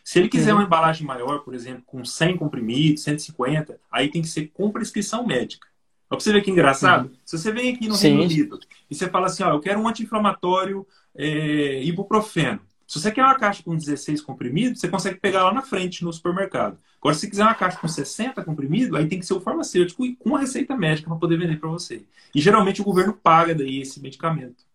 Se 0.04 0.20
ele 0.20 0.30
quiser 0.30 0.54
uhum. 0.54 0.60
uma 0.60 0.66
embalagem 0.66 1.06
maior, 1.06 1.40
por 1.40 1.54
exemplo, 1.54 1.84
com 1.86 2.04
100 2.04 2.38
comprimidos, 2.38 3.04
150, 3.04 3.80
aí 3.92 4.10
tem 4.10 4.22
que 4.22 4.28
ser 4.28 4.48
com 4.54 4.72
prescrição 4.72 5.28
médica. 5.28 5.68
Ó, 6.10 6.16
pra 6.16 6.20
você 6.20 6.32
ver 6.32 6.42
que 6.42 6.50
engraçado. 6.50 7.10
Uhum. 7.10 7.16
Se 7.26 7.38
você 7.38 7.52
vem 7.52 7.74
aqui 7.74 7.88
no 7.88 7.96
Sim. 7.96 8.10
Reino 8.10 8.24
Unido 8.24 8.60
e 8.90 8.96
você 8.96 9.10
fala 9.10 9.28
assim, 9.28 9.44
ó, 9.44 9.52
eu 9.52 9.60
quero 9.60 9.80
um 9.80 9.88
anti-inflamatório 9.88 10.88
é, 11.14 11.84
ibuprofeno. 11.84 12.62
Se 12.88 13.00
você 13.00 13.12
quer 13.12 13.24
uma 13.24 13.38
caixa 13.38 13.62
com 13.62 13.76
16 13.76 14.22
comprimidos, 14.22 14.80
você 14.80 14.88
consegue 14.88 15.20
pegar 15.20 15.44
lá 15.44 15.54
na 15.54 15.62
frente 15.62 16.04
no 16.04 16.14
supermercado. 16.14 16.78
Agora, 17.00 17.16
se 17.16 17.30
quiser 17.30 17.44
uma 17.44 17.54
caixa 17.54 17.78
com 17.78 17.88
60 17.88 18.44
comprimidos, 18.44 18.98
aí 18.98 19.08
tem 19.08 19.20
que 19.20 19.26
ser 19.26 19.34
o 19.34 19.42
farmacêutico 19.42 20.04
com 20.16 20.36
a 20.36 20.40
receita 20.40 20.76
médica 20.76 21.10
para 21.10 21.20
poder 21.20 21.38
vender 21.38 21.60
para 21.60 21.70
você. 21.70 22.04
E 22.34 22.40
geralmente 22.40 22.82
o 22.82 22.86
governo 22.86 23.14
paga 23.14 23.54
daí 23.54 23.82
esse 23.82 24.02
medicamento. 24.02 24.66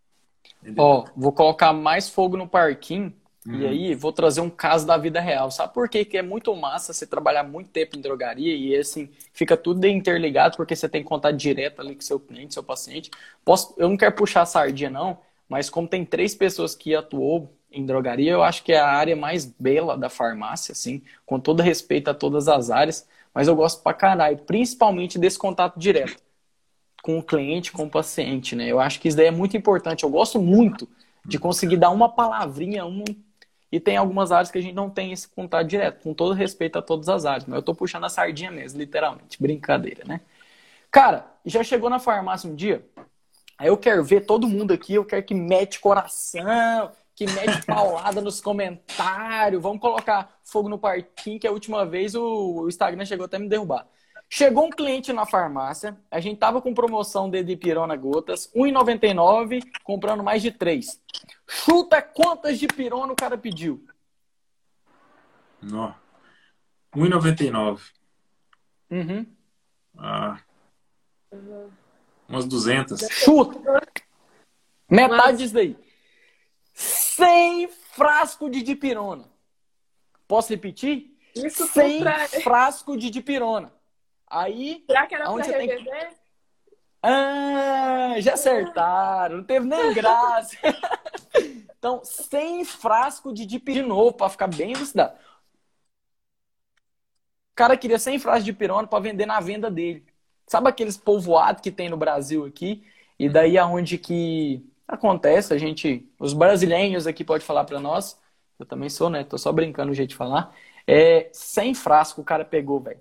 Ó, 0.76 1.06
vou 1.16 1.32
colocar 1.32 1.72
mais 1.72 2.08
fogo 2.08 2.36
no 2.36 2.46
parquinho 2.46 3.12
Uhum. 3.46 3.60
E 3.60 3.66
aí, 3.66 3.94
vou 3.94 4.12
trazer 4.12 4.40
um 4.40 4.50
caso 4.50 4.86
da 4.86 4.96
vida 4.96 5.20
real. 5.20 5.50
Sabe 5.50 5.74
por 5.74 5.88
quê? 5.88 6.04
que 6.04 6.16
é 6.16 6.22
muito 6.22 6.54
massa 6.54 6.92
você 6.92 7.06
trabalhar 7.06 7.42
muito 7.42 7.70
tempo 7.70 7.96
em 7.96 8.00
drogaria 8.00 8.54
e 8.54 8.76
assim, 8.76 9.08
fica 9.32 9.56
tudo 9.56 9.84
interligado 9.86 10.56
porque 10.56 10.76
você 10.76 10.88
tem 10.88 11.02
contato 11.02 11.36
direto 11.36 11.80
ali 11.80 11.94
com 11.94 12.00
seu 12.00 12.20
cliente, 12.20 12.54
seu 12.54 12.62
paciente. 12.62 13.10
Posso, 13.44 13.74
eu 13.76 13.88
não 13.88 13.96
quero 13.96 14.14
puxar 14.14 14.42
a 14.42 14.46
sardinha, 14.46 14.90
não, 14.90 15.18
mas 15.48 15.68
como 15.68 15.88
tem 15.88 16.04
três 16.04 16.34
pessoas 16.34 16.74
que 16.74 16.94
atuou 16.94 17.52
em 17.72 17.84
drogaria, 17.86 18.32
eu 18.32 18.42
acho 18.42 18.62
que 18.62 18.72
é 18.72 18.78
a 18.78 18.88
área 18.88 19.16
mais 19.16 19.44
bela 19.44 19.96
da 19.96 20.08
farmácia, 20.08 20.72
assim, 20.72 21.02
com 21.26 21.40
todo 21.40 21.62
respeito 21.62 22.08
a 22.08 22.14
todas 22.14 22.48
as 22.48 22.70
áreas, 22.70 23.08
mas 23.34 23.48
eu 23.48 23.56
gosto 23.56 23.82
pra 23.82 23.94
caralho, 23.94 24.38
principalmente 24.38 25.18
desse 25.18 25.38
contato 25.38 25.78
direto 25.78 26.22
com 27.02 27.18
o 27.18 27.22
cliente, 27.22 27.72
com 27.72 27.84
o 27.84 27.90
paciente, 27.90 28.54
né? 28.54 28.66
Eu 28.68 28.78
acho 28.78 29.00
que 29.00 29.08
isso 29.08 29.16
daí 29.16 29.26
é 29.26 29.30
muito 29.30 29.56
importante. 29.56 30.04
Eu 30.04 30.10
gosto 30.10 30.40
muito 30.40 30.88
de 31.26 31.38
conseguir 31.38 31.76
dar 31.76 31.90
uma 31.90 32.08
palavrinha, 32.08 32.86
um 32.86 33.04
e 33.72 33.80
tem 33.80 33.96
algumas 33.96 34.30
áreas 34.30 34.50
que 34.50 34.58
a 34.58 34.60
gente 34.60 34.74
não 34.74 34.90
tem 34.90 35.12
esse 35.12 35.26
contato 35.26 35.66
direto, 35.66 36.02
com 36.02 36.12
todo 36.12 36.34
respeito 36.34 36.78
a 36.78 36.82
todas 36.82 37.08
as 37.08 37.24
áreas. 37.24 37.46
Mas 37.46 37.56
eu 37.56 37.62
tô 37.62 37.74
puxando 37.74 38.04
a 38.04 38.08
sardinha 38.10 38.50
mesmo, 38.50 38.78
literalmente. 38.78 39.40
Brincadeira, 39.40 40.04
né? 40.06 40.20
Cara, 40.90 41.26
já 41.44 41.64
chegou 41.64 41.88
na 41.88 41.98
farmácia 41.98 42.50
um 42.50 42.54
dia? 42.54 42.86
Aí 43.56 43.68
eu 43.68 43.78
quero 43.78 44.04
ver 44.04 44.26
todo 44.26 44.46
mundo 44.46 44.72
aqui, 44.72 44.94
eu 44.94 45.04
quero 45.04 45.22
que 45.22 45.34
mete 45.34 45.80
coração, 45.80 46.92
que 47.26 47.32
mete 47.32 47.64
paulada 47.64 48.20
nos 48.20 48.40
comentários. 48.40 49.62
Vamos 49.62 49.80
colocar 49.80 50.38
fogo 50.42 50.68
no 50.68 50.78
parquinho, 50.78 51.38
que 51.38 51.46
a 51.46 51.52
última 51.52 51.86
vez 51.86 52.14
o 52.14 52.66
Instagram 52.68 53.04
chegou 53.04 53.26
até 53.26 53.38
me 53.38 53.48
derrubar. 53.48 53.86
Chegou 54.28 54.64
um 54.66 54.70
cliente 54.70 55.12
na 55.12 55.26
farmácia, 55.26 55.96
a 56.10 56.18
gente 56.18 56.38
tava 56.38 56.62
com 56.62 56.72
promoção 56.72 57.28
de 57.28 57.44
dipirona 57.44 57.94
gotas, 57.96 58.50
R$1,99, 58.54 59.62
comprando 59.84 60.22
mais 60.22 60.40
de 60.40 60.50
três. 60.50 61.00
Chuta 61.46 62.00
quantas 62.00 62.58
de 62.58 62.66
pirona 62.66 63.12
o 63.12 63.16
cara 63.16 63.36
pediu? 63.36 63.84
Não. 65.60 65.94
1,99. 66.96 67.80
Uhum. 68.90 69.26
Ah. 69.98 70.40
Umas 72.26 72.46
200. 72.46 73.06
Chuta. 73.10 73.82
Metade 74.88 75.38
disso 75.38 75.54
daí. 75.54 75.76
100 77.16 77.68
frasco 77.68 78.48
de 78.48 78.62
dipirona. 78.62 79.24
Posso 80.26 80.50
repetir? 80.50 81.16
Isso 81.34 81.66
100 81.66 82.04
frasco 82.42 82.96
de 82.96 83.10
dipirona. 83.10 83.72
Aí. 84.26 84.84
Será 84.86 85.06
que 85.06 85.14
era 85.14 85.30
pra 85.30 85.44
reverter? 85.44 85.84
Tem... 85.84 86.16
Ah, 87.02 88.14
já 88.18 88.34
acertaram. 88.34 89.38
Não 89.38 89.44
teve 89.44 89.66
nem 89.66 89.92
graça. 89.92 90.56
então, 91.76 92.02
sem 92.04 92.64
frasco 92.64 93.32
de 93.32 93.44
dip 93.44 93.72
de 93.72 93.82
novo, 93.82 94.12
para 94.12 94.30
ficar 94.30 94.46
bem 94.46 94.72
elucidado. 94.72 95.14
O 97.52 97.54
cara 97.54 97.76
queria 97.76 97.98
100 97.98 98.18
frascos 98.18 98.44
de 98.44 98.52
pirona 98.52 98.88
para 98.88 99.02
vender 99.02 99.26
na 99.26 99.40
venda 99.40 99.70
dele. 99.70 100.06
Sabe 100.46 100.68
aqueles 100.68 100.96
povoados 100.96 101.60
que 101.60 101.70
tem 101.70 101.90
no 101.90 101.96
Brasil 101.96 102.46
aqui? 102.46 102.86
E 103.18 103.28
daí 103.28 103.58
aonde 103.58 103.98
que 103.98 104.64
acontece, 104.94 105.52
a 105.54 105.58
gente, 105.58 106.08
os 106.18 106.32
brasileiros 106.32 107.06
aqui 107.06 107.24
pode 107.24 107.44
falar 107.44 107.64
para 107.64 107.80
nós. 107.80 108.18
Eu 108.58 108.66
também 108.66 108.88
sou, 108.88 109.10
né? 109.10 109.24
Tô 109.24 109.36
só 109.38 109.52
brincando 109.52 109.92
o 109.92 109.94
jeito 109.94 110.10
de 110.10 110.16
falar. 110.16 110.54
É, 110.86 111.28
100 111.32 111.74
frascos 111.74 112.22
o 112.22 112.24
cara 112.24 112.44
pegou, 112.44 112.80
velho. 112.80 113.00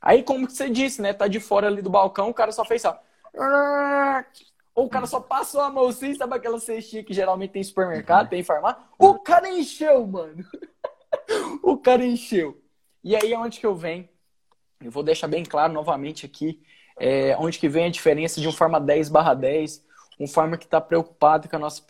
Aí, 0.00 0.22
como 0.22 0.48
você 0.48 0.70
disse, 0.70 1.02
né? 1.02 1.12
Tá 1.12 1.26
de 1.26 1.40
fora 1.40 1.66
ali 1.66 1.82
do 1.82 1.90
balcão, 1.90 2.30
o 2.30 2.34
cara 2.34 2.52
só 2.52 2.64
fez 2.64 2.82
só. 2.82 3.02
Ou 4.74 4.86
o 4.86 4.88
cara 4.90 5.06
só 5.06 5.20
passou 5.20 5.62
a 5.62 5.70
mão 5.70 5.88
assim, 5.88 6.14
sabe 6.14 6.36
aquela 6.36 6.60
cestinha 6.60 7.02
que 7.02 7.14
geralmente 7.14 7.52
tem 7.52 7.64
supermercado, 7.64 8.28
tem 8.28 8.42
farmácia? 8.42 8.82
O 8.98 9.18
cara 9.18 9.48
encheu, 9.48 10.06
mano. 10.06 10.44
o 11.62 11.78
cara 11.78 12.04
encheu. 12.04 12.62
E 13.02 13.16
aí, 13.16 13.34
onde 13.34 13.58
que 13.58 13.66
eu 13.66 13.74
venho? 13.74 14.08
Eu 14.80 14.90
vou 14.90 15.02
deixar 15.02 15.28
bem 15.28 15.44
claro 15.44 15.72
novamente 15.72 16.26
aqui, 16.26 16.62
é, 16.98 17.34
onde 17.38 17.58
que 17.58 17.68
vem 17.68 17.86
a 17.86 17.90
diferença 17.90 18.40
de 18.40 18.46
um 18.46 18.52
Farma 18.52 18.78
10 18.78 19.08
barra 19.08 19.32
10, 19.32 19.82
um 20.18 20.26
Farma 20.26 20.56
que 20.56 20.64
está 20.64 20.80
preocupado 20.80 21.48
com 21.48 21.56
a, 21.56 21.58
nossa, 21.58 21.82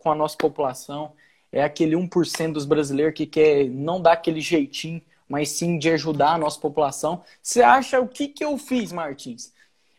com 0.00 0.10
a 0.10 0.14
nossa 0.14 0.36
população, 0.36 1.12
é 1.50 1.62
aquele 1.62 1.96
1% 1.96 2.52
dos 2.52 2.66
brasileiros 2.66 3.14
que 3.14 3.26
quer 3.26 3.68
não 3.68 4.00
dar 4.00 4.12
aquele 4.12 4.40
jeitinho 4.40 5.02
mas 5.28 5.50
sim 5.50 5.78
de 5.78 5.90
ajudar 5.90 6.34
a 6.34 6.38
nossa 6.38 6.60
população. 6.60 7.22
Você 7.42 7.62
acha 7.62 8.00
o 8.00 8.08
que, 8.08 8.28
que 8.28 8.44
eu 8.44 8.56
fiz, 8.58 8.92
Martins? 8.92 9.52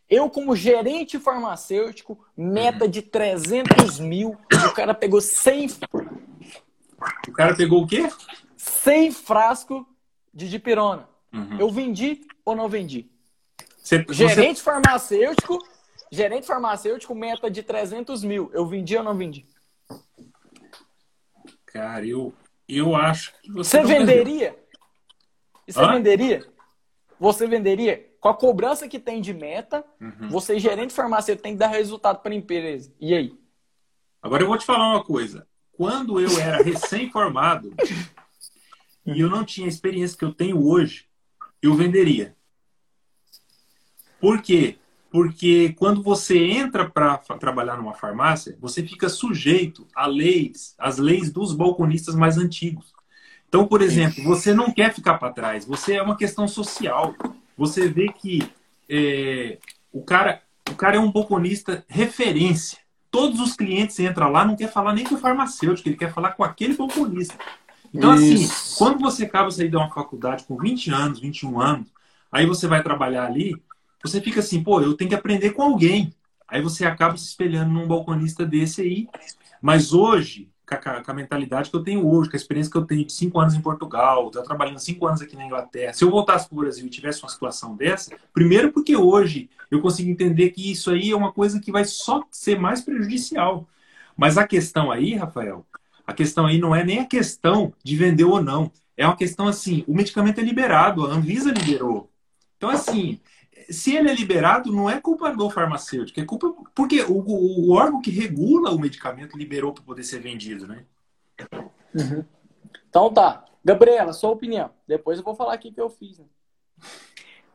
Eu, 0.09 0.29
como 0.29 0.55
gerente 0.55 1.19
farmacêutico, 1.19 2.17
meta 2.37 2.87
de 2.87 3.01
300 3.01 3.99
mil, 3.99 4.37
o 4.51 4.73
cara 4.73 4.93
pegou 4.93 5.19
100... 5.19 5.79
O 7.27 7.31
cara 7.31 7.55
pegou 7.55 7.83
o 7.83 7.87
quê? 7.87 8.07
100 8.55 9.11
frascos 9.11 9.83
de 10.33 10.49
dipirona. 10.49 11.07
Uhum. 11.33 11.59
Eu 11.59 11.69
vendi 11.69 12.21
ou 12.43 12.55
não 12.55 12.69
vendi? 12.69 13.09
Você, 13.77 14.05
gerente 14.09 14.59
você... 14.59 14.63
farmacêutico, 14.63 15.59
gerente 16.15 16.47
farmacêutico, 16.47 17.13
meta 17.13 17.51
de 17.51 17.61
300 17.61 18.23
mil. 18.23 18.49
Eu 18.53 18.65
vendi 18.65 18.95
ou 18.97 19.03
não 19.03 19.15
vendi? 19.15 19.45
Cara, 21.65 22.05
eu, 22.07 22.33
eu 22.67 22.95
acho 22.95 23.33
que 23.41 23.51
você. 23.51 23.81
Você 23.81 23.83
venderia? 23.83 24.57
Você 25.67 25.79
Hã? 25.79 25.91
venderia? 25.93 26.47
Você 27.19 27.47
venderia? 27.47 28.15
Com 28.19 28.29
a 28.29 28.33
cobrança 28.33 28.87
que 28.87 28.97
tem 28.97 29.21
de 29.21 29.33
meta, 29.33 29.83
uhum. 29.99 30.29
você, 30.29 30.57
gerente 30.57 30.93
farmacêutico, 30.93 31.43
tem 31.43 31.53
que 31.53 31.59
dar 31.59 31.67
resultado 31.67 32.21
para 32.21 32.31
a 32.31 32.35
empresa. 32.35 32.93
E 32.99 33.13
aí? 33.13 33.37
Agora 34.21 34.41
eu 34.41 34.47
vou 34.47 34.57
te 34.57 34.65
falar 34.65 34.89
uma 34.89 35.03
coisa. 35.03 35.45
Quando 35.73 36.19
eu 36.19 36.39
era 36.39 36.63
recém-formado 36.63 37.73
e 39.05 39.19
eu 39.19 39.29
não 39.29 39.43
tinha 39.43 39.67
a 39.67 39.69
experiência 39.69 40.17
que 40.17 40.25
eu 40.25 40.33
tenho 40.33 40.65
hoje, 40.65 41.07
eu 41.61 41.75
venderia. 41.75 42.35
Por 44.19 44.41
quê? 44.41 44.79
Porque 45.15 45.73
quando 45.79 46.03
você 46.03 46.37
entra 46.37 46.89
para 46.89 47.17
trabalhar 47.39 47.77
numa 47.77 47.93
farmácia, 47.93 48.57
você 48.59 48.85
fica 48.85 49.07
sujeito 49.07 49.87
a 49.95 50.07
leis, 50.07 50.75
às 50.77 50.97
leis 50.97 51.31
dos 51.31 51.53
balconistas 51.53 52.15
mais 52.15 52.37
antigos. 52.37 52.93
Então, 53.47 53.65
por 53.65 53.81
exemplo, 53.81 54.21
você 54.25 54.53
não 54.53 54.73
quer 54.73 54.93
ficar 54.93 55.13
para 55.13 55.31
trás, 55.31 55.63
você 55.63 55.93
é 55.93 56.01
uma 56.01 56.17
questão 56.17 56.49
social. 56.49 57.15
Você 57.57 57.87
vê 57.87 58.09
que 58.09 58.43
é, 58.89 59.57
o, 59.89 60.03
cara, 60.03 60.41
o 60.69 60.75
cara 60.75 60.97
é 60.97 60.99
um 60.99 61.09
balconista 61.09 61.85
referência. 61.87 62.77
Todos 63.09 63.39
os 63.39 63.55
clientes 63.55 63.97
entram 63.97 64.29
lá, 64.29 64.43
não 64.43 64.57
quer 64.57 64.69
falar 64.69 64.91
nem 64.91 65.05
com 65.05 65.15
o 65.15 65.19
farmacêutico, 65.19 65.87
ele 65.87 65.95
quer 65.95 66.11
falar 66.11 66.31
com 66.31 66.43
aquele 66.43 66.75
balconista. 66.75 67.35
Então, 67.93 68.11
assim, 68.11 68.33
Isso. 68.33 68.77
quando 68.77 68.99
você 68.99 69.23
acaba 69.23 69.49
sair 69.49 69.69
de 69.69 69.77
uma 69.77 69.89
faculdade 69.89 70.43
com 70.43 70.57
20 70.57 70.91
anos, 70.91 71.19
21 71.21 71.61
anos, 71.61 71.87
aí 72.29 72.45
você 72.45 72.67
vai 72.67 72.83
trabalhar 72.83 73.25
ali, 73.27 73.55
você 74.07 74.21
fica 74.21 74.39
assim, 74.39 74.63
pô, 74.63 74.81
eu 74.81 74.95
tenho 74.95 75.09
que 75.09 75.15
aprender 75.15 75.51
com 75.51 75.63
alguém. 75.63 76.13
Aí 76.47 76.61
você 76.61 76.85
acaba 76.85 77.17
se 77.17 77.25
espelhando 77.25 77.71
num 77.71 77.87
balconista 77.87 78.45
desse 78.45 78.81
aí. 78.81 79.07
Mas 79.61 79.93
hoje, 79.93 80.49
com 80.67 80.75
a, 80.75 81.03
com 81.03 81.11
a, 81.11 81.13
mentalidade 81.13 81.69
que 81.69 81.75
eu 81.75 81.83
tenho 81.83 82.07
hoje, 82.07 82.29
com 82.29 82.35
a 82.35 82.39
experiência 82.39 82.71
que 82.71 82.77
eu 82.77 82.85
tenho 82.85 83.05
de 83.05 83.13
cinco 83.13 83.39
anos 83.39 83.55
em 83.55 83.61
Portugal, 83.61 84.27
estou 84.27 84.43
trabalhando 84.43 84.79
cinco 84.79 85.07
anos 85.07 85.21
aqui 85.21 85.35
na 85.35 85.45
Inglaterra, 85.45 85.93
se 85.93 86.03
eu 86.03 86.09
voltasse 86.09 86.47
para 86.47 86.55
o 86.55 86.61
Brasil 86.61 86.85
e 86.85 86.89
tivesse 86.89 87.21
uma 87.23 87.29
situação 87.29 87.75
dessa, 87.75 88.15
primeiro 88.33 88.71
porque 88.71 88.95
hoje 88.95 89.49
eu 89.71 89.81
consigo 89.81 90.09
entender 90.09 90.51
que 90.51 90.71
isso 90.71 90.91
aí 90.91 91.11
é 91.11 91.15
uma 91.15 91.31
coisa 91.31 91.59
que 91.59 91.71
vai 91.71 91.85
só 91.85 92.23
ser 92.31 92.59
mais 92.59 92.81
prejudicial. 92.81 93.67
Mas 94.17 94.37
a 94.37 94.47
questão 94.47 94.91
aí, 94.91 95.15
Rafael, 95.15 95.65
a 96.05 96.13
questão 96.13 96.45
aí 96.45 96.57
não 96.57 96.75
é 96.75 96.83
nem 96.83 96.99
a 96.99 97.05
questão 97.05 97.73
de 97.83 97.95
vender 97.95 98.23
ou 98.23 98.41
não. 98.41 98.71
É 98.95 99.05
uma 99.05 99.15
questão 99.15 99.47
assim, 99.47 99.83
o 99.87 99.93
medicamento 99.93 100.39
é 100.39 100.43
liberado, 100.43 101.05
a 101.05 101.13
Anvisa 101.13 101.51
liberou. 101.51 102.09
Então, 102.57 102.69
assim, 102.69 103.19
se 103.69 103.95
ele 103.95 104.09
é 104.09 104.13
liberado, 104.13 104.71
não 104.71 104.89
é 104.89 104.99
culpa 104.99 105.31
do 105.31 105.49
farmacêutico, 105.49 106.19
é 106.19 106.25
culpa. 106.25 106.53
Porque 106.73 107.01
o, 107.01 107.17
o 107.17 107.71
órgão 107.73 108.01
que 108.01 108.11
regula 108.11 108.71
o 108.71 108.79
medicamento 108.79 109.37
liberou 109.37 109.73
para 109.73 109.83
poder 109.83 110.03
ser 110.03 110.19
vendido, 110.19 110.67
né? 110.67 110.85
Uhum. 111.93 112.25
Então 112.89 113.13
tá. 113.13 113.45
Gabriela, 113.63 114.13
sua 114.13 114.29
opinião. 114.29 114.71
Depois 114.87 115.17
eu 115.17 115.23
vou 115.23 115.35
falar 115.35 115.53
aqui 115.53 115.69
o 115.69 115.73
que 115.73 115.81
eu 115.81 115.89
fiz. 115.89 116.19
Né? 116.19 116.25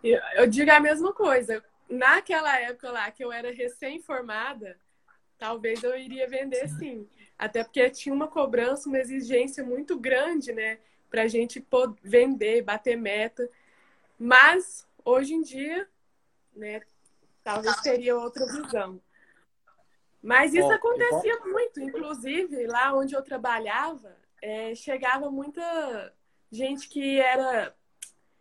Eu, 0.02 0.20
eu 0.34 0.46
digo 0.46 0.70
a 0.70 0.80
mesma 0.80 1.12
coisa. 1.12 1.62
Naquela 1.88 2.58
época 2.58 2.90
lá 2.90 3.10
que 3.10 3.24
eu 3.24 3.30
era 3.30 3.52
recém-formada, 3.52 4.76
talvez 5.38 5.82
eu 5.82 5.96
iria 5.96 6.28
vender 6.28 6.68
sim. 6.68 7.06
Até 7.38 7.62
porque 7.62 7.88
tinha 7.90 8.14
uma 8.14 8.26
cobrança, 8.26 8.88
uma 8.88 8.98
exigência 8.98 9.64
muito 9.64 9.98
grande, 9.98 10.52
né? 10.52 10.78
Pra 11.08 11.28
gente 11.28 11.60
poder 11.60 11.98
vender, 12.02 12.62
bater 12.62 12.96
meta. 12.96 13.48
Mas 14.18 14.86
hoje 15.04 15.34
em 15.34 15.42
dia 15.42 15.88
né? 16.54 16.80
Talvez 17.42 17.76
teria 17.80 18.16
outra 18.16 18.46
visão. 18.46 19.00
Mas 20.22 20.52
isso 20.52 20.70
acontecia 20.70 21.38
muito, 21.46 21.80
inclusive 21.80 22.66
lá 22.66 22.92
onde 22.94 23.14
eu 23.14 23.22
trabalhava, 23.22 24.14
é, 24.42 24.74
chegava 24.74 25.30
muita 25.30 26.12
gente 26.50 26.88
que 26.88 27.18
era 27.18 27.74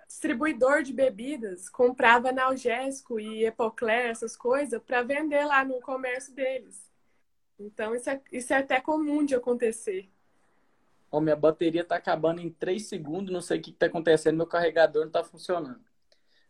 distribuidor 0.07 0.81
de 0.81 0.91
bebidas, 0.91 1.69
comprava 1.69 2.29
analgésico 2.29 3.19
e 3.19 3.45
epocler, 3.45 4.09
essas 4.09 4.35
coisas, 4.35 4.81
para 4.81 5.03
vender 5.03 5.45
lá 5.45 5.63
no 5.63 5.79
comércio 5.79 6.33
deles. 6.33 6.89
Então 7.59 7.93
isso 7.93 8.09
é, 8.09 8.21
isso 8.31 8.53
é 8.53 8.57
até 8.57 8.81
comum 8.81 9.23
de 9.23 9.35
acontecer. 9.35 10.09
Oh, 11.11 11.21
minha 11.21 11.35
bateria 11.35 11.81
está 11.81 11.95
acabando 11.95 12.41
em 12.41 12.49
3 12.49 12.87
segundos, 12.87 13.33
não 13.33 13.41
sei 13.41 13.59
o 13.59 13.61
que 13.61 13.71
está 13.71 13.85
acontecendo, 13.85 14.37
meu 14.37 14.47
carregador 14.47 15.01
não 15.01 15.09
está 15.09 15.23
funcionando. 15.23 15.88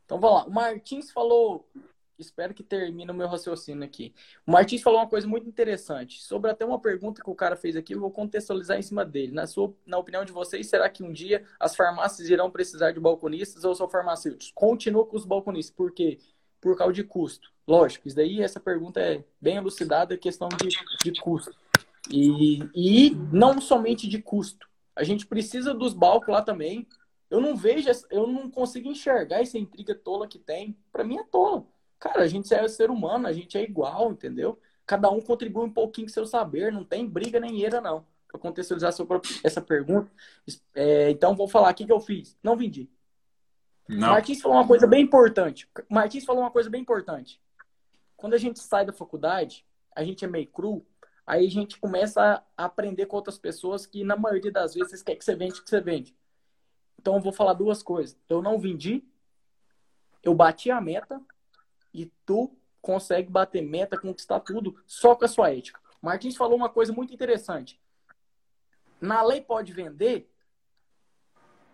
Então 0.09 0.19
vamos 0.19 0.37
lá. 0.37 0.45
O 0.47 0.51
Martins 0.51 1.11
falou. 1.11 1.69
Espero 2.17 2.53
que 2.53 2.63
termine 2.63 3.09
o 3.11 3.13
meu 3.13 3.27
raciocínio 3.27 3.83
aqui. 3.83 4.11
O 4.45 4.51
Martins 4.51 4.81
falou 4.81 4.99
uma 4.99 5.07
coisa 5.07 5.27
muito 5.27 5.47
interessante. 5.47 6.19
Sobre 6.21 6.49
até 6.49 6.65
uma 6.65 6.81
pergunta 6.81 7.21
que 7.23 7.29
o 7.29 7.35
cara 7.35 7.55
fez 7.55 7.77
aqui, 7.77 7.93
eu 7.93 7.99
vou 7.99 8.11
contextualizar 8.11 8.77
em 8.77 8.81
cima 8.81 9.05
dele. 9.05 9.31
Na, 9.31 9.45
sua, 9.45 9.73
na 9.85 9.99
opinião 9.99 10.25
de 10.25 10.31
vocês, 10.31 10.67
será 10.67 10.89
que 10.89 11.03
um 11.03 11.13
dia 11.13 11.45
as 11.59 11.75
farmácias 11.75 12.27
irão 12.27 12.49
precisar 12.49 12.91
de 12.91 12.99
balconistas 12.99 13.63
ou 13.63 13.73
só 13.73 13.87
farmacêuticos? 13.87 14.51
Continua 14.53 15.05
com 15.05 15.15
os 15.15 15.25
balconistas. 15.25 15.73
Por 15.73 15.93
quê? 15.93 16.17
Por 16.59 16.75
causa 16.75 16.91
de 16.91 17.03
custo. 17.03 17.49
Lógico, 17.65 18.07
isso 18.07 18.17
daí, 18.17 18.41
essa 18.41 18.59
pergunta 18.59 18.99
é 18.99 19.23
bem 19.39 19.57
elucidada, 19.57 20.15
é 20.15 20.17
questão 20.17 20.49
de, 20.49 20.69
de 21.03 21.21
custo. 21.21 21.55
E, 22.09 22.67
e 22.75 23.11
não 23.31 23.61
somente 23.61 24.09
de 24.09 24.19
custo. 24.21 24.67
A 24.95 25.03
gente 25.03 25.25
precisa 25.25 25.73
dos 25.73 25.93
balcos 25.93 26.29
lá 26.29 26.41
também, 26.41 26.85
eu 27.29 27.39
não 27.39 27.55
vejo, 27.55 27.89
eu 28.09 28.25
não 28.25 28.49
consigo 28.49 28.89
enxergar 28.89 29.41
essa 29.41 29.57
intriga 29.57 29.93
tola 29.93 30.27
que 30.27 30.39
tem. 30.39 30.75
Para 30.91 31.03
mim 31.03 31.17
é 31.17 31.23
tola. 31.23 31.65
Cara, 31.99 32.23
a 32.23 32.27
gente 32.27 32.51
é 32.53 32.67
ser 32.67 32.89
humano, 32.89 33.27
a 33.27 33.33
gente 33.33 33.57
é 33.57 33.63
igual, 33.63 34.11
entendeu? 34.11 34.59
Cada 34.85 35.09
um 35.11 35.21
contribui 35.21 35.65
um 35.65 35.71
pouquinho 35.71 36.07
com 36.07 36.13
seu 36.13 36.25
saber, 36.25 36.71
não 36.71 36.83
tem 36.83 37.07
briga 37.07 37.39
nem 37.39 37.61
eira, 37.61 37.79
não. 37.79 38.05
Para 38.27 38.39
contextualizar 38.39 38.93
essa 39.43 39.61
pergunta. 39.61 40.11
É, 40.73 41.09
então, 41.11 41.35
vou 41.35 41.47
falar 41.47 41.71
o 41.71 41.73
que, 41.73 41.85
que 41.85 41.91
eu 41.91 41.99
fiz. 41.99 42.37
Não 42.41 42.55
vendi. 42.55 42.89
Não. 43.87 44.09
Martins 44.09 44.41
falou 44.41 44.57
uma 44.57 44.67
coisa 44.67 44.87
bem 44.87 45.03
importante. 45.03 45.67
Martins 45.89 46.23
falou 46.23 46.43
uma 46.43 46.51
coisa 46.51 46.69
bem 46.69 46.81
importante. 46.81 47.41
Quando 48.15 48.33
a 48.33 48.37
gente 48.37 48.59
sai 48.59 48.85
da 48.85 48.93
faculdade, 48.93 49.65
a 49.95 50.03
gente 50.03 50.23
é 50.23 50.27
meio 50.27 50.47
cru, 50.47 50.85
aí 51.25 51.45
a 51.45 51.49
gente 51.49 51.79
começa 51.79 52.43
a 52.55 52.65
aprender 52.65 53.07
com 53.07 53.15
outras 53.15 53.37
pessoas 53.37 53.85
que, 53.85 54.03
na 54.03 54.15
maioria 54.15 54.51
das 54.51 54.73
vezes, 54.73 55.01
quer 55.01 55.15
que 55.15 55.25
você 55.25 55.35
vende 55.35 55.59
o 55.59 55.63
que 55.63 55.69
você 55.69 55.81
vende. 55.81 56.15
Então 56.99 57.15
eu 57.15 57.21
vou 57.21 57.31
falar 57.31 57.53
duas 57.53 57.81
coisas. 57.81 58.17
Eu 58.27 58.41
não 58.41 58.59
vendi, 58.59 59.05
eu 60.21 60.35
bati 60.35 60.69
a 60.69 60.81
meta 60.81 61.21
e 61.93 62.07
tu 62.25 62.53
consegue 62.81 63.31
bater 63.31 63.61
meta, 63.61 63.97
conquistar 63.97 64.41
tudo 64.41 64.75
só 64.85 65.15
com 65.15 65.23
a 65.23 65.27
sua 65.29 65.49
ética. 65.49 65.79
Martins 66.01 66.35
falou 66.35 66.57
uma 66.57 66.67
coisa 66.67 66.91
muito 66.91 67.13
interessante. 67.13 67.79
Na 68.99 69.23
lei 69.23 69.39
pode 69.39 69.71
vender, 69.71 70.29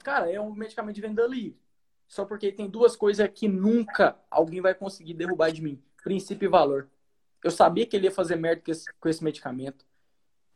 cara, 0.03 0.31
é 0.31 0.39
um 0.39 0.53
medicamento 0.53 0.93
de 0.93 1.01
venda 1.01 1.25
livre. 1.25 1.59
Só 2.07 2.23
porque 2.23 2.51
tem 2.51 2.69
duas 2.69 2.95
coisas 2.95 3.27
que 3.33 3.47
nunca 3.47 4.15
alguém 4.29 4.61
vai 4.61 4.75
conseguir 4.75 5.15
derrubar 5.15 5.51
de 5.51 5.63
mim: 5.63 5.81
princípio 6.03 6.45
e 6.45 6.49
valor. 6.49 6.87
Eu 7.43 7.49
sabia 7.49 7.83
que 7.83 7.95
ele 7.95 8.05
ia 8.05 8.11
fazer 8.11 8.35
merda 8.35 8.61
com 8.63 8.71
esse, 8.71 8.93
com 8.99 9.09
esse 9.09 9.23
medicamento. 9.23 9.83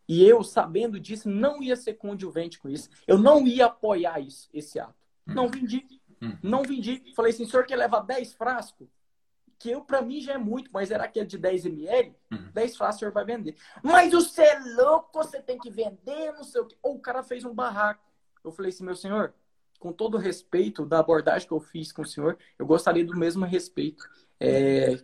E 0.09 0.27
eu, 0.27 0.43
sabendo 0.43 0.99
disso, 0.99 1.29
não 1.29 1.61
ia 1.61 1.75
ser 1.75 1.93
conjuvente 1.93 2.57
com 2.57 2.67
isso. 2.67 2.89
Eu 3.05 3.19
não 3.19 3.45
ia 3.45 3.67
apoiar 3.67 4.19
isso, 4.19 4.49
esse 4.51 4.79
ato. 4.79 4.95
Hum. 5.27 5.35
Não 5.35 5.47
vendi. 5.47 5.85
Hum. 6.19 6.35
Não 6.41 6.63
vendi. 6.63 7.13
Falei 7.15 7.31
assim, 7.31 7.45
senhor 7.45 7.63
quer 7.63 7.75
levar 7.75 7.99
10 7.99 8.33
frascos? 8.33 8.87
Que 9.59 9.69
eu, 9.69 9.81
para 9.81 10.01
mim, 10.01 10.19
já 10.19 10.33
é 10.33 10.37
muito, 10.39 10.71
mas 10.73 10.89
era 10.89 11.03
aquele 11.03 11.27
de 11.27 11.37
10 11.37 11.67
ml, 11.67 12.15
hum. 12.31 12.49
10 12.51 12.75
frascos 12.75 12.95
o 12.95 12.99
senhor 13.01 13.11
vai 13.11 13.23
vender. 13.23 13.55
Mas 13.83 14.11
você 14.11 14.41
é 14.41 14.59
louco, 14.77 15.11
você 15.13 15.39
tem 15.43 15.59
que 15.59 15.69
vender, 15.69 16.33
não 16.33 16.43
sei 16.43 16.61
o 16.61 16.65
quê. 16.65 16.75
Ou 16.81 16.95
o 16.95 16.99
cara 16.99 17.21
fez 17.21 17.45
um 17.45 17.53
barraco. 17.53 18.03
Eu 18.43 18.51
falei 18.51 18.69
assim, 18.69 18.83
meu 18.83 18.95
senhor, 18.95 19.35
com 19.77 19.93
todo 19.93 20.15
o 20.15 20.19
respeito 20.19 20.87
da 20.87 20.97
abordagem 20.97 21.47
que 21.47 21.53
eu 21.53 21.59
fiz 21.59 21.91
com 21.91 22.01
o 22.01 22.07
senhor, 22.07 22.35
eu 22.57 22.65
gostaria 22.65 23.05
do 23.05 23.15
mesmo 23.15 23.45
respeito 23.45 24.09
é, 24.39 24.99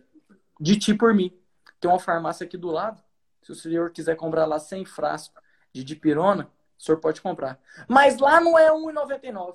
de 0.60 0.76
ti 0.76 0.92
por 0.92 1.14
mim. 1.14 1.32
Tem 1.78 1.88
uma 1.88 2.00
farmácia 2.00 2.44
aqui 2.44 2.56
do 2.56 2.72
lado, 2.72 3.00
se 3.46 3.52
o 3.52 3.54
senhor 3.54 3.92
quiser 3.92 4.16
comprar 4.16 4.44
lá 4.44 4.58
100 4.58 4.84
frascos 4.86 5.40
de 5.72 5.84
dipirona, 5.84 6.50
o 6.76 6.82
senhor 6.82 6.98
pode 6.98 7.20
comprar. 7.20 7.60
Mas 7.86 8.18
lá 8.18 8.40
não 8.40 8.58
é 8.58 8.66
R$1,99. 8.66 9.54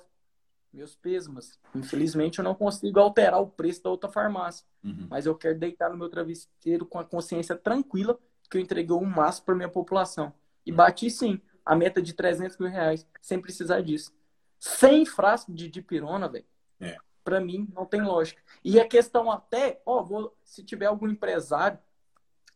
Meus 0.72 0.96
pesmas. 0.96 1.60
Infelizmente, 1.74 2.38
eu 2.38 2.44
não 2.44 2.54
consigo 2.54 2.98
alterar 2.98 3.42
o 3.42 3.46
preço 3.46 3.82
da 3.82 3.90
outra 3.90 4.08
farmácia. 4.08 4.66
Uhum. 4.82 5.06
Mas 5.10 5.26
eu 5.26 5.34
quero 5.34 5.58
deitar 5.58 5.90
no 5.90 5.98
meu 5.98 6.08
travesseiro 6.08 6.86
com 6.86 6.98
a 6.98 7.04
consciência 7.04 7.54
tranquila 7.54 8.18
que 8.50 8.56
eu 8.56 8.62
entreguei 8.62 8.96
um 8.96 9.04
máximo 9.04 9.44
para 9.44 9.54
minha 9.54 9.68
população. 9.68 10.32
E 10.64 10.72
bati 10.72 11.10
sim 11.10 11.38
a 11.64 11.76
meta 11.76 12.00
de 12.00 12.14
300 12.14 12.56
mil 12.56 12.70
reais, 12.70 13.06
sem 13.20 13.38
precisar 13.38 13.82
disso. 13.82 14.10
100 14.58 15.04
frascos 15.04 15.54
de 15.54 15.68
dipirona, 15.68 16.30
velho. 16.30 16.46
É. 16.80 16.96
Pra 17.22 17.40
mim, 17.40 17.68
não 17.74 17.84
tem 17.84 18.00
lógica. 18.00 18.40
E 18.64 18.80
a 18.80 18.88
questão 18.88 19.30
até, 19.30 19.82
ó, 19.84 20.02
vou, 20.02 20.34
se 20.42 20.64
tiver 20.64 20.86
algum 20.86 21.08
empresário 21.08 21.78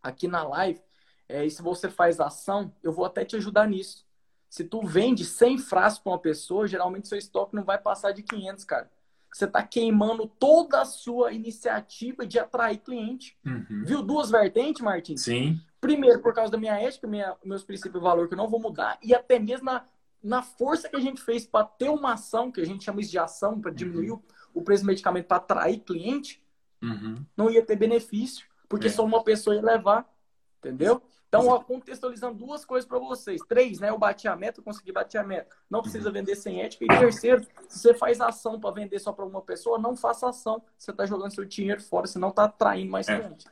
aqui 0.03 0.27
na 0.27 0.43
live, 0.43 0.81
é, 1.28 1.44
e 1.44 1.51
se 1.51 1.62
você 1.62 1.90
faz 1.90 2.20
ação, 2.20 2.73
eu 2.82 2.93
vou 2.93 3.05
até 3.05 3.24
te 3.24 3.36
ajudar 3.36 3.69
nisso. 3.69 4.07
Se 4.48 4.65
tu 4.65 4.81
vende 4.82 5.24
100 5.24 5.59
frascos 5.59 6.03
para 6.03 6.12
uma 6.12 6.19
pessoa, 6.19 6.69
geralmente 6.69 7.09
seu 7.09 7.19
estoque 7.19 7.55
não 7.55 7.65
vai 7.65 7.78
passar 7.78 8.12
de 8.12 8.23
500, 8.23 8.65
cara. 8.65 8.90
Você 9.32 9.44
está 9.44 9.62
queimando 9.62 10.27
toda 10.27 10.81
a 10.81 10.85
sua 10.85 11.32
iniciativa 11.32 12.27
de 12.27 12.39
atrair 12.39 12.78
cliente. 12.78 13.36
Uhum. 13.44 13.85
Viu 13.85 14.03
duas 14.03 14.31
vertentes, 14.31 14.81
Martins? 14.81 15.23
Sim. 15.23 15.61
Primeiro, 15.81 16.23
por 16.23 16.32
causa 16.32 16.51
da 16.51 16.57
minha 16.57 16.74
ética, 16.81 17.07
minha, 17.07 17.36
meus 17.44 17.62
princípios 17.62 18.01
e 18.01 18.05
valor 18.05 18.28
que 18.28 18.35
eu 18.35 18.39
não 18.39 18.48
vou 18.48 18.61
mudar, 18.61 18.98
e 19.03 19.15
até 19.15 19.39
mesmo 19.39 19.66
na, 19.66 19.85
na 20.23 20.43
força 20.43 20.89
que 20.89 20.97
a 20.97 21.01
gente 21.01 21.20
fez 21.20 21.47
para 21.47 21.66
ter 21.66 21.90
uma 21.90 22.15
ação, 22.15 22.51
que 22.51 22.61
a 22.61 22.65
gente 22.65 22.85
chama 22.85 23.01
isso 23.01 23.11
de 23.11 23.19
ação, 23.19 23.61
para 23.61 23.70
diminuir 23.70 24.12
uhum. 24.12 24.23
o, 24.55 24.61
o 24.61 24.62
preço 24.62 24.85
do 24.85 24.86
medicamento 24.86 25.27
para 25.27 25.36
atrair 25.36 25.81
cliente, 25.81 26.43
uhum. 26.82 27.16
não 27.36 27.51
ia 27.51 27.65
ter 27.65 27.77
benefício, 27.77 28.47
porque 28.69 28.86
é. 28.86 28.90
só 28.90 29.05
uma 29.05 29.23
pessoa 29.23 29.57
ia 29.57 29.62
levar. 29.62 30.11
Entendeu? 30.59 31.03
Então, 31.41 31.53
ó, 31.53 31.61
contextualizando 31.61 32.35
duas 32.35 32.65
coisas 32.65 32.89
para 32.89 32.99
vocês. 32.99 33.41
Três, 33.49 33.79
né? 33.81 33.91
Eu 33.91 33.99
bati 33.99 34.27
a 34.29 34.35
meta, 34.37 34.61
eu 34.61 34.65
consegui 34.65 34.93
bater 34.93 35.19
a 35.19 35.25
meta. 35.25 35.55
Não 35.71 35.83
precisa 35.83 36.11
vender 36.11 36.35
sem 36.37 36.61
ética. 36.63 36.85
E 36.85 36.89
terceiro, 36.89 37.47
se 37.69 37.79
você 37.81 37.95
faz 37.95 38.21
ação 38.21 38.59
para 38.61 38.71
vender 38.71 38.99
só 38.99 39.13
para 39.13 39.25
uma 39.25 39.43
pessoa, 39.43 39.79
não 39.79 39.97
faça 39.97 40.29
ação. 40.29 40.63
Você 40.77 40.91
está 40.91 41.07
jogando 41.07 41.35
seu 41.35 41.45
dinheiro 41.45 41.83
fora, 41.83 42.07
você 42.07 42.19
não 42.19 42.29
está 42.31 42.45
atraindo 42.45 42.91
mais 42.91 43.09
É. 43.09 43.19
cliente. 43.19 43.47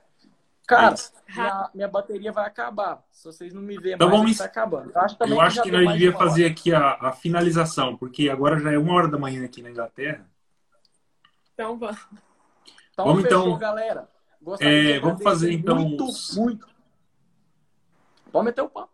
Cara, 0.66 0.94
minha, 1.28 1.70
minha 1.74 1.88
bateria 1.88 2.32
vai 2.32 2.46
acabar. 2.46 3.04
Se 3.10 3.24
vocês 3.26 3.52
não 3.52 3.60
me 3.60 3.76
verem 3.76 3.94
Então 3.96 4.08
mais, 4.08 4.18
vamos- 4.18 4.32
está 4.32 4.46
acabando. 4.46 4.90
Eu 4.94 5.00
acho, 5.02 5.16
também 5.18 5.34
Eu 5.34 5.40
acho 5.42 5.62
que 5.62 5.70
nós 5.70 5.86
devíamos 5.92 6.18
fazer 6.18 6.46
aqui 6.46 6.72
a, 6.74 6.92
a 7.00 7.12
finalização, 7.12 7.96
porque 7.98 8.30
agora 8.30 8.58
já 8.58 8.72
é 8.72 8.78
uma 8.78 8.94
hora 8.94 9.08
da 9.08 9.18
manhã 9.18 9.44
aqui 9.44 9.60
na 9.60 9.70
Inglaterra. 9.70 10.26
Então 11.52 11.78
vamos. 11.78 11.98
Então, 12.92 13.04
Vamos, 13.06 13.22
fechou, 13.24 13.40
então- 13.48 13.58
galera. 13.58 14.08
Gostaria 14.40 14.96
É, 14.96 15.00
vamos 15.00 15.22
fazer, 15.22 15.52
então, 15.52 15.76
Muito, 15.76 16.04
muito. 16.34 16.66
Pode 18.34 18.46
meter 18.46 18.62
o 18.62 18.68
pau. 18.68 18.90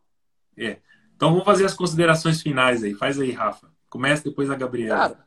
Então 0.54 1.30
vamos 1.30 1.46
fazer 1.46 1.64
as 1.64 1.72
considerações 1.72 2.42
finais 2.42 2.84
aí. 2.84 2.92
Faz 2.92 3.18
aí, 3.18 3.30
Rafa. 3.30 3.72
Começa 3.88 4.22
depois 4.22 4.50
a 4.50 4.54
Gabriela. 4.54 4.98
Cara, 4.98 5.26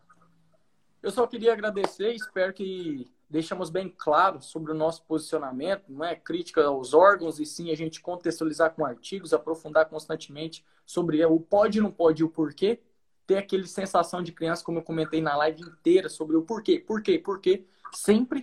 eu 1.02 1.10
só 1.10 1.26
queria 1.26 1.52
agradecer, 1.52 2.14
espero 2.14 2.54
que 2.54 3.12
deixamos 3.28 3.72
bem 3.72 3.90
claro 3.90 4.40
sobre 4.40 4.72
o 4.72 4.76
nosso 4.76 5.02
posicionamento, 5.06 5.86
não 5.90 6.06
é 6.06 6.16
crítica 6.16 6.64
aos 6.64 6.94
órgãos, 6.94 7.40
e 7.40 7.46
sim 7.48 7.72
a 7.72 7.76
gente 7.76 8.02
contextualizar 8.02 8.76
com 8.76 8.86
artigos, 8.86 9.34
aprofundar 9.34 9.88
constantemente 9.88 10.64
sobre 10.86 11.26
o 11.26 11.40
pode, 11.40 11.82
não 11.82 11.90
pode 11.90 12.22
e 12.22 12.24
o 12.24 12.30
porquê, 12.30 12.80
ter 13.26 13.38
aquele 13.38 13.66
sensação 13.66 14.22
de 14.22 14.32
criança, 14.32 14.64
como 14.64 14.78
eu 14.78 14.84
comentei 14.84 15.24
na 15.24 15.36
live 15.38 15.64
inteira, 15.64 16.08
sobre 16.08 16.38
o 16.38 16.44
porquê, 16.44 16.78
porquê, 16.78 17.18
porquê, 17.18 17.66
sempre. 17.92 18.42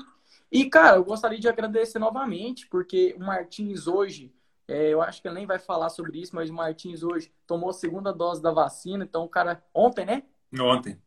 E, 0.50 0.68
cara, 0.68 0.96
eu 0.96 1.04
gostaria 1.04 1.38
de 1.38 1.48
agradecer 1.48 2.00
novamente, 2.00 2.66
porque 2.66 3.14
o 3.16 3.20
Martins 3.20 3.86
hoje, 3.86 4.34
é, 4.70 4.88
eu 4.88 5.02
acho 5.02 5.20
que 5.20 5.26
ele 5.26 5.34
nem 5.34 5.46
vai 5.46 5.58
falar 5.58 5.88
sobre 5.88 6.20
isso, 6.20 6.34
mas 6.34 6.48
o 6.48 6.54
Martins 6.54 7.02
hoje 7.02 7.32
tomou 7.46 7.70
a 7.70 7.72
segunda 7.72 8.12
dose 8.12 8.40
da 8.40 8.52
vacina, 8.52 9.04
então 9.04 9.24
o 9.24 9.28
cara, 9.28 9.62
ontem, 9.74 10.04
né? 10.04 10.22
Ontem. 10.58 11.00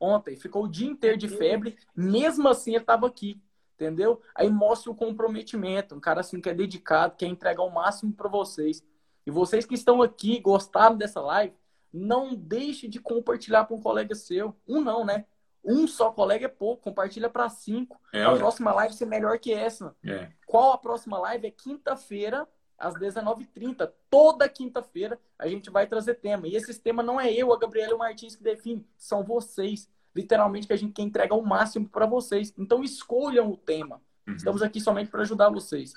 ontem, 0.00 0.36
ficou 0.36 0.64
o 0.64 0.68
dia 0.68 0.88
inteiro 0.88 1.16
de 1.16 1.28
febre, 1.28 1.76
mesmo 1.94 2.48
assim 2.48 2.72
ele 2.72 2.80
estava 2.80 3.06
aqui, 3.06 3.40
entendeu? 3.74 4.20
Aí 4.34 4.48
mostra 4.48 4.90
o 4.90 4.94
comprometimento, 4.94 5.94
um 5.94 6.00
cara 6.00 6.20
assim 6.20 6.40
que 6.40 6.48
é 6.48 6.54
dedicado, 6.54 7.16
quer 7.16 7.26
entregar 7.26 7.62
o 7.62 7.70
máximo 7.70 8.12
para 8.12 8.28
vocês. 8.28 8.82
E 9.26 9.30
vocês 9.30 9.66
que 9.66 9.74
estão 9.74 10.02
aqui, 10.02 10.40
gostaram 10.40 10.96
dessa 10.96 11.20
live, 11.20 11.54
não 11.92 12.34
deixe 12.34 12.88
de 12.88 12.98
compartilhar 12.98 13.64
para 13.64 13.76
um 13.76 13.80
colega 13.80 14.14
seu. 14.14 14.54
Um 14.66 14.80
não, 14.80 15.04
né? 15.04 15.24
Um 15.64 15.86
só 15.86 16.10
colega 16.10 16.44
é 16.44 16.48
pouco, 16.48 16.82
compartilha 16.82 17.30
para 17.30 17.48
cinco. 17.48 17.98
É, 18.12 18.22
a 18.22 18.30
olha. 18.30 18.38
próxima 18.38 18.72
live 18.72 18.92
vai 18.92 18.98
ser 18.98 19.06
melhor 19.06 19.38
que 19.38 19.52
essa. 19.52 19.96
É. 20.04 20.30
Qual 20.46 20.72
a 20.72 20.78
próxima 20.78 21.18
live? 21.18 21.46
É 21.46 21.50
quinta-feira, 21.50 22.46
às 22.78 22.94
19h30. 22.94 23.90
Toda 24.10 24.48
quinta-feira 24.48 25.18
a 25.38 25.46
gente 25.46 25.70
vai 25.70 25.86
trazer 25.86 26.14
tema. 26.14 26.48
E 26.48 26.56
esse 26.56 26.78
tema 26.80 27.02
não 27.02 27.20
é 27.20 27.32
eu, 27.32 27.52
a 27.52 27.58
Gabriela 27.58 27.92
e 27.92 27.94
o 27.94 27.98
Martins 27.98 28.36
que 28.36 28.42
define, 28.42 28.86
são 28.96 29.22
vocês. 29.22 29.88
Literalmente 30.14 30.66
que 30.66 30.72
a 30.72 30.76
gente 30.76 30.92
quer 30.92 31.02
entregar 31.02 31.34
o 31.34 31.42
máximo 31.42 31.88
para 31.88 32.06
vocês. 32.06 32.54
Então 32.56 32.82
escolham 32.82 33.50
o 33.50 33.56
tema. 33.56 34.00
Uhum. 34.26 34.34
Estamos 34.34 34.62
aqui 34.62 34.80
somente 34.80 35.10
para 35.10 35.22
ajudar 35.22 35.50
vocês. 35.50 35.92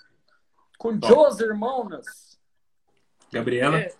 Com. 0.77 0.99
Jos, 1.01 1.39
irmãos. 1.39 2.37
Gabriela? 3.31 3.79
É. 3.79 3.95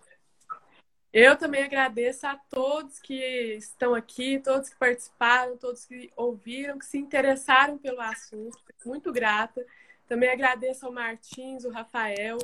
Eu 1.14 1.36
também 1.36 1.64
agradeço 1.64 2.28
a 2.28 2.36
todos 2.36 3.00
que 3.00 3.16
estão 3.56 3.96
aqui, 3.96 4.40
todos 4.40 4.70
que 4.70 4.76
participaram, 4.76 5.58
todos 5.58 5.86
que 5.86 6.12
ouviram, 6.16 6.78
que 6.78 6.86
se 6.86 6.98
interessaram 6.98 7.78
pelo 7.78 8.02
assunto. 8.02 8.58
Muito 8.86 9.12
grata. 9.12 9.66
Também 10.08 10.30
agradeço 10.30 10.86
ao 10.86 10.92
Martins, 10.92 11.66
o 11.66 11.72
Rafael. 11.72 12.38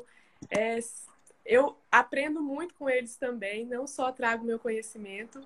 É, 0.49 0.79
eu 1.45 1.77
aprendo 1.91 2.41
muito 2.41 2.73
com 2.75 2.89
eles 2.89 3.15
também, 3.15 3.65
não 3.65 3.85
só 3.85 4.11
trago 4.11 4.45
meu 4.45 4.59
conhecimento. 4.59 5.41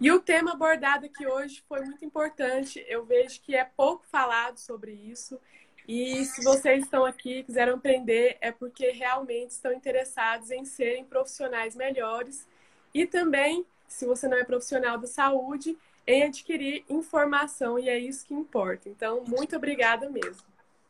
E 0.00 0.10
o 0.10 0.20
tema 0.20 0.52
abordado 0.52 1.06
aqui 1.06 1.26
hoje 1.26 1.62
foi 1.68 1.80
muito 1.80 2.04
importante. 2.04 2.84
Eu 2.88 3.04
vejo 3.04 3.40
que 3.40 3.54
é 3.54 3.64
pouco 3.64 4.04
falado 4.06 4.58
sobre 4.58 4.92
isso. 4.92 5.40
E 5.88 6.24
se 6.24 6.42
vocês 6.42 6.84
estão 6.84 7.04
aqui 7.04 7.38
e 7.38 7.44
quiseram 7.44 7.74
aprender, 7.74 8.36
é 8.40 8.50
porque 8.50 8.90
realmente 8.90 9.50
estão 9.50 9.72
interessados 9.72 10.50
em 10.50 10.64
serem 10.64 11.04
profissionais 11.04 11.76
melhores. 11.76 12.46
E 12.92 13.06
também, 13.06 13.64
se 13.86 14.04
você 14.04 14.26
não 14.26 14.36
é 14.36 14.44
profissional 14.44 14.98
da 14.98 15.06
saúde, 15.06 15.78
em 16.06 16.22
adquirir 16.22 16.84
informação. 16.88 17.78
E 17.78 17.88
é 17.88 17.98
isso 17.98 18.24
que 18.24 18.34
importa. 18.34 18.88
Então, 18.88 19.24
muito 19.26 19.56
obrigada 19.56 20.08
mesmo. 20.08 20.44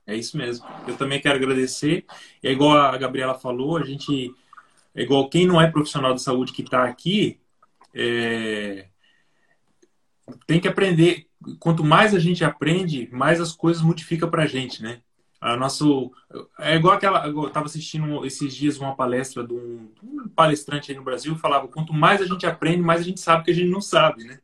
É 0.07 0.15
isso 0.15 0.37
mesmo. 0.37 0.65
Eu 0.87 0.97
também 0.97 1.21
quero 1.21 1.37
agradecer. 1.37 2.05
É 2.43 2.53
igual 2.53 2.77
a 2.77 2.97
Gabriela 2.97 3.35
falou, 3.35 3.77
a 3.77 3.85
gente 3.85 4.35
é 4.95 5.03
igual 5.03 5.29
quem 5.29 5.47
não 5.47 5.61
é 5.61 5.71
profissional 5.71 6.15
de 6.15 6.23
saúde 6.23 6.53
que 6.53 6.63
está 6.63 6.85
aqui, 6.85 7.39
é, 7.95 8.87
tem 10.47 10.61
que 10.61 10.69
aprender. 10.69 11.27
Quanto 11.61 11.85
mais 11.85 12.15
a 12.15 12.19
gente 12.19 12.43
aprende, 12.43 13.09
mais 13.13 13.41
as 13.41 13.53
coisas 13.53 13.83
modificam 13.83 14.31
para 14.31 14.45
a 14.45 14.47
gente, 14.47 14.83
né? 14.83 15.03
A 15.39 15.55
nosso 15.55 16.11
é 16.59 16.77
igual 16.77 16.95
aquela. 16.95 17.27
Eu 17.27 17.49
estava 17.49 17.67
assistindo 17.67 18.25
esses 18.25 18.55
dias 18.57 18.79
uma 18.79 18.97
palestra 18.97 19.47
de 19.47 19.53
um, 19.53 19.93
um 20.03 20.29
palestrante 20.29 20.91
aí 20.91 20.97
no 20.97 21.05
Brasil 21.05 21.37
falava: 21.37 21.69
quanto 21.69 21.93
mais 21.93 22.23
a 22.23 22.27
gente 22.27 22.47
aprende, 22.47 22.81
mais 22.81 23.03
a 23.03 23.05
gente 23.05 23.21
sabe 23.21 23.45
que 23.45 23.51
a 23.51 23.55
gente 23.55 23.71
não 23.71 23.83
sabe, 23.83 24.25
né? 24.25 24.41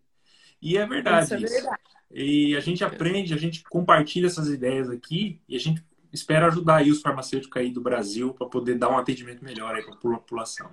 E 0.61 0.77
é 0.77 0.87
verdade 0.87 1.25
isso 1.25 1.35
é 1.35 1.41
isso. 1.41 1.55
verdade. 1.55 1.92
E 2.13 2.55
a 2.57 2.61
gente 2.61 2.85
aprende, 2.85 3.33
a 3.33 3.39
gente 3.39 3.63
compartilha 3.65 4.27
essas 4.27 4.49
ideias 4.49 4.91
aqui 4.91 5.41
e 5.49 5.57
a 5.57 5.61
gente 5.61 5.83
espera 6.13 6.47
ajudar 6.49 6.77
aí 6.77 6.91
os 6.91 7.01
farmacêuticos 7.01 7.61
aí 7.61 7.71
do 7.71 7.81
Brasil 7.81 8.35
para 8.35 8.47
poder 8.47 8.77
dar 8.77 8.91
um 8.91 8.99
atendimento 8.99 9.43
melhor 9.43 9.75
aí 9.75 9.83
para 9.83 9.95
a 9.95 10.19
população. 10.19 10.71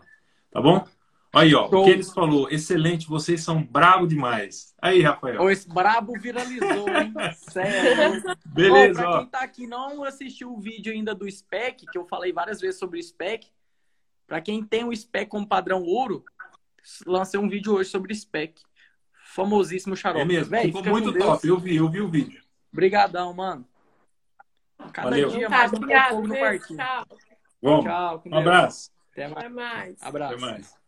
Tá 0.51 0.61
bom? 0.61 0.85
Aí, 1.31 1.53
ó, 1.53 1.67
o 1.67 1.69
Show. 1.69 1.83
que 1.83 1.91
eles 1.91 2.11
falou, 2.11 2.49
excelente, 2.49 3.07
vocês 3.07 3.43
são 3.43 3.63
brabo 3.63 4.07
demais. 4.07 4.73
Aí, 4.81 5.01
Rafael. 5.01 5.39
Ô, 5.41 5.49
esse 5.49 5.69
brabo 5.69 6.13
viralizou, 6.19 6.89
hein? 6.89 7.13
Sério. 7.37 8.35
Beleza, 8.47 9.01
pra 9.01 9.09
ó. 9.11 9.19
quem 9.19 9.27
tá 9.27 9.39
aqui 9.41 9.67
não 9.67 10.03
assistiu 10.03 10.51
o 10.51 10.59
vídeo 10.59 10.91
ainda 10.91 11.13
do 11.13 11.29
SPEC, 11.29 11.85
que 11.85 11.97
eu 11.97 12.05
falei 12.05 12.33
várias 12.33 12.59
vezes 12.59 12.79
sobre 12.79 12.99
o 12.99 13.03
SPEC, 13.03 13.47
pra 14.25 14.41
quem 14.41 14.63
tem 14.63 14.83
o 14.83 14.95
SPEC 14.95 15.29
como 15.29 15.47
padrão 15.47 15.83
ouro, 15.83 16.25
lancei 17.05 17.39
um 17.39 17.47
vídeo 17.47 17.75
hoje 17.75 17.91
sobre 17.91 18.11
o 18.11 18.15
SPEC. 18.15 18.63
Famosíssimo 19.33 19.95
xarope. 19.95 20.21
É 20.21 20.25
mesmo, 20.25 20.49
Véi, 20.51 20.65
ficou 20.65 20.83
muito 20.85 21.11
Deus. 21.11 21.23
top. 21.25 21.47
Eu 21.47 21.59
vi, 21.59 21.75
eu 21.75 21.87
vi 21.89 22.01
o 22.01 22.09
vídeo. 22.09 22.41
Obrigadão, 22.73 23.33
mano. 23.33 23.65
Cada 24.91 25.09
Valeu. 25.09 25.29
dia 25.29 25.47
tá, 25.49 25.57
mais 25.57 25.73
um 25.73 26.21
no 26.21 26.35
parquinho. 26.37 26.79
Tchau. 26.79 27.05
Vamos. 27.61 27.85
Tchau, 27.85 28.23
Um 28.25 28.29
Deus. 28.29 28.41
abraço. 28.41 28.91
Até 29.11 29.27
mais. 29.27 29.37
Até 29.37 29.49
mais. 29.49 30.01
Abraço. 30.01 30.33
Até 30.33 30.41
mais. 30.41 30.78